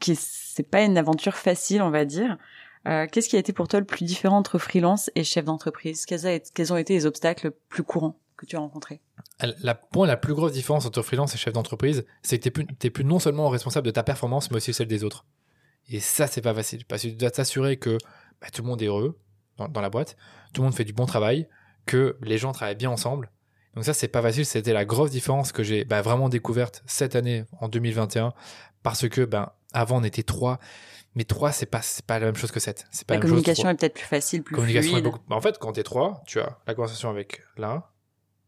qui 0.01 0.17
c'est 0.17 0.69
pas 0.69 0.83
une 0.83 0.99
aventure 0.99 1.35
facile, 1.35 1.83
on 1.83 1.91
va 1.91 2.05
dire. 2.05 2.39
Euh, 2.87 3.07
Qu'est-ce 3.11 3.29
qui 3.29 3.37
a 3.37 3.39
été 3.39 3.53
pour 3.53 3.69
toi 3.69 3.81
le 3.81 3.87
plus 3.87 4.05
différent 4.05 4.37
entre 4.37 4.59
freelance 4.59 5.11
et 5.15 5.25
chef 5.25 5.45
d'entreprise? 5.45 6.05
Quels, 6.07 6.73
ont 6.73 6.77
été 6.77 6.95
les 6.95 7.07
obstacles 7.07 7.53
plus 7.69 7.83
courants 7.83 8.19
que 8.37 8.47
tu 8.47 8.57
as 8.57 8.59
rencontrés? 8.59 9.01
La, 9.63 9.75
Pour 9.75 10.07
la 10.07 10.17
plus 10.17 10.35
grosse 10.35 10.53
différence 10.53 10.85
entre 10.85 11.03
freelance 11.03 11.35
et 11.35 11.39
chef 11.39 11.53
d'entreprise, 11.55 12.05
c'est 12.23 12.39
que 12.39 12.45
tu 12.45 12.51
plus, 12.51 12.67
es 12.83 12.91
plus 12.91 13.05
non 13.05 13.19
seulement 13.19 13.49
responsable 13.49 13.87
de 13.87 13.93
ta 13.93 14.03
performance, 14.03 14.51
mais 14.51 14.59
aussi 14.59 14.75
celle 14.75 14.89
des 14.89 15.05
autres. 15.05 15.25
Et 15.89 16.01
ça, 16.01 16.27
c'est 16.27 16.41
pas 16.41 16.55
facile, 16.55 16.85
parce 16.87 17.03
que 17.03 17.09
tu 17.09 17.15
dois 17.15 17.31
t'assurer 17.31 17.77
que 17.77 17.99
bah, 18.41 18.49
tout 18.53 18.63
le 18.63 18.69
monde 18.69 18.81
est 18.83 18.87
heureux 18.87 19.19
dans, 19.59 19.69
dans, 19.69 19.81
la 19.81 19.91
boîte, 19.91 20.17
tout 20.53 20.63
le 20.63 20.67
monde 20.67 20.75
fait 20.75 20.85
du 20.85 20.93
bon 20.93 21.07
travail, 21.07 21.47
que 21.87 22.17
les 22.23 22.39
gens 22.39 22.53
travaillent 22.53 22.75
bien 22.75 22.91
ensemble, 22.91 23.31
donc 23.75 23.85
ça, 23.85 23.93
c'est 23.93 24.09
pas 24.09 24.23
facile. 24.23 24.47
C'était 24.47 24.73
la 24.73 24.85
grosse 24.85 25.11
différence 25.11 25.53
que 25.53 25.63
j'ai 25.63 25.85
bah, 25.85 26.03
vraiment 26.03 26.29
découverte 26.29 26.83
cette 26.87 27.17
année, 27.17 27.45
en 27.61 27.69
2021, 27.69 28.33
parce 28.83 29.09
que 29.09 29.25
ben 29.25 29.51
avant 29.73 30.01
on 30.01 30.05
était 30.05 30.23
trois, 30.23 30.61
mais 31.17 31.25
trois 31.25 31.51
c'est 31.51 31.67
pas 31.67 31.81
pas 32.07 32.21
la 32.21 32.27
même 32.27 32.37
chose 32.37 32.53
que 32.53 32.61
sept. 32.61 32.87
C'est 32.93 33.07
pas 33.07 33.15
la, 33.15 33.21
communication 33.21 33.69
est 33.69 33.75
peut-être 33.75 33.95
plus 33.95 34.05
facile, 34.05 34.43
plus 34.43 34.55
communication 34.55 34.93
fluide. 34.93 35.07
Est 35.07 35.11
beaucoup... 35.11 35.21
En 35.31 35.41
fait, 35.41 35.59
quand 35.59 35.73
t'es 35.73 35.83
trois, 35.83 36.23
tu 36.27 36.39
as 36.39 36.59
la 36.67 36.75
conversation 36.75 37.11
avec 37.11 37.43
l'un, 37.57 37.83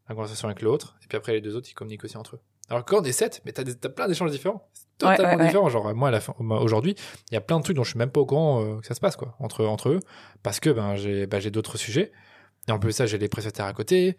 la 0.08 0.14
conversation 0.14 0.46
avec 0.46 0.62
l'autre, 0.62 0.96
et 1.02 1.08
puis 1.08 1.16
après 1.16 1.32
les 1.32 1.40
deux 1.40 1.56
autres 1.56 1.68
ils 1.68 1.74
communiquent 1.74 2.04
aussi 2.04 2.16
entre 2.16 2.36
eux. 2.36 2.40
Alors 2.68 2.84
quand 2.84 3.00
on 3.00 3.04
est 3.04 3.12
sept, 3.12 3.42
mais 3.44 3.52
t'as, 3.52 3.62
as 3.62 3.88
plein 3.88 4.08
d'échanges 4.08 4.30
différents, 4.30 4.68
totalement 4.98 5.44
différents. 5.44 5.68
Genre 5.68 5.94
moi, 5.94 6.08
à 6.08 6.12
la 6.12 6.20
fin, 6.20 6.34
aujourd'hui, 6.38 6.94
il 7.30 7.34
y 7.34 7.36
a 7.36 7.40
plein 7.40 7.58
de 7.58 7.64
trucs 7.64 7.76
dont 7.76 7.84
je 7.84 7.90
suis 7.90 7.98
même 7.98 8.10
pas 8.10 8.20
au 8.20 8.26
courant 8.26 8.62
euh, 8.62 8.80
que 8.80 8.86
ça 8.86 8.94
se 8.94 9.00
passe 9.00 9.16
quoi 9.16 9.36
entre 9.38 9.64
entre 9.64 9.90
eux, 9.90 10.00
parce 10.42 10.60
que 10.60 10.70
ben 10.70 10.96
j'ai 10.96 11.26
ben, 11.26 11.40
j'ai 11.40 11.50
d'autres 11.50 11.78
sujets. 11.78 12.12
Et 12.68 12.72
en 12.72 12.78
plus 12.78 12.92
ça, 12.92 13.06
j'ai 13.06 13.18
les 13.18 13.28
prestataires 13.28 13.66
à 13.66 13.72
côté 13.72 14.16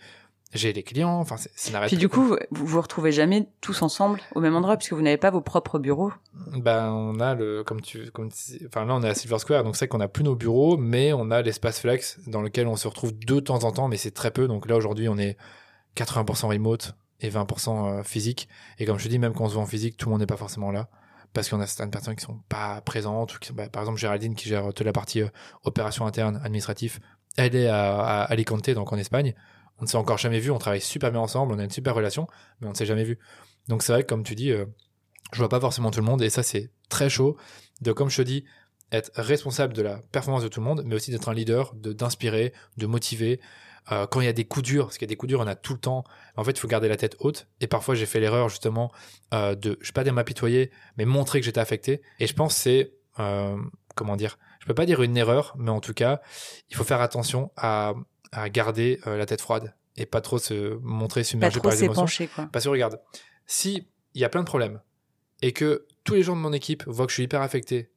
j'ai 0.54 0.72
les 0.72 0.84
clients, 0.84 1.20
enfin, 1.20 1.36
c'est 1.38 1.72
n'arrête 1.74 1.90
Puis 1.90 1.98
du 1.98 2.08
coup, 2.08 2.38
vous 2.52 2.66
vous 2.66 2.82
retrouvez 2.82 3.12
jamais 3.12 3.50
tous 3.60 3.82
ensemble 3.82 4.22
au 4.34 4.40
même 4.40 4.56
endroit 4.56 4.78
puisque 4.78 4.94
vous 4.94 5.02
n'avez 5.02 5.18
pas 5.18 5.30
vos 5.30 5.42
propres 5.42 5.78
bureaux. 5.78 6.12
Ben, 6.34 6.92
on 6.92 7.20
a 7.20 7.36
le, 7.36 7.64
comme 7.64 7.82
tu, 7.82 8.10
comme, 8.12 8.30
enfin 8.66 8.86
là, 8.86 8.96
on 8.96 9.04
est 9.04 9.10
à 9.10 9.14
Silver 9.14 9.40
Square, 9.40 9.64
donc 9.64 9.76
c'est 9.76 9.88
qu'on 9.88 10.00
a 10.00 10.08
plus 10.08 10.24
nos 10.24 10.36
bureaux, 10.36 10.78
mais 10.78 11.12
on 11.12 11.32
a 11.32 11.42
l'espace 11.42 11.82
flex 11.82 12.20
dans 12.28 12.42
lequel 12.42 12.68
on 12.68 12.78
se 12.78 12.88
retrouve 12.88 13.18
de 13.18 13.40
temps 13.40 13.64
en 13.66 13.72
temps, 13.72 13.88
mais 13.90 13.98
c'est 13.98 14.12
très 14.12 14.32
peu. 14.32 14.48
Donc 14.48 14.70
là, 14.70 14.78
aujourd'hui, 14.78 15.10
on 15.10 15.18
est 15.18 15.38
80% 15.98 16.48
remote 16.48 16.96
et 17.20 17.30
20% 17.30 18.00
euh, 18.00 18.04
physique. 18.04 18.48
Et 18.80 18.86
comme 18.86 18.98
je 18.98 19.06
te 19.06 19.10
dis, 19.10 19.20
même 19.20 19.34
quand 19.34 19.46
on 19.46 19.50
se 19.50 19.54
voit 19.54 19.64
en 19.64 19.68
physique, 19.68 19.98
tout 19.98 20.08
le 20.08 20.12
monde 20.12 20.22
n'est 20.22 20.28
pas 20.28 20.38
forcément 20.38 20.72
là 20.72 20.90
parce 21.34 21.50
qu'on 21.50 21.60
a 21.60 21.68
certaines 21.68 21.92
personnes 21.92 22.16
qui 22.16 22.24
sont 22.24 22.40
pas 22.50 22.82
présentes 22.82 23.36
ou 23.36 23.40
qui 23.40 23.54
bah, 23.54 23.70
par 23.70 23.84
exemple, 23.84 24.00
Géraldine 24.00 24.34
qui 24.34 24.50
gère 24.50 24.74
toute 24.74 24.86
la 24.86 24.94
partie 24.94 25.22
euh, 25.22 25.30
opération 25.64 26.06
interne, 26.06 26.40
administratif. 26.44 27.00
Elle 27.36 27.56
est 27.56 27.68
à, 27.68 28.24
Alicante, 28.24 28.70
donc 28.72 28.92
en 28.92 28.98
Espagne 28.98 29.36
on 29.80 29.84
ne 29.84 29.88
s'est 29.88 29.98
encore 29.98 30.18
jamais 30.18 30.40
vu, 30.40 30.52
on 30.52 30.58
travaille 30.58 30.82
super 30.82 31.12
bien 31.12 31.22
ensemble, 31.22 31.54
on 31.54 31.60
a 31.60 31.64
une 31.64 31.70
super 31.70 31.94
relation, 31.94 32.28
mais 32.60 32.68
on 32.68 32.72
ne 32.72 32.76
s'est 32.76 32.86
jamais 32.86 33.04
vu. 33.04 33.20
Donc 33.68 33.84
c'est 33.84 33.92
vrai 33.92 34.04
que 34.04 34.08
comme 34.08 34.24
tu 34.24 34.36
dis, 34.36 34.52
euh, 34.52 34.66
je 35.34 35.38
vois 35.38 35.50
pas 35.50 35.60
forcément 35.60 35.92
tout 35.92 36.00
le 36.00 36.06
monde 36.06 36.22
et 36.22 36.30
ça 36.30 36.44
c'est 36.44 36.72
très 36.90 37.10
chaud 37.10 37.38
de 37.82 37.92
comme 37.92 38.10
je 38.10 38.18
te 38.18 38.22
dis 38.22 38.46
être 38.92 39.12
responsable 39.16 39.74
de 39.74 39.82
la 39.82 39.98
performance 40.12 40.44
de 40.44 40.48
tout 40.48 40.62
le 40.62 40.66
monde, 40.66 40.84
mais 40.86 40.96
aussi 40.96 41.12
d'être 41.12 41.28
un 41.30 41.34
leader, 41.34 41.74
de 41.76 41.94
d'inspirer, 41.94 42.54
de 42.78 42.86
motiver. 42.88 43.40
Euh, 43.92 44.06
quand 44.08 44.22
il 44.22 44.26
y 44.26 44.30
a 44.30 44.34
des 44.34 44.46
coups 44.46 44.66
durs, 44.66 44.86
parce 44.86 44.98
qu'il 44.98 45.06
y 45.06 45.10
a 45.10 45.14
des 45.14 45.16
coups 45.16 45.30
durs, 45.30 45.40
on 45.40 45.48
a 45.48 45.56
tout 45.56 45.74
le 45.74 45.80
temps. 45.80 46.04
En 46.36 46.44
fait, 46.44 46.52
il 46.52 46.60
faut 46.60 46.68
garder 46.68 46.90
la 46.90 46.98
tête 46.98 47.16
haute. 47.20 47.48
Et 47.62 47.68
parfois, 47.68 47.96
j'ai 47.96 48.06
fait 48.06 48.20
l'erreur 48.20 48.50
justement 48.50 48.92
euh, 49.34 49.56
de, 49.56 49.78
je 49.82 49.88
vais 49.88 49.94
pas 49.94 50.04
dire 50.04 50.14
m'apitoyer, 50.14 50.72
mais 50.98 51.06
montrer 51.06 51.40
que 51.40 51.46
j'étais 51.46 51.62
affecté. 51.62 52.02
Et 52.20 52.28
je 52.28 52.34
pense 52.34 52.56
c'est 52.56 52.94
euh, 53.20 53.58
comment 53.96 54.16
dire, 54.16 54.38
je 54.60 54.66
peux 54.66 54.76
pas 54.76 54.86
dire 54.86 55.02
une 55.02 55.18
erreur, 55.18 55.56
mais 55.58 55.72
en 55.72 55.80
tout 55.80 55.94
cas, 55.94 56.22
il 56.70 56.76
faut 56.76 56.84
faire 56.84 57.02
attention 57.02 57.52
à 57.56 57.94
à 58.32 58.50
garder 58.50 59.00
euh, 59.08 59.18
la 59.18 59.26
tête 59.26 59.42
froide 59.42 59.74
et 59.96 60.06
pas 60.06 60.22
trop 60.22 60.38
se 60.38 60.78
montrer 60.82 61.24
submergé 61.24 61.60
par 61.60 61.72
les 61.72 61.84
émotions. 61.84 62.28
Quoi. 62.34 62.50
Parce 62.52 62.66
que 62.66 62.70
regarde, 62.70 63.00
si 63.46 63.88
il 64.14 64.22
y 64.22 64.26
a 64.26 64.30
plein 64.30 64.42
de 64.42 64.48
problèmes 64.48 64.82
et 65.42 65.54
que 65.54 65.86
tous 66.04 66.14
les 66.14 66.24
gens 66.24 66.36
de 66.36 66.42
mon 66.42 66.54
équipe 66.54 66.84
voient 66.88 67.06
que 67.06 67.12
je 67.12 67.16
suis 67.16 67.24
hyper 67.24 67.42
affecté, 67.42 67.90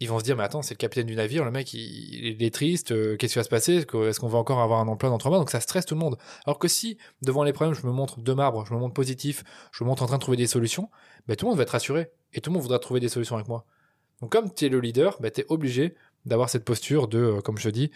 ils 0.00 0.08
vont 0.08 0.18
se 0.18 0.24
dire 0.24 0.36
mais 0.36 0.42
attends 0.42 0.62
c'est 0.62 0.74
le 0.74 0.78
capitaine 0.78 1.06
du 1.06 1.14
navire, 1.14 1.44
le 1.44 1.50
mec 1.50 1.72
il, 1.74 2.42
est 2.42 2.54
triste, 2.54 2.92
euh, 2.92 3.16
qu'est-ce 3.16 3.34
qui 3.34 3.38
va 3.38 3.44
se 3.44 3.50
passer, 3.50 3.76
est-ce 3.76 4.20
qu'on 4.20 4.28
va 4.28 4.38
encore 4.38 4.60
avoir 4.60 4.80
un 4.80 4.88
emploi 4.88 5.10
dans 5.10 5.18
trois 5.18 5.30
mois? 5.30 5.38
Donc 5.38 5.50
ça 5.50 5.60
stresse 5.60 5.84
tout 5.84 5.94
le 5.94 6.00
monde. 6.00 6.16
Alors 6.46 6.58
que 6.58 6.68
si 6.68 6.96
devant 7.22 7.44
les 7.44 7.52
problèmes 7.52 7.74
je 7.74 7.86
me 7.86 7.92
montre 7.92 8.20
de 8.20 8.32
marbre, 8.32 8.64
je 8.66 8.74
me 8.74 8.78
montre 8.78 8.94
positif, 8.94 9.44
je 9.72 9.84
me 9.84 9.88
montre 9.88 10.02
en 10.02 10.06
train 10.06 10.16
de 10.16 10.22
trouver 10.22 10.38
des 10.38 10.46
solutions, 10.46 10.90
ben, 11.28 11.36
tout 11.36 11.44
le 11.44 11.50
monde 11.50 11.58
va 11.58 11.64
être 11.64 11.70
rassuré 11.70 12.10
et 12.32 12.40
tout 12.40 12.50
le 12.50 12.54
monde 12.54 12.62
voudra 12.62 12.78
trouver 12.78 13.00
des 13.00 13.08
solutions 13.08 13.36
avec 13.36 13.48
moi. 13.48 13.66
Donc 14.22 14.32
comme 14.32 14.52
tu 14.52 14.64
es 14.66 14.68
le 14.70 14.80
leader, 14.80 15.18
ben, 15.20 15.30
tu 15.30 15.42
es 15.42 15.46
obligé 15.48 15.94
d'avoir 16.24 16.48
cette 16.48 16.64
posture 16.64 17.06
de, 17.06 17.18
euh, 17.18 17.40
comme 17.42 17.58
je 17.58 17.68
dis, 17.68 17.90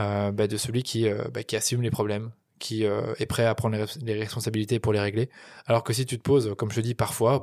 euh, 0.00 0.32
bah, 0.32 0.46
de 0.46 0.56
celui 0.58 0.82
qui, 0.82 1.08
assume 1.54 1.80
les 1.80 1.90
problèmes, 1.90 2.32
qui 2.58 2.84
est 2.84 3.26
prêt 3.26 3.44
à 3.44 3.54
prendre 3.54 3.76
les, 4.02 4.14
responsabilités 4.14 4.78
pour 4.78 4.92
les 4.92 5.00
régler. 5.00 5.30
Alors 5.66 5.84
que 5.84 5.92
si 5.92 6.06
tu 6.06 6.18
te 6.18 6.22
poses, 6.22 6.54
comme 6.56 6.70
je 6.70 6.80
dis, 6.80 6.94
parfois, 6.94 7.40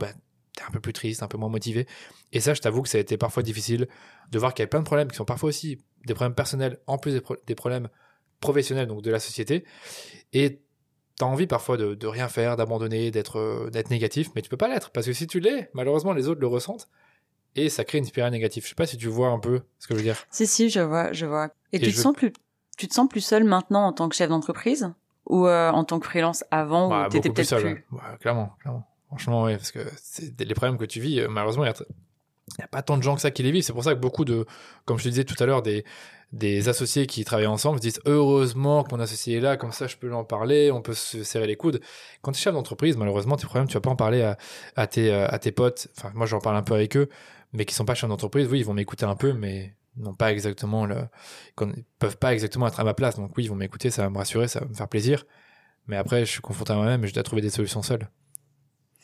t'es 0.56 0.64
un 0.64 0.72
peu 0.72 0.80
plus 0.80 0.94
triste, 0.94 1.24
un 1.24 1.28
peu 1.28 1.38
moins 1.38 1.50
motivé. 1.50 1.88
Et 2.32 2.40
ça, 2.40 2.54
je 2.54 2.62
t'avoue 2.62 2.82
que 2.82 2.90
ça 2.90 2.98
a 2.98 3.02
été 3.02 3.18
parfois 3.18 3.44
difficile 3.44 3.88
de 4.32 4.40
voir 4.40 4.54
qu'il 4.54 4.64
y 4.64 4.66
a 4.66 4.68
plein 4.68 4.80
de 4.80 4.86
problèmes 4.86 5.10
qui 5.10 5.16
sont 5.16 5.26
parfois 5.26 5.50
aussi 5.50 5.80
des 6.06 6.14
problèmes 6.14 6.36
personnels, 6.36 6.80
en 6.88 6.98
plus 6.98 7.22
des, 7.46 7.56
problèmes 7.56 7.90
professionnels, 8.40 8.88
donc 8.88 9.02
de 9.02 9.12
la 9.12 9.20
société. 9.20 9.64
Et 10.34 10.62
t'as 11.18 11.26
envie 11.26 11.48
parfois 11.48 11.78
de, 11.78 11.96
de 11.96 12.08
rien 12.08 12.28
faire, 12.28 12.56
d'abandonner, 12.56 13.12
d'être 13.12 13.70
d'être 13.72 13.90
négatif, 13.90 14.30
mais 14.36 14.42
tu 14.42 14.50
peux 14.50 14.58
pas 14.58 14.68
l'être 14.68 14.92
parce 14.92 15.06
que 15.06 15.14
si 15.14 15.28
tu 15.28 15.40
l'es, 15.40 15.70
malheureusement 15.74 16.14
les 16.14 16.28
autres 16.28 16.42
le 16.42 16.48
ressentent 16.48 16.90
et 17.56 17.70
ça 17.70 17.84
crée 17.84 18.00
une 18.00 18.06
spirale 18.06 18.32
négative. 18.32 18.64
Je 18.64 18.70
sais 18.70 18.76
pas 18.76 18.88
si 18.88 18.98
tu 18.98 19.08
vois 19.08 19.28
un 19.28 19.40
peu 19.40 19.62
ce 19.80 19.88
que 19.88 19.94
je 19.94 20.00
veux 20.00 20.04
dire. 20.04 20.18
Si 20.32 20.48
si, 20.48 20.70
je 20.70 20.80
vois, 20.80 21.14
je 21.14 21.26
vois. 21.26 21.50
Et, 21.72 21.80
tu 21.80 21.92
te 21.92 21.98
sens 21.98 22.16
plus 22.16 22.34
tu 22.78 22.88
te 22.88 22.94
sens 22.94 23.08
plus 23.08 23.22
seul 23.22 23.44
maintenant 23.44 23.86
en 23.86 23.94
tant 23.94 24.10
que 24.10 24.16
chef 24.16 24.30
d'entreprise 24.30 24.92
ou 25.28 25.48
euh, 25.48 25.70
en 25.72 25.84
tant 25.84 26.00
que 26.00 26.08
freelance 26.08 26.44
avant 26.52 26.90
bah, 26.90 27.06
où 27.08 27.10
t'étais 27.10 27.30
peut-être 27.30 27.36
plus, 27.36 27.46
seul, 27.46 27.62
plus... 27.62 27.86
clairement, 28.20 28.56
clairement. 28.60 28.88
Franchement, 29.14 29.44
oui, 29.44 29.56
parce 29.56 29.72
que 29.72 29.80
les 30.40 30.54
problèmes 30.56 30.78
que 30.78 30.86
tu 30.86 31.00
vis. 31.00 31.20
Euh, 31.20 31.28
malheureusement, 31.30 31.66
il 31.66 31.72
y, 32.60 32.62
a 32.64 32.68
pas 32.68 32.82
tant 32.82 32.98
de 32.98 33.04
gens 33.04 33.14
que 33.14 33.22
ça 33.22 33.30
qui 33.30 33.44
les 33.44 33.52
vivent. 33.52 33.64
C'est 33.64 33.74
pour 33.74 33.84
ça 33.84 33.94
que 33.94 34.00
beaucoup 34.00 34.26
de, 34.26 34.48
comme 34.86 34.98
je 34.98 35.04
te 35.04 35.10
disais 35.10 35.24
tout 35.24 35.36
à 35.38 35.46
l'heure, 35.46 35.62
des 35.62 36.68
associés 36.68 37.06
qui 37.06 37.24
travaillent 37.24 37.46
ensemble 37.46 37.78
se 37.78 37.84
disent 37.84 38.02
heureusement 38.06 38.84
que 38.84 38.90
mon 38.96 39.00
associé 39.00 39.38
est 39.38 39.40
là, 39.40 39.56
comme 39.56 39.72
ça 39.72 39.86
je 39.86 39.98
peux 39.98 40.08
lui 40.08 40.16
en 40.16 40.24
parler, 40.24 40.72
on 40.72 40.82
peut 40.82 40.96
se 40.96 41.24
serrer 41.24 41.46
les 41.46 41.56
coudes. 41.56 41.80
Quand 42.24 42.32
tu 42.32 42.40
es 42.40 42.42
chef 42.42 42.56
d'entreprise, 42.56 42.98
malheureusement, 42.98 43.36
tes 43.36 43.46
problèmes, 43.46 43.68
tu 43.68 43.76
vas 43.76 43.82
pas 43.82 43.92
en 43.92 43.96
parler 43.96 44.34
à, 44.76 44.88
tes, 44.88 45.52
potes. 45.52 45.90
Enfin, 45.96 46.12
moi 46.16 46.26
j'en 46.26 46.40
parle 46.40 46.56
un 46.56 46.64
peu 46.64 46.74
avec 46.74 46.98
eux, 46.98 47.08
mais 47.54 47.66
qui 47.66 47.76
sont 47.76 47.86
pas 47.86 47.94
chefs 47.94 48.10
d'entreprise, 48.10 48.48
oui, 48.50 48.60
ils 48.60 48.66
vont 48.66 48.74
m'écouter 48.74 49.06
un 49.06 49.16
peu, 49.16 49.34
mais 49.34 49.76
non 49.96 50.16
pas 50.16 50.32
exactement 50.32 50.88
le, 50.88 51.08
peuvent 52.00 52.18
pas 52.18 52.34
exactement 52.34 52.66
être 52.68 52.80
à 52.80 52.84
ma 52.84 52.96
place. 52.96 53.16
Donc 53.16 53.38
oui, 53.38 53.44
ils 53.44 53.50
vont 53.50 53.56
m'écouter, 53.56 53.92
ça 53.92 54.02
va 54.02 54.10
me 54.10 54.18
rassurer, 54.18 54.48
ça 54.48 54.62
va 54.62 54.66
me 54.66 54.74
faire 54.74 54.90
plaisir. 54.90 55.24
Mais 55.88 55.98
après, 55.98 56.26
je 56.26 56.32
suis 56.32 56.42
confronté 56.42 56.74
à 56.74 56.78
moi-même 56.78 57.04
et 57.04 57.08
je 57.08 57.14
dois 57.14 57.24
trouver 57.24 57.44
des 57.44 57.52
solutions 57.52 57.84
seul. 57.84 58.10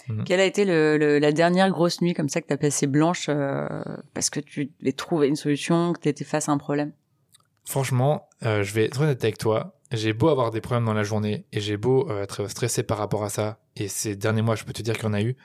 Mhm. 0.10 0.24
Quelle 0.24 0.40
a 0.40 0.46
été 0.46 0.66
le, 0.66 1.20
la 1.20 1.32
dernière 1.32 1.70
grosse 1.70 2.02
nuit 2.02 2.14
comme 2.14 2.30
ça 2.30 2.42
que 2.42 2.48
tu 2.48 2.54
as 2.54 2.58
passé 2.58 2.88
blanche 2.88 3.28
euh, 3.30 3.68
parce 4.14 4.30
que 4.30 4.40
tu 4.40 4.72
devais 4.80 4.92
trouver 4.92 5.28
une 5.28 5.36
solution, 5.36 5.94
que 5.94 6.00
tu 6.00 6.10
étais 6.10 6.26
face 6.26 6.50
à 6.50 6.52
un 6.52 6.58
problème? 6.58 6.92
Franchement, 7.66 8.28
euh, 8.44 8.64
je 8.64 8.74
vais 8.74 8.86
être 8.86 9.00
honnête 9.02 9.24
avec 9.24 9.38
toi. 9.38 9.76
J'ai 9.92 10.14
beau 10.14 10.30
avoir 10.30 10.52
des 10.52 10.62
problèmes 10.62 10.86
dans 10.86 10.94
la 10.94 11.04
journée 11.04 11.46
et 11.52 11.60
j'ai 11.60 11.78
beau 11.78 12.10
euh, 12.10 12.24
être 12.24 12.48
stressé 12.48 12.84
par 12.84 12.98
rapport 12.98 13.24
à 13.24 13.30
ça. 13.30 13.60
Et 13.76 13.88
ces 13.88 14.16
derniers 14.16 14.42
mois, 14.42 14.56
je 14.56 14.64
peux 14.64 14.74
te 14.74 14.82
dire 14.82 14.96
qu'il 14.96 15.06
y 15.06 15.08
en 15.08 15.14
a 15.14 15.22
eu 15.22 15.36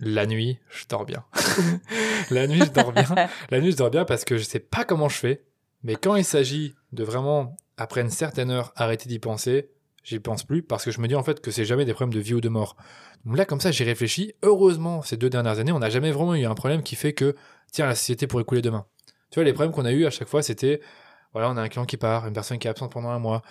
la 0.00 0.26
nuit, 0.26 0.58
je 0.70 0.86
dors 0.88 1.04
bien. 1.04 1.24
la 2.30 2.46
nuit, 2.46 2.62
je 2.64 2.70
dors 2.70 2.92
bien. 2.92 3.04
La 3.50 3.60
nuit, 3.60 3.72
je 3.72 3.76
dors 3.76 3.90
bien 3.90 4.06
parce 4.06 4.24
que 4.24 4.38
je 4.38 4.42
sais 4.42 4.58
pas 4.58 4.84
comment 4.84 5.10
je 5.10 5.16
fais. 5.18 5.44
Mais 5.82 5.94
quand 5.94 6.16
il 6.16 6.24
s'agit 6.24 6.74
de 6.92 7.04
vraiment, 7.04 7.54
après 7.76 8.00
une 8.00 8.10
certaine 8.10 8.50
heure, 8.50 8.72
arrêter 8.76 9.08
d'y 9.08 9.18
penser, 9.18 9.68
j'y 10.02 10.18
pense 10.18 10.44
plus 10.44 10.62
parce 10.62 10.84
que 10.84 10.90
je 10.90 11.00
me 11.00 11.08
dis 11.08 11.14
en 11.14 11.22
fait 11.22 11.40
que 11.40 11.50
c'est 11.50 11.64
jamais 11.64 11.84
des 11.84 11.92
problèmes 11.92 12.14
de 12.14 12.20
vie 12.20 12.34
ou 12.34 12.40
de 12.40 12.48
mort. 12.48 12.76
Donc 13.24 13.36
là, 13.36 13.44
comme 13.44 13.60
ça, 13.60 13.70
j'y 13.70 13.84
réfléchis. 13.84 14.34
Heureusement, 14.42 15.02
ces 15.02 15.16
deux 15.16 15.30
dernières 15.30 15.58
années, 15.58 15.72
on 15.72 15.78
n'a 15.78 15.90
jamais 15.90 16.10
vraiment 16.10 16.34
eu 16.34 16.44
un 16.46 16.54
problème 16.54 16.82
qui 16.82 16.96
fait 16.96 17.12
que, 17.12 17.34
tiens, 17.72 17.86
la 17.86 17.94
société 17.94 18.26
pourrait 18.26 18.44
couler 18.44 18.62
demain. 18.62 18.86
Tu 19.30 19.36
vois, 19.36 19.44
les 19.44 19.52
problèmes 19.52 19.72
qu'on 19.72 19.84
a 19.84 19.92
eu 19.92 20.06
à 20.06 20.10
chaque 20.10 20.28
fois, 20.28 20.42
c'était, 20.42 20.80
voilà, 21.32 21.50
on 21.50 21.56
a 21.56 21.62
un 21.62 21.68
client 21.68 21.84
qui 21.84 21.96
part, 21.96 22.26
une 22.26 22.32
personne 22.32 22.58
qui 22.58 22.66
est 22.66 22.70
absente 22.70 22.92
pendant 22.92 23.10
un 23.10 23.18
mois. 23.18 23.42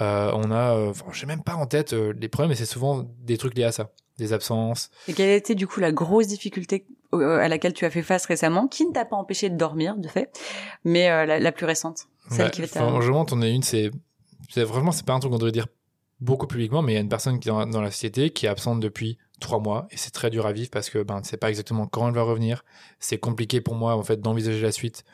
Euh, 0.00 0.32
on 0.34 0.50
a, 0.50 0.76
euh, 0.76 0.90
enfin, 0.90 1.06
j'ai 1.12 1.26
même 1.26 1.42
pas 1.42 1.54
en 1.54 1.66
tête 1.66 1.92
euh, 1.92 2.12
les 2.18 2.28
problèmes, 2.28 2.50
mais 2.50 2.56
c'est 2.56 2.66
souvent 2.66 3.04
des 3.20 3.38
trucs 3.38 3.56
liés 3.56 3.64
à 3.64 3.72
ça 3.72 3.90
des 4.18 4.32
absences. 4.32 4.90
Et 5.08 5.14
quelle 5.14 5.30
a 5.30 5.34
été 5.34 5.54
du 5.54 5.66
coup 5.66 5.80
la 5.80 5.90
grosse 5.90 6.26
difficulté 6.26 6.86
euh, 7.14 7.38
à 7.38 7.48
laquelle 7.48 7.72
tu 7.72 7.86
as 7.86 7.90
fait 7.90 8.02
face 8.02 8.26
récemment, 8.26 8.68
qui 8.68 8.86
ne 8.86 8.92
t'a 8.92 9.06
pas 9.06 9.16
empêché 9.16 9.48
de 9.48 9.56
dormir, 9.56 9.96
de 9.96 10.06
fait, 10.06 10.38
mais 10.84 11.08
la, 11.26 11.52
plus 11.52 11.64
récente, 11.64 12.08
celle 12.30 12.50
qui 12.50 12.60
va 12.62 12.90
monte, 12.90 13.32
on 13.32 13.40
a 13.40 13.48
une, 13.48 13.62
c'est, 13.62 13.90
vraiment, 14.54 14.92
c'est 14.92 15.06
pas 15.06 15.14
un 15.14 15.18
truc 15.18 15.32
qu'on 15.32 15.38
devrait 15.38 15.52
dire 15.52 15.66
beaucoup 16.22 16.46
publiquement, 16.46 16.82
mais 16.82 16.92
il 16.92 16.94
y 16.94 16.98
a 16.98 17.00
une 17.00 17.08
personne 17.08 17.40
qui 17.40 17.48
est 17.48 17.52
dans, 17.52 17.80
la 17.80 17.90
société 17.90 18.30
qui 18.30 18.46
est 18.46 18.48
absente 18.48 18.80
depuis 18.80 19.18
trois 19.40 19.58
mois 19.58 19.88
et 19.90 19.96
c'est 19.96 20.12
très 20.12 20.30
dur 20.30 20.46
à 20.46 20.52
vivre 20.52 20.70
parce 20.70 20.88
que 20.88 21.02
ben 21.02 21.20
c'est 21.24 21.36
pas 21.36 21.48
exactement 21.48 21.86
quand 21.86 22.08
elle 22.08 22.14
va 22.14 22.22
revenir. 22.22 22.64
C'est 23.00 23.18
compliqué 23.18 23.60
pour 23.60 23.74
moi 23.74 23.96
en 23.96 24.02
fait 24.04 24.20
d'envisager 24.20 24.62
la 24.62 24.70
suite 24.70 25.04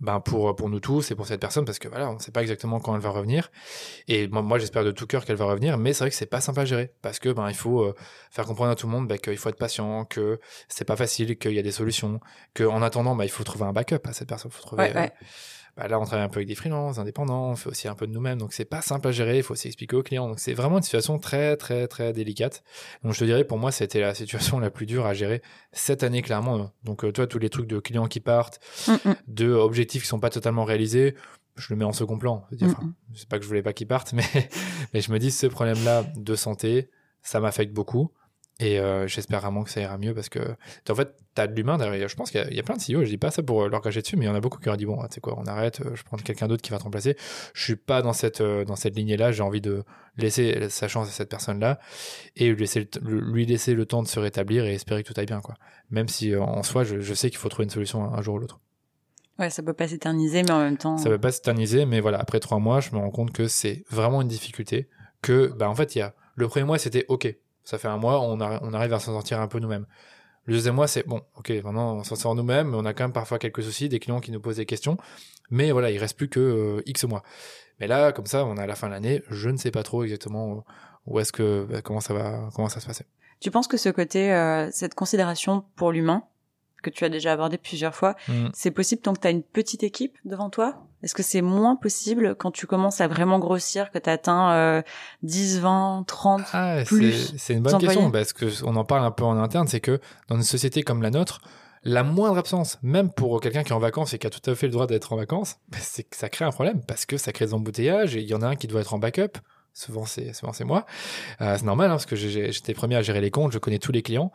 ben 0.00 0.18
pour 0.18 0.56
pour 0.56 0.68
nous 0.68 0.80
tous 0.80 1.10
et 1.10 1.14
pour 1.14 1.26
cette 1.26 1.40
personne 1.40 1.64
parce 1.64 1.78
que 1.78 1.86
voilà 1.86 2.10
on 2.10 2.18
sait 2.18 2.32
pas 2.32 2.40
exactement 2.40 2.80
quand 2.80 2.94
elle 2.96 3.02
va 3.02 3.10
revenir 3.10 3.50
et 4.08 4.28
moi, 4.28 4.40
moi 4.40 4.58
j'espère 4.58 4.82
de 4.82 4.92
tout 4.92 5.06
cœur 5.06 5.26
qu'elle 5.26 5.36
va 5.36 5.44
revenir 5.44 5.76
mais 5.76 5.92
c'est 5.92 6.04
vrai 6.04 6.10
que 6.10 6.16
c'est 6.16 6.24
pas 6.24 6.40
simple 6.40 6.58
à 6.58 6.64
gérer 6.64 6.94
parce 7.02 7.18
que 7.18 7.28
ben 7.28 7.48
il 7.48 7.54
faut 7.54 7.82
euh, 7.82 7.94
faire 8.30 8.46
comprendre 8.46 8.70
à 8.70 8.74
tout 8.76 8.86
le 8.86 8.92
monde 8.92 9.06
ben, 9.06 9.18
qu'il 9.18 9.36
faut 9.36 9.50
être 9.50 9.58
patient 9.58 10.06
que 10.06 10.40
c'est 10.68 10.86
pas 10.86 10.96
facile 10.96 11.36
qu'il 11.38 11.52
y 11.52 11.58
a 11.58 11.62
des 11.62 11.70
solutions 11.70 12.18
que 12.54 12.64
en 12.64 12.80
attendant 12.80 13.14
ben, 13.14 13.24
il 13.24 13.30
faut 13.30 13.44
trouver 13.44 13.66
un 13.66 13.72
backup 13.74 14.00
à 14.04 14.14
cette 14.14 14.28
personne 14.28 14.50
faut 14.50 14.62
trouver 14.62 14.90
euh, 14.96 15.06
bah 15.80 15.88
là 15.88 15.98
on 15.98 16.04
travaille 16.04 16.26
un 16.26 16.28
peu 16.28 16.38
avec 16.38 16.48
des 16.48 16.54
freelances 16.54 16.98
indépendants, 16.98 17.50
on 17.50 17.56
fait 17.56 17.70
aussi 17.70 17.88
un 17.88 17.94
peu 17.94 18.06
de 18.06 18.12
nous-mêmes, 18.12 18.38
donc 18.38 18.52
c'est 18.52 18.66
pas 18.66 18.82
simple 18.82 19.08
à 19.08 19.12
gérer, 19.12 19.38
il 19.38 19.42
faut 19.42 19.54
aussi 19.54 19.68
expliquer 19.68 19.96
aux 19.96 20.02
clients, 20.02 20.28
donc 20.28 20.38
c'est 20.38 20.52
vraiment 20.52 20.76
une 20.76 20.82
situation 20.82 21.18
très 21.18 21.56
très 21.56 21.88
très 21.88 22.12
délicate. 22.12 22.62
Donc 23.02 23.14
je 23.14 23.20
te 23.20 23.24
dirais 23.24 23.44
pour 23.44 23.58
moi 23.58 23.72
c'était 23.72 24.00
la 24.00 24.14
situation 24.14 24.58
la 24.60 24.70
plus 24.70 24.84
dure 24.84 25.06
à 25.06 25.14
gérer 25.14 25.40
cette 25.72 26.02
année 26.02 26.20
clairement. 26.20 26.70
Donc 26.84 27.04
euh, 27.04 27.12
toi 27.12 27.26
tous 27.26 27.38
les 27.38 27.48
trucs 27.48 27.66
de 27.66 27.78
clients 27.78 28.08
qui 28.08 28.20
partent, 28.20 28.60
mm, 28.88 28.92
mm. 28.92 29.14
de 29.28 29.52
objectifs 29.52 30.02
qui 30.02 30.08
sont 30.08 30.20
pas 30.20 30.28
totalement 30.28 30.64
réalisés, 30.64 31.14
je 31.56 31.66
le 31.70 31.76
mets 31.76 31.86
en 31.86 31.92
second 31.92 32.18
plan. 32.18 32.44
Je 32.52 32.66
mm, 32.66 32.74
sais 33.14 33.26
pas 33.26 33.38
que 33.38 33.44
je 33.44 33.48
voulais 33.48 33.62
pas 33.62 33.72
qu'ils 33.72 33.86
partent, 33.86 34.12
mais 34.14 34.24
mais 34.92 35.00
je 35.00 35.10
me 35.10 35.18
dis 35.18 35.30
ce 35.30 35.46
problème-là 35.46 36.04
de 36.14 36.34
santé, 36.34 36.90
ça 37.22 37.40
m'affecte 37.40 37.72
beaucoup. 37.72 38.12
Et 38.60 38.78
euh, 38.78 39.06
j'espère 39.06 39.40
vraiment 39.40 39.64
que 39.64 39.70
ça 39.70 39.80
ira 39.80 39.96
mieux 39.96 40.14
parce 40.14 40.28
que, 40.28 40.38
en 40.88 40.94
fait, 40.94 41.16
tu 41.34 41.40
as 41.40 41.46
de 41.46 41.54
l'humain 41.54 41.78
derrière. 41.78 42.08
Je 42.08 42.14
pense 42.14 42.30
qu'il 42.30 42.52
y, 42.52 42.60
a 42.60 42.62
plein 42.62 42.76
de 42.76 42.80
CEO, 42.80 43.04
je 43.04 43.08
dis 43.08 43.16
pas 43.16 43.30
ça 43.30 43.42
pour 43.42 43.66
leur 43.68 43.80
cacher 43.80 44.02
dessus, 44.02 44.16
mais 44.16 44.26
il 44.26 44.28
y 44.28 44.30
en 44.30 44.34
a 44.34 44.40
beaucoup 44.40 44.58
qui 44.58 44.68
ont 44.68 44.76
dit 44.76 44.84
bon, 44.84 45.02
tu 45.04 45.14
sais 45.14 45.20
quoi, 45.20 45.34
on 45.38 45.46
arrête, 45.46 45.80
euh, 45.80 45.94
je 45.94 46.02
prends 46.02 46.18
quelqu'un 46.18 46.46
d'autre 46.46 46.60
qui 46.60 46.70
va 46.70 46.78
te 46.78 46.84
remplacer. 46.84 47.16
Je 47.54 47.64
suis 47.64 47.76
pas 47.76 48.02
dans 48.02 48.12
cette, 48.12 48.42
euh, 48.42 48.66
dans 48.66 48.76
cette 48.76 48.94
lignée-là, 48.94 49.32
j'ai 49.32 49.42
envie 49.42 49.62
de 49.62 49.82
laisser 50.18 50.68
sa 50.68 50.88
chance 50.88 51.08
à 51.08 51.10
cette 51.10 51.30
personne-là 51.30 51.80
et 52.36 52.50
lui 52.50 52.60
laisser 52.60 52.86
le, 53.02 53.20
lui 53.20 53.46
laisser 53.46 53.72
le 53.72 53.86
temps 53.86 54.02
de 54.02 54.08
se 54.08 54.20
rétablir 54.20 54.66
et 54.66 54.74
espérer 54.74 55.02
que 55.02 55.10
tout 55.10 55.18
aille 55.18 55.26
bien, 55.26 55.40
quoi. 55.40 55.54
Même 55.88 56.08
si 56.08 56.36
en 56.36 56.62
soi, 56.62 56.84
je, 56.84 57.00
je 57.00 57.14
sais 57.14 57.30
qu'il 57.30 57.38
faut 57.38 57.48
trouver 57.48 57.64
une 57.64 57.70
solution 57.70 58.12
un, 58.12 58.20
jour 58.20 58.34
ou 58.34 58.38
l'autre. 58.40 58.60
Ouais, 59.38 59.48
ça 59.48 59.62
peut 59.62 59.72
pas 59.72 59.88
s'éterniser, 59.88 60.42
mais 60.42 60.50
en 60.50 60.60
même 60.60 60.76
temps. 60.76 60.98
Ça 60.98 61.08
peut 61.08 61.18
pas 61.18 61.32
s'éterniser, 61.32 61.86
mais 61.86 62.00
voilà, 62.00 62.18
après 62.18 62.40
trois 62.40 62.58
mois, 62.58 62.80
je 62.80 62.90
me 62.90 62.98
rends 62.98 63.10
compte 63.10 63.32
que 63.32 63.48
c'est 63.48 63.84
vraiment 63.88 64.20
une 64.20 64.28
difficulté. 64.28 64.90
Que, 65.22 65.50
bah, 65.56 65.70
en 65.70 65.74
fait, 65.74 65.94
il 65.94 66.00
y 66.00 66.02
a, 66.02 66.14
le 66.34 66.46
premier 66.46 66.66
mois, 66.66 66.78
c'était 66.78 67.06
OK 67.08 67.34
ça 67.64 67.78
fait 67.78 67.88
un 67.88 67.96
mois, 67.98 68.20
on, 68.20 68.40
on 68.40 68.74
arrive 68.74 68.92
à 68.92 68.98
s'en 68.98 69.12
sortir 69.12 69.40
un 69.40 69.48
peu 69.48 69.58
nous-mêmes. 69.58 69.86
Le 70.46 70.54
deuxième 70.54 70.74
mois, 70.74 70.88
c'est 70.88 71.06
bon, 71.06 71.22
ok, 71.36 71.50
maintenant 71.64 71.96
on 71.96 72.04
s'en 72.04 72.16
sort 72.16 72.34
nous-mêmes, 72.34 72.70
mais 72.70 72.76
on 72.76 72.84
a 72.84 72.94
quand 72.94 73.04
même 73.04 73.12
parfois 73.12 73.38
quelques 73.38 73.62
soucis, 73.62 73.88
des 73.88 74.00
clients 74.00 74.20
qui 74.20 74.32
nous 74.32 74.40
posent 74.40 74.56
des 74.56 74.66
questions, 74.66 74.96
mais 75.50 75.70
voilà, 75.70 75.90
il 75.90 75.98
reste 75.98 76.16
plus 76.16 76.28
que 76.28 76.40
euh, 76.40 76.82
X 76.86 77.04
mois. 77.04 77.22
Mais 77.78 77.86
là, 77.86 78.12
comme 78.12 78.26
ça, 78.26 78.44
on 78.44 78.56
est 78.56 78.62
à 78.62 78.66
la 78.66 78.74
fin 78.74 78.88
de 78.88 78.92
l'année, 78.92 79.22
je 79.30 79.48
ne 79.48 79.56
sais 79.56 79.70
pas 79.70 79.82
trop 79.82 80.02
exactement 80.04 80.64
où 81.06 81.18
est-ce 81.18 81.32
que, 81.32 81.66
bah, 81.68 81.82
comment 81.82 82.00
ça 82.00 82.14
va, 82.14 82.48
comment 82.54 82.68
ça 82.68 82.80
se 82.80 82.86
passer. 82.86 83.04
Tu 83.40 83.50
penses 83.50 83.68
que 83.68 83.76
ce 83.78 83.88
côté, 83.88 84.32
euh, 84.32 84.68
cette 84.70 84.94
considération 84.94 85.64
pour 85.76 85.92
l'humain, 85.92 86.24
que 86.82 86.90
tu 86.90 87.04
as 87.04 87.08
déjà 87.08 87.32
abordé 87.32 87.58
plusieurs 87.58 87.94
fois. 87.94 88.16
Mm. 88.28 88.48
C'est 88.52 88.70
possible 88.70 89.02
tant 89.02 89.14
que 89.14 89.20
tu 89.20 89.26
as 89.26 89.30
une 89.30 89.42
petite 89.42 89.82
équipe 89.82 90.16
devant 90.24 90.50
toi? 90.50 90.86
Est-ce 91.02 91.14
que 91.14 91.22
c'est 91.22 91.42
moins 91.42 91.76
possible 91.76 92.34
quand 92.34 92.50
tu 92.50 92.66
commences 92.66 93.00
à 93.00 93.08
vraiment 93.08 93.38
grossir, 93.38 93.90
que 93.90 93.98
tu 93.98 94.10
atteins 94.10 94.52
euh, 94.52 94.82
10, 95.22 95.60
20, 95.60 96.04
30 96.06 96.42
ah, 96.52 96.82
plus 96.84 97.34
C'est 97.38 97.54
une 97.54 97.60
bonne 97.60 97.78
question, 97.78 98.10
parce 98.10 98.32
que 98.32 98.64
on 98.64 98.76
en 98.76 98.84
parle 98.84 99.04
un 99.04 99.10
peu 99.10 99.24
en 99.24 99.36
interne, 99.38 99.66
c'est 99.66 99.80
que 99.80 100.00
dans 100.28 100.36
une 100.36 100.42
société 100.42 100.82
comme 100.82 101.02
la 101.02 101.10
nôtre, 101.10 101.40
la 101.82 102.02
moindre 102.02 102.38
absence, 102.38 102.78
même 102.82 103.10
pour 103.10 103.40
quelqu'un 103.40 103.62
qui 103.62 103.70
est 103.70 103.74
en 103.74 103.78
vacances 103.78 104.12
et 104.12 104.18
qui 104.18 104.26
a 104.26 104.30
tout 104.30 104.50
à 104.50 104.54
fait 104.54 104.66
le 104.66 104.72
droit 104.72 104.86
d'être 104.86 105.12
en 105.12 105.16
vacances, 105.16 105.56
bah, 105.68 105.78
c'est 105.80 106.02
que 106.02 106.16
ça 106.16 106.28
crée 106.28 106.44
un 106.44 106.50
problème, 106.50 106.82
parce 106.86 107.06
que 107.06 107.16
ça 107.16 107.32
crée 107.32 107.46
des 107.46 107.54
embouteillages, 107.54 108.16
et 108.16 108.20
il 108.20 108.28
y 108.28 108.34
en 108.34 108.42
a 108.42 108.48
un 108.48 108.56
qui 108.56 108.66
doit 108.66 108.82
être 108.82 108.92
en 108.92 108.98
backup, 108.98 109.38
souvent 109.72 110.04
c'est 110.04 110.32
souvent 110.34 110.52
c'est 110.52 110.64
moi 110.64 110.84
euh, 111.40 111.54
c'est 111.56 111.64
normal 111.64 111.86
hein, 111.86 111.94
parce 111.94 112.04
que 112.04 112.16
j'étais 112.16 112.74
premier 112.74 112.96
à 112.96 113.02
gérer 113.02 113.20
les 113.20 113.30
comptes 113.30 113.52
je 113.52 113.58
connais 113.58 113.78
tous 113.78 113.92
les 113.92 114.02
clients 114.02 114.32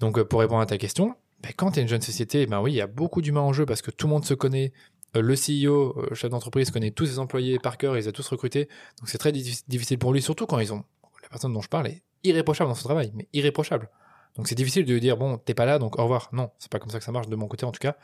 donc 0.00 0.18
euh, 0.18 0.24
pour 0.24 0.40
répondre 0.40 0.60
à 0.60 0.66
ta 0.66 0.76
question 0.76 1.14
ben, 1.42 1.52
quand 1.56 1.72
tu 1.72 1.80
es 1.80 1.82
une 1.82 1.88
jeune 1.88 2.02
société, 2.02 2.46
ben 2.46 2.60
oui, 2.60 2.72
il 2.72 2.76
y 2.76 2.80
a 2.80 2.86
beaucoup 2.86 3.20
d'humains 3.20 3.40
en 3.40 3.52
jeu 3.52 3.66
parce 3.66 3.82
que 3.82 3.90
tout 3.90 4.06
le 4.06 4.12
monde 4.12 4.24
se 4.24 4.34
connaît. 4.34 4.72
Le 5.14 5.34
CEO, 5.34 5.94
euh, 5.98 6.14
chef 6.14 6.30
d'entreprise, 6.30 6.70
connaît 6.70 6.90
tous 6.90 7.06
ses 7.06 7.18
employés 7.18 7.58
par 7.58 7.76
cœur, 7.76 7.98
ils 7.98 8.08
a 8.08 8.12
tous 8.12 8.26
recruté. 8.28 8.68
Donc 8.98 9.08
c'est 9.08 9.18
très 9.18 9.32
difficile 9.32 9.98
pour 9.98 10.12
lui, 10.12 10.22
surtout 10.22 10.46
quand 10.46 10.58
ils 10.58 10.72
ont. 10.72 10.84
La 11.22 11.28
personne 11.28 11.52
dont 11.52 11.60
je 11.60 11.68
parle 11.68 11.88
est 11.88 12.02
irréprochable 12.24 12.70
dans 12.70 12.74
son 12.74 12.88
travail, 12.88 13.12
mais 13.14 13.28
irréprochable. 13.32 13.90
Donc 14.36 14.48
c'est 14.48 14.54
difficile 14.54 14.86
de 14.86 14.92
lui 14.92 15.00
dire, 15.00 15.18
bon, 15.18 15.36
t'es 15.36 15.54
pas 15.54 15.66
là, 15.66 15.78
donc 15.78 15.98
au 15.98 16.02
revoir. 16.02 16.30
Non, 16.32 16.50
c'est 16.58 16.70
pas 16.70 16.78
comme 16.78 16.90
ça 16.90 16.98
que 16.98 17.04
ça 17.04 17.12
marche 17.12 17.28
de 17.28 17.36
mon 17.36 17.48
côté 17.48 17.66
en 17.66 17.72
tout 17.72 17.80
cas. 17.80 17.96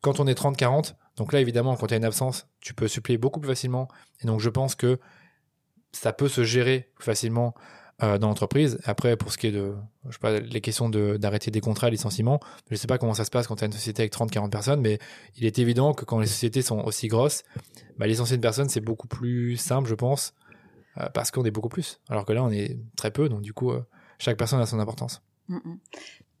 Quand 0.00 0.20
on 0.20 0.26
est 0.26 0.38
30-40, 0.38 0.94
donc 1.16 1.32
là 1.32 1.40
évidemment, 1.40 1.76
quand 1.76 1.88
il 1.88 1.94
a 1.94 1.96
une 1.96 2.04
absence, 2.04 2.46
tu 2.60 2.74
peux 2.74 2.86
suppléer 2.86 3.18
beaucoup 3.18 3.40
plus 3.40 3.48
facilement. 3.48 3.88
Et 4.20 4.26
donc 4.26 4.40
je 4.40 4.50
pense 4.50 4.76
que 4.76 5.00
ça 5.90 6.12
peut 6.12 6.28
se 6.28 6.44
gérer 6.44 6.90
plus 6.94 7.04
facilement 7.04 7.54
euh, 8.02 8.18
dans 8.18 8.26
l'entreprise. 8.26 8.80
Après, 8.84 9.16
pour 9.16 9.30
ce 9.30 9.38
qui 9.38 9.46
est 9.46 9.52
de, 9.52 9.72
je 10.08 10.14
sais 10.14 10.18
pas, 10.18 10.40
les 10.40 10.60
questions 10.60 10.88
d'arrêter 10.88 11.52
des 11.52 11.60
contrats, 11.60 11.90
licenciements, 11.90 12.40
je 12.68 12.74
sais 12.74 12.88
pas 12.88 12.98
comment 12.98 13.14
ça 13.14 13.24
se 13.24 13.30
passe 13.30 13.46
quand 13.46 13.54
tu 13.54 13.62
as 13.62 13.66
une 13.66 13.72
société 13.72 14.02
avec 14.02 14.10
30, 14.10 14.32
40 14.32 14.50
personnes, 14.50 14.80
mais 14.80 14.98
il 15.36 15.46
est 15.46 15.60
évident 15.60 15.94
que 15.94 16.04
quand 16.04 16.18
les 16.18 16.26
sociétés 16.26 16.62
sont 16.62 16.80
aussi 16.80 17.06
grosses, 17.06 17.44
bah, 17.96 18.08
licencier 18.08 18.34
une 18.34 18.42
personne, 18.42 18.68
c'est 18.68 18.80
beaucoup 18.80 19.06
plus 19.06 19.56
simple, 19.56 19.88
je 19.88 19.94
pense, 19.94 20.34
euh, 20.98 21.06
parce 21.14 21.30
qu'on 21.30 21.44
est 21.44 21.52
beaucoup 21.52 21.68
plus. 21.68 22.00
Alors 22.08 22.24
que 22.24 22.32
là, 22.32 22.42
on 22.42 22.50
est 22.50 22.80
très 22.96 23.12
peu, 23.12 23.28
donc 23.28 23.42
du 23.42 23.52
coup, 23.52 23.70
euh, 23.70 23.86
chaque 24.18 24.38
personne 24.38 24.60
a 24.60 24.66
son 24.66 24.80
importance. 24.80 25.22
Mm, 25.46 25.58
mm. 25.64 25.78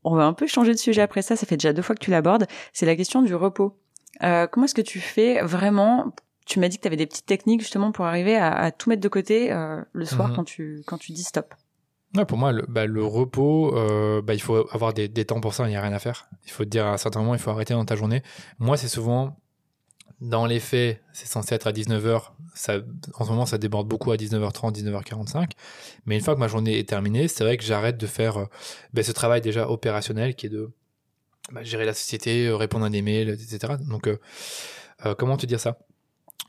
On 0.02 0.16
va 0.16 0.24
un 0.24 0.32
peu 0.32 0.48
changer 0.48 0.72
de 0.72 0.78
sujet 0.78 1.02
après 1.02 1.22
ça, 1.22 1.36
ça 1.36 1.46
fait 1.46 1.56
déjà 1.56 1.72
deux 1.72 1.82
fois 1.82 1.94
que 1.94 2.04
tu 2.04 2.10
l'abordes, 2.10 2.46
c'est 2.72 2.84
la 2.84 2.96
question 2.96 3.22
du 3.22 3.34
repos. 3.36 3.78
comment 4.20 4.64
est-ce 4.64 4.74
que 4.74 4.82
tu 4.82 4.98
fais 4.98 5.40
vraiment 5.42 6.12
tu 6.44 6.60
m'as 6.60 6.68
dit 6.68 6.76
que 6.76 6.82
tu 6.82 6.88
avais 6.88 6.96
des 6.96 7.06
petites 7.06 7.26
techniques 7.26 7.60
justement 7.60 7.92
pour 7.92 8.04
arriver 8.04 8.36
à, 8.36 8.52
à 8.52 8.70
tout 8.70 8.90
mettre 8.90 9.02
de 9.02 9.08
côté 9.08 9.52
euh, 9.52 9.82
le 9.92 10.04
soir 10.04 10.28
mhm. 10.28 10.36
quand 10.36 10.44
tu 10.44 10.82
quand 10.86 10.98
tu 10.98 11.12
dis 11.12 11.22
stop. 11.22 11.54
Ouais, 12.14 12.24
pour 12.24 12.38
moi, 12.38 12.52
le, 12.52 12.64
bah, 12.68 12.86
le 12.86 13.04
repos, 13.04 13.76
euh, 13.76 14.22
bah, 14.22 14.34
il 14.34 14.40
faut 14.40 14.68
avoir 14.72 14.94
des, 14.94 15.08
des, 15.08 15.24
temps 15.24 15.40
pour 15.40 15.52
ça, 15.52 15.64
il 15.66 15.70
n'y 15.70 15.76
a 15.76 15.82
rien 15.82 15.92
à 15.92 15.98
faire. 15.98 16.28
Il 16.44 16.52
faut 16.52 16.64
te 16.64 16.68
dire 16.68 16.86
à 16.86 16.92
un 16.92 16.96
certain 16.96 17.20
moment, 17.20 17.34
il 17.34 17.40
faut 17.40 17.50
arrêter 17.50 17.74
dans 17.74 17.84
ta 17.84 17.96
journée. 17.96 18.22
Moi, 18.60 18.76
c'est 18.76 18.86
souvent, 18.86 19.36
dans 20.20 20.46
les 20.46 20.60
faits, 20.60 21.02
c'est 21.12 21.26
censé 21.26 21.56
être 21.56 21.66
à 21.66 21.72
19h. 21.72 22.30
Ça, 22.54 22.74
en 23.14 23.24
ce 23.24 23.30
moment, 23.30 23.46
ça 23.46 23.58
déborde 23.58 23.88
beaucoup 23.88 24.12
à 24.12 24.16
19h30, 24.16 24.80
19h45. 24.80 25.50
Mais 26.06 26.14
une 26.16 26.22
fois 26.22 26.36
que 26.36 26.40
ma 26.40 26.46
journée 26.46 26.78
est 26.78 26.88
terminée, 26.88 27.26
c'est 27.26 27.42
vrai 27.42 27.56
que 27.56 27.64
j'arrête 27.64 27.96
de 27.96 28.06
faire 28.06 28.36
euh, 28.36 28.46
bah, 28.92 29.02
ce 29.02 29.10
travail 29.10 29.40
déjà 29.40 29.68
opérationnel 29.68 30.36
qui 30.36 30.46
est 30.46 30.50
de 30.50 30.70
gérer 31.62 31.84
la 31.84 31.94
société, 31.94 32.48
répondre 32.52 32.84
à 32.84 32.90
des 32.90 33.02
mails, 33.02 33.30
etc. 33.30 33.74
Donc, 33.88 34.08
comment 35.18 35.36
te 35.36 35.44
dire 35.44 35.60
ça? 35.60 35.78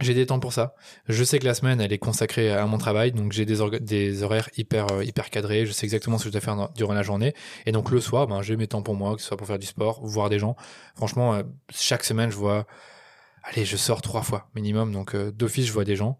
J'ai 0.01 0.13
des 0.13 0.25
temps 0.25 0.39
pour 0.39 0.51
ça. 0.51 0.75
Je 1.07 1.23
sais 1.23 1.39
que 1.39 1.45
la 1.45 1.53
semaine, 1.53 1.79
elle 1.79 1.93
est 1.93 1.97
consacrée 1.97 2.51
à 2.51 2.65
mon 2.65 2.77
travail, 2.77 3.11
donc 3.13 3.31
j'ai 3.31 3.45
des, 3.45 3.57
des 3.79 4.23
horaires 4.23 4.49
hyper 4.57 4.91
euh, 4.91 5.03
hyper 5.03 5.29
cadrés. 5.29 5.65
Je 5.65 5.71
sais 5.71 5.85
exactement 5.85 6.17
ce 6.17 6.23
que 6.25 6.29
je 6.29 6.33
dois 6.33 6.41
faire 6.41 6.69
durant 6.75 6.93
la 6.93 7.03
journée. 7.03 7.33
Et 7.65 7.71
donc 7.71 7.91
le 7.91 8.01
soir, 8.01 8.27
ben, 8.27 8.41
j'ai 8.41 8.57
mes 8.57 8.67
temps 8.67 8.81
pour 8.81 8.95
moi, 8.95 9.15
que 9.15 9.21
ce 9.21 9.27
soit 9.27 9.37
pour 9.37 9.47
faire 9.47 9.59
du 9.59 9.65
sport, 9.65 10.05
voir 10.05 10.29
des 10.29 10.39
gens. 10.39 10.55
Franchement, 10.95 11.33
euh, 11.35 11.43
chaque 11.69 12.03
semaine, 12.03 12.29
je 12.29 12.35
vois... 12.35 12.65
Allez, 13.43 13.63
je 13.63 13.77
sors 13.77 14.01
trois 14.01 14.23
fois 14.23 14.49
minimum, 14.55 14.91
donc 14.91 15.15
euh, 15.15 15.31
d'office, 15.31 15.67
je 15.67 15.71
vois 15.71 15.85
des 15.85 15.95
gens. 15.95 16.19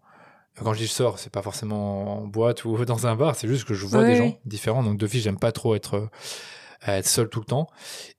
Quand 0.58 0.72
je 0.72 0.78
dis 0.78 0.86
je 0.86 0.92
sors, 0.92 1.18
c'est 1.18 1.32
pas 1.32 1.42
forcément 1.42 2.22
en 2.22 2.26
boîte 2.26 2.64
ou 2.64 2.82
dans 2.86 3.06
un 3.06 3.14
bar, 3.14 3.34
c'est 3.34 3.48
juste 3.48 3.64
que 3.64 3.74
je 3.74 3.84
vois 3.84 4.04
des 4.04 4.16
gens 4.16 4.38
différents. 4.46 4.82
Donc 4.82 4.96
d'office, 4.96 5.22
j'aime 5.22 5.38
pas 5.38 5.52
trop 5.52 5.74
être 5.74 6.08
être 6.86 7.06
seul 7.06 7.28
tout 7.28 7.40
le 7.40 7.46
temps. 7.46 7.66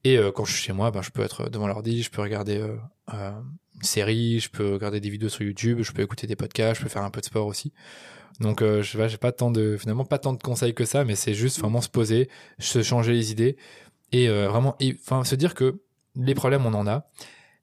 Et 0.03 0.20
quand 0.36 0.43
je 0.43 0.51
suis 0.51 0.62
chez 0.62 0.74
moi, 0.74 0.91
ben, 0.91 1.01
je 1.01 1.10
peux 1.10 1.24
être 1.24 1.49
devant 1.49 1.68
l'ordi, 1.68 2.03
je 2.03 2.12
peux 2.12 2.22
regarder 2.22 2.62
une 3.08 3.84
série, 3.84 4.39
je 4.39 4.49
peux 4.49 4.74
regarder 4.74 4.99
des 4.99 5.10
vidéos 5.10 5.30
sur 5.30 5.43
YouTube, 5.43 5.80
je 5.82 5.91
peux 5.91 6.01
écouter 6.01 6.28
des 6.28 6.36
podcasts, 6.36 6.80
je 6.80 6.84
peux 6.84 6.89
faire 6.89 7.03
un 7.03 7.12
peu 7.12 7.22
de 7.22 7.26
sport 7.26 7.45
aussi. 7.47 7.74
Donc 8.39 8.62
euh, 8.62 8.84
je 8.84 9.08
j'ai 9.08 9.18
pas 9.18 9.32
tant 9.32 9.51
de 9.51 9.78
finalement 9.78 10.05
pas 10.05 10.20
tant 10.20 10.34
de 10.34 10.41
conseils 10.41 10.74
que 10.74 10.86
ça, 10.86 11.03
mais 11.03 11.16
c'est 11.16 11.34
juste 11.34 11.60
vraiment 11.60 11.82
se 11.82 11.89
poser, 11.89 12.30
se 12.60 12.84
changer 12.84 13.14
les 13.14 13.32
idées 13.32 13.58
et 14.12 14.30
euh, 14.30 14.47
vraiment 14.47 14.78
enfin 14.99 15.24
se 15.24 15.36
dire 15.36 15.55
que 15.55 15.82
les 16.16 16.36
problèmes 16.36 16.66
on 16.66 16.74
en 16.74 16.88
a, 16.88 17.10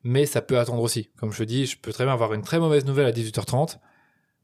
mais 0.02 0.26
ça 0.26 0.42
peut 0.42 0.58
attendre 0.58 0.82
aussi. 0.82 1.10
Comme 1.16 1.32
je 1.32 1.38
te 1.38 1.42
dis, 1.44 1.66
je 1.66 1.78
peux 1.78 1.92
très 1.92 2.04
bien 2.04 2.12
avoir 2.12 2.34
une 2.34 2.42
très 2.42 2.58
mauvaise 2.58 2.84
nouvelle 2.84 3.06
à 3.06 3.12
18h30. 3.12 3.78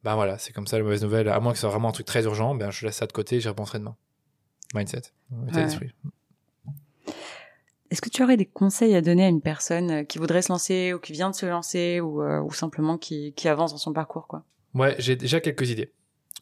Ben 0.02 0.14
voilà, 0.14 0.38
c'est 0.38 0.52
comme 0.52 0.66
ça 0.66 0.78
la 0.78 0.84
mauvaise 0.84 1.02
nouvelle, 1.02 1.28
à 1.28 1.38
moins 1.40 1.52
que 1.52 1.58
ce 1.58 1.62
soit 1.62 1.70
vraiment 1.70 1.88
un 1.88 1.92
truc 1.92 2.06
très 2.06 2.24
urgent, 2.24 2.54
ben 2.54 2.70
je 2.70 2.86
laisse 2.86 2.96
ça 2.96 3.06
de 3.06 3.12
côté, 3.12 3.40
j'y 3.40 3.48
repenserai 3.48 3.80
demain. 3.80 3.96
Mindset, 4.74 5.02
état 5.48 5.64
d'esprit. 5.64 5.92
Est-ce 7.90 8.00
que 8.00 8.08
tu 8.08 8.22
aurais 8.22 8.36
des 8.36 8.46
conseils 8.46 8.94
à 8.94 9.00
donner 9.00 9.24
à 9.24 9.28
une 9.28 9.40
personne 9.40 9.90
euh, 9.90 10.04
qui 10.04 10.18
voudrait 10.18 10.42
se 10.42 10.52
lancer 10.52 10.92
ou 10.94 11.00
qui 11.00 11.12
vient 11.12 11.30
de 11.30 11.34
se 11.34 11.46
lancer 11.46 12.00
ou, 12.00 12.22
euh, 12.22 12.48
simplement 12.50 12.98
qui, 12.98 13.32
qui 13.34 13.48
avance 13.48 13.72
dans 13.72 13.78
son 13.78 13.92
parcours 13.92 14.26
quoi? 14.28 14.44
Ouais, 14.74 14.94
j'ai 14.98 15.16
déjà 15.16 15.40
quelques 15.40 15.70
idées. 15.70 15.92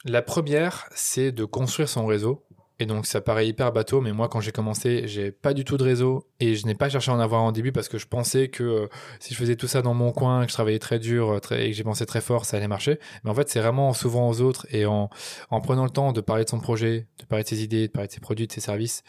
La 0.05 0.20
première, 0.20 0.88
c'est 0.94 1.32
de 1.32 1.44
construire 1.44 1.88
son 1.88 2.07
réseau. 2.07 2.44
Et 2.80 2.86
donc 2.86 3.07
ça 3.07 3.20
paraît 3.20 3.49
hyper 3.49 3.72
bateau, 3.72 4.01
mais 4.01 4.12
moi 4.12 4.28
quand 4.28 4.40
j'ai 4.40 4.53
commencé, 4.53 5.09
j'ai 5.09 5.32
pas 5.32 5.53
du 5.53 5.64
tout 5.64 5.76
de 5.76 5.82
réseau 5.82 6.28
et 6.38 6.55
je 6.55 6.64
n'ai 6.64 6.76
pas 6.76 6.88
cherché 6.88 7.11
à 7.11 7.14
en 7.14 7.18
avoir 7.18 7.42
en 7.42 7.51
début 7.51 7.72
parce 7.72 7.88
que 7.88 7.99
je 7.99 8.07
pensais 8.07 8.46
que 8.46 8.62
euh, 8.62 8.86
si 9.18 9.34
je 9.34 9.38
faisais 9.38 9.57
tout 9.57 9.66
ça 9.66 9.82
dans 9.82 9.94
mon 9.94 10.12
coin, 10.12 10.44
que 10.44 10.51
je 10.51 10.55
travaillais 10.55 10.78
très 10.78 11.01
dur 11.01 11.40
très, 11.40 11.66
et 11.66 11.70
que 11.70 11.76
j'ai 11.76 11.82
pensé 11.82 12.07
très 12.07 12.20
fort, 12.20 12.44
ça 12.44 12.57
allait 12.57 12.68
marcher. 12.68 13.01
Mais 13.24 13.30
en 13.30 13.34
fait, 13.34 13.49
c'est 13.49 13.59
vraiment 13.59 13.88
en 13.88 13.94
s'ouvrant 13.94 14.28
aux 14.28 14.40
autres 14.42 14.64
et 14.70 14.86
en, 14.86 15.11
en 15.51 15.61
prenant 15.61 15.82
le 15.82 15.90
temps 15.90 16.12
de 16.12 16.20
parler 16.20 16.44
de 16.44 16.51
son 16.51 16.61
projet, 16.61 17.09
de 17.18 17.24
parler 17.24 17.42
de 17.42 17.49
ses 17.49 17.64
idées, 17.64 17.88
de 17.88 17.92
parler 17.92 18.07
de 18.07 18.12
ses 18.12 18.20
produits, 18.20 18.46
de 18.46 18.53
ses 18.53 18.61
services, 18.61 19.03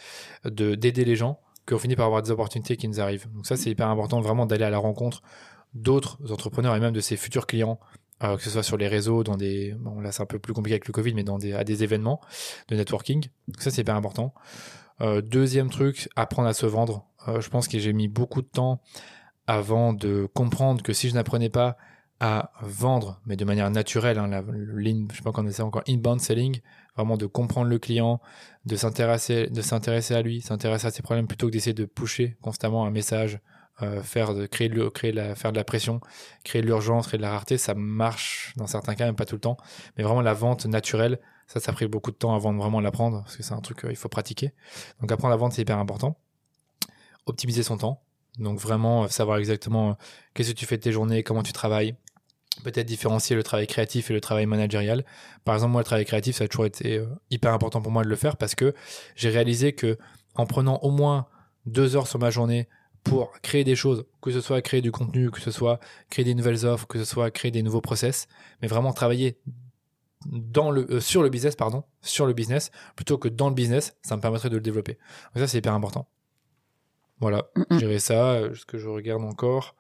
de 0.46 0.74
d'aider 0.74 1.06
les 1.06 1.16
gens 1.16 1.40
qu'on 1.70 1.80
finit 1.80 1.96
par 1.96 2.08
avoir 2.08 2.22
des 2.22 2.32
opportunités 2.32 2.78
qui 2.78 2.88
nous 2.88 3.00
arrivent. 3.00 3.28
Donc 3.34 3.46
ça, 3.46 3.56
c'est 3.58 3.70
hyper 3.70 3.88
important 3.88 4.22
vraiment 4.22 4.46
d'aller 4.46 4.66
à 4.66 4.70
la 4.70 4.80
rencontre 4.80 5.22
d'autres 5.74 6.18
entrepreneurs 6.32 6.76
et 6.76 6.80
même 6.80 6.94
de 6.94 7.00
ses 7.00 7.16
futurs 7.16 7.46
clients 7.46 7.80
euh, 8.22 8.36
que 8.36 8.44
ce 8.44 8.50
soit 8.50 8.64
sur 8.64 8.76
les 8.76 8.90
réseaux, 8.90 9.24
dans 9.24 9.38
des, 9.38 9.74
bon 9.80 10.02
là 10.02 10.12
c'est 10.12 10.22
un 10.22 10.26
peu 10.26 10.40
plus 10.40 10.52
compliqué 10.54 10.74
avec 10.74 10.88
le 10.88 10.92
Covid, 10.92 11.14
mais 11.14 11.24
dans 11.24 11.38
des, 11.38 11.54
à 11.54 11.64
des 11.64 11.84
événements 11.86 12.20
de 12.68 12.76
networking. 12.76 13.30
ça 13.60 13.72
c'est 13.72 13.82
hyper 13.82 13.96
important. 13.96 14.34
Euh, 15.00 15.22
deuxième 15.22 15.70
truc, 15.70 16.10
apprendre 16.18 16.50
à 16.50 16.54
se 16.54 16.66
vendre. 16.66 17.06
Euh, 17.30 17.40
je 17.40 17.50
pense 17.50 17.70
que 17.70 17.80
j'ai 17.80 17.94
mis 17.94 18.10
beaucoup 18.10 18.42
de 18.42 18.48
temps 18.48 18.82
avant 19.48 19.94
de 19.94 20.28
comprendre 20.34 20.84
que 20.84 20.92
si 20.92 21.08
je 21.08 21.14
n'apprenais 21.14 21.50
pas 21.50 21.78
à 22.20 22.52
vendre, 22.62 23.22
mais 23.26 23.38
de 23.38 23.46
manière 23.46 23.72
naturelle, 23.72 24.20
hein, 24.20 24.28
la, 24.28 24.42
je 24.42 25.16
sais 25.16 25.24
pas 25.24 25.32
comment 25.32 25.50
on 25.58 25.62
encore, 25.62 25.84
inbound 25.88 26.20
selling, 26.20 26.60
vraiment 27.00 27.18
de 27.18 27.26
comprendre 27.26 27.70
le 27.70 27.80
client, 27.80 28.22
de 28.66 28.76
s'intéresser, 28.76 29.48
de 29.48 29.62
s'intéresser 29.62 30.16
à 30.16 30.22
lui, 30.22 30.42
s'intéresser 30.42 30.88
à 30.88 30.92
ses 30.92 31.02
problèmes 31.02 31.28
plutôt 31.28 31.48
que 31.48 31.52
d'essayer 31.52 31.74
de 31.74 31.86
pusher 31.86 32.38
constamment 32.42 32.86
un 32.86 32.92
message, 32.92 33.40
euh, 33.82 34.04
faire 34.04 34.34
de 34.34 34.46
créer 34.46 34.70
créer 34.94 35.12
la, 35.12 35.36
faire 35.36 35.52
de 35.52 35.58
la 35.58 35.64
pression, 35.64 36.02
créer 36.44 36.62
de 36.62 36.68
l'urgence, 36.68 37.08
créer 37.08 37.18
de 37.18 37.24
la 37.24 37.32
rareté, 37.32 37.58
ça 37.58 37.74
marche 37.74 38.54
dans 38.58 38.68
certains 38.68 38.96
cas, 38.96 39.06
même 39.06 39.16
pas 39.16 39.26
tout 39.26 39.36
le 39.36 39.42
temps, 39.42 39.58
mais 39.98 40.04
vraiment 40.04 40.22
la 40.22 40.34
vente 40.34 40.66
naturelle, 40.66 41.20
ça, 41.48 41.60
ça 41.60 41.72
a 41.72 41.74
pris 41.74 41.88
beaucoup 41.88 42.12
de 42.12 42.18
temps 42.18 42.36
avant 42.36 42.54
de 42.54 42.58
vraiment 42.58 42.82
l'apprendre, 42.82 43.24
parce 43.24 43.38
que 43.38 43.44
c'est 43.44 43.54
un 43.54 43.62
truc 43.62 43.80
qu'il 43.80 43.96
faut 43.96 44.10
pratiquer. 44.10 44.54
Donc 45.00 45.12
apprendre 45.12 45.34
à 45.34 45.38
vendre, 45.38 45.54
c'est 45.54 45.62
hyper 45.62 45.80
important. 45.80 46.18
Optimiser 47.26 47.64
son 47.64 47.78
temps, 47.78 48.04
donc 48.38 48.60
vraiment 48.60 49.06
euh, 49.06 49.08
savoir 49.08 49.38
exactement 49.38 49.92
euh, 49.92 49.94
qu'est-ce 50.34 50.52
que 50.52 50.58
tu 50.58 50.66
fais 50.66 50.78
de 50.78 50.82
tes 50.82 50.92
journées, 50.92 51.24
comment 51.24 51.44
tu 51.44 51.54
travailles, 51.54 51.96
peut-être 52.64 52.86
différencier 52.86 53.36
le 53.36 53.44
travail 53.44 53.68
créatif 53.68 54.10
et 54.10 54.14
le 54.14 54.22
travail 54.22 54.46
managérial. 54.46 55.06
Par 55.46 55.56
exemple, 55.56 55.72
moi, 55.72 55.82
le 55.82 55.86
travail 55.86 56.06
créatif, 56.06 56.38
ça 56.38 56.46
a 56.46 56.48
toujours 56.48 56.66
été 56.66 56.98
euh, 56.98 57.06
hyper 57.30 57.54
important 57.54 57.82
pour 57.82 57.92
moi 57.92 58.04
de 58.04 58.10
le 58.10 58.16
faire 58.16 58.38
parce 58.38 58.56
que 58.56 58.74
j'ai 59.16 59.30
réalisé 59.30 59.74
que 59.74 59.98
en 60.36 60.46
prenant 60.46 60.78
au 60.80 60.92
moins 60.92 61.28
deux 61.66 61.96
heures 61.96 62.08
sur 62.08 62.20
ma 62.20 62.30
journée 62.30 62.68
pour 63.04 63.32
créer 63.42 63.64
des 63.64 63.76
choses, 63.76 64.06
que 64.22 64.32
ce 64.32 64.42
soit 64.42 64.62
créer 64.62 64.82
du 64.82 64.92
contenu, 64.92 65.32
que 65.32 65.40
ce 65.40 65.52
soit 65.52 65.80
créer 66.10 66.26
des 66.26 66.36
nouvelles 66.36 66.66
offres, 66.66 66.88
que 66.88 66.98
ce 66.98 67.06
soit 67.06 67.32
créer 67.32 67.52
des 67.52 67.64
nouveaux 67.64 67.82
process, 67.82 68.28
mais 68.62 68.68
vraiment 68.68 68.94
travailler 68.94 69.40
dans 70.26 70.70
le 70.70 70.92
euh, 70.92 71.00
sur 71.00 71.24
le 71.24 71.30
business 71.30 71.56
pardon, 71.56 71.86
sur 72.02 72.26
le 72.26 72.34
business 72.34 72.72
plutôt 72.96 73.18
que 73.18 73.30
dans 73.30 73.48
le 73.48 73.56
business, 73.56 73.96
ça 74.02 74.18
me 74.18 74.22
permettrait 74.22 74.50
de 74.50 74.56
le 74.56 74.62
développer. 74.62 74.94
Donc 75.34 75.42
ça 75.42 75.48
c'est 75.48 75.60
hyper 75.60 75.74
important. 75.74 76.10
Voilà, 77.20 77.50
gérer 77.72 78.00
ça, 78.00 78.32
euh, 78.32 78.56
ce 78.56 78.66
que 78.66 78.78
je 78.78 78.88
regarde 78.88 79.24
encore. 79.24 79.76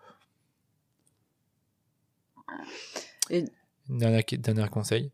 Dernier, 3.89 4.23
conseil. 4.69 5.11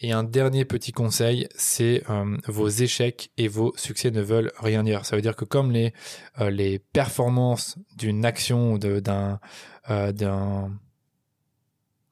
Et 0.00 0.12
un 0.12 0.24
dernier 0.24 0.64
petit 0.64 0.92
conseil, 0.92 1.48
c'est 1.54 2.02
euh, 2.10 2.36
vos 2.46 2.68
échecs 2.68 3.30
et 3.36 3.46
vos 3.46 3.72
succès 3.76 4.10
ne 4.10 4.20
veulent 4.20 4.52
rien 4.58 4.82
dire. 4.82 5.06
Ça 5.06 5.16
veut 5.16 5.22
dire 5.22 5.36
que 5.36 5.44
comme 5.44 5.70
les, 5.70 5.94
euh, 6.40 6.50
les 6.50 6.78
performances 6.78 7.78
d'une 7.96 8.24
action, 8.24 8.78
d'un 8.78 9.40
euh, 9.90 10.12
d'un 10.12 10.70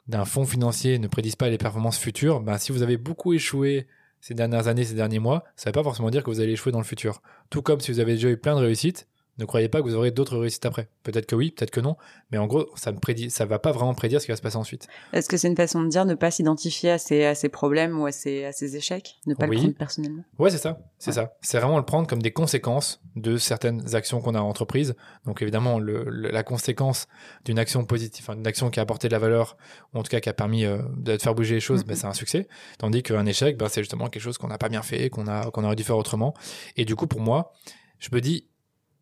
d'un 0.07 0.25
fonds 0.25 0.45
financier 0.45 0.99
ne 0.99 1.07
prédisent 1.07 1.37
pas 1.37 1.49
les 1.49 1.59
performances 1.59 1.99
futures, 1.99 2.41
ben, 2.41 2.59
si 2.59 2.73
vous 2.73 2.83
avez 2.83 2.97
beaucoup 2.97 3.33
échoué 3.33 3.87
ces 4.21 4.35
dernières 4.35 4.67
années, 4.67 4.85
ces 4.85 4.95
derniers 4.95 5.21
mois, 5.21 5.45
ça 5.57 5.71
ne 5.71 5.71
veut 5.71 5.81
pas 5.81 5.85
forcément 5.85 6.11
dire 6.11 6.25
que 6.25 6.31
vous 6.31 6.41
allez 6.41 6.53
échouer 6.53 6.73
dans 6.73 6.79
le 6.79 6.85
futur. 6.85 7.23
Tout 7.49 7.63
comme 7.63 7.81
si 7.81 7.93
vous 7.93 8.01
avez 8.01 8.15
déjà 8.15 8.29
eu 8.29 8.37
plein 8.37 8.55
de 8.55 8.61
réussites, 8.61 9.09
ne 9.41 9.47
croyez 9.47 9.69
pas 9.69 9.79
que 9.79 9.85
vous 9.85 9.95
aurez 9.95 10.11
d'autres 10.11 10.39
réussites 10.39 10.67
après. 10.67 10.89
Peut-être 11.03 11.27
que 11.27 11.35
oui, 11.35 11.51
peut-être 11.51 11.71
que 11.71 11.81
non, 11.81 11.97
mais 12.31 12.39
en 12.39 12.47
gros, 12.47 12.67
ça 12.77 12.93
ne 12.93 12.99
prédit, 12.99 13.31
ça 13.31 13.47
va 13.47 13.59
pas 13.59 13.73
vraiment 13.73 13.95
prédire 13.95 14.21
ce 14.21 14.27
qui 14.27 14.33
va 14.33 14.37
se 14.37 14.43
passer 14.43 14.57
ensuite. 14.57 14.87
Est-ce 15.13 15.29
que 15.29 15.37
c'est 15.37 15.49
une 15.49 15.57
façon 15.57 15.83
de 15.83 15.89
dire 15.89 16.05
ne 16.05 16.15
pas 16.15 16.31
s'identifier 16.31 16.91
à 16.91 16.99
ses, 16.99 17.25
à 17.25 17.35
ses 17.35 17.49
problèmes 17.49 17.99
ou 17.99 18.07
à 18.07 18.13
ses, 18.13 18.45
à 18.45 18.53
ses 18.53 18.77
échecs, 18.77 19.17
ne 19.27 19.35
pas 19.35 19.47
le 19.47 19.57
prendre 19.57 19.75
personnellement? 19.75 20.23
Ouais, 20.39 20.51
c'est 20.51 20.59
ça, 20.59 20.79
c'est 20.99 21.13
ça. 21.13 21.33
C'est 21.41 21.59
vraiment 21.59 21.79
le 21.79 21.85
prendre 21.85 22.07
comme 22.07 22.23
des 22.23 22.33
conséquences 22.33 23.01
de 23.17 23.37
certaines 23.39 23.95
actions 23.95 24.21
qu'on 24.21 24.35
a 24.35 24.41
entreprises. 24.41 24.95
Donc 25.25 25.43
évidemment, 25.43 25.79
le, 25.79 26.05
la 26.05 26.43
conséquence 26.43 27.09
d'une 27.45 27.59
action 27.59 27.85
positive, 27.85 28.25
enfin, 28.25 28.37
d'une 28.37 28.47
action 28.47 28.71
qui 28.71 28.79
a 28.79 28.83
apporté 28.83 29.09
de 29.09 29.13
la 29.13 29.19
valeur, 29.19 29.57
ou 29.95 29.99
en 29.99 30.03
tout 30.03 30.11
cas 30.11 30.21
qui 30.21 30.29
a 30.29 30.35
permis 30.35 30.65
euh, 30.65 30.79
de 30.97 31.17
faire 31.19 31.35
bouger 31.35 31.55
les 31.55 31.61
choses, 31.61 31.85
ben, 31.85 31.97
c'est 31.97 32.07
un 32.07 32.15
succès. 32.15 32.49
Tandis 32.79 33.03
qu'un 33.03 33.27
échec, 33.27 33.57
ben, 33.57 33.69
c'est 33.69 33.83
justement 33.83 34.09
quelque 34.09 34.23
chose 34.23 34.39
qu'on 34.39 34.49
n'a 34.49 34.59
pas 34.59 34.69
bien 34.69 34.83
fait, 34.83 35.11
qu'on 35.11 35.27
a, 35.27 35.51
qu'on 35.51 35.65
aurait 35.65 35.77
dû 35.77 35.85
faire 35.85 35.97
autrement. 35.97 36.35
Et 36.77 36.85
du 36.85 36.95
coup, 36.97 37.07
pour 37.07 37.21
moi, 37.21 37.53
je 37.99 38.09
me 38.13 38.21
dis, 38.21 38.49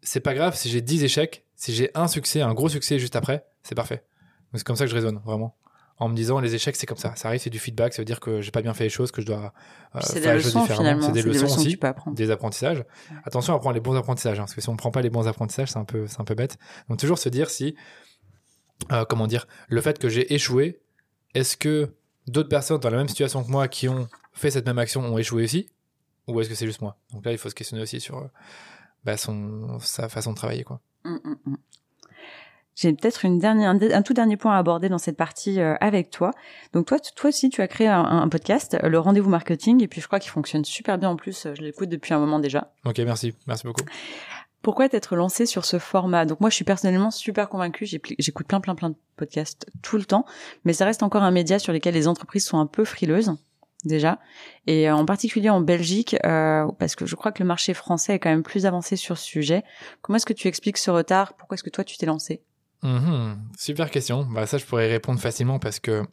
c'est 0.02 0.20
pas 0.20 0.34
grave 0.34 0.56
si 0.56 0.68
j'ai 0.68 0.80
10 0.80 1.04
échecs, 1.04 1.44
si 1.56 1.74
j'ai 1.74 1.90
un 1.94 2.08
succès, 2.08 2.40
un 2.40 2.54
gros 2.54 2.68
succès 2.68 2.98
juste 2.98 3.16
après, 3.16 3.44
c'est 3.62 3.74
parfait. 3.74 4.04
C'est 4.54 4.64
comme 4.64 4.76
ça 4.76 4.84
que 4.84 4.90
je 4.90 4.94
raisonne, 4.94 5.20
vraiment. 5.24 5.56
En 5.98 6.08
me 6.08 6.14
disant, 6.14 6.38
les 6.38 6.54
échecs, 6.54 6.76
c'est 6.76 6.86
comme 6.86 6.96
ça. 6.98 7.14
Ça 7.16 7.28
arrive, 7.28 7.40
c'est 7.40 7.50
du 7.50 7.58
feedback, 7.58 7.92
ça 7.92 8.00
veut 8.00 8.06
dire 8.06 8.20
que 8.20 8.40
j'ai 8.40 8.52
pas 8.52 8.62
bien 8.62 8.72
fait 8.72 8.84
les 8.84 8.90
choses, 8.90 9.10
que 9.10 9.20
je 9.20 9.26
dois 9.26 9.52
euh, 9.96 10.00
faire 10.00 10.36
les 10.36 10.40
choses 10.40 10.54
différemment. 10.54 11.02
C'est 11.02 11.12
des, 11.12 11.22
leçons 11.22 11.46
aussi, 11.46 11.78
des 12.12 12.30
apprentissages. 12.30 12.84
Attention 13.24 13.54
à 13.54 13.58
prendre 13.58 13.74
les 13.74 13.80
bons 13.80 13.96
apprentissages, 13.96 14.38
hein, 14.38 14.42
parce 14.42 14.54
que 14.54 14.60
si 14.60 14.68
on 14.68 14.76
prend 14.76 14.92
pas 14.92 15.02
les 15.02 15.10
bons 15.10 15.26
apprentissages, 15.26 15.72
c'est 15.72 15.78
un 15.78 15.84
peu, 15.84 16.06
c'est 16.06 16.20
un 16.20 16.24
peu 16.24 16.34
bête. 16.36 16.56
Donc 16.88 17.00
toujours 17.00 17.18
se 17.18 17.28
dire 17.28 17.50
si, 17.50 17.74
euh, 18.92 19.04
comment 19.06 19.26
dire, 19.26 19.48
le 19.68 19.80
fait 19.80 19.98
que 19.98 20.08
j'ai 20.08 20.32
échoué, 20.32 20.80
est-ce 21.34 21.56
que 21.56 21.92
d'autres 22.28 22.48
personnes 22.48 22.78
dans 22.78 22.90
la 22.90 22.98
même 22.98 23.08
situation 23.08 23.42
que 23.42 23.50
moi 23.50 23.66
qui 23.66 23.88
ont 23.88 24.08
fait 24.32 24.52
cette 24.52 24.66
même 24.66 24.78
action 24.78 25.00
ont 25.00 25.18
échoué 25.18 25.44
aussi, 25.44 25.68
ou 26.28 26.40
est-ce 26.40 26.48
que 26.48 26.54
c'est 26.54 26.66
juste 26.66 26.80
moi? 26.80 26.96
Donc 27.12 27.24
là, 27.24 27.32
il 27.32 27.38
faut 27.38 27.50
se 27.50 27.54
questionner 27.56 27.82
aussi 27.82 28.00
sur 28.00 28.18
euh, 28.18 28.28
bah, 29.08 29.16
son, 29.16 29.78
sa 29.80 30.10
façon 30.10 30.32
de 30.32 30.36
travailler. 30.36 30.64
quoi. 30.64 30.80
Hum, 31.06 31.18
hum, 31.24 31.36
hum. 31.46 31.56
J'ai 32.74 32.92
peut-être 32.92 33.24
une 33.24 33.38
dernière, 33.38 33.70
un, 33.70 34.02
tout 34.02 34.12
dernier 34.12 34.36
point 34.36 34.54
à 34.54 34.58
aborder 34.58 34.90
dans 34.90 34.98
cette 34.98 35.16
partie 35.16 35.60
euh, 35.60 35.76
avec 35.80 36.10
toi. 36.10 36.30
Donc 36.74 36.86
toi, 36.86 36.98
toi 37.00 37.30
aussi, 37.30 37.48
tu 37.48 37.62
as 37.62 37.68
créé 37.68 37.88
un, 37.88 38.28
podcast, 38.28 38.76
euh, 38.84 38.88
le 38.88 38.98
rendez-vous 38.98 39.30
marketing, 39.30 39.82
et 39.82 39.88
puis 39.88 40.02
je 40.02 40.06
crois 40.06 40.20
qu'il 40.20 40.30
fonctionne 40.30 40.64
super 40.64 40.98
bien 40.98 41.08
en 41.08 41.16
plus. 41.16 41.46
Euh, 41.46 41.54
je 41.56 41.62
l'écoute 41.62 41.88
depuis 41.88 42.12
un 42.12 42.18
moment 42.18 42.38
déjà. 42.38 42.72
Ok, 42.84 42.98
merci, 42.98 43.34
merci 43.46 43.66
beaucoup. 43.66 43.82
Pourquoi 44.60 44.88
t'être 44.90 45.16
lancé 45.16 45.46
sur 45.46 45.64
ce 45.64 45.78
format? 45.78 46.26
Donc 46.26 46.40
moi, 46.40 46.50
je 46.50 46.54
suis 46.54 46.64
personnellement 46.64 47.10
super 47.10 47.48
convaincue. 47.48 47.86
J'écoute 47.86 48.46
plein, 48.46 48.60
plein, 48.60 48.74
plein 48.74 48.90
de 48.90 48.96
podcasts 49.16 49.66
tout 49.82 49.96
le 49.96 50.04
temps, 50.04 50.26
mais 50.64 50.74
ça 50.74 50.84
reste 50.84 51.02
encore 51.02 51.22
un 51.22 51.30
média 51.30 51.58
sur 51.58 51.72
lequel 51.72 51.94
les 51.94 52.06
entreprises 52.06 52.44
sont 52.44 52.58
un 52.58 52.66
peu 52.66 52.84
frileuses 52.84 53.32
déjà, 53.88 54.20
et 54.66 54.88
euh, 54.88 54.94
en 54.94 55.04
particulier 55.04 55.50
en 55.50 55.60
Belgique, 55.60 56.16
euh, 56.24 56.66
parce 56.78 56.94
que 56.94 57.06
je 57.06 57.16
crois 57.16 57.32
que 57.32 57.42
le 57.42 57.48
marché 57.48 57.74
français 57.74 58.14
est 58.14 58.18
quand 58.18 58.30
même 58.30 58.44
plus 58.44 58.66
avancé 58.66 58.94
sur 58.96 59.18
ce 59.18 59.24
sujet. 59.24 59.64
Comment 60.02 60.16
est-ce 60.16 60.26
que 60.26 60.32
tu 60.32 60.46
expliques 60.46 60.78
ce 60.78 60.90
retard? 60.90 61.34
Pourquoi 61.34 61.56
est-ce 61.56 61.64
que 61.64 61.70
toi 61.70 61.84
tu 61.84 61.96
t'es 61.96 62.06
lancé? 62.06 62.42
Mmh 62.82 63.34
Super 63.56 63.90
question. 63.90 64.24
Bah 64.24 64.46
ça, 64.46 64.58
je 64.58 64.64
pourrais 64.64 64.88
répondre 64.88 65.18
facilement 65.18 65.58
parce 65.58 65.80
que 65.80 66.04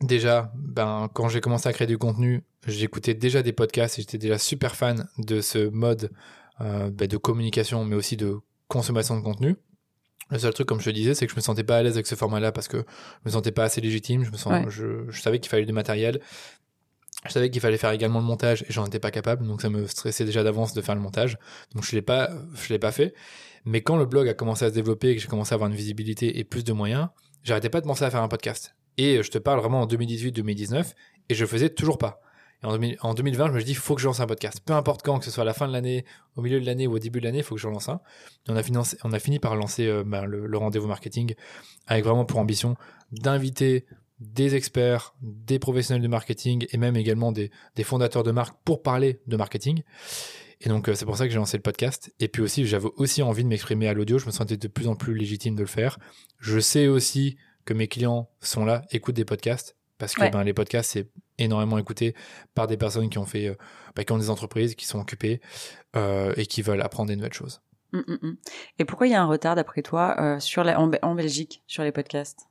déjà, 0.00 0.52
ben 0.54 1.08
quand 1.12 1.28
j'ai 1.28 1.40
commencé 1.40 1.68
à 1.68 1.72
créer 1.72 1.88
du 1.88 1.98
contenu, 1.98 2.44
j'écoutais 2.66 3.14
déjà 3.14 3.42
des 3.42 3.52
podcasts 3.52 3.98
et 3.98 4.02
j'étais 4.02 4.18
déjà 4.18 4.38
super 4.38 4.76
fan 4.76 5.08
de 5.18 5.40
ce 5.40 5.68
mode 5.68 6.12
euh, 6.60 6.90
bah, 6.90 7.06
de 7.06 7.16
communication, 7.16 7.84
mais 7.84 7.96
aussi 7.96 8.16
de 8.16 8.38
consommation 8.68 9.16
de 9.16 9.22
contenu. 9.22 9.56
Le 10.30 10.38
seul 10.38 10.52
truc, 10.52 10.68
comme 10.68 10.80
je 10.80 10.84
te 10.84 10.90
disais, 10.90 11.14
c'est 11.14 11.26
que 11.26 11.32
je 11.32 11.36
me 11.36 11.40
sentais 11.40 11.64
pas 11.64 11.78
à 11.78 11.82
l'aise 11.82 11.94
avec 11.94 12.06
ce 12.06 12.14
format-là 12.14 12.52
parce 12.52 12.68
que 12.68 12.78
je 12.78 13.28
me 13.28 13.30
sentais 13.30 13.52
pas 13.52 13.64
assez 13.64 13.80
légitime. 13.80 14.24
Je 14.24 14.30
me 14.30 14.36
sens, 14.36 14.68
je, 14.68 15.08
je, 15.08 15.20
savais 15.22 15.38
qu'il 15.38 15.48
fallait 15.48 15.64
du 15.64 15.72
matériel, 15.72 16.20
je 17.26 17.32
savais 17.32 17.50
qu'il 17.50 17.60
fallait 17.60 17.78
faire 17.78 17.90
également 17.90 18.20
le 18.20 18.24
montage 18.24 18.62
et 18.68 18.72
j'en 18.72 18.86
étais 18.86 19.00
pas 19.00 19.10
capable, 19.10 19.46
donc 19.46 19.60
ça 19.60 19.70
me 19.70 19.86
stressait 19.86 20.24
déjà 20.24 20.44
d'avance 20.44 20.72
de 20.72 20.80
faire 20.80 20.94
le 20.94 21.00
montage. 21.00 21.38
Donc 21.74 21.84
je 21.84 21.94
l'ai 21.96 22.02
pas, 22.02 22.30
je 22.54 22.68
l'ai 22.72 22.78
pas 22.78 22.92
fait. 22.92 23.14
Mais 23.64 23.80
quand 23.80 23.96
le 23.96 24.06
blog 24.06 24.28
a 24.28 24.34
commencé 24.34 24.64
à 24.64 24.68
se 24.68 24.74
développer 24.74 25.10
et 25.10 25.16
que 25.16 25.20
j'ai 25.20 25.28
commencé 25.28 25.52
à 25.52 25.56
avoir 25.56 25.68
une 25.68 25.76
visibilité 25.76 26.38
et 26.38 26.44
plus 26.44 26.64
de 26.64 26.72
moyens, 26.72 27.08
j'arrêtais 27.42 27.70
pas 27.70 27.80
de 27.80 27.86
penser 27.86 28.04
à 28.04 28.10
faire 28.10 28.22
un 28.22 28.28
podcast. 28.28 28.76
Et 28.98 29.22
je 29.22 29.30
te 29.30 29.38
parle 29.38 29.58
vraiment 29.58 29.80
en 29.80 29.86
2018-2019 29.86 30.92
et 31.28 31.34
je 31.34 31.44
faisais 31.44 31.70
toujours 31.70 31.98
pas. 31.98 32.20
Et 32.62 32.96
en, 33.00 33.14
2020, 33.14 33.48
je 33.48 33.52
me 33.52 33.58
suis 33.58 33.66
dit, 33.66 33.74
faut 33.74 33.94
que 33.94 34.00
je 34.00 34.06
lance 34.06 34.20
un 34.20 34.26
podcast. 34.26 34.60
Peu 34.64 34.72
importe 34.72 35.02
quand, 35.02 35.18
que 35.18 35.24
ce 35.24 35.30
soit 35.30 35.42
à 35.42 35.44
la 35.44 35.54
fin 35.54 35.68
de 35.68 35.72
l'année, 35.72 36.04
au 36.34 36.42
milieu 36.42 36.60
de 36.60 36.66
l'année 36.66 36.88
ou 36.88 36.94
au 36.94 36.98
début 36.98 37.20
de 37.20 37.24
l'année, 37.24 37.38
il 37.38 37.44
faut 37.44 37.54
que 37.54 37.60
je 37.60 37.68
lance 37.68 37.88
un. 37.88 38.00
Et 38.48 38.52
on 38.52 39.12
a, 39.12 39.18
fini 39.18 39.38
par 39.38 39.54
lancer 39.54 39.86
euh, 39.86 40.02
ben, 40.04 40.24
le 40.24 40.58
rendez-vous 40.58 40.88
marketing 40.88 41.34
avec 41.86 42.04
vraiment 42.04 42.24
pour 42.24 42.40
ambition 42.40 42.76
d'inviter 43.12 43.86
des 44.20 44.54
experts, 44.54 45.14
des 45.22 45.58
professionnels 45.58 46.02
de 46.02 46.08
marketing 46.08 46.66
et 46.70 46.76
même 46.76 46.96
également 46.96 47.32
des, 47.32 47.50
fondateurs 47.82 48.22
de 48.22 48.32
marque 48.32 48.56
pour 48.64 48.82
parler 48.82 49.20
de 49.26 49.36
marketing. 49.36 49.82
Et 50.60 50.68
donc, 50.68 50.88
euh, 50.88 50.94
c'est 50.94 51.04
pour 51.04 51.16
ça 51.16 51.24
que 51.24 51.30
j'ai 51.30 51.38
lancé 51.38 51.56
le 51.56 51.62
podcast. 51.62 52.12
Et 52.18 52.26
puis 52.26 52.42
aussi, 52.42 52.66
j'avais 52.66 52.88
aussi 52.96 53.22
envie 53.22 53.44
de 53.44 53.48
m'exprimer 53.48 53.86
à 53.86 53.94
l'audio. 53.94 54.18
Je 54.18 54.26
me 54.26 54.32
sentais 54.32 54.56
de 54.56 54.68
plus 54.68 54.88
en 54.88 54.96
plus 54.96 55.14
légitime 55.14 55.54
de 55.54 55.60
le 55.60 55.68
faire. 55.68 55.98
Je 56.40 56.58
sais 56.58 56.88
aussi 56.88 57.36
que 57.64 57.74
mes 57.74 57.86
clients 57.86 58.28
sont 58.40 58.64
là, 58.64 58.82
écoutent 58.90 59.14
des 59.14 59.24
podcasts. 59.24 59.76
Parce 59.98 60.14
que 60.14 60.30
ben, 60.30 60.44
les 60.44 60.54
podcasts, 60.54 60.92
c'est 60.92 61.10
énormément 61.38 61.76
écouté 61.76 62.14
par 62.54 62.68
des 62.68 62.76
personnes 62.76 63.10
qui 63.10 63.18
ont 63.18 63.26
fait, 63.26 63.48
euh, 63.48 63.54
ben, 63.96 64.04
qui 64.04 64.12
ont 64.12 64.18
des 64.18 64.30
entreprises, 64.30 64.76
qui 64.76 64.86
sont 64.86 65.00
occupées 65.00 65.40
euh, 65.96 66.32
et 66.36 66.46
qui 66.46 66.62
veulent 66.62 66.82
apprendre 66.82 67.08
des 67.08 67.16
nouvelles 67.16 67.32
choses. 67.32 67.60
Hum, 67.92 68.04
hum, 68.06 68.18
hum. 68.22 68.36
Et 68.78 68.84
pourquoi 68.84 69.08
il 69.08 69.10
y 69.10 69.14
a 69.14 69.22
un 69.22 69.26
retard, 69.26 69.56
d'après 69.56 69.82
toi, 69.82 70.38
sur 70.40 70.62
la, 70.62 70.78
en 70.78 71.14
Belgique, 71.14 71.62
sur 71.66 71.82
les 71.82 71.90
podcasts? 71.90 72.48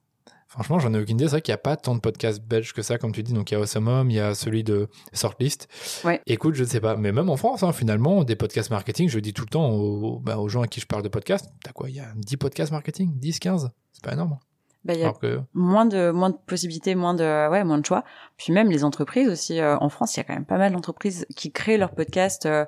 Franchement, 0.48 0.80
j'en 0.80 0.94
ai 0.94 1.00
aucune 1.00 1.18
idée. 1.18 1.26
C'est 1.26 1.32
vrai 1.32 1.42
qu'il 1.42 1.52
n'y 1.52 1.56
a 1.56 1.60
pas 1.60 1.76
tant 1.76 1.94
de 1.94 2.00
podcasts 2.00 2.42
belges 2.42 2.74
que 2.74 2.82
ça, 2.82 2.98
comme 2.98 3.12
tu 3.12 3.22
dis. 3.22 3.34
Donc, 3.34 3.52
il 3.52 3.56
y 3.56 3.58
a 3.58 3.60
Awesome 3.60 4.10
il 4.10 4.16
y 4.16 4.20
a 4.20 4.34
celui 4.34 4.64
de 4.64 4.88
Sortlist. 5.14 5.68
Ouais. 6.06 6.22
Écoute, 6.26 6.56
je 6.56 6.64
ne 6.64 6.68
sais 6.68 6.80
pas. 6.80 6.96
Mais 6.96 7.12
même 7.12 7.30
en 7.30 7.38
France, 7.38 7.64
hein, 7.64 7.74
finalement, 7.74 8.24
des 8.24 8.36
podcasts 8.36 8.72
marketing, 8.72 9.10
je 9.10 9.20
dis 9.20 9.34
tout 9.34 9.44
le 9.44 9.50
temps 9.50 9.70
aux, 9.70 10.20
bah, 10.20 10.38
aux 10.38 10.48
gens 10.48 10.62
à 10.62 10.68
qui 10.68 10.80
je 10.80 10.88
parle 10.88 11.04
de 11.04 11.10
podcasts. 11.10 11.50
T'as 11.64 11.74
quoi? 11.74 11.90
Il 11.90 11.96
y 11.96 12.00
a 12.00 12.08
10 12.16 12.38
podcasts 12.38 12.72
marketing? 12.72 13.12
10, 13.20 13.40
15 13.40 13.72
C'est 13.92 14.04
pas 14.04 14.14
énorme. 14.14 14.38
Bah, 14.86 14.94
il 14.94 15.02
y 15.02 15.04
a 15.04 15.14
moins 15.54 15.86
de 15.86 16.12
moins 16.12 16.30
de 16.30 16.38
possibilités, 16.46 16.96
moins 16.96 17.14
de 17.14 17.50
ouais, 17.50 17.66
moins 17.66 17.78
de 17.78 17.86
choix. 17.86 18.06
Puis 18.38 18.54
même 18.54 18.72
les 18.72 18.86
entreprises 18.86 19.28
aussi 19.28 19.60
euh, 19.60 19.76
en 19.80 19.90
France, 19.90 20.16
il 20.16 20.20
y 20.20 20.22
a 20.22 20.24
quand 20.24 20.34
même 20.34 20.46
pas 20.46 20.58
mal 20.58 20.72
d'entreprises 20.72 21.26
qui 21.36 21.52
créent 21.52 21.78
leurs 21.78 21.94
podcasts 21.94 22.46
euh, 22.46 22.64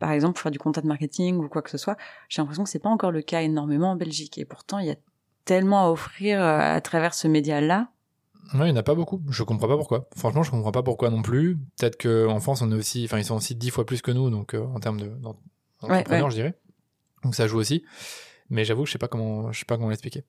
par 0.00 0.10
exemple 0.10 0.34
pour 0.34 0.42
faire 0.42 0.50
du 0.50 0.58
content 0.58 0.80
marketing 0.82 1.36
ou 1.36 1.48
quoi 1.48 1.62
que 1.62 1.70
ce 1.70 1.78
soit. 1.78 1.96
J'ai 2.28 2.42
l'impression 2.42 2.64
que 2.64 2.70
c'est 2.70 2.80
pas 2.80 2.88
encore 2.88 3.12
le 3.12 3.22
cas 3.22 3.42
énormément 3.42 3.92
en 3.92 3.96
Belgique 3.96 4.36
et 4.38 4.44
pourtant 4.44 4.80
il 4.80 4.86
y 4.86 4.90
a 4.90 4.96
tellement 5.44 5.86
à 5.86 5.90
offrir 5.90 6.40
euh, 6.40 6.76
à 6.76 6.80
travers 6.80 7.14
ce 7.14 7.28
média-là. 7.28 7.88
Ouais, 8.54 8.68
il 8.68 8.72
n'y 8.72 8.72
en 8.72 8.76
a 8.76 8.82
pas 8.82 8.94
beaucoup. 8.94 9.22
Je 9.30 9.42
comprends 9.44 9.68
pas 9.68 9.76
pourquoi. 9.76 10.08
Franchement, 10.16 10.42
je 10.42 10.50
comprends 10.50 10.72
pas 10.72 10.82
pourquoi 10.82 11.10
non 11.10 11.22
plus. 11.22 11.56
Peut-être 11.78 12.02
qu'en 12.02 12.40
France, 12.40 12.62
on 12.62 12.72
est 12.72 12.74
aussi, 12.74 13.04
enfin, 13.04 13.18
ils 13.18 13.24
sont 13.24 13.36
aussi 13.36 13.54
dix 13.54 13.70
fois 13.70 13.86
plus 13.86 14.02
que 14.02 14.10
nous, 14.10 14.28
donc 14.30 14.54
euh, 14.54 14.64
en 14.64 14.80
termes 14.80 15.00
de 15.00 15.12
d'entrepreneurs, 15.80 16.30
je 16.30 16.36
dirais. 16.36 16.54
Donc 17.22 17.34
ça 17.34 17.46
joue 17.46 17.58
aussi. 17.58 17.84
Mais 18.48 18.64
j'avoue, 18.64 18.86
je 18.86 18.92
sais 18.92 18.98
pas 18.98 19.08
comment, 19.08 19.52
je 19.52 19.60
sais 19.60 19.64
pas 19.64 19.76
comment 19.76 19.90
l'expliquer. 19.90 20.24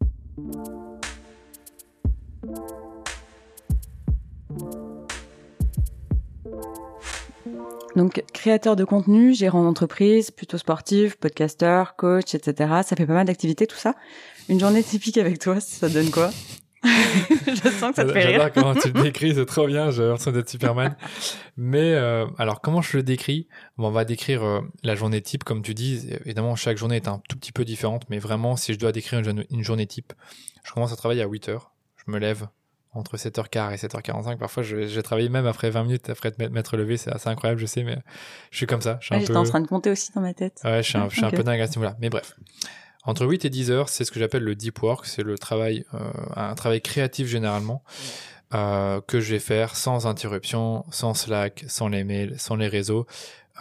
Donc, 7.95 8.23
créateur 8.33 8.75
de 8.75 8.85
contenu, 8.85 9.33
gérant 9.33 9.63
d'entreprise, 9.63 10.31
plutôt 10.31 10.57
sportif, 10.57 11.17
podcasteur, 11.17 11.95
coach, 11.95 12.35
etc. 12.35 12.81
Ça 12.83 12.95
fait 12.95 13.05
pas 13.05 13.13
mal 13.13 13.27
d'activités, 13.27 13.67
tout 13.67 13.75
ça. 13.75 13.95
Une 14.49 14.59
journée 14.59 14.83
typique 14.83 15.17
avec 15.17 15.39
toi, 15.39 15.59
ça 15.59 15.89
donne 15.89 16.09
quoi 16.09 16.31
je 16.83 17.69
sens 17.69 17.91
que 17.91 17.95
ça 17.97 18.05
te 18.05 18.11
fait 18.11 18.25
rire. 18.25 18.39
J'adore 18.39 18.51
comment 18.53 18.73
tu 18.73 18.91
le 18.91 19.03
décris, 19.03 19.35
c'est 19.35 19.45
trop 19.45 19.67
bien, 19.67 19.91
j'ai 19.91 20.01
l'impression 20.01 20.31
d'être 20.31 20.49
Superman. 20.49 20.95
Mais 21.55 21.93
euh, 21.93 22.25
alors, 22.39 22.59
comment 22.59 22.81
je 22.81 22.97
le 22.97 23.03
décris? 23.03 23.47
Bon, 23.77 23.89
On 23.89 23.91
va 23.91 24.03
décrire 24.03 24.43
euh, 24.43 24.61
la 24.81 24.95
journée 24.95 25.21
type, 25.21 25.43
comme 25.43 25.61
tu 25.61 25.75
dis. 25.75 26.07
Évidemment, 26.25 26.55
chaque 26.55 26.77
journée 26.77 26.95
est 26.95 27.07
un 27.07 27.21
tout 27.29 27.37
petit 27.37 27.51
peu 27.51 27.65
différente, 27.65 28.05
mais 28.09 28.17
vraiment, 28.17 28.55
si 28.55 28.73
je 28.73 28.79
dois 28.79 28.91
décrire 28.91 29.19
une, 29.19 29.45
une 29.51 29.63
journée 29.63 29.85
type, 29.85 30.13
je 30.63 30.71
commence 30.71 30.91
à 30.91 30.95
travailler 30.95 31.21
à 31.21 31.27
8 31.27 31.49
heures. 31.49 31.75
Je 32.03 32.11
me 32.11 32.17
lève, 32.17 32.47
entre 32.93 33.17
7h15 33.17 33.73
et 33.73 33.75
7h45. 33.75 34.37
Parfois, 34.37 34.63
je, 34.63 34.75
vais 34.75 35.01
travailler 35.01 35.29
même 35.29 35.45
après 35.45 35.69
20 35.69 35.83
minutes 35.83 36.09
après 36.09 36.31
m'être 36.37 36.77
levé. 36.77 36.97
C'est 36.97 37.11
assez 37.11 37.29
incroyable, 37.29 37.61
je 37.61 37.65
sais, 37.65 37.83
mais 37.83 37.97
je 38.51 38.57
suis 38.57 38.67
comme 38.67 38.81
ça. 38.81 38.97
Je 39.01 39.07
suis 39.07 39.19
J'étais 39.19 39.35
en 39.35 39.43
train 39.43 39.61
de 39.61 39.67
compter 39.67 39.91
aussi 39.91 40.11
dans 40.13 40.21
ma 40.21 40.33
tête. 40.33 40.61
Ouais, 40.63 40.83
je 40.83 40.89
suis 40.89 40.97
un, 40.97 41.09
je 41.09 41.15
suis 41.15 41.25
un 41.25 41.31
peu 41.31 41.43
dingue 41.43 41.61
à 41.61 41.67
ce 41.67 41.77
niveau-là. 41.77 41.95
Mais 41.99 42.09
bref. 42.09 42.35
Entre 43.03 43.25
8 43.25 43.45
et 43.45 43.49
10 43.49 43.71
heures, 43.71 43.89
c'est 43.89 44.05
ce 44.05 44.11
que 44.11 44.19
j'appelle 44.19 44.43
le 44.43 44.55
deep 44.55 44.81
work. 44.81 45.05
C'est 45.05 45.23
le 45.23 45.37
travail, 45.37 45.85
euh, 45.93 45.99
un 46.35 46.53
travail 46.55 46.81
créatif 46.81 47.27
généralement, 47.27 47.83
euh, 48.53 49.01
que 49.01 49.19
je 49.19 49.31
vais 49.31 49.39
faire 49.39 49.75
sans 49.75 50.07
interruption, 50.07 50.85
sans 50.91 51.13
Slack, 51.13 51.65
sans 51.67 51.87
les 51.87 52.03
mails, 52.03 52.39
sans 52.39 52.55
les 52.55 52.67
réseaux. 52.67 53.07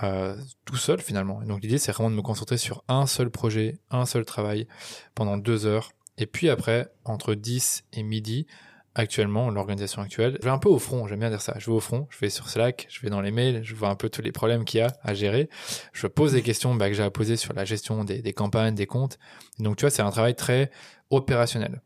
Euh, 0.03 0.34
tout 0.64 0.76
seul 0.76 1.01
finalement. 1.01 1.43
Et 1.43 1.47
donc 1.47 1.62
l'idée 1.62 1.76
c'est 1.76 1.93
vraiment 1.93 2.11
de 2.11 2.16
me 2.16 2.22
concentrer 2.22 2.57
sur 2.57 2.84
un 2.88 3.07
seul 3.07 3.28
projet, 3.28 3.80
un 3.91 4.07
seul 4.07 4.24
travail 4.24 4.66
pendant 5.14 5.36
deux 5.36 5.66
heures. 5.66 5.93
Et 6.16 6.26
puis 6.26 6.49
après, 6.49 6.91
entre 7.05 7.34
10 7.34 7.84
et 7.93 8.03
midi, 8.03 8.47
actuellement, 8.95 9.51
l'organisation 9.51 10.03
actuelle. 10.03 10.36
Je 10.41 10.45
vais 10.45 10.51
un 10.51 10.59
peu 10.59 10.68
au 10.68 10.78
front, 10.78 11.07
j'aime 11.07 11.20
bien 11.20 11.30
dire 11.30 11.41
ça. 11.41 11.55
Je 11.59 11.66
vais 11.66 11.76
au 11.76 11.80
front, 11.80 12.07
je 12.11 12.18
vais 12.18 12.30
sur 12.30 12.49
Slack, 12.49 12.86
je 12.91 13.01
vais 13.01 13.11
dans 13.11 13.20
les 13.20 13.30
mails, 13.30 13.62
je 13.62 13.74
vois 13.74 13.88
un 13.88 13.95
peu 13.95 14.09
tous 14.09 14.22
les 14.22 14.32
problèmes 14.32 14.64
qu'il 14.64 14.80
y 14.80 14.82
a 14.82 14.93
à 15.03 15.14
gérer. 15.14 15.49
Je 15.93 16.07
pose 16.07 16.32
des 16.32 16.43
questions 16.43 16.74
bah, 16.74 16.88
que 16.88 16.95
j'ai 16.95 17.03
à 17.03 17.11
poser 17.11 17.36
sur 17.36 17.53
la 17.53 17.64
gestion 17.64 18.05
des, 18.05 18.32
campagnes, 18.32 18.74
des 18.74 18.86
comptes. 18.86 19.18
Donc 19.59 19.76
tu 19.76 19.82
vois, 19.82 19.91
c'est 19.91 20.03
un 20.03 20.11
travail 20.11 20.34
très 20.34 20.70
opérationnel. 21.11 21.82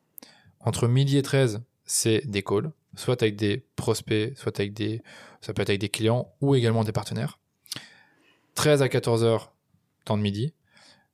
Entre 0.61 0.88
midi 0.88 1.18
et 1.18 1.22
13, 1.22 1.62
c'est 1.84 2.22
des 2.26 2.42
calls, 2.42 2.72
soit 2.96 3.22
avec 3.22 3.36
des 3.36 3.66
prospects, 3.76 4.36
soit 4.36 4.59
avec 4.59 4.72
des, 4.72 5.02
ça 5.40 5.52
peut 5.52 5.62
être 5.62 5.70
avec 5.70 5.80
des 5.80 5.90
clients 5.90 6.32
ou 6.40 6.55
également 6.55 6.84
des 6.84 6.92
partenaires. 6.92 7.38
13 8.55 8.82
à 8.82 8.88
14 8.88 9.24
heures, 9.24 9.52
temps 10.05 10.16
de 10.16 10.22
midi. 10.22 10.55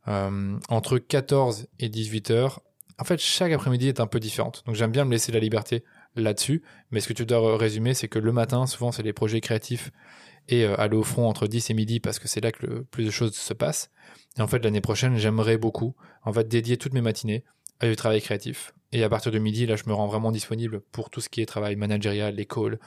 Euh, 0.08 0.58
entre 0.68 0.98
14 0.98 1.68
et 1.78 1.88
18 1.88 2.30
heures, 2.30 2.62
en 3.00 3.04
fait, 3.04 3.18
chaque 3.18 3.50
après-midi 3.50 3.88
est 3.88 3.98
un 3.98 4.06
peu 4.06 4.20
différente. 4.20 4.62
Donc 4.66 4.74
j'aime 4.74 4.92
bien 4.92 5.06
me 5.06 5.10
laisser 5.10 5.32
la 5.32 5.40
liberté 5.40 5.84
là-dessus. 6.16 6.62
Mais 6.90 7.00
ce 7.00 7.08
que 7.08 7.14
tu 7.14 7.24
dois 7.24 7.56
résumer, 7.56 7.94
c'est 7.94 8.08
que 8.08 8.18
le 8.18 8.30
matin, 8.30 8.66
souvent, 8.66 8.92
c'est 8.92 9.02
les 9.02 9.14
projets 9.14 9.40
créatifs 9.40 9.90
et 10.48 10.64
euh, 10.64 10.78
aller 10.78 10.96
au 10.96 11.02
front 11.02 11.26
entre 11.26 11.46
10 11.46 11.70
et 11.70 11.74
midi 11.74 11.98
parce 11.98 12.18
que 12.18 12.28
c'est 12.28 12.42
là 12.42 12.52
que 12.52 12.66
le 12.66 12.84
plus 12.84 13.04
de 13.04 13.10
choses 13.10 13.34
se 13.34 13.54
passent. 13.54 13.90
Et 14.36 14.42
en 14.42 14.46
fait, 14.46 14.62
l'année 14.62 14.82
prochaine, 14.82 15.16
j'aimerais 15.16 15.56
beaucoup, 15.56 15.96
en 16.24 16.32
fait, 16.32 16.46
dédier 16.46 16.76
toutes 16.76 16.92
mes 16.92 17.00
matinées 17.00 17.44
à 17.80 17.88
du 17.88 17.96
travail 17.96 18.20
créatif. 18.20 18.74
Et 18.92 19.02
à 19.02 19.08
partir 19.08 19.32
de 19.32 19.38
midi, 19.38 19.64
là, 19.64 19.76
je 19.76 19.84
me 19.86 19.94
rends 19.94 20.06
vraiment 20.06 20.30
disponible 20.30 20.80
pour 20.92 21.08
tout 21.08 21.22
ce 21.22 21.30
qui 21.30 21.40
est 21.40 21.46
travail 21.46 21.76
managérial, 21.76 22.34
les 22.34 22.44
calls, 22.44 22.78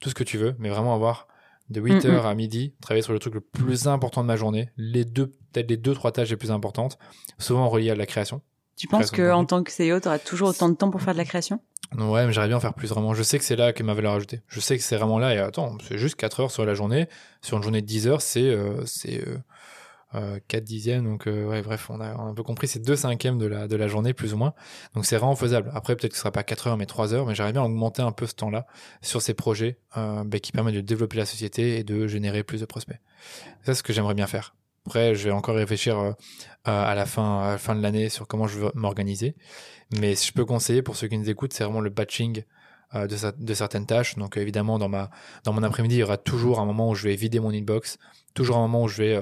tout 0.00 0.10
ce 0.10 0.14
que 0.14 0.24
tu 0.24 0.36
veux, 0.36 0.54
mais 0.58 0.68
vraiment 0.68 0.94
avoir 0.94 1.28
de 1.70 1.80
8h 1.80 2.08
mm, 2.08 2.12
mm. 2.12 2.26
à 2.26 2.34
midi, 2.34 2.74
travailler 2.82 3.02
sur 3.02 3.14
le 3.14 3.18
truc 3.18 3.34
le 3.34 3.40
plus 3.40 3.86
important 3.86 4.20
de 4.20 4.26
ma 4.26 4.36
journée, 4.36 4.68
les 4.76 5.06
deux, 5.06 5.28
peut-être 5.52 5.70
les 5.70 5.78
deux, 5.78 5.94
trois 5.94 6.12
tâches 6.12 6.28
les 6.28 6.36
plus 6.36 6.50
importantes, 6.50 6.98
souvent 7.38 7.68
reliées 7.68 7.90
à 7.90 7.94
la 7.94 8.04
création. 8.04 8.42
Tu 8.76 8.88
penses 8.88 9.10
que 9.10 9.30
en 9.30 9.44
tant 9.44 9.62
que 9.62 9.70
CEO, 9.70 10.00
tu 10.00 10.08
auras 10.08 10.18
toujours 10.18 10.48
autant 10.48 10.68
de 10.68 10.74
temps 10.74 10.90
pour 10.90 11.02
faire 11.02 11.14
de 11.14 11.18
la 11.18 11.24
création? 11.24 11.60
Ouais, 11.96 12.26
mais 12.26 12.32
j'aimerais 12.32 12.48
bien 12.48 12.56
en 12.56 12.60
faire 12.60 12.74
plus 12.74 12.88
vraiment. 12.88 13.12
Je 13.12 13.22
sais 13.22 13.38
que 13.38 13.44
c'est 13.44 13.56
là 13.56 13.72
que 13.72 13.82
ma 13.82 13.92
valeur 13.92 14.14
ajoutée. 14.14 14.40
Je 14.48 14.60
sais 14.60 14.78
que 14.78 14.82
c'est 14.82 14.96
vraiment 14.96 15.18
là. 15.18 15.34
Et 15.34 15.38
attends, 15.38 15.76
c'est 15.86 15.98
juste 15.98 16.14
4 16.16 16.40
heures 16.40 16.50
sur 16.50 16.64
la 16.64 16.74
journée. 16.74 17.06
Sur 17.42 17.58
une 17.58 17.62
journée 17.62 17.82
de 17.82 17.86
10 17.86 18.08
heures, 18.08 18.22
c'est 18.22 18.48
euh, 18.48 18.82
euh, 19.06 19.36
euh, 20.14 20.38
4 20.48 20.64
dixièmes. 20.64 21.04
Donc 21.04 21.26
euh, 21.26 21.46
ouais, 21.46 21.60
bref, 21.60 21.90
on 21.90 22.00
a, 22.00 22.14
on 22.16 22.26
a 22.26 22.30
un 22.30 22.34
peu 22.34 22.42
compris. 22.42 22.66
C'est 22.66 22.80
2 22.80 22.96
cinquièmes 22.96 23.38
de 23.38 23.46
la, 23.46 23.68
de 23.68 23.76
la 23.76 23.88
journée, 23.88 24.14
plus 24.14 24.32
ou 24.32 24.38
moins. 24.38 24.54
Donc 24.94 25.04
c'est 25.04 25.16
vraiment 25.16 25.36
faisable. 25.36 25.70
Après, 25.74 25.94
peut-être 25.94 26.12
que 26.12 26.16
ce 26.16 26.22
sera 26.22 26.32
pas 26.32 26.44
4 26.44 26.68
heures, 26.68 26.76
mais 26.78 26.86
3 26.86 27.12
heures. 27.12 27.26
Mais 27.26 27.34
j'aimerais 27.34 27.52
bien 27.52 27.62
augmenter 27.62 28.00
un 28.00 28.12
peu 28.12 28.26
ce 28.26 28.34
temps-là 28.34 28.66
sur 29.02 29.20
ces 29.20 29.34
projets 29.34 29.78
euh, 29.98 30.24
bah, 30.24 30.38
qui 30.38 30.52
permettent 30.52 30.76
de 30.76 30.80
développer 30.80 31.18
la 31.18 31.26
société 31.26 31.78
et 31.78 31.84
de 31.84 32.06
générer 32.06 32.42
plus 32.42 32.60
de 32.60 32.66
prospects. 32.66 32.98
Ça, 33.64 33.66
c'est 33.66 33.74
ce 33.74 33.82
que 33.82 33.92
j'aimerais 33.92 34.14
bien 34.14 34.26
faire. 34.26 34.54
Après, 34.86 35.14
je 35.14 35.24
vais 35.24 35.30
encore 35.30 35.54
réfléchir 35.54 35.98
euh, 35.98 36.12
à 36.64 36.94
la 36.94 37.06
fin, 37.06 37.42
à 37.42 37.50
la 37.52 37.58
fin 37.58 37.74
de 37.74 37.82
l'année 37.82 38.08
sur 38.08 38.26
comment 38.26 38.46
je 38.46 38.58
veux 38.58 38.72
m'organiser. 38.74 39.36
Mais 39.98 40.14
si 40.14 40.28
je 40.28 40.32
peux 40.32 40.44
conseiller 40.44 40.82
pour 40.82 40.96
ceux 40.96 41.08
qui 41.08 41.18
nous 41.18 41.30
écoutent, 41.30 41.52
c'est 41.52 41.64
vraiment 41.64 41.80
le 41.80 41.90
batching 41.90 42.42
euh, 42.94 43.06
de, 43.06 43.54
certaines 43.54 43.86
tâches. 43.86 44.16
Donc 44.16 44.36
évidemment, 44.36 44.78
dans 44.78 44.88
ma 44.88 45.10
dans 45.44 45.52
mon 45.52 45.62
après-midi, 45.62 45.96
il 45.96 45.98
y 45.98 46.02
aura 46.02 46.18
toujours 46.18 46.58
un 46.58 46.66
moment 46.66 46.90
où 46.90 46.94
je 46.94 47.04
vais 47.08 47.14
vider 47.14 47.38
mon 47.38 47.50
inbox, 47.50 47.98
toujours 48.34 48.56
un 48.56 48.62
moment 48.62 48.82
où 48.82 48.88
je 48.88 49.02
vais 49.02 49.14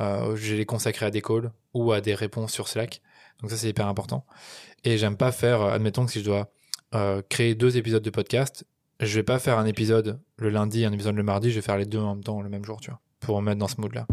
euh, 0.00 0.36
je 0.36 0.52
vais 0.52 0.58
les 0.58 0.66
consacrer 0.66 1.06
à 1.06 1.10
des 1.10 1.22
calls 1.22 1.52
ou 1.74 1.92
à 1.92 2.00
des 2.00 2.14
réponses 2.14 2.52
sur 2.52 2.66
Slack. 2.66 3.00
Donc 3.40 3.50
ça, 3.50 3.56
c'est 3.56 3.68
hyper 3.68 3.86
important. 3.86 4.26
Et 4.82 4.98
j'aime 4.98 5.16
pas 5.16 5.30
faire, 5.30 5.62
admettons 5.62 6.06
que 6.06 6.12
si 6.12 6.20
je 6.20 6.24
dois 6.24 6.50
créer 7.28 7.54
deux 7.54 7.76
épisodes 7.76 8.02
de 8.02 8.10
podcast, 8.10 8.64
je 9.00 9.14
vais 9.14 9.22
pas 9.22 9.38
faire 9.38 9.58
un 9.58 9.66
épisode 9.66 10.20
le 10.36 10.50
lundi, 10.50 10.84
un 10.84 10.92
épisode 10.92 11.14
le 11.14 11.22
mardi, 11.22 11.50
je 11.50 11.56
vais 11.56 11.62
faire 11.62 11.76
les 11.76 11.86
deux 11.86 11.98
en 11.98 12.16
même 12.16 12.24
temps 12.24 12.40
le 12.40 12.48
même 12.48 12.64
jour, 12.64 12.80
tu 12.80 12.90
vois, 12.90 13.00
pour 13.20 13.40
me 13.40 13.46
mettre 13.46 13.58
dans 13.58 13.68
ce 13.68 13.80
mode-là. 13.80 14.06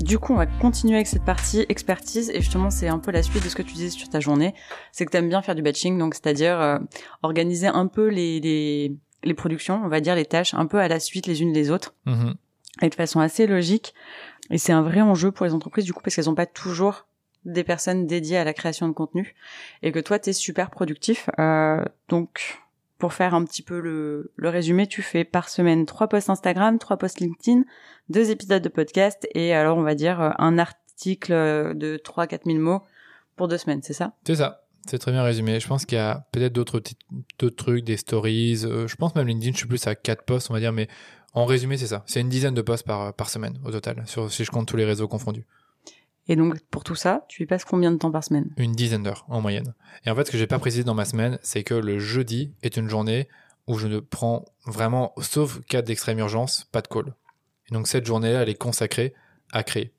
Du 0.00 0.18
coup, 0.18 0.32
on 0.32 0.36
va 0.36 0.46
continuer 0.46 0.94
avec 0.94 1.08
cette 1.08 1.24
partie 1.24 1.66
expertise 1.68 2.30
et 2.30 2.40
justement, 2.40 2.70
c'est 2.70 2.88
un 2.88 2.98
peu 2.98 3.10
la 3.10 3.22
suite 3.22 3.42
de 3.42 3.48
ce 3.48 3.56
que 3.56 3.62
tu 3.62 3.74
disais 3.74 3.90
sur 3.90 4.08
ta 4.08 4.20
journée. 4.20 4.54
C'est 4.92 5.04
que 5.04 5.10
tu 5.10 5.16
aimes 5.16 5.28
bien 5.28 5.42
faire 5.42 5.54
du 5.54 5.62
batching, 5.62 5.98
donc 5.98 6.14
c'est-à-dire 6.14 6.60
euh, 6.60 6.78
organiser 7.22 7.66
un 7.66 7.86
peu 7.88 8.06
les, 8.08 8.38
les, 8.40 8.96
les, 9.24 9.34
productions, 9.34 9.80
on 9.84 9.88
va 9.88 10.00
dire 10.00 10.14
les 10.14 10.24
tâches, 10.24 10.54
un 10.54 10.66
peu 10.66 10.78
à 10.78 10.86
la 10.86 11.00
suite 11.00 11.26
les 11.26 11.42
unes 11.42 11.52
des 11.52 11.70
autres, 11.70 11.94
mm-hmm. 12.06 12.34
et 12.82 12.88
de 12.88 12.94
façon 12.94 13.18
assez 13.18 13.46
logique. 13.46 13.92
Et 14.50 14.58
c'est 14.58 14.72
un 14.72 14.82
vrai 14.82 15.00
enjeu 15.00 15.32
pour 15.32 15.46
les 15.46 15.52
entreprises 15.52 15.84
du 15.84 15.92
coup 15.92 16.00
parce 16.02 16.14
qu'elles 16.14 16.26
n'ont 16.26 16.34
pas 16.34 16.46
toujours 16.46 17.06
des 17.44 17.64
personnes 17.64 18.06
dédiées 18.06 18.36
à 18.36 18.44
la 18.44 18.54
création 18.54 18.88
de 18.88 18.92
contenu 18.92 19.34
et 19.82 19.92
que 19.92 19.98
toi, 19.98 20.18
tu 20.18 20.30
es 20.30 20.32
super 20.32 20.70
productif. 20.70 21.28
Euh, 21.38 21.84
donc, 22.08 22.60
pour 22.98 23.12
faire 23.12 23.34
un 23.34 23.44
petit 23.44 23.62
peu 23.62 23.80
le, 23.80 24.32
résumé, 24.48 24.86
tu 24.86 25.02
fais 25.02 25.24
par 25.24 25.48
semaine 25.48 25.86
trois 25.86 26.08
posts 26.08 26.30
Instagram, 26.30 26.78
trois 26.78 26.96
posts 26.96 27.20
LinkedIn, 27.20 27.62
deux 28.08 28.30
épisodes 28.30 28.62
de 28.62 28.68
podcast 28.68 29.26
et 29.34 29.54
alors 29.54 29.78
on 29.78 29.82
va 29.82 29.94
dire 29.94 30.20
euh, 30.20 30.30
un 30.38 30.58
article 30.58 31.32
euh, 31.32 31.74
de 31.74 31.96
3-4 31.96 32.40
000 32.46 32.58
mots 32.58 32.82
pour 33.36 33.46
deux 33.46 33.58
semaines, 33.58 33.80
c'est 33.82 33.92
ça? 33.92 34.12
C'est 34.26 34.34
ça. 34.34 34.64
C'est 34.86 34.98
très 34.98 35.12
bien 35.12 35.22
résumé. 35.22 35.60
Je 35.60 35.68
pense 35.68 35.84
qu'il 35.84 35.96
y 35.96 36.00
a 36.00 36.26
peut-être 36.32 36.52
d'autres 36.52 36.80
trucs, 37.50 37.84
des 37.84 37.96
stories. 37.96 38.64
Euh, 38.64 38.88
je 38.88 38.96
pense 38.96 39.14
même 39.14 39.28
LinkedIn, 39.28 39.52
je 39.52 39.58
suis 39.58 39.66
plus 39.66 39.86
à 39.86 39.94
quatre 39.94 40.24
posts, 40.24 40.50
on 40.50 40.54
va 40.54 40.60
dire, 40.60 40.72
mais 40.72 40.88
en 41.34 41.44
résumé, 41.44 41.76
c'est 41.76 41.86
ça. 41.86 42.02
C'est 42.06 42.20
une 42.20 42.28
dizaine 42.28 42.54
de 42.54 42.62
posts 42.62 42.86
par, 42.86 43.30
semaine 43.30 43.58
au 43.64 43.70
total, 43.70 44.02
si 44.06 44.44
je 44.44 44.50
compte 44.50 44.66
tous 44.66 44.76
les 44.76 44.84
réseaux 44.84 45.06
confondus. 45.06 45.44
Et 46.28 46.36
donc, 46.36 46.60
pour 46.70 46.84
tout 46.84 46.94
ça, 46.94 47.24
tu 47.28 47.42
y 47.42 47.46
passes 47.46 47.64
combien 47.64 47.90
de 47.90 47.96
temps 47.96 48.10
par 48.10 48.22
semaine? 48.22 48.50
Une 48.58 48.72
dizaine 48.72 49.02
d'heures 49.02 49.24
en 49.28 49.40
moyenne. 49.40 49.74
Et 50.04 50.10
en 50.10 50.14
fait, 50.14 50.26
ce 50.26 50.30
que 50.30 50.38
j'ai 50.38 50.46
pas 50.46 50.58
précisé 50.58 50.84
dans 50.84 50.94
ma 50.94 51.06
semaine, 51.06 51.38
c'est 51.42 51.64
que 51.64 51.74
le 51.74 51.98
jeudi 51.98 52.52
est 52.62 52.76
une 52.76 52.88
journée 52.88 53.28
où 53.66 53.78
je 53.78 53.86
ne 53.86 53.98
prends 53.98 54.44
vraiment, 54.66 55.14
sauf 55.20 55.60
cas 55.66 55.82
d'extrême 55.82 56.18
urgence, 56.18 56.68
pas 56.70 56.82
de 56.82 56.88
call. 56.88 57.14
Et 57.70 57.74
donc, 57.74 57.88
cette 57.88 58.06
journée-là, 58.06 58.42
elle 58.42 58.48
est 58.48 58.54
consacrée 58.54 59.14
à 59.52 59.62
créer. 59.62 59.92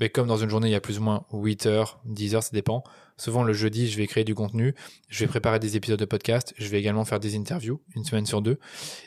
Mais 0.00 0.08
comme 0.08 0.26
dans 0.26 0.38
une 0.38 0.48
journée, 0.48 0.68
il 0.68 0.72
y 0.72 0.76
a 0.76 0.80
plus 0.80 0.98
ou 0.98 1.02
moins 1.02 1.26
8 1.32 1.66
heures, 1.66 2.00
10 2.06 2.34
heures, 2.34 2.42
ça 2.42 2.50
dépend. 2.52 2.82
Souvent, 3.18 3.44
le 3.44 3.52
jeudi, 3.52 3.86
je 3.86 3.98
vais 3.98 4.06
créer 4.06 4.24
du 4.24 4.34
contenu, 4.34 4.74
je 5.08 5.22
vais 5.22 5.28
préparer 5.28 5.58
des 5.58 5.76
épisodes 5.76 6.00
de 6.00 6.06
podcast, 6.06 6.54
je 6.56 6.66
vais 6.68 6.78
également 6.78 7.04
faire 7.04 7.20
des 7.20 7.36
interviews, 7.36 7.82
une 7.94 8.04
semaine 8.04 8.24
sur 8.24 8.40
deux. 8.40 8.58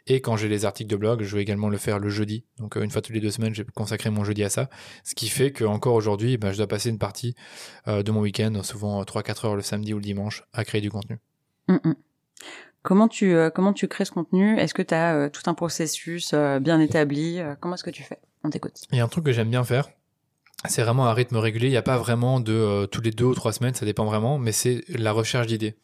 Et 0.05 0.21
quand 0.21 0.37
j'ai 0.37 0.47
les 0.47 0.65
articles 0.65 0.91
de 0.91 0.95
blog, 0.95 1.23
je 1.23 1.35
vais 1.35 1.41
également 1.41 1.67
le 1.67 1.77
faire 1.77 1.97
le 1.97 2.09
jeudi. 2.09 2.45
Donc, 2.59 2.77
euh, 2.77 2.83
une 2.83 2.91
fois 2.91 3.01
toutes 3.01 3.15
les 3.15 3.21
deux 3.21 3.31
semaines, 3.31 3.55
je 3.55 3.63
vais 3.63 3.69
consacrer 3.73 4.11
mon 4.11 4.23
jeudi 4.23 4.43
à 4.43 4.49
ça. 4.49 4.69
Ce 5.03 5.15
qui 5.15 5.29
fait 5.29 5.51
que 5.51 5.63
encore 5.63 5.95
aujourd'hui, 5.95 6.37
ben, 6.37 6.51
je 6.51 6.57
dois 6.57 6.67
passer 6.67 6.89
une 6.89 6.99
partie 6.99 7.33
euh, 7.87 8.03
de 8.03 8.11
mon 8.11 8.21
week-end, 8.21 8.61
souvent 8.61 9.01
3-4 9.01 9.45
euh, 9.45 9.47
heures 9.47 9.55
le 9.55 9.63
samedi 9.63 9.95
ou 9.95 9.97
le 9.97 10.03
dimanche, 10.03 10.43
à 10.53 10.63
créer 10.63 10.81
du 10.81 10.91
contenu. 10.91 11.17
Mm, 11.67 11.77
mm. 11.83 11.95
Comment 12.83 13.07
tu, 13.07 13.35
comment 13.55 13.71
tu 13.71 13.87
crées 13.87 14.03
ce 14.03 14.11
contenu? 14.11 14.59
Est-ce 14.59 14.73
que 14.73 14.81
tu 14.81 14.93
as 14.93 15.29
tout 15.29 15.43
un 15.45 15.53
processus 15.53 16.33
bien 16.33 16.81
établi? 16.81 17.39
Comment 17.61 17.75
est-ce 17.75 17.83
que 17.85 17.89
tu 17.89 18.03
fais? 18.03 18.19
On 18.43 18.49
t'écoute. 18.49 18.73
Il 18.91 18.97
y 18.97 19.01
a 19.01 19.05
un 19.05 19.07
truc 19.07 19.23
que 19.23 19.31
j'aime 19.31 19.49
bien 19.49 19.63
faire, 19.63 19.89
c'est 20.69 20.83
vraiment 20.83 21.07
un 21.07 21.13
rythme 21.13 21.37
régulier. 21.37 21.67
Il 21.67 21.71
n'y 21.71 21.77
a 21.77 21.81
pas 21.81 21.97
vraiment 21.97 22.39
de 22.39 22.53
euh, 22.53 22.87
tous 22.87 23.01
les 23.01 23.11
deux 23.11 23.25
ou 23.25 23.35
trois 23.35 23.53
semaines, 23.53 23.73
ça 23.73 23.85
dépend 23.85 24.05
vraiment, 24.05 24.37
mais 24.37 24.51
c'est 24.51 24.83
la 24.89 25.11
recherche 25.11 25.47
d'idées. 25.47 25.75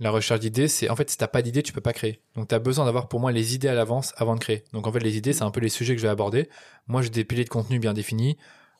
La 0.00 0.10
recherche 0.10 0.40
d'idées, 0.40 0.66
c'est 0.66 0.90
en 0.90 0.96
fait 0.96 1.08
si 1.08 1.16
t'as 1.16 1.28
pas 1.28 1.42
d'idées, 1.42 1.62
tu 1.62 1.72
peux 1.72 1.80
pas 1.80 1.92
créer. 1.92 2.20
Donc 2.34 2.48
tu 2.48 2.54
as 2.54 2.58
besoin 2.58 2.84
d'avoir 2.84 3.08
pour 3.08 3.20
moi 3.20 3.30
les 3.30 3.54
idées 3.54 3.68
à 3.68 3.74
l'avance 3.74 4.12
avant 4.16 4.34
de 4.34 4.40
créer. 4.40 4.64
Donc 4.72 4.86
en 4.86 4.92
fait 4.92 4.98
les 4.98 5.16
idées, 5.16 5.32
c'est 5.32 5.44
un 5.44 5.52
peu 5.52 5.60
les 5.60 5.68
sujets 5.68 5.94
que 5.94 6.00
je 6.00 6.06
vais 6.06 6.12
aborder. 6.12 6.48
Moi 6.88 7.02
j'ai 7.02 7.10
des 7.10 7.24
piliers 7.24 7.44
de 7.44 7.48
contenu 7.48 7.78
bien 7.78 7.92
définis. 7.92 8.36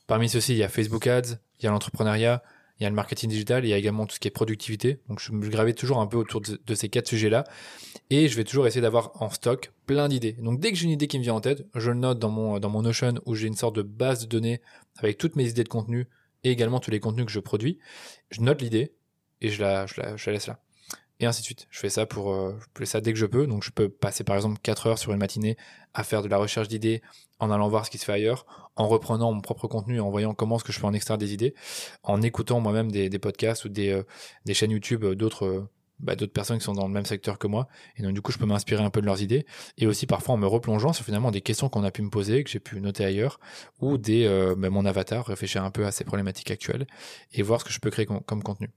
Parmi 0.07 0.27
ceux-ci, 0.27 0.53
il 0.53 0.57
y 0.57 0.63
a 0.63 0.69
Facebook 0.69 1.07
Ads, 1.07 1.39
il 1.59 1.65
y 1.65 1.67
a 1.67 1.71
l'entrepreneuriat, 1.71 2.43
il 2.79 2.83
y 2.83 2.85
a 2.85 2.89
le 2.89 2.95
marketing 2.95 3.29
digital, 3.29 3.63
il 3.65 3.69
y 3.69 3.73
a 3.73 3.77
également 3.77 4.05
tout 4.05 4.15
ce 4.15 4.19
qui 4.19 4.27
est 4.27 4.31
productivité. 4.31 4.99
Donc 5.07 5.19
je, 5.19 5.31
je 5.31 5.49
gravais 5.49 5.73
toujours 5.73 5.99
un 5.99 6.07
peu 6.07 6.17
autour 6.17 6.41
de, 6.41 6.75
ces 6.75 6.89
quatre 6.89 7.07
sujets-là. 7.07 7.45
Et 8.09 8.27
je 8.27 8.35
vais 8.35 8.43
toujours 8.43 8.67
essayer 8.67 8.81
d'avoir 8.81 9.21
en 9.21 9.29
stock 9.29 9.71
plein 9.85 10.09
d'idées. 10.09 10.33
Donc 10.33 10.59
dès 10.59 10.71
que 10.71 10.77
j'ai 10.77 10.85
une 10.85 10.91
idée 10.91 11.07
qui 11.07 11.17
me 11.17 11.23
vient 11.23 11.35
en 11.35 11.41
tête, 11.41 11.65
je 11.73 11.91
le 11.91 11.97
note 11.97 12.19
dans 12.19 12.29
mon, 12.29 12.59
dans 12.59 12.69
mon 12.69 12.81
Notion 12.81 13.13
où 13.25 13.35
j'ai 13.35 13.47
une 13.47 13.55
sorte 13.55 13.75
de 13.75 13.81
base 13.81 14.21
de 14.21 14.27
données 14.27 14.61
avec 14.97 15.17
toutes 15.17 15.35
mes 15.35 15.47
idées 15.47 15.63
de 15.63 15.69
contenu 15.69 16.07
et 16.43 16.51
également 16.51 16.79
tous 16.79 16.91
les 16.91 16.99
contenus 16.99 17.25
que 17.25 17.31
je 17.31 17.39
produis. 17.39 17.79
Je 18.29 18.41
note 18.41 18.61
l'idée 18.61 18.93
et 19.41 19.49
je 19.49 19.61
la, 19.61 19.85
je 19.85 20.01
la, 20.01 20.17
je 20.17 20.29
la 20.29 20.33
laisse 20.33 20.47
là 20.47 20.59
et 21.19 21.25
ainsi 21.25 21.41
de 21.41 21.45
suite. 21.45 21.67
Je 21.69 21.79
fais 21.79 21.89
ça 21.89 22.05
pour 22.05 22.33
euh, 22.33 22.57
je 22.59 22.79
fais 22.79 22.85
ça 22.85 23.01
dès 23.01 23.13
que 23.13 23.19
je 23.19 23.25
peux. 23.25 23.47
Donc 23.47 23.63
je 23.63 23.71
peux 23.71 23.89
passer 23.89 24.23
par 24.23 24.35
exemple 24.35 24.59
4 24.61 24.87
heures 24.87 24.99
sur 24.99 25.11
une 25.11 25.19
matinée 25.19 25.57
à 25.93 26.03
faire 26.03 26.21
de 26.21 26.27
la 26.27 26.37
recherche 26.37 26.67
d'idées 26.67 27.01
en 27.39 27.51
allant 27.51 27.69
voir 27.69 27.85
ce 27.85 27.91
qui 27.91 27.97
se 27.97 28.05
fait 28.05 28.13
ailleurs, 28.13 28.45
en 28.75 28.87
reprenant 28.87 29.31
mon 29.31 29.41
propre 29.41 29.67
contenu, 29.67 29.99
en 29.99 30.09
voyant 30.09 30.33
comment 30.33 30.57
est-ce 30.57 30.63
que 30.63 30.73
je 30.73 30.79
peux 30.79 30.87
en 30.87 30.93
extraire 30.93 31.17
des 31.17 31.33
idées, 31.33 31.53
en 32.03 32.21
écoutant 32.21 32.59
moi-même 32.59 32.91
des, 32.91 33.09
des, 33.09 33.19
podcasts 33.19 33.65
ou 33.65 33.69
des, 33.69 33.89
euh, 33.89 34.03
des 34.45 34.53
chaînes 34.53 34.71
YouTube 34.71 35.05
d'autres 35.05 35.67
bah, 35.99 36.15
d'autres 36.15 36.33
personnes 36.33 36.57
qui 36.57 36.65
sont 36.65 36.73
dans 36.73 36.87
le 36.87 36.93
même 36.93 37.05
secteur 37.05 37.39
que 37.39 37.47
moi. 37.47 37.67
Et 37.97 38.03
donc 38.03 38.13
du 38.13 38.21
coup 38.21 38.31
je 38.31 38.37
peux 38.37 38.45
m'inspirer 38.45 38.83
un 38.83 38.89
peu 38.89 38.99
de 38.99 39.05
leurs 39.05 39.21
idées 39.21 39.45
et 39.77 39.87
aussi 39.87 40.05
parfois 40.05 40.35
en 40.35 40.37
me 40.37 40.47
replongeant 40.47 40.91
sur 40.91 41.05
finalement 41.05 41.31
des 41.31 41.41
questions 41.41 41.69
qu'on 41.69 41.83
a 41.83 41.91
pu 41.91 42.01
me 42.01 42.09
poser, 42.09 42.43
que 42.43 42.49
j'ai 42.49 42.59
pu 42.59 42.81
noter 42.81 43.05
ailleurs, 43.05 43.39
ou 43.79 43.97
des 43.97 44.25
euh, 44.25 44.55
bah, 44.57 44.69
mon 44.69 44.85
avatar, 44.85 45.25
réfléchir 45.25 45.63
un 45.63 45.71
peu 45.71 45.85
à 45.85 45.91
ces 45.91 46.03
problématiques 46.03 46.51
actuelles 46.51 46.85
et 47.31 47.41
voir 47.41 47.61
ce 47.61 47.65
que 47.65 47.71
je 47.71 47.79
peux 47.79 47.91
créer 47.91 48.05
comme 48.05 48.43
contenu. 48.43 48.69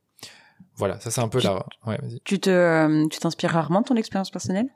Voilà, 0.77 1.01
ça 1.01 1.11
c'est 1.11 1.21
un 1.21 1.29
peu 1.29 1.41
la. 1.41 1.67
Ouais, 1.87 1.99
tu 2.25 2.39
te, 2.39 2.51
euh, 2.51 3.07
tu 3.09 3.19
t'inspires 3.19 3.51
rarement 3.51 3.81
de 3.81 3.87
ton 3.87 3.97
expérience 3.97 4.31
personnelle? 4.31 4.69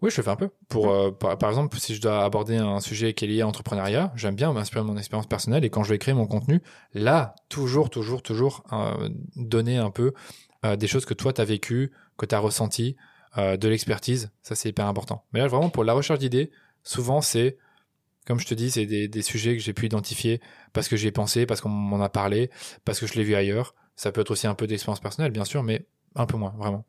Oui, 0.00 0.10
je 0.10 0.16
le 0.16 0.22
fais 0.22 0.30
un 0.30 0.36
peu. 0.36 0.50
Pour, 0.68 0.90
euh, 0.90 1.10
par, 1.10 1.48
exemple, 1.48 1.78
si 1.78 1.94
je 1.94 2.00
dois 2.00 2.24
aborder 2.24 2.56
un 2.56 2.80
sujet 2.80 3.14
qui 3.14 3.24
est 3.24 3.28
lié 3.28 3.40
à 3.42 3.44
l'entrepreneuriat, 3.44 4.12
j'aime 4.16 4.34
bien 4.34 4.52
m'inspirer 4.52 4.82
de 4.82 4.86
mon 4.86 4.96
expérience 4.96 5.26
personnelle 5.26 5.64
et 5.64 5.70
quand 5.70 5.84
je 5.84 5.90
vais 5.90 5.98
créer 5.98 6.14
mon 6.14 6.26
contenu, 6.26 6.62
là, 6.94 7.34
toujours, 7.48 7.90
toujours, 7.90 8.22
toujours 8.22 8.64
euh, 8.72 9.08
donner 9.36 9.78
un 9.78 9.90
peu 9.90 10.12
des 10.78 10.86
choses 10.86 11.04
que 11.06 11.14
toi 11.14 11.32
t'as 11.32 11.44
vécu, 11.44 11.90
que 12.16 12.24
t'as 12.24 12.38
ressenti, 12.38 12.94
de 13.36 13.68
l'expertise. 13.68 14.30
Ça 14.42 14.54
c'est 14.54 14.68
hyper 14.68 14.86
important. 14.86 15.24
Mais 15.32 15.40
là, 15.40 15.48
vraiment 15.48 15.70
pour 15.70 15.82
la 15.82 15.92
recherche 15.92 16.20
d'idées, 16.20 16.52
souvent 16.84 17.20
c'est 17.20 17.58
comme 18.26 18.38
je 18.38 18.46
te 18.46 18.54
dis, 18.54 18.70
c'est 18.70 18.86
des, 18.86 19.08
des, 19.08 19.22
sujets 19.22 19.56
que 19.56 19.62
j'ai 19.62 19.72
pu 19.72 19.86
identifier 19.86 20.40
parce 20.72 20.88
que 20.88 20.96
j'y 20.96 21.08
ai 21.08 21.12
pensé, 21.12 21.46
parce 21.46 21.60
qu'on 21.60 21.68
m'en 21.68 22.00
a 22.00 22.08
parlé, 22.08 22.50
parce 22.84 23.00
que 23.00 23.06
je 23.06 23.14
l'ai 23.14 23.24
vu 23.24 23.34
ailleurs. 23.34 23.74
Ça 23.96 24.12
peut 24.12 24.20
être 24.20 24.30
aussi 24.30 24.46
un 24.46 24.54
peu 24.54 24.66
d'expérience 24.66 25.00
personnelle, 25.00 25.32
bien 25.32 25.44
sûr, 25.44 25.62
mais 25.62 25.86
un 26.14 26.26
peu 26.26 26.36
moins, 26.36 26.54
vraiment. 26.56 26.84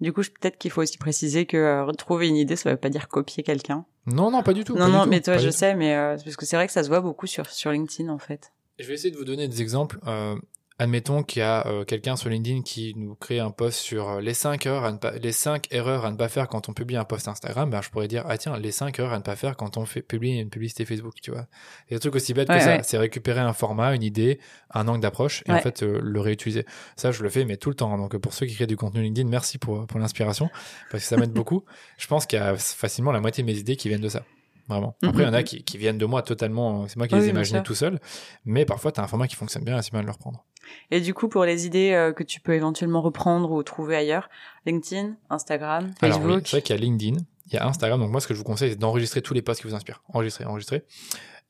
Du 0.00 0.12
coup, 0.12 0.22
peut-être 0.22 0.58
qu'il 0.58 0.70
faut 0.70 0.82
aussi 0.82 0.98
préciser 0.98 1.46
que 1.46 1.56
euh, 1.56 1.84
retrouver 1.84 2.28
une 2.28 2.36
idée, 2.36 2.56
ça 2.56 2.70
veut 2.70 2.76
pas 2.76 2.88
dire 2.88 3.08
copier 3.08 3.42
quelqu'un. 3.42 3.84
Non, 4.06 4.30
non, 4.30 4.42
pas 4.42 4.52
du 4.54 4.64
tout. 4.64 4.76
Non, 4.76 4.88
non, 4.88 5.06
mais 5.06 5.20
toi, 5.20 5.36
je 5.38 5.50
sais, 5.50 5.74
mais 5.74 5.94
euh, 5.94 6.16
parce 6.22 6.36
que 6.36 6.46
c'est 6.46 6.56
vrai 6.56 6.66
que 6.66 6.72
ça 6.72 6.82
se 6.82 6.88
voit 6.88 7.00
beaucoup 7.00 7.26
sur 7.26 7.46
sur 7.50 7.70
LinkedIn, 7.70 8.10
en 8.10 8.18
fait. 8.18 8.52
Je 8.78 8.86
vais 8.86 8.94
essayer 8.94 9.10
de 9.10 9.16
vous 9.16 9.24
donner 9.24 9.48
des 9.48 9.60
exemples. 9.60 9.98
Euh, 10.06 10.36
admettons 10.78 11.22
qu'il 11.22 11.40
y 11.40 11.42
a 11.42 11.66
euh, 11.66 11.84
quelqu'un 11.84 12.16
sur 12.16 12.30
LinkedIn 12.30 12.62
qui 12.62 12.94
nous 12.96 13.14
crée 13.16 13.40
un 13.40 13.50
post 13.50 13.78
sur 13.78 14.08
euh, 14.08 14.20
les 14.20 14.34
5 14.34 14.66
heures 14.66 14.84
à 14.84 14.92
ne 14.92 14.98
pas, 14.98 15.12
les 15.12 15.32
5 15.32 15.66
erreurs 15.72 16.04
à 16.04 16.10
ne 16.10 16.16
pas 16.16 16.28
faire 16.28 16.48
quand 16.48 16.68
on 16.68 16.72
publie 16.72 16.96
un 16.96 17.04
post 17.04 17.26
Instagram, 17.26 17.68
ben 17.68 17.82
je 17.82 17.90
pourrais 17.90 18.06
dire 18.06 18.24
ah 18.28 18.38
tiens 18.38 18.56
les 18.56 18.70
5 18.70 18.98
heures 19.00 19.12
à 19.12 19.18
ne 19.18 19.22
pas 19.22 19.34
faire 19.34 19.56
quand 19.56 19.76
on 19.76 19.84
fait 19.86 20.02
publie 20.02 20.38
une 20.38 20.50
publicité 20.50 20.84
Facebook, 20.84 21.14
tu 21.20 21.32
vois. 21.32 21.46
Il 21.88 21.92
y 21.92 21.94
a 21.94 21.96
des 21.96 22.00
trucs 22.00 22.14
aussi 22.14 22.32
bêtes 22.32 22.48
que 22.48 22.60
ça, 22.60 22.82
c'est 22.82 22.98
récupérer 22.98 23.40
un 23.40 23.52
format, 23.52 23.94
une 23.94 24.04
idée, 24.04 24.38
un 24.72 24.86
angle 24.86 25.00
d'approche 25.00 25.42
et 25.46 25.52
en 25.52 25.60
fait 25.60 25.82
euh, 25.82 25.98
le 26.00 26.20
réutiliser. 26.20 26.64
Ça 26.96 27.10
je 27.10 27.22
le 27.22 27.28
fais 27.28 27.44
mais 27.44 27.56
tout 27.56 27.70
le 27.70 27.76
temps. 27.76 27.96
Donc 27.98 28.16
pour 28.18 28.32
ceux 28.32 28.46
qui 28.46 28.54
créent 28.54 28.66
du 28.66 28.76
contenu 28.76 29.02
LinkedIn, 29.02 29.28
merci 29.28 29.58
pour 29.58 29.86
pour 29.86 29.98
l'inspiration 29.98 30.48
parce 30.90 31.02
que 31.02 31.08
ça 31.08 31.16
m'aide 31.16 31.32
beaucoup. 31.32 31.64
Je 31.98 32.06
pense 32.06 32.26
qu'il 32.26 32.38
y 32.38 32.42
a 32.42 32.56
facilement 32.56 33.10
la 33.10 33.20
moitié 33.20 33.42
de 33.42 33.48
mes 33.48 33.58
idées 33.58 33.76
qui 33.76 33.88
viennent 33.88 34.00
de 34.00 34.08
ça 34.08 34.22
vraiment. 34.68 34.96
Après, 35.02 35.22
il 35.22 35.26
y 35.26 35.28
en 35.28 35.34
a 35.34 35.42
qui, 35.42 35.64
qui, 35.64 35.78
viennent 35.78 35.98
de 35.98 36.04
moi 36.04 36.22
totalement, 36.22 36.86
c'est 36.88 36.96
moi 36.96 37.08
qui 37.08 37.14
les 37.14 37.28
ai 37.28 37.62
tout 37.62 37.74
seul, 37.74 37.98
mais 38.44 38.64
parfois, 38.64 38.92
tu 38.92 39.00
as 39.00 39.04
un 39.04 39.08
format 39.08 39.26
qui 39.26 39.36
fonctionne 39.36 39.64
bien 39.64 39.78
et 39.78 39.82
c'est 39.82 39.92
bien 39.92 40.02
de 40.02 40.06
le 40.06 40.12
reprendre. 40.12 40.44
Et 40.90 41.00
du 41.00 41.14
coup, 41.14 41.28
pour 41.28 41.44
les 41.44 41.66
idées 41.66 41.92
euh, 41.92 42.12
que 42.12 42.22
tu 42.22 42.40
peux 42.40 42.54
éventuellement 42.54 43.00
reprendre 43.00 43.50
ou 43.50 43.62
trouver 43.62 43.96
ailleurs, 43.96 44.28
LinkedIn, 44.66 45.16
Instagram, 45.30 45.92
Facebook. 46.00 46.24
Alors 46.24 46.40
c'est 46.44 46.50
vrai 46.50 46.62
qu'il 46.62 46.76
y 46.76 46.78
a 46.78 46.82
LinkedIn, 46.82 47.18
il 47.46 47.54
y 47.54 47.56
a 47.56 47.66
Instagram. 47.66 48.00
Donc 48.00 48.10
moi, 48.10 48.20
ce 48.20 48.28
que 48.28 48.34
je 48.34 48.38
vous 48.38 48.44
conseille, 48.44 48.70
c'est 48.70 48.76
d'enregistrer 48.76 49.22
tous 49.22 49.34
les 49.34 49.42
posts 49.42 49.60
qui 49.62 49.68
vous 49.68 49.74
inspirent. 49.74 50.02
Enregistrer, 50.12 50.44
enregistrer. 50.44 50.84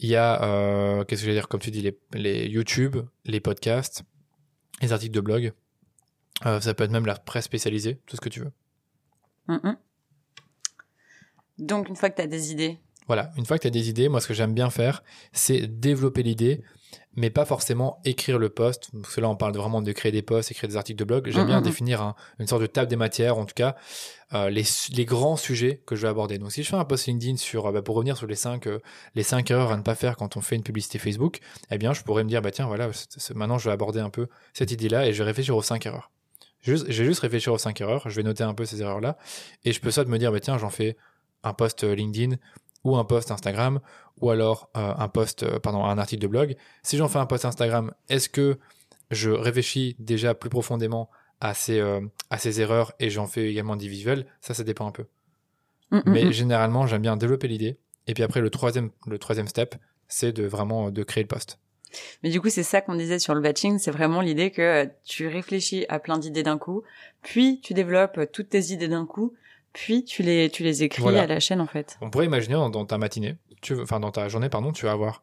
Il 0.01 0.09
y 0.09 0.17
a, 0.17 0.43
euh, 0.43 1.05
qu'est-ce 1.05 1.23
que 1.23 1.27
je 1.27 1.31
vais 1.31 1.37
dire, 1.37 1.49
comme 1.49 1.61
tu 1.61 1.71
dis, 1.71 1.83
les, 1.83 1.99
les, 2.15 2.47
YouTube, 2.47 2.97
les 3.25 3.41
podcasts, 3.41 4.05
les 4.81 4.93
articles 4.93 5.15
de 5.15 5.21
blog. 5.21 5.53
Euh, 6.47 6.61
ça 6.61 6.73
peut 6.75 6.85
être 6.85 6.93
même 6.93 7.07
la 7.07 7.17
presse 7.17 7.47
spécialisée, 7.47 8.01
tout 8.07 8.15
ce 8.15 8.21
que 8.21 8.29
tu 8.29 8.41
veux. 8.41 8.53
Donc, 11.59 11.89
une 11.89 11.97
fois 11.97 12.11
que 12.11 12.17
tu 12.17 12.23
as 12.23 12.29
des 12.29 12.53
idées, 12.53 12.79
voilà, 13.09 13.33
une 13.39 13.47
fois 13.47 13.57
que 13.57 13.63
tu 13.63 13.69
as 13.69 13.71
des 13.71 13.89
idées, 13.89 14.11
moi 14.11 14.21
ce 14.21 14.29
que 14.29 14.35
j'aime 14.35 14.53
bien 14.53 14.69
faire, 14.69 15.03
c'est 15.33 15.67
développer 15.67 16.23
l'idée, 16.23 16.63
mais 17.19 17.31
pas 17.31 17.45
forcément 17.45 18.01
écrire 18.05 18.39
le 18.39 18.49
post. 18.49 18.91
Parce 18.93 19.17
que 19.17 19.21
là, 19.21 19.29
on 19.29 19.37
parle 19.37 19.55
vraiment 19.55 19.83
de 19.83 19.93
créer 19.93 20.13
des 20.13 20.23
posts, 20.23 20.51
écrire 20.51 20.69
des 20.69 20.77
articles 20.77 20.99
de 20.99 21.05
blog. 21.05 21.29
J'aime 21.31 21.45
mm, 21.45 21.47
bien 21.47 21.57
mm, 21.59 21.61
mm. 21.61 21.65
définir 21.65 22.15
une 22.39 22.47
sorte 22.47 22.63
de 22.63 22.67
table 22.67 22.89
des 22.89 22.97
matières, 22.97 23.39
en 23.39 23.45
tout 23.45 23.55
cas, 23.55 23.77
euh, 24.35 24.51
les, 24.51 24.65
les, 24.93 25.05
grands 25.05 25.37
sujets 25.37 25.83
que 25.87 25.97
je 25.97 26.03
vais 26.03 26.09
aborder. 26.09 26.39
Donc, 26.39 26.53
si 26.53 26.63
je 26.63 26.69
fais 26.69 26.77
un 26.77 26.85
post 26.85 27.07
LinkedIn 27.07 27.37
sur, 27.37 27.67
euh, 27.67 27.73
bah, 27.73 27.83
pour 27.83 27.97
revenir 27.97 28.17
sur 28.17 28.27
les 28.27 28.37
5 28.37 28.67
euh, 28.67 28.79
les 29.15 29.23
cinq 29.23 29.51
erreurs 29.51 29.73
à 29.73 29.77
ne 29.77 29.83
pas 29.83 29.95
faire 29.95 30.17
quand 30.17 30.37
on 30.37 30.41
fait 30.41 30.57
une 30.57 30.63
publicité 30.63 30.99
Facebook, 30.99 31.41
eh 31.71 31.79
bien, 31.79 31.93
je 31.93 32.03
pourrais 32.03 32.25
me 32.25 32.29
dire, 32.29 32.41
bah 32.41 32.51
tiens, 32.51 32.67
voilà, 32.67 32.91
maintenant 33.35 33.59
je 33.59 33.69
vais 33.69 33.73
aborder 33.73 34.01
un 34.01 34.11
peu 34.11 34.29
cette 34.53 34.71
idée-là 34.71 35.07
et 35.07 35.13
je 35.13 35.19
vais 35.19 35.29
réfléchir 35.29 35.57
aux 35.57 35.63
5 35.63 35.85
erreurs. 35.87 36.11
J'ai 36.61 36.73
juste, 36.73 36.91
juste 36.91 37.21
réfléchir 37.21 37.53
aux 37.53 37.59
5 37.59 37.81
erreurs, 37.81 38.09
je 38.09 38.17
vais 38.17 38.23
noter 38.23 38.45
un 38.45 38.55
peu 38.55 38.65
ces 38.65 38.83
erreurs-là, 38.83 39.17
et 39.65 39.73
je 39.73 39.81
peux 39.81 39.91
soit 39.91 40.05
me 40.05 40.19
dire, 40.19 40.31
bah 40.31 40.41
tiens, 40.41 40.59
j'en 40.59 40.71
fais 40.71 40.97
un 41.43 41.55
post 41.55 41.85
LinkedIn 41.85 42.37
ou 42.85 42.97
un 42.97 43.05
post 43.05 43.31
Instagram 43.31 43.81
ou 44.21 44.31
alors 44.31 44.71
euh, 44.77 44.95
un 44.97 45.09
post 45.09 45.43
euh, 45.43 45.59
pardon 45.59 45.85
un 45.85 45.99
article 45.99 46.23
de 46.23 46.27
blog. 46.29 46.57
Si 46.83 46.97
j'en 46.97 47.09
fais 47.09 47.19
un 47.19 47.27
post 47.27 47.45
Instagram 47.45 47.93
est-ce 48.09 48.29
que 48.29 48.59
je 49.11 49.31
réfléchis 49.31 49.97
déjà 49.99 50.35
plus 50.35 50.51
profondément 50.51 51.11
à 51.41 51.55
ces 51.55 51.81
euh, 51.81 52.01
à 52.31 52.39
ces 52.39 52.61
erreurs 52.61 52.93
et 52.99 53.11
j'en 53.11 53.27
fais 53.27 53.51
également 53.51 53.77
des 53.77 53.89
visuels? 53.89 54.27
Ça 54.41 54.55
ça 54.55 54.65
dépend 54.65 54.87
un 54.87 54.93
peu. 54.93 55.07
Mm, 55.91 55.97
mm, 55.97 56.03
mais 56.07 56.25
mm. 56.25 56.33
généralement 56.33 56.87
j'aime 56.87 57.03
bien 57.03 57.17
développer 57.17 57.49
l'idée. 57.49 57.79
Et 58.07 58.15
puis 58.15 58.23
après 58.23 58.41
le 58.41 58.51
troisième 58.51 58.91
le 59.07 59.19
troisième 59.19 59.49
step 59.49 59.75
c'est 60.09 60.33
de 60.33 60.45
vraiment 60.45 60.91
de 60.91 61.03
créer 61.03 61.25
le 61.25 61.29
post. 61.29 61.59
Mais 62.23 62.31
du 62.31 62.41
coup, 62.41 62.51
c'est 62.51 62.63
ça 62.63 62.81
qu'on 62.81 62.95
disait 62.95 63.19
sur 63.19 63.35
le 63.35 63.41
batching, 63.41 63.79
c'est 63.79 63.91
vraiment 63.91 64.21
l'idée 64.21 64.51
que 64.51 64.89
tu 65.05 65.27
réfléchis 65.27 65.87
à 65.89 65.99
plein 65.99 66.19
d'idées 66.19 66.43
d'un 66.43 66.59
coup, 66.59 66.83
puis 67.23 67.61
tu 67.63 67.75
développes 67.75 68.31
toutes 68.33 68.51
tes 68.51 68.73
idées 68.73 68.89
d'un 68.89 69.07
coup, 69.07 69.35
puis 69.73 70.05
tu 70.05 70.23
les, 70.23 70.51
tu 70.51 70.63
les 70.63 70.83
écris 70.83 71.17
à 71.17 71.27
la 71.27 71.41
chaîne 71.41 71.61
en 71.61 71.67
fait. 71.67 71.99
On 72.01 72.11
pourrait 72.11 72.27
imaginer 72.27 72.55
dans, 72.55 72.85
ta 72.85 72.99
matinée, 72.99 73.37
tu, 73.61 73.81
enfin 73.81 74.01
dans 74.01 74.11
ta 74.11 74.29
journée, 74.29 74.49
pardon, 74.49 74.73
tu 74.73 74.87
vas 74.87 74.93
avoir 74.93 75.23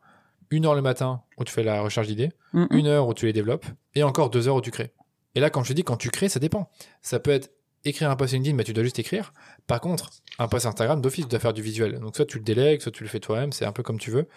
une 0.51 0.65
heure 0.65 0.75
le 0.75 0.81
matin 0.81 1.21
où 1.37 1.43
tu 1.43 1.51
fais 1.51 1.63
la 1.63 1.81
recherche 1.81 2.07
d'idées, 2.07 2.31
une 2.53 2.87
heure 2.87 3.07
où 3.07 3.13
tu 3.13 3.25
les 3.25 3.33
développes, 3.33 3.65
et 3.95 4.03
encore 4.03 4.29
deux 4.29 4.47
heures 4.47 4.55
où 4.55 4.61
tu 4.61 4.71
crées. 4.71 4.91
Et 5.33 5.39
là, 5.39 5.49
quand 5.49 5.63
je 5.63 5.69
te 5.69 5.73
dis 5.73 5.83
quand 5.83 5.97
tu 5.97 6.09
crées, 6.09 6.29
ça 6.29 6.39
dépend. 6.39 6.69
Ça 7.01 7.19
peut 7.19 7.31
être 7.31 7.51
écrire 7.83 8.09
un 8.09 8.15
post 8.15 8.33
LinkedIn, 8.33 8.55
mais 8.55 8.63
tu 8.63 8.73
dois 8.73 8.83
juste 8.83 8.99
écrire. 8.99 9.33
Par 9.67 9.79
contre, 9.79 10.09
un 10.39 10.47
post 10.47 10.65
Instagram, 10.65 11.01
d'office, 11.01 11.25
tu 11.25 11.29
dois 11.29 11.39
faire 11.39 11.53
du 11.53 11.61
visuel. 11.61 11.99
Donc 11.99 12.15
soit 12.15 12.25
tu 12.25 12.37
le 12.37 12.43
délègues, 12.43 12.81
soit 12.81 12.91
tu 12.91 13.03
le 13.03 13.09
fais 13.09 13.19
toi-même, 13.19 13.51
c'est 13.51 13.65
un 13.65 13.71
peu 13.71 13.83
comme 13.83 13.99
tu 13.99 14.11
veux. 14.11 14.27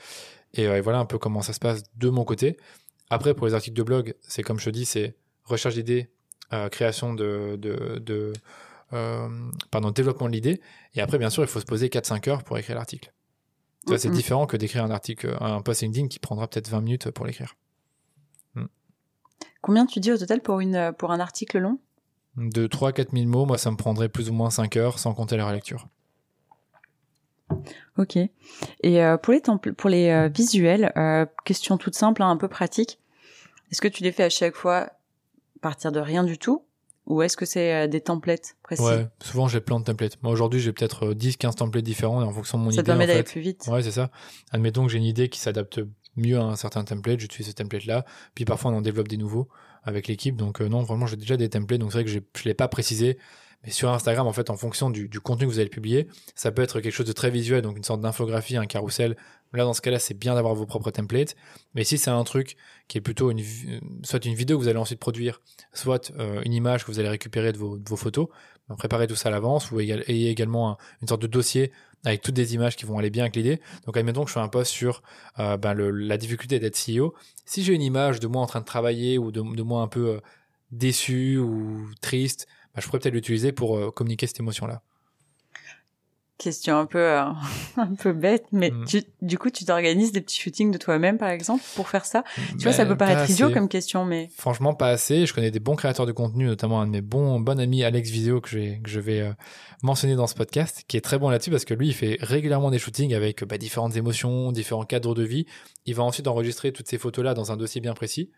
Et, 0.55 0.67
euh, 0.67 0.81
voilà 0.83 0.99
un 0.99 1.05
peu 1.05 1.19
comment 1.19 1.43
ça 1.43 1.53
se 1.53 1.61
passe 1.61 1.85
de 1.97 2.09
mon 2.09 2.25
côté. 2.25 2.57
Après, 3.11 3.35
pour 3.35 3.47
les 3.47 3.55
articles 3.55 3.77
de 3.77 3.83
blog, 3.83 4.15
c'est 4.21 4.43
comme 4.43 4.59
je 4.59 4.67
te 4.67 4.71
dis, 4.71 4.85
c'est 4.85 5.17
recherche 5.45 5.75
d'idées, 5.75 6.09
euh, 6.53 6.69
création 6.69 7.15
de, 7.15 7.57
de, 7.59 7.99
de 7.99 8.33
pardon, 8.91 9.91
développement 9.91 10.27
de 10.27 10.33
l'idée. 10.33 10.61
Et 10.95 11.01
après, 11.01 11.19
bien 11.19 11.31
sûr, 11.31 11.43
il 11.43 11.49
faut 11.49 11.61
se 11.61 11.67
poser 11.67 11.89
4-5 11.89 12.29
heures 12.31 12.45
pour 12.45 12.59
écrire 12.59 12.77
l'article. 12.77 13.13
C'est 13.97 14.11
différent 14.11 14.47
que 14.47 14.57
d'écrire 14.57 14.85
un 14.85 14.91
article, 14.91 15.37
un 15.41 15.63
post 15.63 15.83
LinkedIn 15.83 16.09
qui 16.09 16.19
prendra 16.19 16.47
peut-être 16.47 16.69
20 16.69 16.81
minutes 16.83 17.11
pour 17.11 17.25
l'écrire. 17.25 17.57
Hmm. 18.55 18.67
Combien 19.63 19.87
tu 19.87 20.01
dis 20.01 20.13
au 20.13 20.19
total 20.19 20.43
pour, 20.43 20.61
une, 20.61 20.93
pour 20.99 21.11
un 21.11 21.21
article 21.21 21.59
long? 21.59 21.79
De 22.37 22.67
3-4 22.67 23.13
000 23.13 23.27
mots, 23.27 23.47
moi 23.47 23.59
ça 23.59 23.71
me 23.71 23.77
prendrait 23.77 24.09
plus 24.09 24.31
ou 24.31 24.33
moins 24.33 24.51
5 24.51 24.77
heures 24.77 24.99
sans 24.99 25.15
compter 25.15 25.37
la 25.37 25.47
relecture. 25.47 25.89
Ok. 27.97 28.17
Et 28.17 29.03
euh, 29.03 29.17
pour 29.17 29.33
les, 29.33 29.41
pour 29.73 29.91
les 29.91 30.11
euh, 30.11 30.29
visuels, 30.29 30.93
euh, 30.97 31.27
question 31.45 31.79
toute 31.79 31.95
simple, 31.95 32.23
hein, 32.23 32.31
un 32.31 32.37
peu 32.37 32.49
pratique. 32.49 32.99
Est-ce 33.71 33.81
que 33.81 33.89
tu 33.89 34.03
les 34.03 34.13
fais 34.13 34.25
à 34.25 34.31
chaque 34.31 34.55
fois 34.55 34.91
partir 35.61 35.91
de 35.91 36.01
rien 36.01 36.25
du 36.25 36.39
tout? 36.39 36.63
Ou 37.09 37.23
est-ce 37.23 37.37
que 37.37 37.47
c'est 37.47 37.73
euh, 37.73 37.87
des 37.87 38.03
templates 38.03 38.57
précis? 38.63 38.83
Ouais, 38.83 39.07
souvent 39.23 39.49
j'ai 39.49 39.61
plein 39.61 39.81
de 39.81 39.85
templates. 39.85 40.23
Moi 40.23 40.31
aujourd'hui 40.31 40.61
j'ai 40.61 40.73
peut-être 40.73 41.15
10-15 41.15 41.49
euh, 41.49 41.53
templates 41.53 41.85
différents 41.85 42.23
en 42.23 42.33
fonction 42.33 42.59
de 42.59 42.65
mon 42.65 42.71
idée. 42.71 42.77
Ça 42.77 42.83
permet 42.83 43.07
d'aller 43.07 43.23
plus 43.23 43.41
vite? 43.41 43.67
Ouais, 43.67 43.83
c'est 43.83 43.91
ça. 43.91 44.11
Admettons 44.53 44.85
que 44.85 44.93
j'ai 44.93 44.99
une 44.99 45.05
idée 45.05 45.29
qui 45.31 45.41
s'adapte 45.41 45.81
mieux 46.17 46.39
à 46.39 46.43
un 46.43 46.57
certain 46.57 46.85
template, 46.85 47.19
j'utilise 47.21 47.49
ce 47.49 47.53
template-là. 47.55 48.05
Puis 48.35 48.45
parfois 48.45 48.71
on 48.71 48.77
en 48.77 48.81
développe 48.83 49.09
des 49.09 49.17
nouveaux 49.17 49.49
avec 49.85 50.07
l'équipe. 50.07 50.37
Donc 50.37 50.61
euh, 50.61 50.69
non, 50.69 50.83
vraiment 50.83 51.07
j'ai 51.07 51.17
déjà 51.17 51.39
des 51.39 51.49
templates. 51.49 51.81
Donc 51.81 51.93
c'est 51.93 51.99
vrai 51.99 52.05
que 52.05 52.11
je 52.11 52.19
ne 52.19 52.45
l'ai 52.45 52.55
pas 52.55 52.69
précisé 52.69 53.19
Mais 53.65 53.71
sur 53.71 53.91
Instagram, 53.91 54.27
en 54.27 54.33
fait, 54.33 54.51
en 54.51 54.57
fonction 54.57 54.89
du, 54.91 55.09
contenu 55.21 55.47
que 55.47 55.53
vous 55.53 55.59
allez 55.59 55.69
publier, 55.69 56.07
ça 56.35 56.53
peut 56.53 56.63
être 56.63 56.81
quelque 56.81 56.93
chose 56.93 57.07
de 57.07 57.13
très 57.13 57.31
visuel, 57.31 57.63
donc 57.63 57.77
une 57.77 57.85
sorte 57.85 58.01
d'infographie, 58.01 58.57
un 58.57 58.67
carrousel. 58.67 59.17
Là, 59.53 59.65
dans 59.65 59.73
ce 59.73 59.81
cas-là, 59.81 59.99
c'est 59.99 60.15
bien 60.15 60.35
d'avoir 60.35 60.55
vos 60.55 60.67
propres 60.67 60.91
templates. 60.91 61.35
Mais 61.75 61.83
si 61.83 61.99
c'est 61.99 62.11
un 62.11 62.23
truc 62.23 62.57
qui 62.87 62.99
est 62.99 63.01
plutôt 63.01 63.31
une, 63.31 63.43
soit 64.05 64.25
une 64.25 64.35
vidéo 64.35 64.59
que 64.59 64.63
vous 64.63 64.69
allez 64.69 64.79
ensuite 64.79 65.01
produire, 65.01 65.41
soit 65.73 66.13
euh, 66.19 66.43
une 66.45 66.53
image 66.53 66.85
que 66.85 66.93
vous 66.93 67.01
allez 67.01 67.09
récupérer 67.09 67.53
de 67.53 67.59
vos, 67.59 67.97
photos, 67.97 68.29
ben, 68.69 68.77
préparez 68.77 69.07
tout 69.07 69.17
ça 69.17 69.31
à 69.31 69.33
l'avance, 69.33 69.71
ou 69.71 69.81
ayez 69.81 70.29
également 70.29 70.77
une 71.01 71.09
sorte 71.09 71.23
de 71.23 71.27
dossier 71.27 71.73
avec 72.05 72.23
toutes 72.23 72.35
des 72.35 72.55
images 72.55 72.77
qui 72.77 72.85
vont 72.85 72.99
aller 72.99 73.11
bien 73.11 73.25
avec 73.25 73.37
l'idée. 73.37 73.61
Donc, 73.87 73.97
admettons 73.97 74.23
que 74.23 74.29
je 74.29 74.35
fais 74.35 74.41
un 74.41 74.49
post 74.49 74.71
sur 74.71 75.03
euh, 75.39 75.57
ben, 75.57 75.75
la 75.75 76.17
difficulté 76.17 76.59
d'être 76.59 76.79
CEO. 76.79 77.15
Si 77.45 77.63
j'ai 77.63 77.75
une 77.75 77.83
image 77.83 78.21
de 78.21 78.27
moi 78.27 78.43
en 78.43 78.47
train 78.47 78.61
de 78.61 78.65
travailler 78.65 79.19
ou 79.19 79.33
de, 79.33 79.63
moi 79.63 79.83
un 79.83 79.89
peu 79.89 80.09
euh, 80.09 80.21
déçu 80.71 81.39
ou 81.39 81.89
triste, 82.01 82.47
je 82.81 82.87
pourrais 82.87 82.99
peut-être 82.99 83.15
l'utiliser 83.15 83.53
pour 83.53 83.77
euh, 83.77 83.91
communiquer 83.91 84.27
cette 84.27 84.41
émotion-là 84.41 84.83
question 86.39 86.79
un 86.79 86.87
peu 86.87 86.99
euh, 86.99 87.25
un 87.77 87.95
peu 87.95 88.13
bête 88.13 88.47
mais 88.53 88.71
mm. 88.71 88.85
tu, 88.87 89.03
du 89.23 89.39
coup 89.39 89.51
tu 89.51 89.65
t'organises 89.65 90.13
des 90.13 90.21
petits 90.21 90.41
shootings 90.41 90.71
de 90.71 90.79
toi-même 90.79 91.19
par 91.19 91.29
exemple 91.29 91.63
pour 91.75 91.89
faire 91.89 92.05
ça? 92.05 92.25
Tu 92.59 92.65
vois 92.65 92.73
ça 92.73 92.85
ben, 92.85 92.91
peut 92.91 92.97
paraître 92.97 93.31
idiot 93.31 93.51
comme 93.51 93.69
question 93.69 94.05
mais 94.05 94.31
franchement 94.37 94.75
pas 94.75 94.89
assez. 94.89 95.27
Je 95.27 95.35
connais 95.35 95.51
des 95.51 95.61
bons 95.61 95.77
créateurs 95.77 96.07
de 96.07 96.13
contenu 96.13 96.47
notamment 96.47 96.81
un 96.81 96.87
de 96.87 96.93
mes 96.93 97.01
bons 97.01 97.41
bon 97.41 97.61
amis 97.61 97.85
Alex 97.85 98.11
que, 98.11 98.41
que 98.81 98.89
je 98.89 99.01
vais 99.01 99.21
euh, 99.21 99.33
mentionner 99.83 100.15
dans 100.15 100.27
ce 100.27 100.35
podcast 100.35 100.85
qui 100.87 100.97
est 100.97 101.01
très 101.01 101.19
bon 101.19 101.29
là-dessus 101.29 101.51
parce 101.51 101.65
que 101.65 101.75
lui 101.75 101.89
il 101.89 101.95
fait 101.95 102.17
régulièrement 102.21 102.71
des 102.71 102.79
shootings 102.79 103.15
avec 103.15 103.45
bah, 103.45 103.59
différentes 103.59 103.97
émotions 103.97 104.53
différents 104.53 104.85
cadres 104.85 105.15
de 105.15 105.25
vie. 105.25 105.47
Il 105.87 105.95
va 105.95 106.03
ensuite 106.05 106.29
enregistrer 106.29 106.73
toutes 106.73 106.89
ces 106.89 106.99
photos 106.99 107.25
là 107.25 107.35
dans 107.35 107.51
un 107.51 107.57
dossier 107.57 107.81
bien 107.81 107.95
précis 107.95 108.31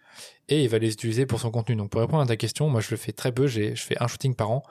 et 0.48 0.62
il 0.62 0.68
va 0.68 0.78
les 0.78 0.92
utiliser 0.92 1.26
pour 1.26 1.40
son 1.40 1.50
contenu. 1.50 1.76
Donc 1.76 1.90
pour 1.90 2.00
répondre 2.00 2.22
à 2.22 2.26
ta 2.26 2.36
question 2.36 2.68
moi 2.68 2.80
je 2.80 2.90
le 2.90 2.96
fais 2.96 3.12
très 3.12 3.32
peu. 3.32 3.46
Je 3.46 3.74
fais 3.74 3.96
un 4.00 4.06
shooting 4.06 4.34
par 4.34 4.50
an 4.50 4.62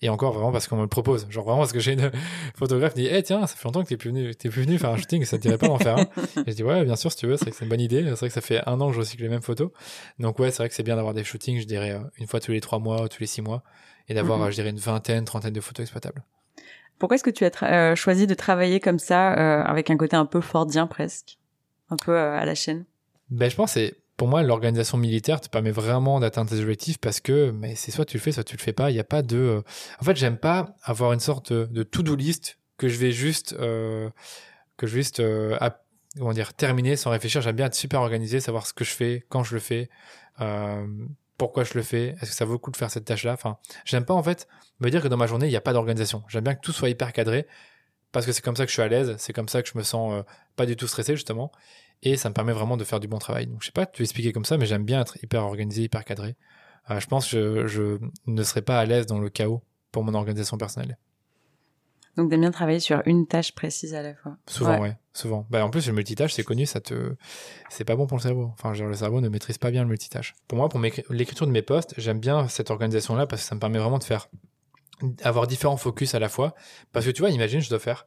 et 0.00 0.08
encore 0.08 0.32
vraiment 0.32 0.52
parce 0.52 0.68
qu'on 0.68 0.76
me 0.76 0.82
le 0.82 0.88
propose. 0.88 1.26
Genre 1.30 1.44
vraiment 1.44 1.60
parce 1.60 1.72
que 1.72 1.80
j'ai 1.80 1.92
une 1.92 2.10
photo 2.56 2.77
photographe 2.78 2.94
dit 2.94 3.06
hey, 3.06 3.22
tiens 3.22 3.46
ça 3.46 3.56
fait 3.56 3.64
longtemps 3.64 3.82
que 3.82 3.88
t'es 3.88 3.96
plus 3.96 4.10
venu 4.10 4.34
t'es 4.34 4.48
plus 4.48 4.62
venu 4.62 4.78
faire 4.78 4.90
un 4.90 4.96
shooting 4.96 5.24
ça 5.24 5.36
te 5.36 5.42
dirait 5.42 5.58
pas 5.58 5.68
d'en 5.68 5.78
faire 5.78 5.98
un 5.98 6.02
et 6.46 6.50
je 6.50 6.52
dis 6.52 6.62
ouais 6.62 6.84
bien 6.84 6.96
sûr 6.96 7.10
si 7.10 7.18
tu 7.18 7.26
veux 7.26 7.36
c'est 7.36 7.52
c'est 7.52 7.64
une 7.64 7.68
bonne 7.68 7.80
idée 7.80 8.02
c'est 8.04 8.16
vrai 8.16 8.28
que 8.28 8.34
ça 8.34 8.40
fait 8.40 8.60
un 8.66 8.80
an 8.80 8.88
que 8.88 8.94
je 8.94 9.00
recycle 9.00 9.22
les 9.22 9.28
mêmes 9.28 9.42
photos 9.42 9.70
donc 10.18 10.38
ouais 10.38 10.50
c'est 10.50 10.58
vrai 10.58 10.68
que 10.68 10.74
c'est 10.74 10.82
bien 10.82 10.96
d'avoir 10.96 11.14
des 11.14 11.24
shootings 11.24 11.60
je 11.60 11.66
dirais 11.66 11.92
euh, 11.92 12.00
une 12.18 12.26
fois 12.26 12.40
tous 12.40 12.52
les 12.52 12.60
trois 12.60 12.78
mois 12.78 13.02
ou 13.02 13.08
tous 13.08 13.20
les 13.20 13.26
six 13.26 13.42
mois 13.42 13.62
et 14.08 14.14
d'avoir 14.14 14.38
mhm. 14.38 14.50
je 14.50 14.54
dirais 14.54 14.70
une 14.70 14.78
vingtaine 14.78 15.24
trentaine 15.24 15.52
de 15.52 15.60
photos 15.60 15.84
exploitables 15.84 16.22
pourquoi 16.98 17.14
est-ce 17.14 17.24
que 17.24 17.30
tu 17.30 17.44
as 17.44 17.50
euh, 17.62 17.94
choisi 17.94 18.26
de 18.26 18.34
travailler 18.34 18.80
comme 18.80 18.98
ça 18.98 19.32
euh, 19.32 19.62
avec 19.62 19.90
un 19.90 19.96
côté 19.96 20.16
un 20.16 20.26
peu 20.26 20.40
fordien 20.40 20.86
presque 20.86 21.38
un 21.90 21.96
peu 21.96 22.18
à 22.18 22.44
la 22.44 22.54
chaîne? 22.54 22.84
Ben 23.30 23.48
je 23.48 23.56
pense 23.56 23.72
c'est 23.72 23.94
pour 24.18 24.26
moi, 24.26 24.42
l'organisation 24.42 24.98
militaire 24.98 25.40
te 25.40 25.48
permet 25.48 25.70
vraiment 25.70 26.18
d'atteindre 26.18 26.50
tes 26.50 26.58
objectifs 26.58 26.98
parce 26.98 27.20
que, 27.20 27.52
mais 27.52 27.76
c'est 27.76 27.92
soit 27.92 28.04
tu 28.04 28.16
le 28.16 28.20
fais, 28.20 28.32
soit 28.32 28.42
tu 28.42 28.56
le 28.56 28.60
fais 28.60 28.72
pas. 28.72 28.90
Il 28.90 28.94
n'y 28.94 29.00
a 29.00 29.04
pas 29.04 29.22
de. 29.22 29.62
En 30.00 30.04
fait, 30.04 30.16
j'aime 30.16 30.36
pas 30.36 30.74
avoir 30.82 31.12
une 31.12 31.20
sorte 31.20 31.52
de 31.52 31.82
to-do 31.84 32.16
list 32.16 32.58
que 32.78 32.88
je 32.88 32.96
vais 32.96 33.12
juste 33.12 33.52
euh, 33.58 34.08
que 34.78 34.86
je 34.86 35.00
euh, 35.20 35.58
comment 36.16 36.32
terminer 36.56 36.96
sans 36.96 37.10
réfléchir. 37.10 37.42
J'aime 37.42 37.56
bien 37.56 37.66
être 37.66 37.74
super 37.74 38.00
organisé, 38.00 38.40
savoir 38.40 38.66
ce 38.66 38.72
que 38.72 38.84
je 38.84 38.92
fais, 38.92 39.26
quand 39.28 39.42
je 39.42 39.54
le 39.54 39.60
fais, 39.60 39.90
euh, 40.40 40.86
pourquoi 41.36 41.64
je 41.64 41.74
le 41.74 41.82
fais, 41.82 42.16
est-ce 42.20 42.30
que 42.30 42.36
ça 42.36 42.44
vaut 42.44 42.52
le 42.52 42.58
coup 42.58 42.70
de 42.70 42.76
faire 42.76 42.90
cette 42.90 43.04
tâche-là? 43.04 43.32
Enfin, 43.34 43.58
j'aime 43.84 44.04
pas 44.04 44.14
en 44.14 44.22
fait 44.22 44.48
me 44.80 44.90
dire 44.90 45.02
que 45.02 45.08
dans 45.08 45.16
ma 45.16 45.26
journée 45.26 45.46
il 45.46 45.50
n'y 45.50 45.56
a 45.56 45.60
pas 45.60 45.72
d'organisation. 45.72 46.24
J'aime 46.28 46.44
bien 46.44 46.54
que 46.54 46.60
tout 46.60 46.72
soit 46.72 46.88
hyper 46.88 47.12
cadré 47.12 47.46
parce 48.12 48.24
que 48.24 48.32
c'est 48.32 48.42
comme 48.42 48.56
ça 48.56 48.64
que 48.64 48.70
je 48.70 48.74
suis 48.74 48.82
à 48.82 48.88
l'aise, 48.88 49.16
c'est 49.18 49.32
comme 49.32 49.48
ça 49.48 49.62
que 49.62 49.68
je 49.68 49.76
me 49.76 49.82
sens 49.82 50.24
pas 50.56 50.64
du 50.64 50.76
tout 50.76 50.86
stressé 50.86 51.14
justement, 51.14 51.52
et 52.02 52.16
ça 52.16 52.30
me 52.30 52.34
permet 52.34 52.52
vraiment 52.52 52.78
de 52.78 52.84
faire 52.84 53.00
du 53.00 53.08
bon 53.08 53.18
travail. 53.18 53.46
Donc 53.48 53.60
je 53.60 53.66
sais 53.66 53.72
pas, 53.72 53.84
tu 53.84 54.02
expliquer 54.02 54.32
comme 54.32 54.46
ça, 54.46 54.56
mais 54.56 54.64
j'aime 54.64 54.84
bien 54.84 55.02
être 55.02 55.22
hyper 55.22 55.42
organisé, 55.44 55.82
hyper 55.82 56.04
cadré. 56.04 56.36
Je 56.88 57.06
pense 57.06 57.30
que 57.30 57.66
je, 57.66 57.66
je 57.66 57.98
ne 58.26 58.42
serais 58.44 58.62
pas 58.62 58.80
à 58.80 58.86
l'aise 58.86 59.04
dans 59.04 59.18
le 59.18 59.28
chaos 59.28 59.62
pour 59.92 60.04
mon 60.04 60.14
organisation 60.14 60.56
personnelle. 60.56 60.96
Donc 62.18 62.30
d'aimer 62.30 62.40
bien 62.40 62.50
travailler 62.50 62.80
sur 62.80 63.00
une 63.06 63.28
tâche 63.28 63.52
précise 63.52 63.94
à 63.94 64.02
la 64.02 64.12
fois. 64.12 64.36
Souvent, 64.48 64.80
ouais, 64.80 64.96
souvent. 65.12 65.46
Bah, 65.50 65.64
en 65.64 65.70
plus, 65.70 65.86
le 65.86 65.92
multitâche, 65.92 66.32
c'est 66.34 66.42
connu, 66.42 66.66
ça 66.66 66.80
te, 66.80 67.14
c'est 67.70 67.84
pas 67.84 67.94
bon 67.94 68.08
pour 68.08 68.16
le 68.16 68.22
cerveau. 68.22 68.50
Enfin, 68.54 68.74
genre, 68.74 68.88
le 68.88 68.94
cerveau 68.94 69.20
ne 69.20 69.28
maîtrise 69.28 69.56
pas 69.56 69.70
bien 69.70 69.82
le 69.82 69.88
multitâche. 69.88 70.34
Pour 70.48 70.58
moi, 70.58 70.68
pour 70.68 70.80
l'écriture 70.80 71.46
de 71.46 71.52
mes 71.52 71.62
posts, 71.62 71.94
j'aime 71.96 72.18
bien 72.18 72.48
cette 72.48 72.72
organisation-là 72.72 73.28
parce 73.28 73.42
que 73.42 73.48
ça 73.48 73.54
me 73.54 73.60
permet 73.60 73.78
vraiment 73.78 74.00
de 74.00 74.04
faire, 74.04 74.28
avoir 75.22 75.46
différents 75.46 75.76
focus 75.76 76.16
à 76.16 76.18
la 76.18 76.28
fois. 76.28 76.56
Parce 76.90 77.06
que 77.06 77.12
tu 77.12 77.22
vois, 77.22 77.30
imagine, 77.30 77.60
je 77.60 77.68
dois 77.68 77.78
faire 77.78 78.04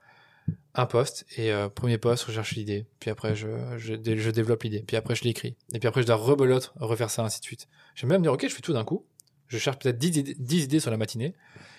un 0.76 0.86
post 0.86 1.26
et 1.38 1.54
euh, 1.54 1.70
premier 1.70 1.98
post, 1.98 2.26
je 2.28 2.34
cherche 2.34 2.54
l'idée. 2.56 2.88
Puis 3.00 3.12
après, 3.12 3.34
je, 3.34 3.48
je, 3.78 3.94
je 3.96 4.30
développe 4.30 4.64
l'idée. 4.64 4.84
Puis 4.86 4.98
après, 4.98 5.16
je 5.16 5.24
l'écris. 5.24 5.56
Et 5.74 5.80
puis 5.80 5.88
après, 5.88 6.02
je 6.02 6.08
dois 6.08 6.18
rebelote, 6.18 6.74
refaire 6.76 7.10
ça, 7.10 7.24
ainsi 7.24 7.40
de 7.40 7.46
suite. 7.46 7.70
J'aime 7.96 8.10
bien 8.10 8.18
me 8.18 8.24
dire, 8.24 8.34
ok, 8.34 8.46
je 8.46 8.54
fais 8.54 8.62
tout 8.62 8.74
d'un 8.74 8.84
coup. 8.84 9.06
Je 9.48 9.58
cherche 9.58 9.80
peut-être 9.80 9.98
10 9.98 10.18
idées, 10.18 10.36
10 10.38 10.64
idées 10.66 10.80
sur 10.82 10.92
la 10.92 10.98
matinée. 10.98 11.34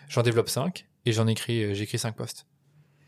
J'en 0.09 0.23
développe 0.23 0.49
5 0.49 0.87
et 1.07 1.13
j'en 1.13 1.27
écris, 1.27 1.65
euh, 1.65 1.75
j'écris 1.75 1.99
cinq 1.99 2.17
posts. 2.17 2.47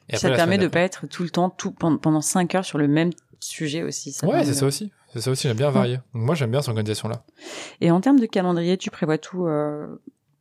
Et 0.08 0.16
ça 0.16 0.30
permet 0.30 0.58
de 0.58 0.68
pas 0.68 0.80
être 0.80 1.06
tout 1.06 1.22
le 1.22 1.30
temps, 1.30 1.50
tout 1.50 1.70
pendant 1.72 2.20
cinq 2.20 2.54
heures 2.54 2.64
sur 2.64 2.78
le 2.78 2.88
même 2.88 3.10
sujet 3.40 3.82
aussi. 3.82 4.12
Ça 4.12 4.26
ouais, 4.26 4.44
c'est 4.44 4.54
ça 4.54 4.66
aussi. 4.66 4.92
C'est 5.12 5.20
ça 5.20 5.30
aussi. 5.30 5.48
J'aime 5.48 5.56
bien 5.56 5.70
varier. 5.70 5.98
moi, 6.12 6.34
j'aime 6.34 6.50
bien 6.50 6.60
cette 6.60 6.68
organisation-là. 6.70 7.24
Et 7.80 7.90
en 7.90 8.00
termes 8.00 8.18
de 8.18 8.26
calendrier, 8.26 8.76
tu 8.76 8.90
prévois 8.90 9.16
tout 9.16 9.46
euh, 9.46 9.86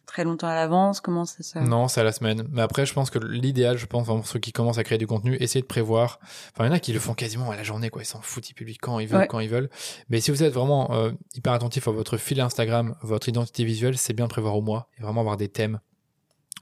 très 0.05 0.23
longtemps 0.25 0.47
à 0.47 0.55
l'avance? 0.55 0.99
Comment 0.99 1.25
ça 1.25 1.43
se 1.43 1.59
Non, 1.59 1.87
c'est 1.87 2.01
à 2.01 2.03
la 2.03 2.11
semaine. 2.11 2.47
Mais 2.51 2.61
après, 2.61 2.85
je 2.85 2.93
pense 2.93 3.09
que 3.09 3.19
l'idéal, 3.19 3.77
je 3.77 3.85
pense, 3.85 4.07
pour 4.07 4.27
ceux 4.27 4.39
qui 4.39 4.51
commencent 4.51 4.79
à 4.79 4.83
créer 4.83 4.97
du 4.97 5.07
contenu, 5.07 5.35
essayer 5.39 5.61
de 5.61 5.67
prévoir. 5.67 6.19
Enfin, 6.53 6.65
il 6.65 6.67
y 6.67 6.69
en 6.69 6.73
a 6.73 6.79
qui 6.79 6.91
le 6.91 6.99
font 6.99 7.13
quasiment 7.13 7.51
à 7.51 7.55
la 7.55 7.63
journée, 7.63 7.89
quoi. 7.89 8.01
Ils 8.01 8.05
s'en 8.05 8.21
foutent, 8.21 8.49
ils 8.49 8.53
publient 8.53 8.77
quand 8.77 8.99
ils 8.99 9.07
veulent, 9.07 9.27
quand 9.27 9.39
ils 9.39 9.49
veulent. 9.49 9.69
Mais 10.09 10.19
si 10.19 10.31
vous 10.31 10.43
êtes 10.43 10.53
vraiment 10.53 10.93
euh, 10.93 11.11
hyper 11.35 11.53
attentif 11.53 11.87
à 11.87 11.91
votre 11.91 12.17
fil 12.17 12.41
Instagram, 12.41 12.95
votre 13.01 13.29
identité 13.29 13.63
visuelle, 13.63 13.97
c'est 13.97 14.13
bien 14.13 14.25
de 14.25 14.29
prévoir 14.29 14.57
au 14.57 14.61
mois 14.61 14.89
et 14.97 15.03
vraiment 15.03 15.21
avoir 15.21 15.37
des 15.37 15.47
thèmes 15.49 15.79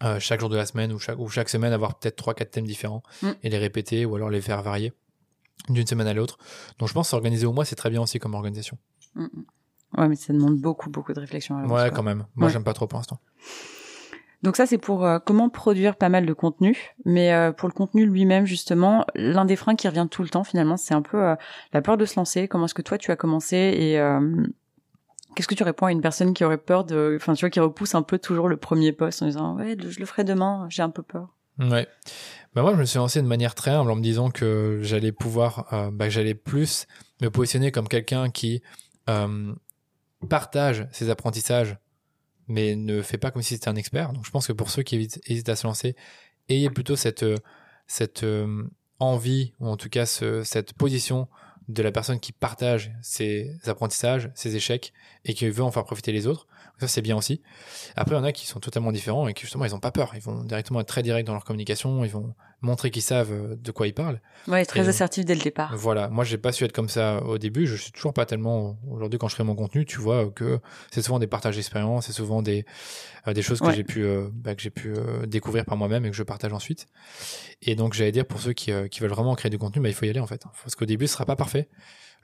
euh, 0.04 0.20
chaque 0.20 0.40
jour 0.40 0.50
de 0.50 0.58
la 0.58 0.66
semaine 0.66 0.92
ou 0.94 1.00
chaque, 1.00 1.20
ou 1.20 1.28
chaque 1.30 1.50
semaine 1.50 1.74
avoir 1.74 1.98
peut-être 1.98 2.16
trois 2.16 2.34
quatre 2.34 2.52
thèmes 2.52 2.66
différents 2.66 3.04
mm. 3.22 3.30
et 3.44 3.50
les 3.50 3.58
répéter 3.58 4.06
ou 4.06 4.16
alors 4.16 4.30
les 4.30 4.42
faire 4.42 4.62
varier 4.62 4.94
d'une 5.70 5.86
semaine 5.86 6.08
à 6.08 6.14
l'autre. 6.14 6.38
Donc 6.80 6.90
je 6.90 6.94
pense 6.94 7.10
s'organiser 7.10 7.46
au 7.46 7.54
mois 7.54 7.66
c'est 7.66 7.76
très 7.76 7.90
bien 7.90 8.02
aussi 8.02 8.20
comme 8.20 8.34
organisation. 8.34 8.78
Mm, 9.16 9.24
mm. 9.24 9.46
Ouais, 9.98 10.08
mais 10.08 10.16
ça 10.16 10.34
demande 10.34 10.58
beaucoup 10.58 10.90
beaucoup 10.90 11.14
de 11.14 11.20
réflexion. 11.20 11.56
ouais, 11.66 11.92
quand 11.92 12.04
même. 12.04 12.26
Moi 12.36 12.50
j'aime 12.50 12.64
pas 12.64 12.74
trop 12.74 12.88
pour 12.88 12.98
l'instant. 12.98 13.20
Donc 14.42 14.56
ça 14.56 14.66
c'est 14.66 14.80
pour 14.80 15.06
euh, 15.06 15.20
comment 15.20 15.50
produire 15.50 15.96
pas 15.96 16.10
mal 16.10 16.26
de 16.26 16.34
contenu, 16.34 16.96
mais 17.06 17.32
euh, 17.32 17.52
pour 17.52 17.70
le 17.70 17.74
contenu 17.74 18.06
lui-même 18.06 18.46
justement, 18.46 19.06
l'un 19.14 19.46
des 19.46 19.56
freins 19.56 19.76
qui 19.76 19.88
revient 19.88 20.08
tout 20.10 20.24
le 20.24 20.30
temps 20.30 20.44
finalement, 20.44 20.78
c'est 20.78 20.96
un 20.96 21.04
peu 21.04 21.36
la 21.74 21.82
peur 21.84 21.98
de 21.98 22.06
se 22.06 22.16
lancer. 22.16 22.48
Comment 22.48 22.66
est-ce 22.66 22.74
que 22.74 22.82
toi 22.82 22.98
tu 22.98 23.12
as 23.12 23.16
commencé 23.16 23.56
et 23.56 24.00
Qu'est-ce 25.36 25.48
que 25.48 25.56
tu 25.56 25.64
réponds 25.64 25.86
à 25.86 25.92
une 25.92 26.02
personne 26.02 26.34
qui 26.34 26.44
aurait 26.44 26.58
peur 26.58 26.84
de, 26.84 27.18
enfin, 27.20 27.34
tu 27.34 27.42
vois, 27.42 27.50
qui 27.50 27.60
repousse 27.60 27.96
un 27.96 28.02
peu 28.02 28.20
toujours 28.20 28.50
le 28.50 28.58
premier 28.58 28.92
poste 28.92 29.22
en 29.22 29.28
disant, 29.28 29.56
ouais, 29.56 29.78
je 29.80 30.00
le 30.00 30.06
ferai 30.06 30.24
demain, 30.24 30.68
j'ai 30.70 30.82
un 30.82 30.90
peu 30.90 31.04
peur. 31.04 31.36
Ouais. 31.60 31.88
Bah 32.54 32.64
moi, 32.64 32.74
je 32.74 32.80
me 32.80 32.86
suis 32.86 32.98
lancé 32.98 33.22
de 33.22 33.28
manière 33.28 33.56
très 33.56 33.72
humble 33.72 33.92
en 33.92 33.96
me 33.96 34.02
disant 34.02 34.30
que 34.30 34.80
j'allais 34.82 35.12
pouvoir, 35.12 35.74
euh, 35.74 35.92
bah, 35.92 36.10
j'allais 36.10 36.36
plus 36.36 36.86
me 37.22 37.30
positionner 37.30 37.72
comme 37.72 37.88
quelqu'un 37.88 38.30
qui 38.30 38.62
euh, 39.10 39.54
partage 40.30 40.88
ses 40.92 41.10
apprentissages, 41.10 41.78
mais 42.48 42.76
ne 42.76 43.02
fait 43.02 43.18
pas 43.18 43.32
comme 43.32 43.42
si 43.42 43.54
c'était 43.54 43.70
un 43.70 43.76
expert. 43.76 44.12
Donc, 44.12 44.26
je 44.26 44.32
pense 44.32 44.48
que 44.48 44.54
pour 44.54 44.70
ceux 44.70 44.84
qui 44.84 44.96
hésitent 45.28 45.50
à 45.50 45.56
se 45.56 45.66
lancer, 45.66 45.96
ayez 46.50 46.70
plutôt 46.70 46.96
cette 46.96 47.26
cette 47.88 48.24
euh, 48.24 48.64
envie 49.00 49.54
ou 49.60 49.68
en 49.68 49.78
tout 49.78 49.90
cas 49.90 50.06
ce, 50.06 50.44
cette 50.44 50.74
position 50.74 51.28
de 51.68 51.84
la 51.84 51.92
personne 51.92 52.20
qui 52.20 52.32
partage 52.32 52.92
ses 53.02 53.56
apprentissages, 53.66 54.30
ses 54.36 54.56
échecs 54.56 54.94
et 55.26 55.34
qui 55.34 55.48
veut 55.50 55.64
en 55.64 55.72
faire 55.72 55.84
profiter 55.84 56.12
les 56.12 56.28
autres. 56.28 56.48
Ça, 56.82 56.88
c'est 56.88 57.04
bien 57.04 57.16
aussi. 57.16 57.44
Après, 57.96 58.16
il 58.16 58.18
y 58.18 58.20
en 58.20 58.24
a 58.24 58.32
qui 58.32 58.48
sont 58.48 58.60
totalement 58.60 58.92
différents 58.92 59.28
et 59.28 59.36
qui, 59.36 59.42
justement, 59.42 59.66
ils 59.66 59.72
n'ont 59.72 59.80
pas 59.80 59.92
peur. 59.92 60.14
Ils 60.16 60.22
vont 60.24 60.44
directement 60.44 60.80
être 60.80 60.88
très 60.88 61.04
directs 61.04 61.28
dans 61.28 61.34
leur 61.34 61.44
communication. 61.44 62.04
Ils 62.04 62.10
vont 62.10 62.34
montrer 62.62 62.90
qu'ils 62.90 63.04
savent 63.04 63.32
euh, 63.32 63.56
de 63.56 63.70
quoi 63.70 63.86
ils 63.86 63.94
parlent. 63.94 64.20
Ouais, 64.48 64.66
très 64.66 64.90
assertif 64.90 65.24
dès 65.24 65.36
le 65.36 65.42
départ. 65.42 65.78
Voilà. 65.78 66.10
Moi, 66.10 66.24
j'ai 66.24 66.40
pas 66.40 66.52
su 66.52 66.64
être 66.64 66.72
comme 66.72 66.90
ça 66.90 67.22
au 67.22 67.38
début. 67.38 67.68
Je 67.68 67.76
suis 67.76 67.92
toujours 67.92 68.16
pas 68.16 68.26
tellement, 68.26 68.80
aujourd'hui, 68.90 69.20
quand 69.20 69.28
je 69.28 69.36
crée 69.36 69.44
mon 69.44 69.54
contenu, 69.54 69.86
tu 69.86 70.00
vois, 70.00 70.32
que 70.32 70.60
c'est 70.90 71.04
souvent 71.04 71.20
des 71.20 71.28
partages 71.28 71.56
d'expérience, 71.56 72.08
c'est 72.08 72.14
souvent 72.14 72.42
des, 72.42 72.66
euh, 73.28 73.34
des 73.34 73.44
choses 73.44 73.60
que 73.60 73.72
j'ai 73.72 73.84
pu, 73.84 74.04
euh, 74.04 74.28
bah, 74.34 74.56
que 74.56 74.62
j'ai 74.64 74.72
pu 74.72 74.96
découvrir 75.28 75.66
par 75.66 75.78
moi-même 75.78 76.04
et 76.08 76.10
que 76.10 76.16
je 76.16 76.24
partage 76.24 76.52
ensuite. 76.52 76.88
Et 77.62 77.76
donc, 77.76 77.94
j'allais 77.94 78.12
dire, 78.12 78.26
pour 78.26 78.42
ceux 78.42 78.54
qui, 78.54 78.72
qui 78.90 79.02
veulent 79.02 79.12
vraiment 79.12 79.36
créer 79.36 79.52
du 79.52 79.60
contenu, 79.60 79.84
bah, 79.84 79.90
il 79.90 79.94
faut 79.94 80.06
y 80.06 80.10
aller, 80.10 80.20
en 80.20 80.26
fait. 80.26 80.44
Parce 80.64 80.74
qu'au 80.74 80.86
début, 80.86 81.06
ce 81.06 81.14
sera 81.14 81.26
pas 81.26 81.36
parfait 81.36 81.70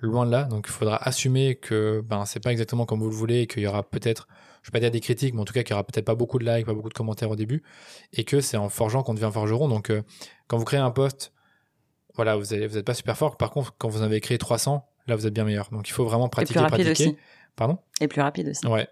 loin 0.06 0.26
de 0.26 0.32
là. 0.32 0.44
Donc 0.44 0.66
il 0.68 0.72
faudra 0.72 0.98
assumer 0.98 1.56
que 1.56 2.04
ben 2.06 2.26
c'est 2.26 2.40
pas 2.40 2.52
exactement 2.52 2.86
comme 2.86 3.00
vous 3.00 3.10
le 3.10 3.16
voulez 3.16 3.42
et 3.42 3.48
qu'il 3.48 3.64
y 3.64 3.68
aura 3.68 3.84
peut-être, 3.84 4.28
je 4.68 4.72
vais 4.74 4.80
pas 4.80 4.82
dire 4.82 4.92
des 4.92 5.00
critiques, 5.00 5.34
mais 5.34 5.40
en 5.40 5.46
tout 5.46 5.54
cas 5.54 5.64
qu'il 5.64 5.72
y 5.72 5.74
aura 5.76 5.86
peut-être 5.86 6.04
pas 6.04 6.16
beaucoup 6.16 6.40
de 6.40 6.46
likes, 6.46 6.66
pas 6.66 6.74
beaucoup 6.74 6.90
de 6.90 6.94
commentaires 6.94 7.30
au 7.30 7.38
début, 7.38 7.64
et 8.12 8.26
que 8.26 8.42
c'est 8.42 8.58
en 8.58 8.68
forgeant 8.68 9.02
qu'on 9.02 9.14
devient 9.14 9.30
forgeron. 9.32 9.70
Donc 9.70 9.90
euh, 9.90 10.02
quand 10.48 10.58
vous 10.58 10.66
créez 10.66 10.82
un 10.82 10.92
poste, 10.92 11.32
voilà, 12.16 12.36
vous 12.36 12.54
n'êtes 12.54 12.70
vous 12.70 12.78
êtes 12.78 12.86
pas 12.86 12.94
super 12.94 13.18
fort. 13.18 13.38
Par 13.38 13.52
contre, 13.52 13.74
quand 13.78 13.88
vous 13.88 14.02
en 14.02 14.04
avez 14.04 14.20
créé 14.20 14.38
300, 14.38 14.86
là 15.08 15.16
vous 15.16 15.26
êtes 15.26 15.34
bien 15.34 15.46
meilleur. 15.46 15.70
Donc 15.72 15.88
il 15.88 15.94
faut 15.94 16.04
vraiment 16.04 16.28
pratiquer, 16.28 16.60
et 16.60 16.64
plus 16.64 16.68
pratiquer. 16.68 16.92
Aussi. 16.92 17.18
Pardon? 17.56 17.78
Et 18.02 18.10
plus 18.10 18.20
rapide 18.20 18.50
aussi. 18.50 18.68
Ouais. 18.68 18.90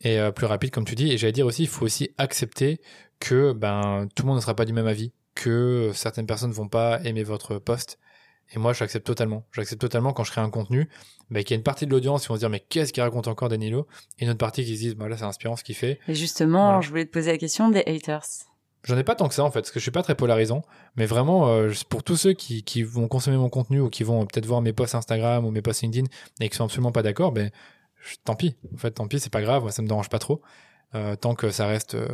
Et 0.00 0.18
euh, 0.18 0.30
plus 0.30 0.46
rapide 0.46 0.70
comme 0.70 0.86
tu 0.86 0.94
dis. 0.94 1.12
Et 1.12 1.18
j'allais 1.18 1.32
dire 1.32 1.44
aussi, 1.44 1.64
il 1.64 1.68
faut 1.68 1.84
aussi 1.84 2.14
accepter 2.16 2.80
que 3.20 3.52
ben 3.52 4.08
tout 4.14 4.22
le 4.22 4.28
monde 4.28 4.36
ne 4.36 4.40
sera 4.42 4.56
pas 4.56 4.64
du 4.64 4.72
même 4.72 4.86
avis, 4.86 5.12
que 5.34 5.90
certaines 5.92 6.26
personnes 6.26 6.52
vont 6.52 6.68
pas 6.68 7.02
aimer 7.04 7.22
votre 7.22 7.58
poste 7.58 7.98
Et 8.52 8.58
moi, 8.58 8.72
j'accepte 8.72 9.06
totalement. 9.06 9.44
J'accepte 9.52 9.80
totalement 9.80 10.12
quand 10.12 10.24
je 10.24 10.30
crée 10.30 10.40
un 10.40 10.50
contenu, 10.50 10.88
bah, 11.30 11.42
qu'il 11.42 11.50
y 11.50 11.54
a 11.54 11.56
une 11.56 11.64
partie 11.64 11.86
de 11.86 11.90
l'audience 11.90 12.22
qui 12.22 12.28
vont 12.28 12.34
se 12.34 12.40
dire, 12.40 12.50
mais 12.50 12.60
qu'est-ce 12.60 12.92
qu'il 12.92 13.02
raconte 13.02 13.28
encore 13.28 13.48
Danilo? 13.48 13.86
Et 14.18 14.24
une 14.24 14.30
autre 14.30 14.38
partie 14.38 14.64
qui 14.64 14.76
se 14.76 14.80
disent, 14.80 14.94
bah 14.94 15.08
là, 15.08 15.16
c'est 15.16 15.24
inspirant 15.24 15.56
ce 15.56 15.64
qu'il 15.64 15.74
fait. 15.74 15.98
Et 16.08 16.14
justement, 16.14 16.80
je 16.80 16.90
voulais 16.90 17.04
te 17.04 17.10
poser 17.10 17.32
la 17.32 17.38
question 17.38 17.68
des 17.70 17.82
haters. 17.86 18.22
J'en 18.84 18.96
ai 18.96 19.02
pas 19.02 19.16
tant 19.16 19.26
que 19.26 19.34
ça 19.34 19.42
en 19.42 19.50
fait, 19.50 19.62
parce 19.62 19.72
que 19.72 19.80
je 19.80 19.82
suis 19.82 19.90
pas 19.90 20.04
très 20.04 20.14
polarisant, 20.14 20.62
mais 20.94 21.06
vraiment 21.06 21.48
euh, 21.48 21.72
pour 21.88 22.04
tous 22.04 22.14
ceux 22.14 22.34
qui, 22.34 22.62
qui, 22.62 22.84
vont 22.84 23.08
consommer 23.08 23.36
mon 23.36 23.48
contenu 23.48 23.80
ou 23.80 23.90
qui 23.90 24.04
vont 24.04 24.24
peut-être 24.26 24.46
voir 24.46 24.62
mes 24.62 24.72
posts 24.72 24.94
Instagram 24.94 25.44
ou 25.44 25.50
mes 25.50 25.60
posts 25.60 25.82
LinkedIn 25.82 26.06
et 26.40 26.48
qui 26.48 26.56
sont 26.56 26.64
absolument 26.64 26.92
pas 26.92 27.02
d'accord, 27.02 27.32
ben 27.32 27.50
tant 28.24 28.36
pis. 28.36 28.54
En 28.72 28.76
fait, 28.76 28.92
tant 28.92 29.08
pis, 29.08 29.18
c'est 29.18 29.32
pas 29.32 29.42
grave, 29.42 29.62
moi, 29.62 29.72
ça 29.72 29.82
me 29.82 29.88
dérange 29.88 30.08
pas 30.08 30.20
trop, 30.20 30.40
euh, 30.94 31.16
tant 31.16 31.34
que 31.34 31.50
ça 31.50 31.66
reste, 31.66 31.96
euh, 31.96 32.06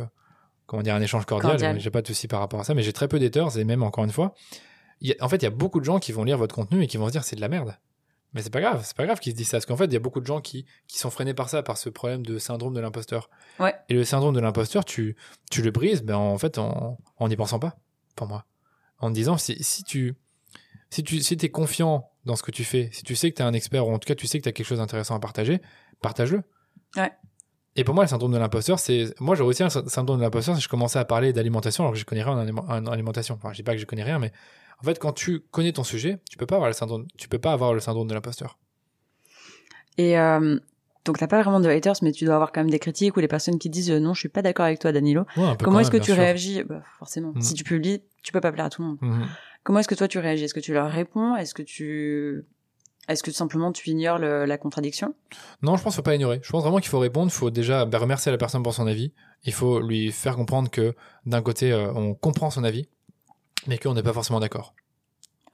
comment 0.65 0.81
dire, 0.81 0.95
un 0.95 1.01
échange 1.01 1.25
cordial. 1.25 1.79
J'ai 1.79 1.91
pas 1.91 2.01
de 2.01 2.07
soucis 2.07 2.27
par 2.27 2.39
rapport 2.39 2.59
à 2.59 2.63
ça, 2.63 2.73
mais 2.73 2.81
j'ai 2.81 2.93
très 2.93 3.07
peu 3.07 3.19
d'haters 3.19 3.55
et 3.59 3.65
même 3.65 3.83
encore 3.83 4.03
une 4.03 4.11
fois, 4.11 4.33
en 5.19 5.29
fait, 5.29 5.37
il 5.37 5.43
y 5.43 5.47
a 5.47 5.51
beaucoup 5.51 5.79
de 5.79 5.85
gens 5.85 5.99
qui 5.99 6.11
vont 6.11 6.23
lire 6.23 6.37
votre 6.37 6.55
contenu 6.55 6.83
et 6.83 6.87
qui 6.87 6.97
vont 6.97 7.07
se 7.07 7.11
dire 7.11 7.23
c'est 7.23 7.35
de 7.35 7.41
la 7.41 7.49
merde. 7.49 7.77
Mais 8.33 8.41
c'est 8.41 8.49
pas 8.49 8.61
grave, 8.61 8.81
c'est 8.83 8.97
pas 8.97 9.05
grave 9.05 9.19
qu'ils 9.19 9.33
se 9.33 9.37
disent 9.37 9.49
ça, 9.49 9.57
parce 9.57 9.67
qu'en 9.67 9.77
fait, 9.77 9.85
il 9.85 9.93
y 9.93 9.95
a 9.95 9.99
beaucoup 9.99 10.19
de 10.19 10.25
gens 10.25 10.41
qui, 10.41 10.65
qui 10.87 10.97
sont 10.97 11.11
freinés 11.11 11.35
par 11.35 11.49
ça, 11.49 11.61
par 11.61 11.77
ce 11.77 11.89
problème 11.89 12.25
de 12.25 12.39
syndrome 12.39 12.73
de 12.73 12.79
l'imposteur. 12.79 13.29
Ouais. 13.59 13.75
Et 13.89 13.93
le 13.93 14.03
syndrome 14.03 14.33
de 14.33 14.39
l'imposteur, 14.39 14.85
tu, 14.85 15.15
tu 15.51 15.61
le 15.61 15.69
brises, 15.69 16.01
ben 16.01 16.15
en 16.15 16.37
fait, 16.39 16.57
en 16.57 16.97
n'y 17.21 17.35
pensant 17.35 17.59
pas, 17.59 17.77
pour 18.15 18.27
moi. 18.27 18.45
En 18.97 19.09
te 19.09 19.13
disant, 19.13 19.37
si, 19.37 19.61
si 19.63 19.83
tu 19.83 20.15
si 20.93 21.03
tu 21.03 21.21
si 21.21 21.33
es 21.41 21.49
confiant 21.49 22.11
dans 22.25 22.35
ce 22.35 22.43
que 22.43 22.51
tu 22.51 22.63
fais, 22.63 22.89
si 22.91 23.03
tu 23.03 23.15
sais 23.15 23.31
que 23.31 23.37
tu 23.37 23.41
es 23.41 23.45
un 23.45 23.53
expert, 23.53 23.87
ou 23.87 23.91
en 23.91 23.97
tout 23.97 24.05
cas 24.05 24.13
tu 24.13 24.27
sais 24.27 24.37
que 24.37 24.43
tu 24.43 24.49
as 24.49 24.51
quelque 24.51 24.67
chose 24.67 24.77
d'intéressant 24.77 25.15
à 25.15 25.19
partager, 25.19 25.59
partage-le. 26.01 26.43
Ouais. 26.95 27.11
Et 27.75 27.83
pour 27.83 27.95
moi, 27.95 28.03
le 28.03 28.07
syndrome 28.07 28.31
de 28.31 28.37
l'imposteur, 28.37 28.77
c'est. 28.77 29.11
Moi, 29.19 29.35
j'ai 29.35 29.41
aussi 29.41 29.63
un 29.63 29.69
syndrome 29.69 30.19
de 30.19 30.23
l'imposteur 30.23 30.55
si 30.55 30.61
je 30.61 30.69
commençais 30.69 30.99
à 30.99 31.05
parler 31.05 31.33
d'alimentation 31.33 31.83
alors 31.83 31.93
que 31.93 31.99
je 31.99 32.05
connais 32.05 32.21
rien 32.21 32.47
en, 32.55 32.85
alimentation. 32.85 33.33
Enfin, 33.35 33.49
je 33.51 33.55
dis 33.55 33.63
pas 33.63 33.73
que 33.73 33.79
je 33.79 33.87
connais 33.87 34.03
rien, 34.03 34.19
mais 34.19 34.31
en 34.83 34.85
fait, 34.85 34.99
quand 34.99 35.13
tu 35.13 35.39
connais 35.51 35.71
ton 35.71 35.83
sujet, 35.83 36.19
tu 36.29 36.37
peux 36.37 36.45
pas 36.45 36.55
avoir 36.55 36.69
le 36.69 36.73
syndrome, 36.73 37.07
tu 37.17 37.29
peux 37.29 37.39
pas 37.39 37.53
avoir 37.53 37.73
le 37.73 37.79
syndrome 37.79 38.07
de 38.07 38.13
l'imposteur. 38.13 38.59
Et 39.97 40.19
euh, 40.19 40.59
donc 41.05 41.19
t'as 41.19 41.27
pas 41.27 41.41
vraiment 41.41 41.61
de 41.61 41.69
haters, 41.69 41.95
mais 42.01 42.11
tu 42.11 42.25
dois 42.25 42.35
avoir 42.35 42.51
quand 42.51 42.61
même 42.61 42.69
des 42.69 42.79
critiques 42.79 43.15
ou 43.15 43.21
des 43.21 43.27
personnes 43.27 43.59
qui 43.59 43.69
disent 43.69 43.91
euh, 43.91 43.99
non, 43.99 44.13
je 44.13 44.19
suis 44.19 44.29
pas 44.29 44.41
d'accord 44.41 44.65
avec 44.65 44.79
toi, 44.79 44.91
Danilo. 44.91 45.25
Comment 45.59 45.79
est-ce 45.79 45.91
que 45.91 45.97
tu 45.97 46.11
réagis? 46.11 46.63
Bah, 46.63 46.81
Forcément, 46.99 47.31
mm. 47.33 47.41
si 47.41 47.53
tu 47.53 47.63
publies, 47.63 48.01
tu 48.23 48.33
peux 48.33 48.41
pas 48.41 48.51
plaire 48.51 48.65
à 48.65 48.69
tout 48.69 48.81
le 48.81 48.89
monde. 48.89 48.97
Mm-hmm. 49.01 49.27
Comment 49.63 49.79
est-ce 49.79 49.87
que 49.87 49.95
toi 49.95 50.09
tu 50.09 50.19
réagis? 50.19 50.43
Est-ce 50.43 50.53
que 50.53 50.59
tu 50.59 50.73
leur 50.73 50.91
réponds? 50.91 51.35
Est-ce 51.37 51.53
que 51.53 51.61
tu 51.61 52.45
est-ce 53.09 53.21
que 53.21 53.31
simplement 53.31 53.71
tu 53.73 53.89
ignores 53.89 54.17
la 54.17 54.57
contradiction? 54.57 55.13
Non, 55.61 55.75
je 55.75 55.83
pense 55.83 55.93
qu'il 55.93 55.97
faut 55.97 56.03
pas 56.03 56.15
ignorer. 56.15 56.39
Je 56.41 56.49
pense 56.49 56.63
vraiment 56.63 56.79
qu'il 56.79 56.89
faut 56.89 56.99
répondre. 56.99 57.29
Il 57.33 57.35
faut 57.35 57.49
déjà 57.49 57.85
bah, 57.85 57.97
remercier 57.97 58.31
la 58.31 58.37
personne 58.37 58.63
pour 58.63 58.73
son 58.73 58.87
avis. 58.87 59.11
Il 59.43 59.53
faut 59.53 59.81
lui 59.81 60.11
faire 60.11 60.35
comprendre 60.35 60.69
que 60.69 60.95
d'un 61.25 61.41
côté, 61.41 61.73
euh, 61.73 61.91
on 61.93 62.13
comprend 62.13 62.49
son 62.49 62.63
avis, 62.63 62.87
mais 63.67 63.77
qu'on 63.77 63.93
n'est 63.93 64.03
pas 64.03 64.13
forcément 64.13 64.39
d'accord. 64.39 64.73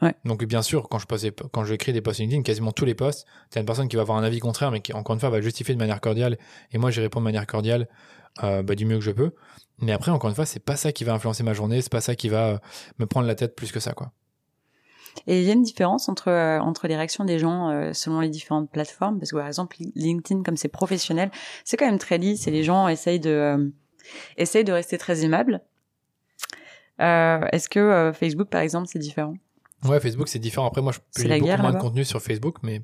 Ouais. 0.02 0.16
Donc 0.24 0.46
bien 0.46 0.62
sûr, 0.62 0.88
quand 0.88 1.00
je 1.00 1.08
posais, 1.08 1.34
quand 1.52 1.66
j'écris 1.66 1.92
des 1.92 2.02
posts 2.02 2.20
LinkedIn, 2.20 2.44
quasiment 2.44 2.72
tous 2.72 2.86
les 2.86 2.96
posts, 2.96 3.28
t'as 3.50 3.60
une 3.60 3.66
personne 3.66 3.90
qui 3.90 3.98
va 3.98 4.04
avoir 4.04 4.18
un 4.18 4.24
avis 4.24 4.40
contraire, 4.40 4.72
mais 4.72 4.80
qui 4.80 4.94
encore 4.94 5.14
une 5.14 5.20
fois 5.20 5.30
va 5.30 5.42
justifier 5.42 5.74
de 5.74 5.80
manière 5.80 6.00
cordiale, 6.00 6.38
et 6.72 6.78
moi 6.78 6.90
j'y 6.90 7.02
réponds 7.02 7.20
de 7.20 7.26
manière 7.26 7.46
cordiale, 7.46 7.90
euh, 8.44 8.64
bah, 8.64 8.76
du 8.76 8.86
mieux 8.86 8.98
que 8.98 9.04
je 9.04 9.12
peux. 9.12 9.34
Mais 9.82 9.92
après, 9.92 10.12
encore 10.12 10.30
une 10.30 10.36
fois, 10.36 10.46
c'est 10.46 10.60
pas 10.60 10.76
ça 10.76 10.92
qui 10.92 11.04
va 11.04 11.14
influencer 11.14 11.44
ma 11.44 11.54
journée, 11.54 11.82
c'est 11.82 11.92
pas 11.92 12.02
ça 12.02 12.16
qui 12.16 12.30
va 12.30 12.48
euh, 12.48 12.58
me 12.98 13.06
prendre 13.06 13.28
la 13.28 13.36
tête 13.36 13.56
plus 13.56 13.72
que 13.72 13.80
ça, 13.80 13.94
quoi. 13.94 14.12
Et 15.28 15.42
il 15.42 15.46
y 15.46 15.50
a 15.50 15.54
une 15.54 15.64
différence 15.64 16.08
entre 16.08 16.30
euh, 16.30 16.60
entre 16.60 16.88
les 16.88 16.96
réactions 16.96 17.26
des 17.26 17.40
gens 17.40 17.70
euh, 17.70 17.94
selon 17.94 18.20
les 18.20 18.30
différentes 18.30 18.70
plateformes, 18.70 19.20
parce 19.20 19.32
que 19.32 19.38
par 19.38 19.48
exemple 19.48 19.78
LinkedIn, 19.96 20.44
comme 20.44 20.58
c'est 20.58 20.70
professionnel, 20.70 21.32
c'est 21.66 21.78
quand 21.78 21.86
même 21.86 21.98
très 21.98 22.18
lisse 22.18 22.48
et 22.48 22.52
les 22.52 22.64
gens 22.64 22.88
essayent 22.88 23.20
de 23.20 23.74
essayent 24.38 24.64
de 24.64 24.72
rester 24.72 24.98
très 24.98 25.24
aimables. 25.26 25.62
Euh, 27.00 27.46
Est-ce 27.52 27.70
que 27.70 27.80
euh, 27.80 28.14
Facebook, 28.14 28.50
par 28.50 28.62
exemple, 28.62 28.88
c'est 28.92 29.00
différent? 29.00 29.36
Ouais, 29.86 30.00
Facebook, 30.00 30.28
c'est 30.28 30.40
différent. 30.40 30.68
Après, 30.68 30.82
moi, 30.82 30.92
je 30.92 31.00
publie 31.16 31.40
beaucoup 31.40 31.62
moins 31.62 31.74
de 31.74 31.80
contenu 31.80 32.04
sur 32.04 32.22
Facebook, 32.22 32.58
mais 32.64 32.82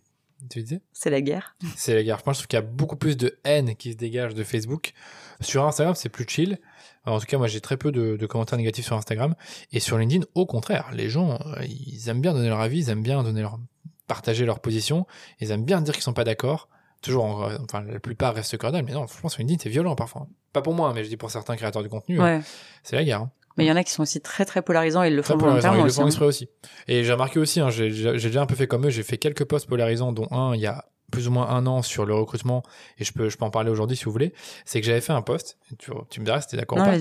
tu 0.50 0.62
disais? 0.62 0.82
C'est 0.94 1.10
la 1.10 1.22
guerre. 1.22 1.56
C'est 1.76 1.96
la 1.96 2.04
guerre. 2.04 2.20
Je 2.20 2.24
pense 2.24 2.46
qu'il 2.46 2.58
y 2.58 2.60
a 2.60 2.66
beaucoup 2.66 2.96
plus 2.96 3.18
de 3.18 3.38
haine 3.44 3.76
qui 3.76 3.94
se 3.94 3.98
dégage 3.98 4.36
de 4.36 4.44
Facebook. 4.44 4.94
Sur 5.42 5.66
Instagram, 5.66 5.96
c'est 5.96 6.10
plus 6.10 6.26
chill. 6.28 6.60
en 7.06 7.20
tout 7.20 7.26
cas, 7.26 7.38
moi, 7.38 7.48
j'ai 7.48 7.62
très 7.62 7.78
peu 7.78 7.92
de, 7.92 8.16
de, 8.16 8.26
commentaires 8.26 8.58
négatifs 8.58 8.86
sur 8.86 8.96
Instagram. 8.96 9.36
Et 9.72 9.80
sur 9.80 9.98
LinkedIn, 9.98 10.26
au 10.36 10.46
contraire, 10.46 10.92
les 10.94 11.10
gens, 11.10 11.34
euh, 11.34 11.64
ils 11.64 12.10
aiment 12.10 12.22
bien 12.22 12.34
donner 12.34 12.50
leur 12.50 12.62
avis, 12.62 12.80
ils 12.80 12.90
aiment 12.90 13.04
bien 13.04 13.24
donner 13.24 13.42
leur, 13.42 13.60
partager 14.08 14.46
leur 14.46 14.60
position, 14.60 15.06
ils 15.40 15.52
aiment 15.52 15.66
bien 15.66 15.82
dire 15.82 15.94
qu'ils 15.94 16.04
sont 16.04 16.14
pas 16.14 16.24
d'accord. 16.24 16.70
Toujours, 17.02 17.52
enfin, 17.64 17.82
la 17.82 18.00
plupart 18.00 18.34
restent 18.34 18.58
cordiales, 18.58 18.86
mais 18.86 18.94
non, 18.94 19.08
franchement, 19.08 19.30
sur 19.30 19.40
LinkedIn, 19.40 19.60
c'est 19.62 19.70
violent 19.70 19.96
parfois. 19.96 20.28
Pas 20.54 20.62
pour 20.62 20.74
moi, 20.74 20.94
mais 20.94 21.04
je 21.04 21.10
dis 21.10 21.18
pour 21.18 21.32
certains 21.32 21.56
créateurs 21.56 21.84
de 21.84 21.88
contenu, 21.88 22.20
ouais. 22.22 22.42
c'est 22.84 22.96
la 22.96 23.04
guerre. 23.04 23.28
Mais 23.58 23.66
il 23.66 23.68
y 23.68 23.72
en 23.72 23.76
a 23.76 23.84
qui 23.84 23.92
sont 23.92 24.04
aussi 24.04 24.22
très 24.22 24.46
très 24.46 24.62
polarisants 24.62 25.04
et 25.04 25.08
ils 25.08 25.16
le 25.16 25.22
font 25.22 25.38
volontairement 25.38 25.80
Ils 25.80 25.86
le 25.86 25.92
font 25.92 26.04
hein. 26.04 26.08
exprès 26.08 26.26
aussi. 26.26 26.50
Et 26.88 27.04
j'ai 27.04 27.14
remarqué 27.14 27.40
aussi, 27.40 27.60
hein, 27.60 27.70
j'ai 27.70 27.90
déjà 27.90 28.42
un 28.42 28.46
peu 28.46 28.56
fait 28.56 28.68
comme 28.68 28.86
eux, 28.86 28.90
j'ai 28.90 29.04
fait 29.04 29.18
quelques 29.18 29.46
posts 29.46 29.68
polarisants, 29.68 30.12
dont 30.12 30.28
un 30.32 30.56
il 30.56 30.62
y 30.62 30.68
a 30.68 30.86
plus 31.12 31.28
ou 31.28 31.32
moins 31.32 31.48
un 31.50 31.66
an 31.68 31.82
sur 31.82 32.06
le 32.06 32.14
recrutement, 32.14 32.64
et 32.98 33.04
je 33.04 33.14
peux, 33.14 33.30
je 33.30 33.38
peux 33.38 33.46
en 33.46 33.52
parler 33.52 33.70
aujourd'hui 33.70 33.96
si 33.96 34.06
vous 34.06 34.12
voulez, 34.12 34.34
c'est 34.66 34.82
que 34.82 34.88
j'avais 34.88 35.02
fait 35.02 35.14
un 35.14 35.22
post, 35.22 35.58
tu, 35.78 35.92
tu 36.10 36.20
me 36.20 36.26
diras 36.26 36.42
si 36.42 36.48
t'es 36.48 36.58
d'accord 36.58 36.80
ou 36.80 36.82
pas. 36.82 36.98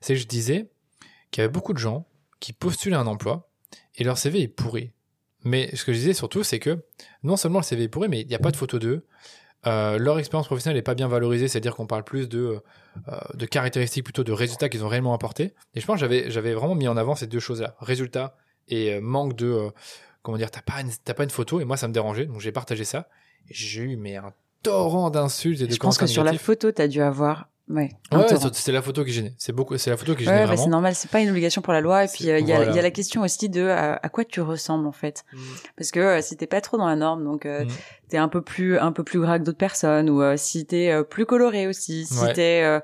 C'est 0.00 0.14
que 0.14 0.20
je 0.20 0.26
disais 0.26 0.70
qu'il 1.30 1.42
y 1.42 1.44
avait 1.44 1.52
beaucoup 1.52 1.72
de 1.72 1.78
gens 1.78 2.06
qui 2.38 2.52
postulaient 2.52 2.96
un 2.96 3.06
emploi 3.06 3.50
et 3.96 4.04
leur 4.04 4.18
CV 4.18 4.42
est 4.42 4.48
pourri. 4.48 4.92
Mais 5.42 5.74
ce 5.74 5.84
que 5.84 5.92
je 5.92 5.98
disais 5.98 6.14
surtout, 6.14 6.42
c'est 6.42 6.58
que 6.58 6.84
non 7.22 7.36
seulement 7.36 7.60
le 7.60 7.64
CV 7.64 7.84
est 7.84 7.88
pourri, 7.88 8.08
mais 8.08 8.20
il 8.20 8.26
n'y 8.26 8.34
a 8.34 8.38
pas 8.38 8.50
de 8.50 8.56
photo 8.56 8.78
d'eux, 8.78 9.06
euh, 9.66 9.98
leur 9.98 10.18
expérience 10.18 10.46
professionnelle 10.46 10.76
n'est 10.76 10.82
pas 10.82 10.94
bien 10.94 11.08
valorisée, 11.08 11.48
c'est-à-dire 11.48 11.76
qu'on 11.76 11.86
parle 11.86 12.04
plus 12.04 12.28
de, 12.28 12.60
euh, 13.08 13.18
de 13.34 13.46
caractéristiques 13.46 14.04
plutôt 14.04 14.24
de 14.24 14.32
résultats 14.32 14.68
qu'ils 14.68 14.84
ont 14.84 14.88
réellement 14.88 15.14
apportés. 15.14 15.54
Et 15.74 15.80
je 15.80 15.86
pense 15.86 15.96
que 15.96 16.00
j'avais, 16.00 16.30
j'avais 16.30 16.54
vraiment 16.54 16.74
mis 16.74 16.88
en 16.88 16.96
avant 16.96 17.14
ces 17.14 17.26
deux 17.26 17.40
choses-là, 17.40 17.76
résultats 17.80 18.36
et 18.68 18.94
euh, 18.94 19.00
manque 19.00 19.36
de, 19.36 19.46
euh, 19.46 19.70
comment 20.22 20.38
dire, 20.38 20.50
t'as 20.50 20.62
pas, 20.62 20.80
une, 20.80 20.90
t'as 21.04 21.14
pas 21.14 21.24
une 21.24 21.30
photo, 21.30 21.60
et 21.60 21.64
moi 21.64 21.76
ça 21.76 21.88
me 21.88 21.92
dérangeait, 21.92 22.26
donc 22.26 22.40
j'ai 22.40 22.52
partagé 22.52 22.84
ça. 22.84 23.08
Et 23.48 23.54
j'ai 23.54 23.82
eu 23.82 23.96
mais 23.96 24.16
un 24.16 24.32
torrent 24.62 25.10
d'insultes 25.10 25.60
et 25.60 25.66
de 25.66 25.72
Je 25.72 25.78
pense 25.78 25.98
que 25.98 26.06
sur 26.06 26.24
la 26.24 26.36
photo, 26.38 26.72
t'as 26.72 26.88
dû 26.88 27.00
avoir 27.00 27.48
Ouais, 27.70 27.88
ouais 28.12 28.26
c'est 28.52 28.72
la 28.72 28.82
photo 28.82 29.04
qui 29.04 29.12
gênait. 29.12 29.32
C'est 29.38 29.52
beaucoup, 29.52 29.78
c'est 29.78 29.90
la 29.90 29.96
photo 29.96 30.16
qui 30.16 30.24
gênait 30.24 30.44
ouais, 30.44 30.56
c'est 30.56 30.66
normal, 30.66 30.96
c'est 30.96 31.10
pas 31.10 31.20
une 31.20 31.30
obligation 31.30 31.62
pour 31.62 31.72
la 31.72 31.80
loi. 31.80 32.04
Et 32.04 32.08
puis 32.08 32.24
il 32.24 32.26
y, 32.26 32.32
a, 32.32 32.40
y, 32.40 32.52
a, 32.52 32.82
la 32.82 32.90
question 32.90 33.22
aussi 33.22 33.48
de 33.48 33.68
à, 33.68 34.08
quoi 34.08 34.24
tu 34.24 34.40
ressembles 34.40 34.88
en 34.88 34.92
fait, 34.92 35.24
mm. 35.32 35.38
parce 35.76 35.92
que 35.92 36.00
euh, 36.00 36.20
si 36.20 36.36
t'es 36.36 36.48
pas 36.48 36.60
trop 36.60 36.78
dans 36.78 36.88
la 36.88 36.96
norme, 36.96 37.22
donc 37.22 37.46
euh, 37.46 37.64
mm. 37.64 37.68
t'es 38.08 38.16
un 38.16 38.28
peu 38.28 38.42
plus 38.42 38.76
un 38.76 38.90
peu 38.90 39.04
plus 39.04 39.20
gras 39.20 39.38
que 39.38 39.44
d'autres 39.44 39.56
personnes, 39.56 40.10
ou 40.10 40.20
euh, 40.20 40.36
si 40.36 40.66
t'es 40.66 40.90
euh, 40.90 41.04
plus 41.04 41.26
coloré 41.26 41.68
aussi, 41.68 42.06
si 42.06 42.32
t'es 42.34 42.80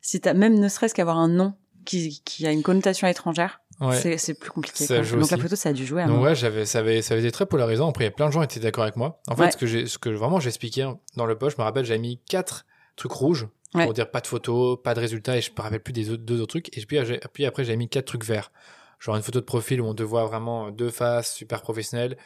si 0.00 0.20
t'as 0.20 0.34
même 0.34 0.58
ne 0.58 0.68
serait-ce 0.68 0.94
qu'avoir 0.94 1.18
un 1.18 1.28
nom 1.28 1.54
qui 1.84 2.20
qui 2.24 2.44
a 2.48 2.50
une 2.50 2.62
connotation 2.62 3.06
étrangère. 3.06 3.60
Ouais. 3.80 4.18
C'est 4.18 4.34
plus 4.34 4.50
compliqué. 4.50 4.86
Donc 4.86 5.30
la 5.30 5.36
photo, 5.36 5.56
ça 5.56 5.68
a 5.68 5.72
dû 5.72 5.86
jouer. 5.86 6.04
Donc 6.06 6.22
ouais, 6.22 6.34
j'avais, 6.34 6.64
ça 6.64 6.78
avait, 6.80 7.02
ça 7.02 7.14
avait 7.14 7.22
été 7.22 7.32
très 7.32 7.46
polarisant. 7.46 7.88
Après, 7.88 8.04
il 8.04 8.06
y 8.06 8.08
a 8.08 8.12
plein 8.12 8.26
de 8.26 8.32
gens 8.32 8.40
qui 8.40 8.46
étaient 8.46 8.60
d'accord 8.60 8.84
avec 8.84 8.96
moi. 8.96 9.20
En 9.28 9.36
fait, 9.36 9.52
ce 9.52 9.56
que 9.56 9.66
j'ai, 9.66 9.86
ce 9.86 9.98
que 9.98 10.10
vraiment 10.10 10.40
j'expliquais 10.40 10.86
dans 11.16 11.26
le 11.26 11.38
post, 11.38 11.56
je 11.56 11.62
me 11.62 11.64
rappelle, 11.64 11.84
j'avais 11.84 12.00
mis 12.00 12.20
quatre 12.28 12.66
trucs 12.96 13.12
rouges 13.12 13.48
pour 13.82 13.92
dire 13.92 14.10
pas 14.10 14.20
de 14.20 14.26
photos, 14.26 14.78
pas 14.82 14.94
de 14.94 15.00
résultats, 15.00 15.36
et 15.36 15.40
je 15.40 15.50
me 15.50 15.60
rappelle 15.60 15.80
plus 15.80 15.92
des 15.92 16.16
deux 16.16 16.40
autres 16.40 16.60
trucs. 16.60 16.76
Et 16.76 16.86
puis, 16.86 16.98
puis 17.32 17.44
après, 17.44 17.64
j'ai 17.64 17.76
mis 17.76 17.88
quatre 17.88 18.06
trucs 18.06 18.24
verts. 18.24 18.50
Genre 19.00 19.16
une 19.16 19.22
photo 19.22 19.40
de 19.40 19.44
profil 19.44 19.80
où 19.80 19.86
on 19.86 19.94
te 19.94 20.02
voit 20.02 20.24
vraiment 20.24 20.70
deux 20.70 20.90
faces 20.90 21.34
super 21.34 21.60
professionnelles, 21.60 22.16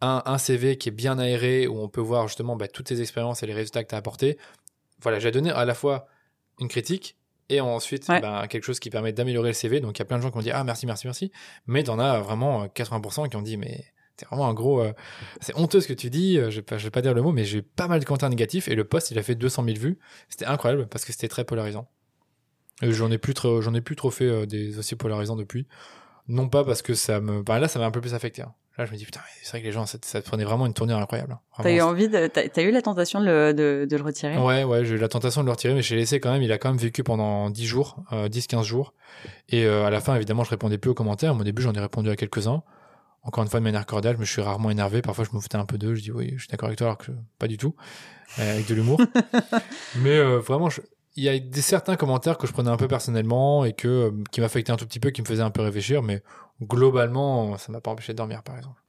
un, 0.00 0.22
un 0.26 0.38
CV 0.38 0.76
qui 0.76 0.90
est 0.90 0.92
bien 0.92 1.18
aéré 1.18 1.66
où 1.66 1.78
on 1.78 1.88
peut 1.88 2.00
voir 2.00 2.28
justement 2.28 2.56
bah, 2.56 2.68
toutes 2.68 2.86
tes 2.86 3.00
expériences 3.00 3.42
et 3.42 3.46
les 3.46 3.54
résultats 3.54 3.82
que 3.82 3.88
tu 3.88 3.94
as 3.94 3.98
apportés. 3.98 4.36
Voilà, 5.00 5.18
j'ai 5.18 5.30
donné 5.30 5.50
à 5.50 5.64
la 5.64 5.74
fois 5.74 6.08
une 6.58 6.68
critique 6.68 7.16
et 7.48 7.60
ensuite 7.60 8.06
bah, 8.08 8.46
quelque 8.48 8.64
chose 8.64 8.80
qui 8.80 8.90
permet 8.90 9.12
d'améliorer 9.12 9.50
le 9.50 9.54
CV. 9.54 9.80
Donc 9.80 9.98
il 9.98 10.00
y 10.00 10.02
a 10.02 10.04
plein 10.04 10.18
de 10.18 10.22
gens 10.22 10.30
qui 10.30 10.36
ont 10.36 10.42
dit 10.42 10.50
ah 10.50 10.64
merci 10.64 10.86
merci 10.86 11.06
merci, 11.06 11.32
mais 11.66 11.84
t'en 11.84 11.98
as 11.98 12.20
vraiment 12.20 12.66
80% 12.66 13.28
qui 13.28 13.36
ont 13.36 13.42
dit 13.42 13.56
mais 13.56 13.84
c'est 14.16 14.26
vraiment 14.28 14.48
un 14.48 14.54
gros. 14.54 14.80
Euh, 14.80 14.92
c'est 15.40 15.54
honteux 15.56 15.80
ce 15.80 15.88
que 15.88 15.92
tu 15.92 16.10
dis. 16.10 16.38
Euh, 16.38 16.50
je 16.50 16.60
vais, 16.60 16.76
vais 16.76 16.90
pas 16.90 17.02
dire 17.02 17.14
le 17.14 17.22
mot, 17.22 17.32
mais 17.32 17.44
j'ai 17.44 17.58
eu 17.58 17.62
pas 17.62 17.86
mal 17.86 18.00
de 18.00 18.04
commentaires 18.04 18.30
négatifs 18.30 18.68
et 18.68 18.74
le 18.74 18.84
post 18.84 19.10
il 19.10 19.18
a 19.18 19.22
fait 19.22 19.34
200 19.34 19.64
000 19.64 19.76
vues. 19.76 19.98
C'était 20.28 20.46
incroyable 20.46 20.86
parce 20.88 21.04
que 21.04 21.12
c'était 21.12 21.28
très 21.28 21.44
polarisant. 21.44 21.88
Et 22.82 22.92
j'en 22.92 23.10
ai 23.10 23.18
plus 23.18 23.34
trop, 23.34 23.60
j'en 23.60 23.74
ai 23.74 23.80
plus 23.80 23.96
trop 23.96 24.10
fait 24.10 24.24
euh, 24.24 24.46
des 24.46 24.78
aussi 24.78 24.96
polarisants 24.96 25.36
depuis. 25.36 25.66
Non 26.28 26.48
pas 26.48 26.64
parce 26.64 26.82
que 26.82 26.94
ça 26.94 27.20
me, 27.20 27.42
bah 27.42 27.58
là 27.58 27.68
ça 27.68 27.78
m'a 27.78 27.86
un 27.86 27.90
peu 27.90 28.00
plus 28.00 28.14
affecté. 28.14 28.42
Hein. 28.42 28.52
Là 28.78 28.84
je 28.84 28.92
me 28.92 28.96
dis 28.96 29.04
putain, 29.04 29.20
c'est 29.42 29.50
vrai 29.50 29.60
que 29.60 29.66
les 29.66 29.72
gens 29.72 29.86
ça, 29.86 30.20
prenait 30.22 30.44
vraiment 30.44 30.66
une 30.66 30.74
tournure 30.74 30.98
incroyable. 30.98 31.32
Hein. 31.32 31.62
T'as 31.62 31.70
eu 31.70 31.80
envie 31.80 32.08
de, 32.08 32.26
t'as, 32.26 32.62
eu 32.62 32.70
la 32.70 32.82
tentation 32.82 33.20
de 33.20 33.26
le, 33.26 33.54
de, 33.54 33.86
de 33.88 33.96
le 33.96 34.02
retirer? 34.02 34.36
Ouais 34.38 34.64
ouais, 34.64 34.84
j'ai 34.84 34.96
eu 34.96 34.98
la 34.98 35.08
tentation 35.08 35.42
de 35.42 35.46
le 35.46 35.52
retirer, 35.52 35.74
mais 35.74 35.82
j'ai 35.82 35.96
laissé 35.96 36.20
quand 36.20 36.32
même. 36.32 36.42
Il 36.42 36.52
a 36.52 36.58
quand 36.58 36.68
même 36.68 36.78
vécu 36.78 37.02
pendant 37.02 37.48
10 37.48 37.64
jours, 37.64 38.02
10-15 38.12 38.64
jours. 38.64 38.92
Et 39.48 39.66
à 39.66 39.90
la 39.90 40.00
fin 40.00 40.14
évidemment 40.16 40.44
je 40.44 40.50
répondais 40.50 40.78
plus 40.78 40.90
aux 40.90 40.94
commentaires. 40.94 41.34
Au 41.34 41.44
début 41.44 41.62
j'en 41.62 41.72
ai 41.72 41.80
répondu 41.80 42.10
à 42.10 42.16
quelques 42.16 42.46
uns 42.46 42.62
encore 43.26 43.42
une 43.42 43.50
fois 43.50 43.58
de 43.58 43.64
manière 43.64 43.84
cordiale, 43.86 44.14
je 44.14 44.20
me 44.20 44.24
suis 44.24 44.40
rarement 44.40 44.70
énervé. 44.70 45.02
Parfois, 45.02 45.24
je 45.30 45.34
me 45.36 45.40
foutais 45.40 45.56
un 45.56 45.66
peu 45.66 45.78
d'eux. 45.78 45.96
Je 45.96 46.02
dis 46.02 46.12
oui, 46.12 46.32
je 46.36 46.42
suis 46.42 46.48
d'accord 46.48 46.68
avec 46.68 46.78
toi, 46.78 46.86
alors 46.86 46.98
que 46.98 47.10
pas 47.38 47.48
du 47.48 47.58
tout, 47.58 47.74
euh, 48.38 48.54
avec 48.54 48.68
de 48.68 48.74
l'humour. 48.74 49.00
Mais 49.96 50.16
euh, 50.16 50.38
vraiment, 50.38 50.68
il 51.16 51.24
y 51.24 51.28
a 51.28 51.36
des 51.38 51.60
certains 51.60 51.96
commentaires 51.96 52.38
que 52.38 52.46
je 52.46 52.52
prenais 52.52 52.70
un 52.70 52.76
peu 52.76 52.86
personnellement 52.86 53.64
et 53.64 53.72
que 53.72 53.88
euh, 53.88 54.10
qui 54.30 54.40
m'affectaient 54.40 54.70
un 54.70 54.76
tout 54.76 54.86
petit 54.86 55.00
peu, 55.00 55.10
qui 55.10 55.22
me 55.22 55.26
faisaient 55.26 55.42
un 55.42 55.50
peu 55.50 55.62
réfléchir. 55.62 56.04
Mais 56.04 56.22
globalement, 56.62 57.58
ça 57.58 57.72
m'a 57.72 57.80
pas 57.80 57.90
empêché 57.90 58.12
de 58.12 58.18
dormir, 58.18 58.44
par 58.44 58.56
exemple. 58.56 58.80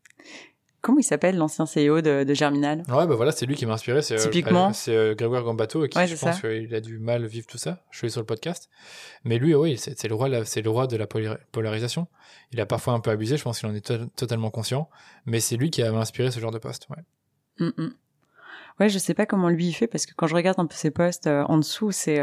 Comment 0.88 1.00
il 1.00 1.04
s'appelle 1.04 1.36
l'ancien 1.36 1.66
CEO 1.66 2.00
de, 2.00 2.24
de, 2.24 2.34
Germinal? 2.34 2.84
Ouais, 2.88 3.06
bah 3.06 3.16
voilà, 3.16 3.34
c'est 3.34 3.46
lui 3.46 3.56
qui 3.56 3.66
m'a 3.66 3.74
inspiré. 3.74 4.02
C'est, 4.02 4.16
Typiquement. 4.16 4.72
c'est 4.72 5.16
Grégoire 5.18 5.44
Gambato 5.44 5.86
qui 5.86 6.08
je 6.08 6.16
pense 6.16 6.40
qu'il 6.40 6.74
a 6.74 6.80
du 6.80 6.98
mal 6.98 7.26
vivre 7.26 7.46
tout 7.46 7.58
ça. 7.58 7.84
Je 7.92 7.98
suis 7.98 8.10
sur 8.10 8.22
le 8.22 8.26
podcast. 8.26 8.70
Mais 9.26 9.38
lui, 9.38 9.54
oui, 9.54 9.78
c'est, 9.78 10.02
le 10.08 10.16
roi, 10.16 10.46
c'est 10.46 10.62
le 10.62 10.70
roi 10.70 10.88
de 10.88 10.96
la 10.96 11.06
polarisation. 11.06 12.08
Il 12.54 12.62
a 12.62 12.66
parfois 12.66 12.94
un 12.94 13.02
peu 13.02 13.10
abusé, 13.10 13.36
je 13.36 13.44
pense 13.44 13.60
qu'il 13.60 13.68
en 13.68 13.76
est 13.76 13.92
totalement 14.16 14.50
conscient. 14.50 14.90
Mais 15.26 15.42
c'est 15.42 15.58
lui 15.58 15.72
qui 15.72 15.84
a 15.84 15.92
inspiré 15.92 16.32
ce 16.32 16.40
genre 16.40 16.52
de 16.52 16.58
poste. 16.58 16.88
Ouais. 16.90 17.68
Mm, 17.68 17.84
mm. 17.84 17.94
Ouais, 18.80 18.88
je 18.88 18.98
sais 18.98 19.14
pas 19.14 19.26
comment 19.26 19.50
lui 19.50 19.68
il 19.68 19.74
fait 19.74 19.88
parce 19.88 20.06
que 20.06 20.14
quand 20.16 20.28
je 20.28 20.36
regarde 20.36 20.58
un 20.58 20.68
peu 20.68 20.76
ses 20.76 20.92
posts 20.92 21.28
en 21.28 21.58
dessous, 21.58 21.92
c'est 21.92 22.22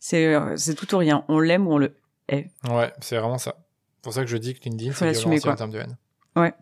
c'est 0.00 0.36
c'est 0.56 0.74
tout 0.74 0.92
ou 0.96 0.98
rien. 0.98 1.24
On 1.28 1.38
l'aime 1.38 1.68
ou 1.68 1.74
on 1.74 1.78
le 1.78 1.94
hait. 2.28 2.50
Ouais, 2.68 2.92
c'est 3.00 3.18
vraiment 3.18 3.38
ça. 3.38 3.54
C'est 3.98 4.02
pour 4.02 4.12
ça 4.14 4.22
que 4.22 4.28
je 4.30 4.36
dis 4.36 4.54
que 4.54 4.64
LinkedIn, 4.64 4.92
c'est 4.94 5.12
violent 5.12 5.52
en 5.52 5.56
termes 5.56 5.70
de 5.70 5.78
haine. 5.78 5.96
Ouais. 6.34 6.52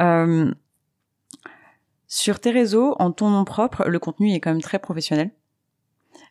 Euh, 0.00 0.52
sur 2.08 2.40
tes 2.40 2.50
réseaux, 2.50 2.94
en 2.98 3.12
ton 3.12 3.30
nom 3.30 3.44
propre, 3.44 3.84
le 3.88 3.98
contenu 3.98 4.32
est 4.32 4.40
quand 4.40 4.50
même 4.50 4.62
très 4.62 4.78
professionnel. 4.78 5.30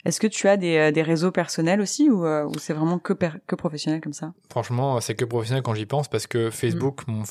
Est-ce 0.06 0.20
que 0.20 0.28
tu 0.28 0.48
as 0.48 0.56
des, 0.56 0.78
euh, 0.78 0.92
des 0.92 1.02
réseaux 1.02 1.32
personnels 1.32 1.82
aussi 1.82 2.10
ou, 2.10 2.26
euh, 2.26 2.46
ou 2.46 2.60
c'est 2.60 2.74
vraiment 2.74 3.00
que, 3.00 3.14
que 3.14 3.56
professionnel 3.56 4.02
comme 4.02 4.14
ça? 4.14 4.34
Franchement, 4.50 5.00
c'est 5.02 5.16
que 5.16 5.26
professionnel 5.26 5.64
quand 5.64 5.74
j'y 5.74 5.88
pense 5.88 6.08
parce 6.08 6.28
que 6.28 6.52
Facebook, 6.52 7.08
mm. 7.08 7.12
mon 7.12 7.24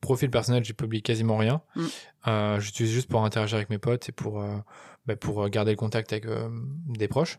profil 0.00 0.30
personnel, 0.30 0.64
j'y 0.64 0.72
publie 0.72 1.02
quasiment 1.02 1.36
rien. 1.36 1.60
Mm. 1.76 1.82
Euh, 2.28 2.60
J'utilise 2.60 2.92
juste 2.92 3.10
pour 3.10 3.24
interagir 3.24 3.56
avec 3.56 3.68
mes 3.68 3.78
potes 3.78 4.08
et 4.08 4.12
pour 4.12 4.40
euh, 4.40 4.56
bah, 5.06 5.16
pour 5.16 5.48
garder 5.50 5.70
le 5.70 5.76
contact 5.76 6.12
avec 6.12 6.24
euh, 6.26 6.48
des 6.88 7.08
proches. 7.08 7.38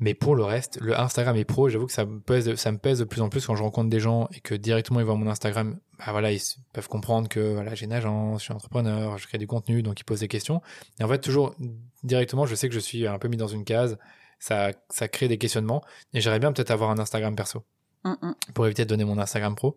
Mais 0.00 0.14
pour 0.14 0.34
le 0.34 0.42
reste, 0.42 0.78
le 0.80 0.98
Instagram 0.98 1.36
est 1.36 1.44
pro. 1.44 1.68
J'avoue 1.68 1.86
que 1.86 1.92
ça 1.92 2.04
me 2.04 2.20
pèse, 2.20 2.54
ça 2.56 2.72
me 2.72 2.78
pèse 2.78 2.98
de 2.98 3.04
plus 3.04 3.20
en 3.20 3.28
plus 3.28 3.46
quand 3.46 3.54
je 3.54 3.62
rencontre 3.62 3.88
des 3.88 4.00
gens 4.00 4.28
et 4.32 4.40
que 4.40 4.54
directement 4.54 4.98
ils 5.00 5.06
voient 5.06 5.14
mon 5.14 5.28
Instagram. 5.28 5.78
Bah 5.98 6.06
voilà, 6.10 6.32
ils 6.32 6.40
peuvent 6.72 6.88
comprendre 6.88 7.28
que 7.28 7.54
voilà, 7.54 7.74
j'ai 7.74 7.84
une 7.84 7.92
agence, 7.92 8.40
je 8.40 8.44
suis 8.44 8.52
entrepreneur, 8.52 9.16
je 9.16 9.26
crée 9.26 9.38
du 9.38 9.46
contenu, 9.46 9.82
donc 9.82 10.00
ils 10.00 10.04
posent 10.04 10.20
des 10.20 10.28
questions. 10.28 10.60
Et 10.98 11.04
en 11.04 11.08
fait, 11.08 11.18
toujours 11.18 11.54
directement, 12.02 12.46
je 12.46 12.54
sais 12.54 12.68
que 12.68 12.74
je 12.74 12.80
suis 12.80 13.06
un 13.06 13.18
peu 13.18 13.28
mis 13.28 13.36
dans 13.36 13.48
une 13.48 13.64
case. 13.64 13.96
Ça, 14.40 14.72
ça 14.88 15.08
crée 15.08 15.28
des 15.28 15.38
questionnements. 15.38 15.84
Et 16.14 16.20
j'aimerais 16.20 16.38
bien 16.40 16.52
peut-être 16.52 16.70
avoir 16.70 16.90
un 16.90 16.98
Instagram 16.98 17.34
perso. 17.34 17.64
Mm, 18.04 18.14
mm. 18.22 18.34
pour 18.54 18.66
éviter 18.66 18.84
de 18.84 18.88
donner 18.88 19.04
mon 19.04 19.18
Instagram 19.18 19.54
pro. 19.54 19.76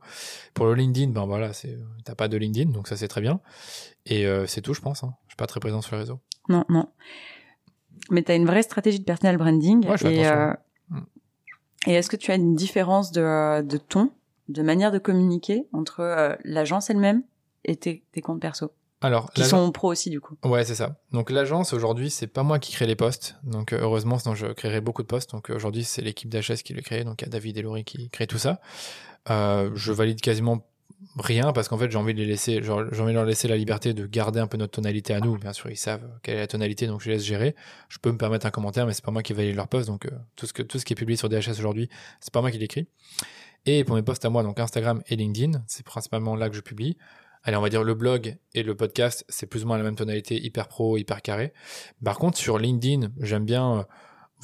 Pour 0.54 0.68
le 0.68 0.76
LinkedIn, 0.76 1.12
ben 1.12 1.26
voilà, 1.26 1.54
c'est 1.54 1.78
t'as 2.06 2.16
pas 2.16 2.28
de 2.28 2.38
LinkedIn, 2.38 2.72
donc 2.72 2.88
ça 2.88 2.96
c'est 2.96 3.08
très 3.08 3.22
bien. 3.22 3.40
Et 4.06 4.26
euh, 4.26 4.46
c'est 4.48 4.62
tout, 4.62 4.74
je 4.74 4.82
pense. 4.82 5.04
Hein. 5.04 5.14
Je 5.28 5.32
suis 5.32 5.38
pas 5.38 5.48
très 5.48 5.60
présent 5.60 5.82
sur 5.82 5.96
le 5.96 6.02
réseau. 6.02 6.20
Non, 6.50 6.66
non. 6.70 6.88
Mais 8.10 8.24
tu 8.24 8.32
as 8.32 8.36
une 8.36 8.46
vraie 8.46 8.64
stratégie 8.64 9.00
de 9.00 9.06
personal 9.06 9.38
branding. 9.38 9.86
et, 10.06 10.28
euh, 10.28 10.54
mm. 10.90 11.00
et 11.88 11.94
est-ce 11.94 12.10
que 12.10 12.16
tu 12.16 12.32
as 12.32 12.36
une 12.36 12.56
différence 12.56 13.12
de, 13.12 13.62
de 13.62 13.78
ton, 13.78 14.12
de 14.50 14.62
manière 14.62 14.92
de 14.92 15.00
communiquer 15.00 15.68
entre 15.74 16.02
euh, 16.02 16.36
l'agence 16.44 16.90
elle-même 16.90 17.24
et 17.64 17.76
tes, 17.76 18.04
tes 18.12 18.22
comptes 18.22 18.42
perso? 18.42 18.72
Alors, 19.02 19.32
qui 19.34 19.44
sont 19.44 19.72
pro 19.72 19.92
aussi 19.92 20.12
du 20.12 20.22
coup. 20.22 20.38
Ouais, 20.44 20.64
c'est 20.64 20.76
ça. 20.76 20.96
Donc 21.12 21.32
l'agence 21.32 21.74
aujourd'hui, 21.74 22.12
c'est 22.12 22.28
pas 22.28 22.44
moi 22.44 22.60
qui 22.60 22.72
crée 22.72 22.86
les 22.86 22.96
postes. 22.96 23.36
Donc 23.44 23.74
heureusement, 23.74 24.20
sinon 24.20 24.36
je 24.36 24.48
créerais 24.48 24.82
beaucoup 24.82 25.02
de 25.02 25.08
postes. 25.08 25.32
Donc 25.32 25.50
aujourd'hui, 25.50 25.84
c'est 25.84 26.04
l'équipe 26.04 26.30
d'HS 26.30 26.62
qui 26.64 26.74
le 26.74 26.82
crée. 26.82 27.04
Donc 27.04 27.22
il 27.22 27.26
y 27.26 27.28
a 27.28 27.30
David 27.30 27.58
et 27.58 27.62
Laurie 27.64 27.84
qui 27.84 28.10
créent 28.10 28.28
tout 28.28 28.38
ça. 28.38 28.62
Euh, 29.30 29.72
je 29.74 29.92
valide 29.92 30.22
quasiment 30.22 30.68
rien 31.18 31.52
parce 31.52 31.68
qu'en 31.68 31.78
fait 31.78 31.90
j'ai 31.90 31.98
envie 31.98 32.14
de 32.14 32.20
les 32.20 32.26
laisser 32.26 32.62
j'ai 32.62 32.72
envie 32.72 32.92
de 32.92 33.12
leur 33.12 33.26
laisser 33.26 33.48
la 33.48 33.58
liberté 33.58 33.94
de 33.94 34.06
garder 34.06 34.40
un 34.40 34.48
peu 34.48 34.58
notre 34.58 34.74
tonalité 34.74 35.14
à 35.14 35.20
nous 35.20 35.38
bien 35.38 35.52
sûr 35.52 35.70
ils 35.70 35.78
savent 35.78 36.08
quelle 36.22 36.36
est 36.36 36.42
la 36.42 36.48
tonalité 36.48 36.86
donc 36.86 37.02
je 37.02 37.10
les 37.10 37.16
laisse 37.16 37.26
gérer 37.26 37.56
je 37.90 37.98
peux 37.98 38.12
me 38.12 38.18
permettre 38.18 38.46
un 38.46 38.52
commentaire 38.52 38.86
mais 38.86 38.94
c'est 38.94 39.04
pas 39.04 39.12
moi 39.12 39.24
qui 39.24 39.34
valide 39.34 39.56
leur 39.56 39.68
poste 39.68 39.88
donc 39.88 40.06
euh, 40.06 40.12
tout 40.36 40.46
ce 40.46 40.54
que 40.54 40.62
tout 40.62 40.80
ce 40.80 40.86
qui 40.86 40.94
est 40.94 40.96
publié 40.96 41.18
sur 41.18 41.28
DHS 41.28 41.58
aujourd'hui 41.60 41.90
c'est 42.20 42.32
pas 42.32 42.42
moi 42.42 42.52
qui 42.52 42.60
l'écris 42.60 42.88
et 43.66 43.84
pour 43.84 43.96
mes 43.96 44.04
posts 44.04 44.24
à 44.26 44.30
moi 44.30 44.44
donc 44.44 44.60
Instagram 44.60 45.02
et 45.08 45.16
LinkedIn 45.16 45.64
c'est 45.66 45.84
principalement 45.84 46.36
là 46.36 46.50
que 46.50 46.56
je 46.56 46.62
publie 46.62 46.98
allez 47.44 47.58
on 47.58 47.62
va 47.62 47.70
dire 47.70 47.84
le 47.84 47.94
blog 47.94 48.38
et 48.54 48.64
le 48.64 48.76
podcast 48.76 49.26
c'est 49.30 49.48
plus 49.48 49.64
ou 49.64 49.68
moins 49.68 49.78
la 49.78 49.84
même 49.84 49.96
tonalité 49.96 50.36
hyper 50.44 50.68
pro 50.68 50.98
hyper 50.98 51.22
carré 51.22 51.54
par 52.04 52.18
contre 52.18 52.38
sur 52.38 52.58
LinkedIn 52.58 53.10
j'aime 53.20 53.46
bien 53.46 53.88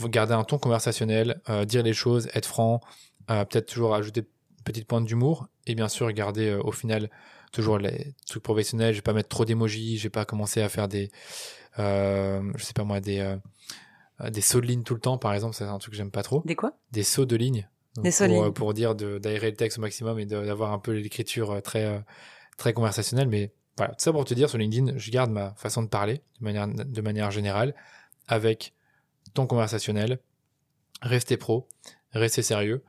euh, 0.01 0.07
garder 0.07 0.33
un 0.33 0.43
ton 0.43 0.57
conversationnel 0.57 1.41
euh, 1.49 1.65
dire 1.65 1.83
les 1.83 1.93
choses 1.93 2.29
être 2.33 2.45
franc 2.45 2.81
peut-être 3.27 3.65
toujours 3.65 3.93
ajouter 3.93 4.25
petite 4.67 4.87
pointe 4.87 5.05
d'humour 5.05 5.47
et 5.65 5.75
bien 5.75 5.87
sûr 5.87 6.11
garder 6.11 6.49
euh, 6.49 6.61
au 6.61 6.71
final 6.71 7.09
toujours 7.51 7.77
les 7.77 8.13
trucs 8.27 8.43
professionnels. 8.43 8.93
Je 8.93 8.99
vais 8.99 9.03
pas 9.03 9.13
mettre 9.13 9.29
trop 9.29 9.45
d'émojis, 9.45 9.97
je 9.97 10.03
vais 10.03 10.09
pas 10.09 10.25
commencer 10.25 10.61
à 10.61 10.69
faire 10.69 10.87
des, 10.87 11.09
euh, 11.79 12.41
je 12.55 12.63
sais 12.63 12.73
pas 12.73 12.83
moi, 12.83 12.99
des 12.99 13.19
euh, 13.19 13.37
des 14.29 14.41
sauts 14.41 14.61
de 14.61 14.65
ligne 14.65 14.83
tout 14.83 14.95
le 14.95 14.99
temps, 14.99 15.19
par 15.19 15.33
exemple, 15.33 15.55
c'est 15.55 15.63
un 15.63 15.77
truc 15.77 15.91
que 15.91 15.97
j'aime 15.97 16.11
pas 16.11 16.23
trop. 16.23 16.41
Des 16.43 16.55
quoi? 16.55 16.73
Des 16.91 17.03
sauts 17.03 17.25
de 17.25 17.35
ligne. 17.35 17.69
des 17.97 18.09
sauts 18.09 18.25
de 18.25 18.31
ligne. 18.31 18.51
pour 18.51 18.73
dire 18.73 18.95
d'aérer 18.95 19.51
le 19.51 19.55
texte 19.55 19.77
au 19.77 19.81
maximum 19.81 20.19
et 20.19 20.25
d'avoir 20.25 20.73
un 20.73 20.79
peu 20.79 20.91
l'écriture 20.91 21.61
très 21.61 22.03
très 22.57 22.73
conversationnelle. 22.73 23.27
Mais 23.27 23.51
voilà, 23.77 23.93
tout 23.93 24.03
ça 24.03 24.11
pour 24.11 24.25
te 24.25 24.34
dire 24.34 24.49
sur 24.49 24.57
LinkedIn, 24.57 24.97
je 24.97 25.11
garde 25.11 25.31
ma 25.31 25.53
façon 25.55 25.84
de 25.84 25.88
parler 25.88 26.21
de 26.39 26.43
manière 26.43 26.67
de 26.67 27.01
manière 27.01 27.31
générale 27.31 27.75
avec 28.27 28.73
ton 29.34 29.47
conversationnel, 29.47 30.19
rester 31.01 31.38
pro, 31.38 31.67
rester 32.11 32.41
sérieux 32.41 32.84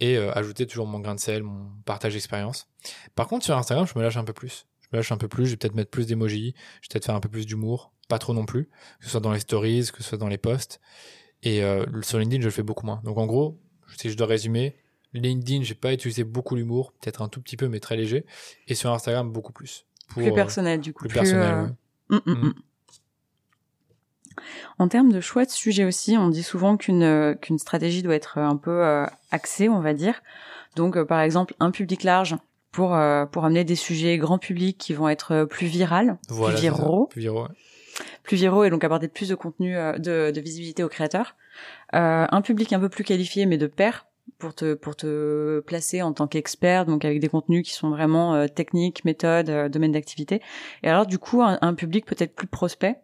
et 0.00 0.16
euh, 0.16 0.32
ajouter 0.32 0.66
toujours 0.66 0.86
mon 0.86 0.98
grain 0.98 1.14
de 1.14 1.20
sel, 1.20 1.42
mon 1.42 1.70
partage 1.84 2.14
d'expérience. 2.14 2.68
Par 3.14 3.28
contre, 3.28 3.44
sur 3.44 3.56
Instagram, 3.56 3.86
je 3.86 3.98
me 3.98 4.02
lâche 4.02 4.16
un 4.16 4.24
peu 4.24 4.32
plus. 4.32 4.66
Je 4.80 4.88
me 4.92 4.96
lâche 4.98 5.12
un 5.12 5.18
peu 5.18 5.28
plus, 5.28 5.46
je 5.46 5.50
vais 5.50 5.56
peut-être 5.56 5.74
mettre 5.74 5.90
plus 5.90 6.06
d'emojis, 6.06 6.54
je 6.80 6.88
vais 6.88 6.92
peut-être 6.92 7.04
faire 7.04 7.14
un 7.14 7.20
peu 7.20 7.28
plus 7.28 7.46
d'humour, 7.46 7.92
pas 8.08 8.18
trop 8.18 8.32
non 8.32 8.46
plus, 8.46 8.64
que 8.98 9.04
ce 9.04 9.10
soit 9.10 9.20
dans 9.20 9.32
les 9.32 9.40
stories, 9.40 9.90
que 9.92 10.02
ce 10.02 10.08
soit 10.08 10.18
dans 10.18 10.28
les 10.28 10.38
posts. 10.38 10.80
Et 11.42 11.62
euh, 11.62 11.84
sur 12.02 12.18
LinkedIn, 12.18 12.40
je 12.40 12.46
le 12.46 12.52
fais 12.52 12.62
beaucoup 12.62 12.86
moins. 12.86 13.00
Donc 13.04 13.18
en 13.18 13.26
gros, 13.26 13.60
si 13.96 14.10
je 14.10 14.16
dois 14.16 14.26
résumer, 14.26 14.76
LinkedIn, 15.12 15.62
j'ai 15.62 15.74
pas 15.74 15.92
utilisé 15.92 16.24
beaucoup 16.24 16.54
l'humour, 16.54 16.92
peut-être 16.92 17.22
un 17.22 17.28
tout 17.28 17.40
petit 17.40 17.56
peu, 17.56 17.68
mais 17.68 17.80
très 17.80 17.96
léger. 17.96 18.24
Et 18.68 18.74
sur 18.74 18.92
Instagram, 18.92 19.30
beaucoup 19.30 19.52
plus. 19.52 19.86
plus 20.08 20.28
euh, 20.28 20.34
personnel, 20.34 20.80
du 20.80 20.92
coup. 20.92 21.04
Plus, 21.04 21.14
personnel, 21.14 21.74
mm, 22.08 22.16
mm, 22.26 22.32
mm. 22.32 22.54
En 24.78 24.88
termes 24.88 25.12
de 25.12 25.20
choix 25.20 25.44
de 25.44 25.50
sujet 25.50 25.84
aussi, 25.84 26.16
on 26.16 26.28
dit 26.28 26.42
souvent 26.42 26.76
qu'une 26.76 27.02
euh, 27.02 27.34
qu'une 27.34 27.58
stratégie 27.58 28.02
doit 28.02 28.14
être 28.14 28.38
un 28.38 28.56
peu 28.56 28.84
euh, 28.84 29.06
axée, 29.30 29.68
on 29.68 29.80
va 29.80 29.94
dire. 29.94 30.22
Donc, 30.76 30.96
euh, 30.96 31.04
par 31.04 31.20
exemple, 31.20 31.54
un 31.60 31.70
public 31.70 32.02
large 32.02 32.36
pour 32.72 32.96
pour 33.32 33.44
amener 33.44 33.64
des 33.64 33.74
sujets 33.74 34.16
grand 34.16 34.38
public 34.38 34.78
qui 34.78 34.94
vont 34.94 35.08
être 35.08 35.44
plus 35.44 35.66
virales, 35.66 36.18
plus 36.28 36.54
viraux, 36.54 37.06
plus 37.06 37.20
viraux, 37.20 37.48
plus 38.22 38.36
viraux 38.36 38.62
et 38.62 38.70
donc 38.70 38.84
apporter 38.84 39.08
plus 39.08 39.28
de 39.28 39.34
contenu, 39.34 39.72
de, 39.74 40.30
de 40.30 40.40
visibilité 40.40 40.84
aux 40.84 40.88
créateurs. 40.88 41.34
un 41.92 42.40
public 42.42 42.72
un 42.72 42.78
peu 42.78 42.88
plus 42.88 43.02
qualifié 43.02 43.44
mais 43.46 43.58
de 43.58 43.66
pair 43.66 44.06
pour 44.38 44.54
te 44.54 44.74
pour 44.74 44.96
te 44.96 45.60
placer 45.60 46.02
en 46.02 46.12
tant 46.12 46.26
qu'expert, 46.26 46.86
donc 46.86 47.04
avec 47.04 47.20
des 47.20 47.28
contenus 47.28 47.66
qui 47.66 47.74
sont 47.74 47.90
vraiment 47.90 48.48
techniques, 48.48 49.04
méthodes, 49.04 49.70
domaines 49.70 49.92
d'activité. 49.92 50.40
Et 50.82 50.88
alors 50.88 51.06
du 51.06 51.18
coup, 51.18 51.42
un 51.42 51.74
public 51.74 52.06
peut-être 52.06 52.34
plus 52.34 52.46
prospect 52.46 52.96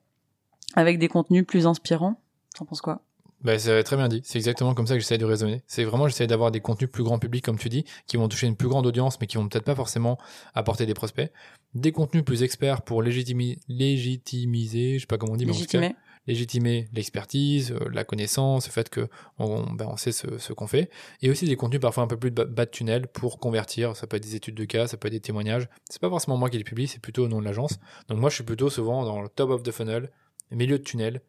avec 0.75 0.99
des 0.99 1.09
contenus 1.09 1.47
plus 1.47 1.67
inspirants. 1.67 2.21
T'en 2.57 2.65
penses 2.65 2.81
quoi? 2.81 3.03
Bah, 3.43 3.59
c'est 3.59 3.83
très 3.85 3.97
bien 3.97 4.09
dit. 4.09 4.23
C'est 4.25 4.39
exactement 4.39 4.75
comme 4.75 4.87
ça 4.87 4.95
que 4.95 5.01
j'essaie 5.01 5.19
de 5.19 5.25
raisonner. 5.25 5.63
C'est 5.67 5.85
vraiment, 5.85 6.09
j'essaie 6.09 6.27
d'avoir 6.27 6.51
des 6.51 6.61
contenus 6.61 6.91
plus 6.91 7.05
grand 7.05 7.19
public, 7.19 7.45
comme 7.45 7.59
tu 7.59 7.69
dis, 7.69 7.85
qui 8.07 8.17
vont 8.17 8.29
toucher 8.29 8.47
une 8.47 8.57
plus 8.57 8.67
grande 8.67 8.87
audience, 8.87 9.21
mais 9.21 9.27
qui 9.27 9.37
vont 9.37 9.47
peut-être 9.47 9.65
pas 9.65 9.75
forcément 9.75 10.19
apporter 10.55 10.87
des 10.87 10.95
prospects. 10.95 11.31
Des 11.75 11.93
contenus 11.93 12.25
plus 12.25 12.43
experts 12.43 12.83
pour 12.83 13.03
légitimiser, 13.03 14.95
je 14.95 15.01
sais 15.01 15.07
pas 15.07 15.19
comment 15.19 15.35
on 15.35 15.37
dit, 15.37 15.45
légitimer. 15.45 15.95
Légitimer 16.27 16.89
l'expertise, 16.93 17.73
euh, 17.73 17.89
la 17.93 18.05
connaissance, 18.05 18.67
le 18.67 18.73
fait 18.73 18.89
que 18.89 19.09
on, 19.39 19.63
ben, 19.73 19.87
on 19.91 19.97
sait 19.97 20.13
ce, 20.13 20.39
ce 20.39 20.53
qu'on 20.53 20.67
fait. 20.67 20.91
Et 21.23 21.31
aussi 21.31 21.47
des 21.47 21.57
contenus 21.57 21.81
parfois 21.81 22.05
un 22.05 22.07
peu 22.07 22.17
plus 22.17 22.31
bas 22.31 22.45
de 22.45 22.71
tunnel 22.71 23.07
pour 23.07 23.39
convertir. 23.39 23.97
Ça 23.97 24.07
peut 24.07 24.17
être 24.17 24.23
des 24.23 24.35
études 24.35 24.55
de 24.55 24.65
cas, 24.65 24.87
ça 24.87 24.97
peut 24.97 25.09
être 25.09 25.15
des 25.15 25.21
témoignages. 25.21 25.69
C'est 25.89 26.01
pas 26.01 26.11
forcément 26.11 26.37
moi 26.37 26.51
qui 26.51 26.59
les 26.59 26.65
publie, 26.65 26.89
c'est 26.89 27.01
plutôt 27.01 27.25
au 27.25 27.29
nom 27.29 27.41
de 27.41 27.45
l'agence. 27.45 27.79
Donc 28.09 28.19
moi, 28.19 28.31
je 28.31 28.37
suis 28.37 28.45
plutôt 28.45 28.71
souvent 28.71 29.05
dans 29.05 29.23
le 29.23 29.29
top 29.29 29.51
of 29.51 29.63
the 29.63 29.71
funnel, 29.71 30.11
milieu 30.51 30.79
de 30.79 30.85
tunnel. 30.85 31.23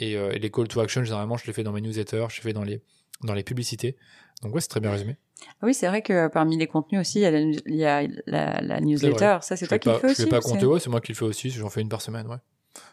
Euh, 0.00 0.32
et, 0.32 0.38
les 0.38 0.50
call 0.50 0.68
to 0.68 0.80
action, 0.80 1.04
généralement, 1.04 1.36
je 1.36 1.46
les 1.46 1.52
fais 1.52 1.62
dans 1.62 1.72
mes 1.72 1.80
newsletters, 1.80 2.26
je 2.30 2.36
les 2.36 2.42
fais 2.42 2.52
dans 2.52 2.64
les, 2.64 2.82
dans 3.22 3.34
les 3.34 3.44
publicités. 3.44 3.96
Donc 4.42 4.54
ouais, 4.54 4.60
c'est 4.60 4.68
très 4.68 4.80
bien 4.80 4.90
résumé. 4.90 5.16
Ah 5.60 5.66
oui, 5.66 5.74
c'est 5.74 5.86
vrai 5.86 6.02
que 6.02 6.28
parmi 6.28 6.56
les 6.56 6.66
contenus 6.66 7.00
aussi, 7.00 7.20
il 7.20 7.22
y 7.22 7.26
a 7.26 7.30
la, 7.30 7.40
il 7.40 7.74
y 7.74 7.84
a 7.84 8.06
la, 8.26 8.80
newsletter. 8.80 9.38
Ça, 9.42 9.56
c'est 9.56 9.66
toi 9.66 9.78
qui 9.78 9.88
le 9.88 9.98
fais 9.98 10.06
aussi 10.10 10.22
Je 10.22 10.26
vais 10.26 10.30
pas 10.30 10.40
compter, 10.40 10.66
ouais, 10.66 10.80
c'est 10.80 10.90
moi 10.90 11.00
qui 11.00 11.12
le 11.12 11.16
fais 11.16 11.24
aussi. 11.24 11.50
J'en 11.50 11.68
fais 11.68 11.80
une 11.80 11.88
par 11.88 12.02
semaine, 12.02 12.26
ouais. 12.26 12.38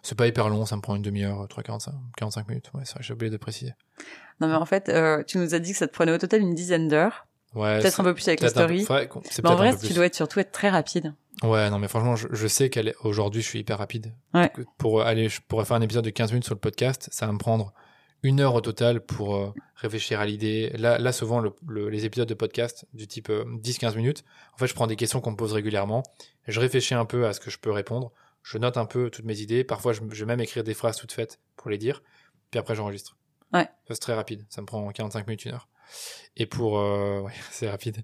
C'est 0.02 0.18
pas 0.18 0.28
hyper 0.28 0.50
long, 0.50 0.66
ça 0.66 0.76
me 0.76 0.82
prend 0.82 0.96
une 0.96 1.02
demi-heure, 1.02 1.48
3, 1.48 1.64
45, 1.64 1.94
45 2.18 2.48
minutes. 2.48 2.72
Ouais, 2.74 2.84
j'ai 3.00 3.14
oublié 3.14 3.32
de 3.32 3.38
préciser. 3.38 3.74
Non, 4.42 4.48
mais 4.48 4.56
en 4.56 4.66
fait, 4.66 4.90
euh, 4.90 5.24
tu 5.24 5.38
nous 5.38 5.54
as 5.54 5.60
dit 5.60 5.72
que 5.72 5.78
ça 5.78 5.88
te 5.88 5.94
prenait 5.94 6.12
au 6.12 6.18
total 6.18 6.42
une 6.42 6.54
dizaine 6.54 6.88
d'heures. 6.88 7.28
Ouais. 7.56 7.80
Peut-être 7.80 8.00
un 8.00 8.04
peu 8.04 8.14
plus 8.14 8.28
avec 8.28 8.42
les 8.42 8.50
stories. 8.50 8.86
mais 8.90 9.50
en 9.50 9.56
vrai, 9.56 9.76
tu 9.78 9.94
dois 9.94 10.06
être 10.06 10.16
surtout 10.16 10.40
être 10.40 10.52
très 10.52 10.70
rapide. 10.70 11.14
Ouais, 11.44 11.70
non, 11.70 11.80
mais 11.80 11.88
franchement, 11.88 12.16
je, 12.16 12.28
je 12.32 12.48
sais 12.48 12.70
qu'aujourd'hui, 12.70 13.42
je 13.42 13.48
suis 13.48 13.60
hyper 13.60 13.78
rapide. 13.78 14.14
Ouais. 14.34 14.52
Pour 14.78 15.02
aller, 15.02 15.30
je 15.30 15.42
pourrais 15.42 15.66
faire 15.66 15.78
un 15.78 15.82
épisode 15.82 16.04
de 16.04 16.10
15 16.10 16.32
minutes 16.32 16.46
sur 16.46 16.54
le 16.54 16.60
podcast, 16.60 17.10
ça 17.12 17.26
va 17.26 17.32
me 17.32 17.38
prendre 17.38 17.74
une 18.24 18.42
heure 18.42 18.54
au 18.56 18.62
total 18.62 19.02
pour 19.02 19.36
euh, 19.36 19.54
réfléchir 19.76 20.20
à 20.20 20.26
l'idée. 20.26 20.72
Là, 20.78 20.98
là, 20.98 21.12
souvent, 21.12 21.40
le, 21.40 21.90
les 21.90 22.06
épisodes 22.06 22.28
de 22.28 22.34
podcast 22.34 22.86
du 22.94 23.08
type 23.08 23.30
10-15 23.30 23.94
euh, 23.94 23.96
minutes, 23.96 24.24
en 24.54 24.58
fait, 24.58 24.68
je 24.68 24.74
prends 24.74 24.88
des 24.88 24.98
questions 24.98 25.22
qu'on 25.22 25.32
me 25.32 25.38
pose 25.38 25.54
régulièrement, 25.54 26.04
je 26.48 26.60
réfléchis 26.60 26.94
un 26.94 27.06
peu 27.06 27.26
à 27.26 27.34
ce 27.34 27.40
que 27.40 27.50
je 27.50 27.58
peux 27.58 27.72
répondre, 27.72 28.12
je 28.44 28.58
note 28.58 28.78
un 28.78 28.86
peu 28.86 29.10
toutes 29.10 29.26
mes 29.26 29.40
idées, 29.42 29.64
parfois, 29.64 29.94
je, 29.94 30.02
je 30.12 30.20
vais 30.24 30.28
même 30.28 30.40
écrire 30.40 30.64
des 30.64 30.74
phrases 30.74 30.98
toutes 30.98 31.12
faites 31.12 31.40
pour 31.56 31.70
les 31.70 31.78
dire, 31.78 32.02
puis 32.52 32.60
après, 32.60 32.76
j'enregistre. 32.76 33.18
Ouais. 33.54 33.68
C'est 33.88 34.00
très 34.00 34.14
rapide, 34.14 34.46
ça 34.50 34.62
me 34.62 34.68
prend 34.68 34.88
45 34.88 35.28
minutes, 35.28 35.46
une 35.46 35.54
heure. 35.54 35.68
Et 36.38 36.46
pour, 36.46 36.80
euh, 36.80 37.22
ouais, 37.26 37.34
c'est 37.52 37.70
rapide. 37.70 38.04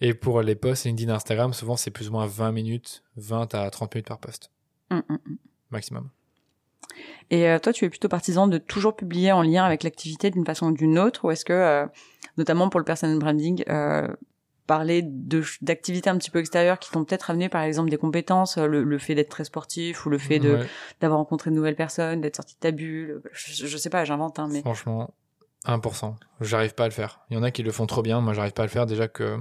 Et 0.00 0.14
pour 0.14 0.42
les 0.42 0.54
posts 0.54 0.84
LinkedIn, 0.84 1.12
Instagram, 1.12 1.52
souvent 1.52 1.76
c'est 1.76 1.90
plus 1.90 2.08
ou 2.08 2.12
moins 2.12 2.26
20 2.26 2.52
minutes, 2.52 3.02
20 3.16 3.54
à 3.54 3.70
30 3.70 3.94
minutes 3.94 4.08
par 4.08 4.18
post. 4.18 4.50
Hum, 4.90 5.02
hum, 5.08 5.18
hum. 5.26 5.38
Maximum. 5.70 6.10
Et 7.30 7.48
euh, 7.48 7.58
toi, 7.58 7.72
tu 7.72 7.84
es 7.84 7.90
plutôt 7.90 8.08
partisan 8.08 8.46
de 8.46 8.58
toujours 8.58 8.94
publier 8.94 9.32
en 9.32 9.42
lien 9.42 9.64
avec 9.64 9.82
l'activité 9.82 10.30
d'une 10.30 10.44
façon 10.44 10.66
ou 10.66 10.72
d'une 10.72 10.98
autre, 10.98 11.24
ou 11.24 11.30
est-ce 11.30 11.44
que, 11.44 11.52
euh, 11.52 11.86
notamment 12.36 12.68
pour 12.68 12.78
le 12.78 12.84
personal 12.84 13.18
branding, 13.18 13.64
euh, 14.64 14.66
parler 14.66 15.02
d'activités 15.62 16.10
un 16.10 16.18
petit 16.18 16.30
peu 16.30 16.38
extérieures 16.38 16.78
qui 16.78 16.90
t'ont 16.90 17.04
peut-être 17.04 17.30
amené 17.30 17.48
par 17.48 17.62
exemple 17.62 17.90
des 17.90 17.96
compétences 17.96 18.56
le, 18.58 18.98
fait 18.98 19.14
d'être 19.14 19.28
très 19.28 19.44
sportif 19.44 20.06
ou 20.06 20.10
le 20.10 20.18
fait 20.18 20.38
de 20.38 20.60
d'avoir 21.00 21.18
rencontré 21.18 21.50
de 21.50 21.54
nouvelles 21.54 21.76
personnes 21.76 22.20
d'être 22.20 22.36
sorti 22.36 22.54
de 22.54 22.60
ta 22.60 22.70
bulle 22.70 23.22
je, 23.32 23.66
je 23.66 23.76
sais 23.76 23.90
pas 23.90 24.04
j'invente 24.04 24.38
hein, 24.38 24.48
mais 24.50 24.60
franchement 24.60 25.12
1% 25.66 26.14
j'arrive 26.40 26.74
pas 26.74 26.84
à 26.84 26.88
le 26.88 26.92
faire 26.92 27.20
il 27.30 27.36
y 27.36 27.36
en 27.40 27.42
a 27.42 27.50
qui 27.50 27.62
le 27.62 27.72
font 27.72 27.86
trop 27.86 28.02
bien 28.02 28.20
moi 28.20 28.32
j'arrive 28.32 28.52
pas 28.52 28.62
à 28.62 28.66
le 28.66 28.70
faire 28.70 28.86
déjà 28.86 29.08
que 29.08 29.38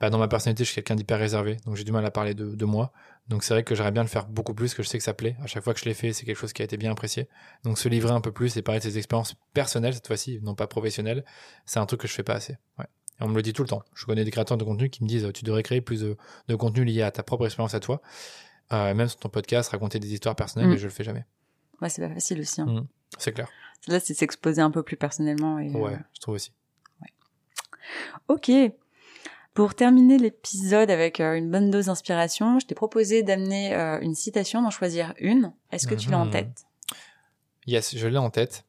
bah, 0.00 0.10
dans 0.10 0.18
ma 0.18 0.28
personnalité 0.28 0.64
je 0.64 0.70
suis 0.70 0.76
quelqu'un 0.76 0.94
d'hyper 0.94 1.18
réservé 1.18 1.56
donc 1.66 1.76
j'ai 1.76 1.84
du 1.84 1.92
mal 1.92 2.04
à 2.06 2.10
parler 2.10 2.34
de, 2.34 2.54
de 2.54 2.64
moi 2.64 2.92
donc 3.30 3.44
c'est 3.44 3.54
vrai 3.54 3.62
que 3.62 3.76
j'aimerais 3.76 3.92
bien 3.92 4.02
le 4.02 4.08
faire 4.08 4.26
beaucoup 4.26 4.54
plus, 4.54 4.74
que 4.74 4.82
je 4.82 4.88
sais 4.88 4.98
que 4.98 5.04
ça 5.04 5.14
plaît. 5.14 5.36
À 5.40 5.46
chaque 5.46 5.62
fois 5.62 5.72
que 5.72 5.78
je 5.78 5.84
l'ai 5.84 5.94
fait, 5.94 6.12
c'est 6.12 6.26
quelque 6.26 6.36
chose 6.36 6.52
qui 6.52 6.62
a 6.62 6.64
été 6.64 6.76
bien 6.76 6.90
apprécié. 6.90 7.28
Donc 7.62 7.78
se 7.78 7.88
livrer 7.88 8.10
un 8.10 8.20
peu 8.20 8.32
plus 8.32 8.56
et 8.56 8.62
parler 8.62 8.80
de 8.80 8.84
ses 8.84 8.98
expériences 8.98 9.36
personnelles 9.54 9.94
cette 9.94 10.08
fois-ci, 10.08 10.40
non 10.42 10.56
pas 10.56 10.66
professionnelles, 10.66 11.24
c'est 11.64 11.78
un 11.78 11.86
truc 11.86 12.00
que 12.00 12.08
je 12.08 12.12
fais 12.12 12.24
pas 12.24 12.34
assez. 12.34 12.56
Ouais. 12.80 12.86
Et 13.20 13.24
on 13.24 13.28
me 13.28 13.34
le 13.34 13.42
dit 13.42 13.52
tout 13.52 13.62
le 13.62 13.68
temps. 13.68 13.82
Je 13.94 14.06
connais 14.06 14.24
des 14.24 14.30
créateurs 14.30 14.56
de 14.56 14.64
contenu 14.64 14.88
qui 14.88 15.02
me 15.02 15.08
disent 15.08 15.30
tu 15.34 15.44
devrais 15.44 15.62
créer 15.62 15.80
plus 15.80 16.00
de, 16.00 16.54
contenu 16.56 16.84
lié 16.84 17.02
à 17.02 17.10
ta 17.10 17.22
propre 17.22 17.46
expérience 17.46 17.74
à 17.74 17.80
toi, 17.80 18.00
euh, 18.72 18.94
même 18.94 19.08
sur 19.08 19.18
ton 19.18 19.28
podcast, 19.28 19.70
raconter 19.70 19.98
des 19.98 20.12
histoires 20.12 20.36
personnelles, 20.36 20.68
mm. 20.68 20.72
mais 20.72 20.78
je 20.78 20.84
le 20.84 20.90
fais 20.90 21.04
jamais. 21.04 21.26
Ouais, 21.80 21.88
c'est 21.88 22.06
pas 22.06 22.12
facile 22.12 22.40
aussi. 22.40 22.60
Hein. 22.60 22.66
Mm. 22.66 22.86
C'est 23.18 23.32
clair. 23.32 23.48
Là, 23.88 24.00
c'est 24.00 24.14
s'exposer 24.14 24.62
un 24.62 24.70
peu 24.70 24.82
plus 24.82 24.96
personnellement. 24.96 25.58
Et, 25.58 25.70
ouais, 25.70 25.94
euh, 25.94 25.98
je 26.14 26.20
trouve 26.20 26.34
aussi. 26.34 26.52
Ouais. 27.00 27.08
Ok. 28.28 28.50
Pour 29.52 29.74
terminer 29.74 30.16
l'épisode 30.16 30.90
avec 30.90 31.20
euh, 31.20 31.34
une 31.34 31.50
bonne 31.50 31.70
dose 31.70 31.86
d'inspiration, 31.86 32.58
je 32.60 32.66
t'ai 32.66 32.74
proposé 32.74 33.22
d'amener 33.22 33.74
une 34.00 34.14
citation, 34.14 34.62
d'en 34.62 34.70
choisir 34.70 35.12
une. 35.18 35.52
Est-ce 35.72 35.86
que 35.86 35.94
tu 35.94 36.10
l'as 36.10 36.18
en 36.18 36.26
mhm. 36.26 36.32
tête? 36.32 36.66
Yes, 37.66 37.96
je 37.96 38.06
l'ai 38.06 38.18
en 38.18 38.30
tête. 38.30 38.64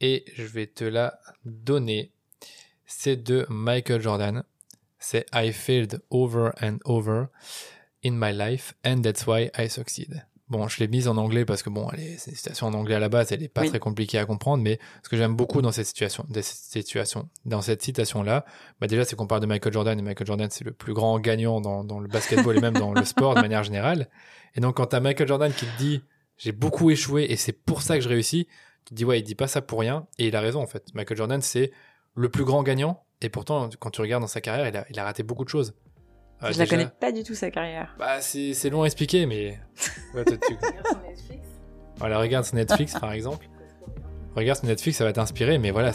Et 0.00 0.24
je 0.34 0.44
vais 0.44 0.66
te 0.66 0.84
la 0.84 1.18
donner. 1.44 2.13
C'est 2.86 3.16
de 3.16 3.46
Michael 3.48 4.00
Jordan. 4.00 4.44
C'est 4.98 5.26
I 5.34 5.52
failed 5.52 6.02
over 6.10 6.52
and 6.62 6.78
over 6.84 7.26
in 8.04 8.12
my 8.12 8.32
life 8.32 8.74
and 8.84 9.02
that's 9.02 9.26
why 9.26 9.50
I 9.58 9.68
succeed. 9.68 10.24
Bon, 10.48 10.68
je 10.68 10.78
l'ai 10.78 10.88
mise 10.88 11.08
en 11.08 11.16
anglais 11.16 11.46
parce 11.46 11.62
que 11.62 11.70
bon, 11.70 11.88
c'est 11.96 12.30
une 12.30 12.36
citation 12.36 12.66
en 12.66 12.74
anglais 12.74 12.94
à 12.94 13.00
la 13.00 13.08
base, 13.08 13.32
elle 13.32 13.42
est 13.42 13.48
pas 13.48 13.64
très 13.64 13.78
compliquée 13.78 14.18
à 14.18 14.26
comprendre, 14.26 14.62
mais 14.62 14.78
ce 15.02 15.08
que 15.08 15.16
j'aime 15.16 15.34
beaucoup 15.34 15.62
dans 15.62 15.72
cette 15.72 15.86
situation, 15.86 16.26
dans 16.28 16.42
cette 16.42 16.84
situation, 16.84 17.30
dans 17.46 17.62
cette 17.62 17.82
citation-là, 17.82 18.44
bah 18.78 18.86
déjà, 18.86 19.06
c'est 19.06 19.16
qu'on 19.16 19.26
parle 19.26 19.40
de 19.40 19.46
Michael 19.46 19.72
Jordan, 19.72 19.98
et 19.98 20.02
Michael 20.02 20.26
Jordan, 20.26 20.50
c'est 20.50 20.64
le 20.64 20.72
plus 20.72 20.92
grand 20.92 21.18
gagnant 21.18 21.62
dans, 21.62 21.82
dans 21.82 21.98
le 21.98 22.08
basketball 22.08 22.58
et 22.58 22.60
même 22.60 22.74
dans 22.74 22.92
le 22.92 23.04
sport 23.06 23.34
de 23.34 23.40
manière 23.40 23.64
générale. 23.64 24.10
Et 24.54 24.60
donc, 24.60 24.76
quand 24.76 24.86
t'as 24.86 25.00
Michael 25.00 25.26
Jordan 25.26 25.50
qui 25.50 25.64
te 25.64 25.78
dit, 25.78 26.02
j'ai 26.36 26.52
beaucoup 26.52 26.90
échoué 26.90 27.26
et 27.30 27.36
c'est 27.36 27.52
pour 27.54 27.80
ça 27.80 27.96
que 27.96 28.02
je 28.02 28.08
réussis, 28.10 28.46
tu 28.84 28.90
te 28.90 28.94
dis, 28.94 29.06
ouais, 29.06 29.20
il 29.20 29.22
dit 29.22 29.34
pas 29.34 29.48
ça 29.48 29.62
pour 29.62 29.80
rien, 29.80 30.06
et 30.18 30.28
il 30.28 30.36
a 30.36 30.40
raison, 30.40 30.60
en 30.60 30.66
fait. 30.66 30.84
Michael 30.92 31.16
Jordan, 31.16 31.40
c'est 31.40 31.72
le 32.14 32.28
plus 32.28 32.44
grand 32.44 32.62
gagnant, 32.62 33.04
et 33.20 33.28
pourtant, 33.28 33.68
quand 33.78 33.90
tu 33.90 34.00
regardes 34.00 34.22
dans 34.22 34.28
sa 34.28 34.40
carrière, 34.40 34.68
il 34.68 34.76
a, 34.76 34.84
il 34.90 34.98
a 34.98 35.04
raté 35.04 35.22
beaucoup 35.22 35.44
de 35.44 35.48
choses. 35.48 35.74
Ah, 36.40 36.52
je 36.52 36.58
la 36.58 36.66
connais 36.66 36.86
pas 36.86 37.12
du 37.12 37.22
tout 37.22 37.34
sa 37.34 37.50
carrière. 37.50 37.94
Bah 37.98 38.20
c'est 38.20 38.68
long 38.70 38.82
à 38.82 38.86
expliquer, 38.86 39.26
mais. 39.26 39.58
Ouais, 40.14 40.24
tu... 40.24 40.34
regarde 40.34 40.86
sur 40.86 41.02
Netflix. 41.02 41.48
Voilà, 41.96 42.18
regarde 42.18 42.44
sur 42.44 42.54
Netflix 42.54 42.98
par 42.98 43.12
exemple. 43.12 43.48
Regarde 44.36 44.58
sur 44.58 44.68
Netflix, 44.68 44.98
ça 44.98 45.04
va 45.04 45.12
t'inspirer, 45.12 45.58
mais 45.58 45.70
voilà. 45.70 45.92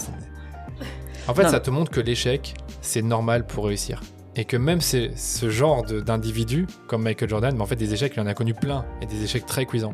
En 1.28 1.34
fait, 1.34 1.48
ça 1.48 1.60
te 1.60 1.70
montre 1.70 1.92
que 1.92 2.00
l'échec, 2.00 2.56
c'est 2.82 3.02
normal 3.02 3.46
pour 3.46 3.66
réussir. 3.66 4.02
Et 4.36 4.46
que 4.46 4.58
même 4.58 4.82
ce 4.82 5.50
genre 5.50 5.84
d'individu, 5.84 6.66
comme 6.88 7.04
Michael 7.04 7.30
Jordan, 7.30 7.56
mais 7.56 7.62
en 7.62 7.66
fait, 7.66 7.76
des 7.76 7.94
échecs, 7.94 8.14
il 8.16 8.22
en 8.22 8.28
a 8.28 8.34
connu 8.34 8.54
plein, 8.54 8.86
et 9.02 9.06
des 9.06 9.24
échecs 9.24 9.46
très 9.46 9.66
cuisants. 9.66 9.94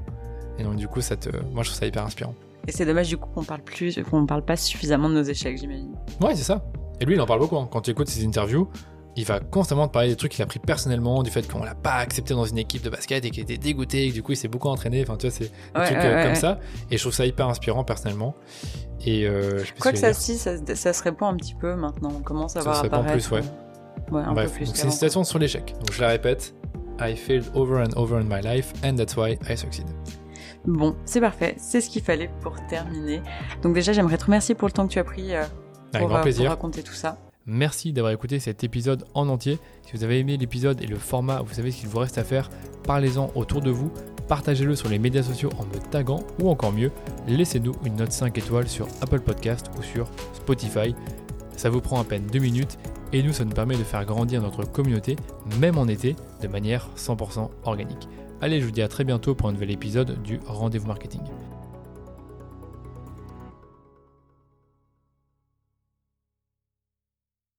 Et 0.58 0.64
donc, 0.64 0.76
du 0.76 0.88
coup, 0.88 1.02
ça 1.02 1.18
te... 1.18 1.30
moi, 1.30 1.64
je 1.64 1.70
trouve 1.70 1.80
ça 1.80 1.86
hyper 1.86 2.04
inspirant. 2.04 2.36
Et 2.68 2.72
c'est 2.72 2.86
dommage, 2.86 3.10
du 3.10 3.18
coup, 3.18 3.30
qu'on 3.30 3.44
parle 3.44 3.62
plus, 3.62 4.00
qu'on 4.10 4.26
parle 4.26 4.44
pas 4.44 4.56
suffisamment 4.56 5.10
de 5.10 5.16
nos 5.16 5.24
échecs, 5.24 5.58
j'imagine. 5.58 5.96
Ouais, 6.22 6.36
c'est 6.36 6.44
ça. 6.44 6.66
Et 7.00 7.06
lui, 7.06 7.16
il 7.16 7.22
en 7.22 7.26
parle 7.26 7.40
beaucoup. 7.40 7.58
Hein. 7.58 7.68
Quand 7.72 7.82
tu 7.82 7.92
écoutes 7.92 8.10
ses 8.10 8.26
interviews, 8.26 8.70
il 9.16 9.26
va 9.26 9.40
constamment 9.40 9.88
te 9.88 9.94
parler 9.94 10.10
des 10.10 10.16
trucs 10.16 10.32
qu'il 10.32 10.42
a 10.42 10.46
pris 10.46 10.60
personnellement, 10.60 11.24
du 11.24 11.32
fait 11.32 11.50
qu'on 11.50 11.64
l'a 11.64 11.76
pas 11.76 11.96
accepté 11.96 12.34
dans 12.34 12.46
une 12.46 12.58
équipe 12.58 12.84
de 12.84 12.90
basket 12.90 13.24
et 13.24 13.30
qu'il 13.30 13.44
était 13.44 13.58
dégoûté 13.58 14.06
et 14.06 14.10
que 14.10 14.14
du 14.14 14.24
coup 14.24 14.34
il 14.34 14.36
s'est 14.36 14.48
beaucoup 14.48 14.68
entraîné. 14.68 15.02
Enfin, 15.04 15.16
tu 15.16 15.28
vois, 15.28 15.36
c'est 15.36 15.46
des 15.46 15.86
trucs 15.86 15.98
euh, 15.98 16.26
comme 16.26 16.36
ça. 16.36 16.60
Et 16.92 16.98
je 16.98 17.02
trouve 17.02 17.14
ça 17.14 17.26
hyper 17.26 17.48
inspirant 17.48 17.84
personnellement. 17.84 18.36
Et 19.06 19.26
euh, 19.26 19.64
je 19.64 19.74
Quoi 19.80 19.92
que 19.92 19.98
ça, 19.98 20.14
si, 20.14 20.38
ça, 20.38 20.58
ça, 20.76 20.94
se 20.94 21.04
répand 21.04 21.34
un 21.34 21.38
petit 21.38 21.56
peu 21.56 21.76
maintenant. 21.76 22.12
On 22.18 22.22
commence 22.22 22.58
à 22.58 22.62
voir 22.62 22.84
apparaître. 22.84 23.12
plus, 23.14 23.32
ouais. 23.32 23.42
ouais 24.12 24.22
un 24.22 24.34
Bref, 24.34 24.60
c'est 24.64 24.84
une 24.84 24.92
citation 24.92 25.24
sur 25.24 25.40
l'échec. 25.40 25.74
Donc 25.80 25.92
je 25.94 26.02
la 26.02 26.10
répète. 26.10 26.54
I 27.00 27.16
failed 27.16 27.46
over 27.54 27.82
and 27.82 27.94
over 27.98 28.18
in 28.20 28.24
my 28.24 28.42
life 28.42 28.74
and 28.84 28.96
that's 28.96 29.16
why 29.18 29.38
I 29.50 29.58
succeed. 29.58 29.86
Bon, 30.68 30.96
c'est 31.06 31.22
parfait. 31.22 31.56
C'est 31.58 31.82
ce 31.82 31.90
qu'il 31.90 32.02
fallait 32.02 32.30
pour 32.42 32.56
terminer. 32.68 33.22
Donc 33.62 33.74
déjà, 33.74 33.94
j'aimerais 33.94 34.18
te 34.18 34.26
remercier 34.26 34.56
pour 34.56 34.68
le 34.68 34.74
temps 34.74 34.88
que 34.88 34.94
tu 34.94 35.00
as 35.00 35.04
pris 35.04 35.36
euh, 35.36 35.44
pour, 35.92 36.08
pour 36.08 36.48
raconter 36.48 36.84
tout 36.84 36.94
ça. 36.94 37.18
Merci 37.48 37.94
d'avoir 37.94 38.12
écouté 38.12 38.40
cet 38.40 38.64
épisode 38.64 39.06
en 39.14 39.28
entier. 39.28 39.60
Si 39.86 39.96
vous 39.96 40.04
avez 40.04 40.20
aimé 40.20 40.36
l'épisode 40.36 40.82
et 40.82 40.88
le 40.88 40.98
format, 40.98 41.42
vous 41.42 41.54
savez 41.54 41.70
ce 41.70 41.82
qu'il 41.82 41.90
vous 41.90 42.00
reste 42.00 42.18
à 42.18 42.24
faire. 42.24 42.50
Parlez-en 42.84 43.30
autour 43.36 43.62
de 43.62 43.70
vous, 43.70 43.92
partagez-le 44.28 44.76
sur 44.76 44.90
les 44.90 44.98
médias 44.98 45.22
sociaux 45.22 45.52
en 45.60 45.66
me 45.66 45.80
taguant 45.92 46.22
ou 46.42 46.50
encore 46.50 46.74
mieux, 46.74 46.92
laissez-nous 47.28 47.74
une 47.86 47.98
note 47.98 48.12
5 48.12 48.36
étoiles 48.40 48.68
sur 48.68 48.88
Apple 49.02 49.20
Podcast 49.20 49.70
ou 49.78 49.84
sur 49.84 50.08
Spotify. 50.34 50.96
Ça 51.56 51.70
vous 51.70 51.82
prend 51.82 52.02
à 52.02 52.04
peine 52.04 52.26
2 52.26 52.40
minutes 52.40 52.80
et 53.14 53.22
nous, 53.22 53.32
ça 53.32 53.46
nous 53.46 53.54
permet 53.54 53.78
de 53.78 53.84
faire 53.84 54.06
grandir 54.06 54.42
notre 54.42 54.64
communauté, 54.64 55.16
même 55.60 55.78
en 55.78 55.88
été, 55.88 56.16
de 56.42 56.48
manière 56.48 56.90
100% 56.98 57.50
organique. 57.64 58.10
Allez, 58.42 58.60
je 58.60 58.66
vous 58.66 58.72
dis 58.72 58.82
à 58.82 58.88
très 58.88 59.06
bientôt 59.06 59.34
pour 59.34 59.48
un 59.48 59.54
nouvel 59.54 59.72
épisode 59.72 60.22
du 60.22 60.40
Rendez-vous 60.46 60.88
Marketing. 60.88 61.22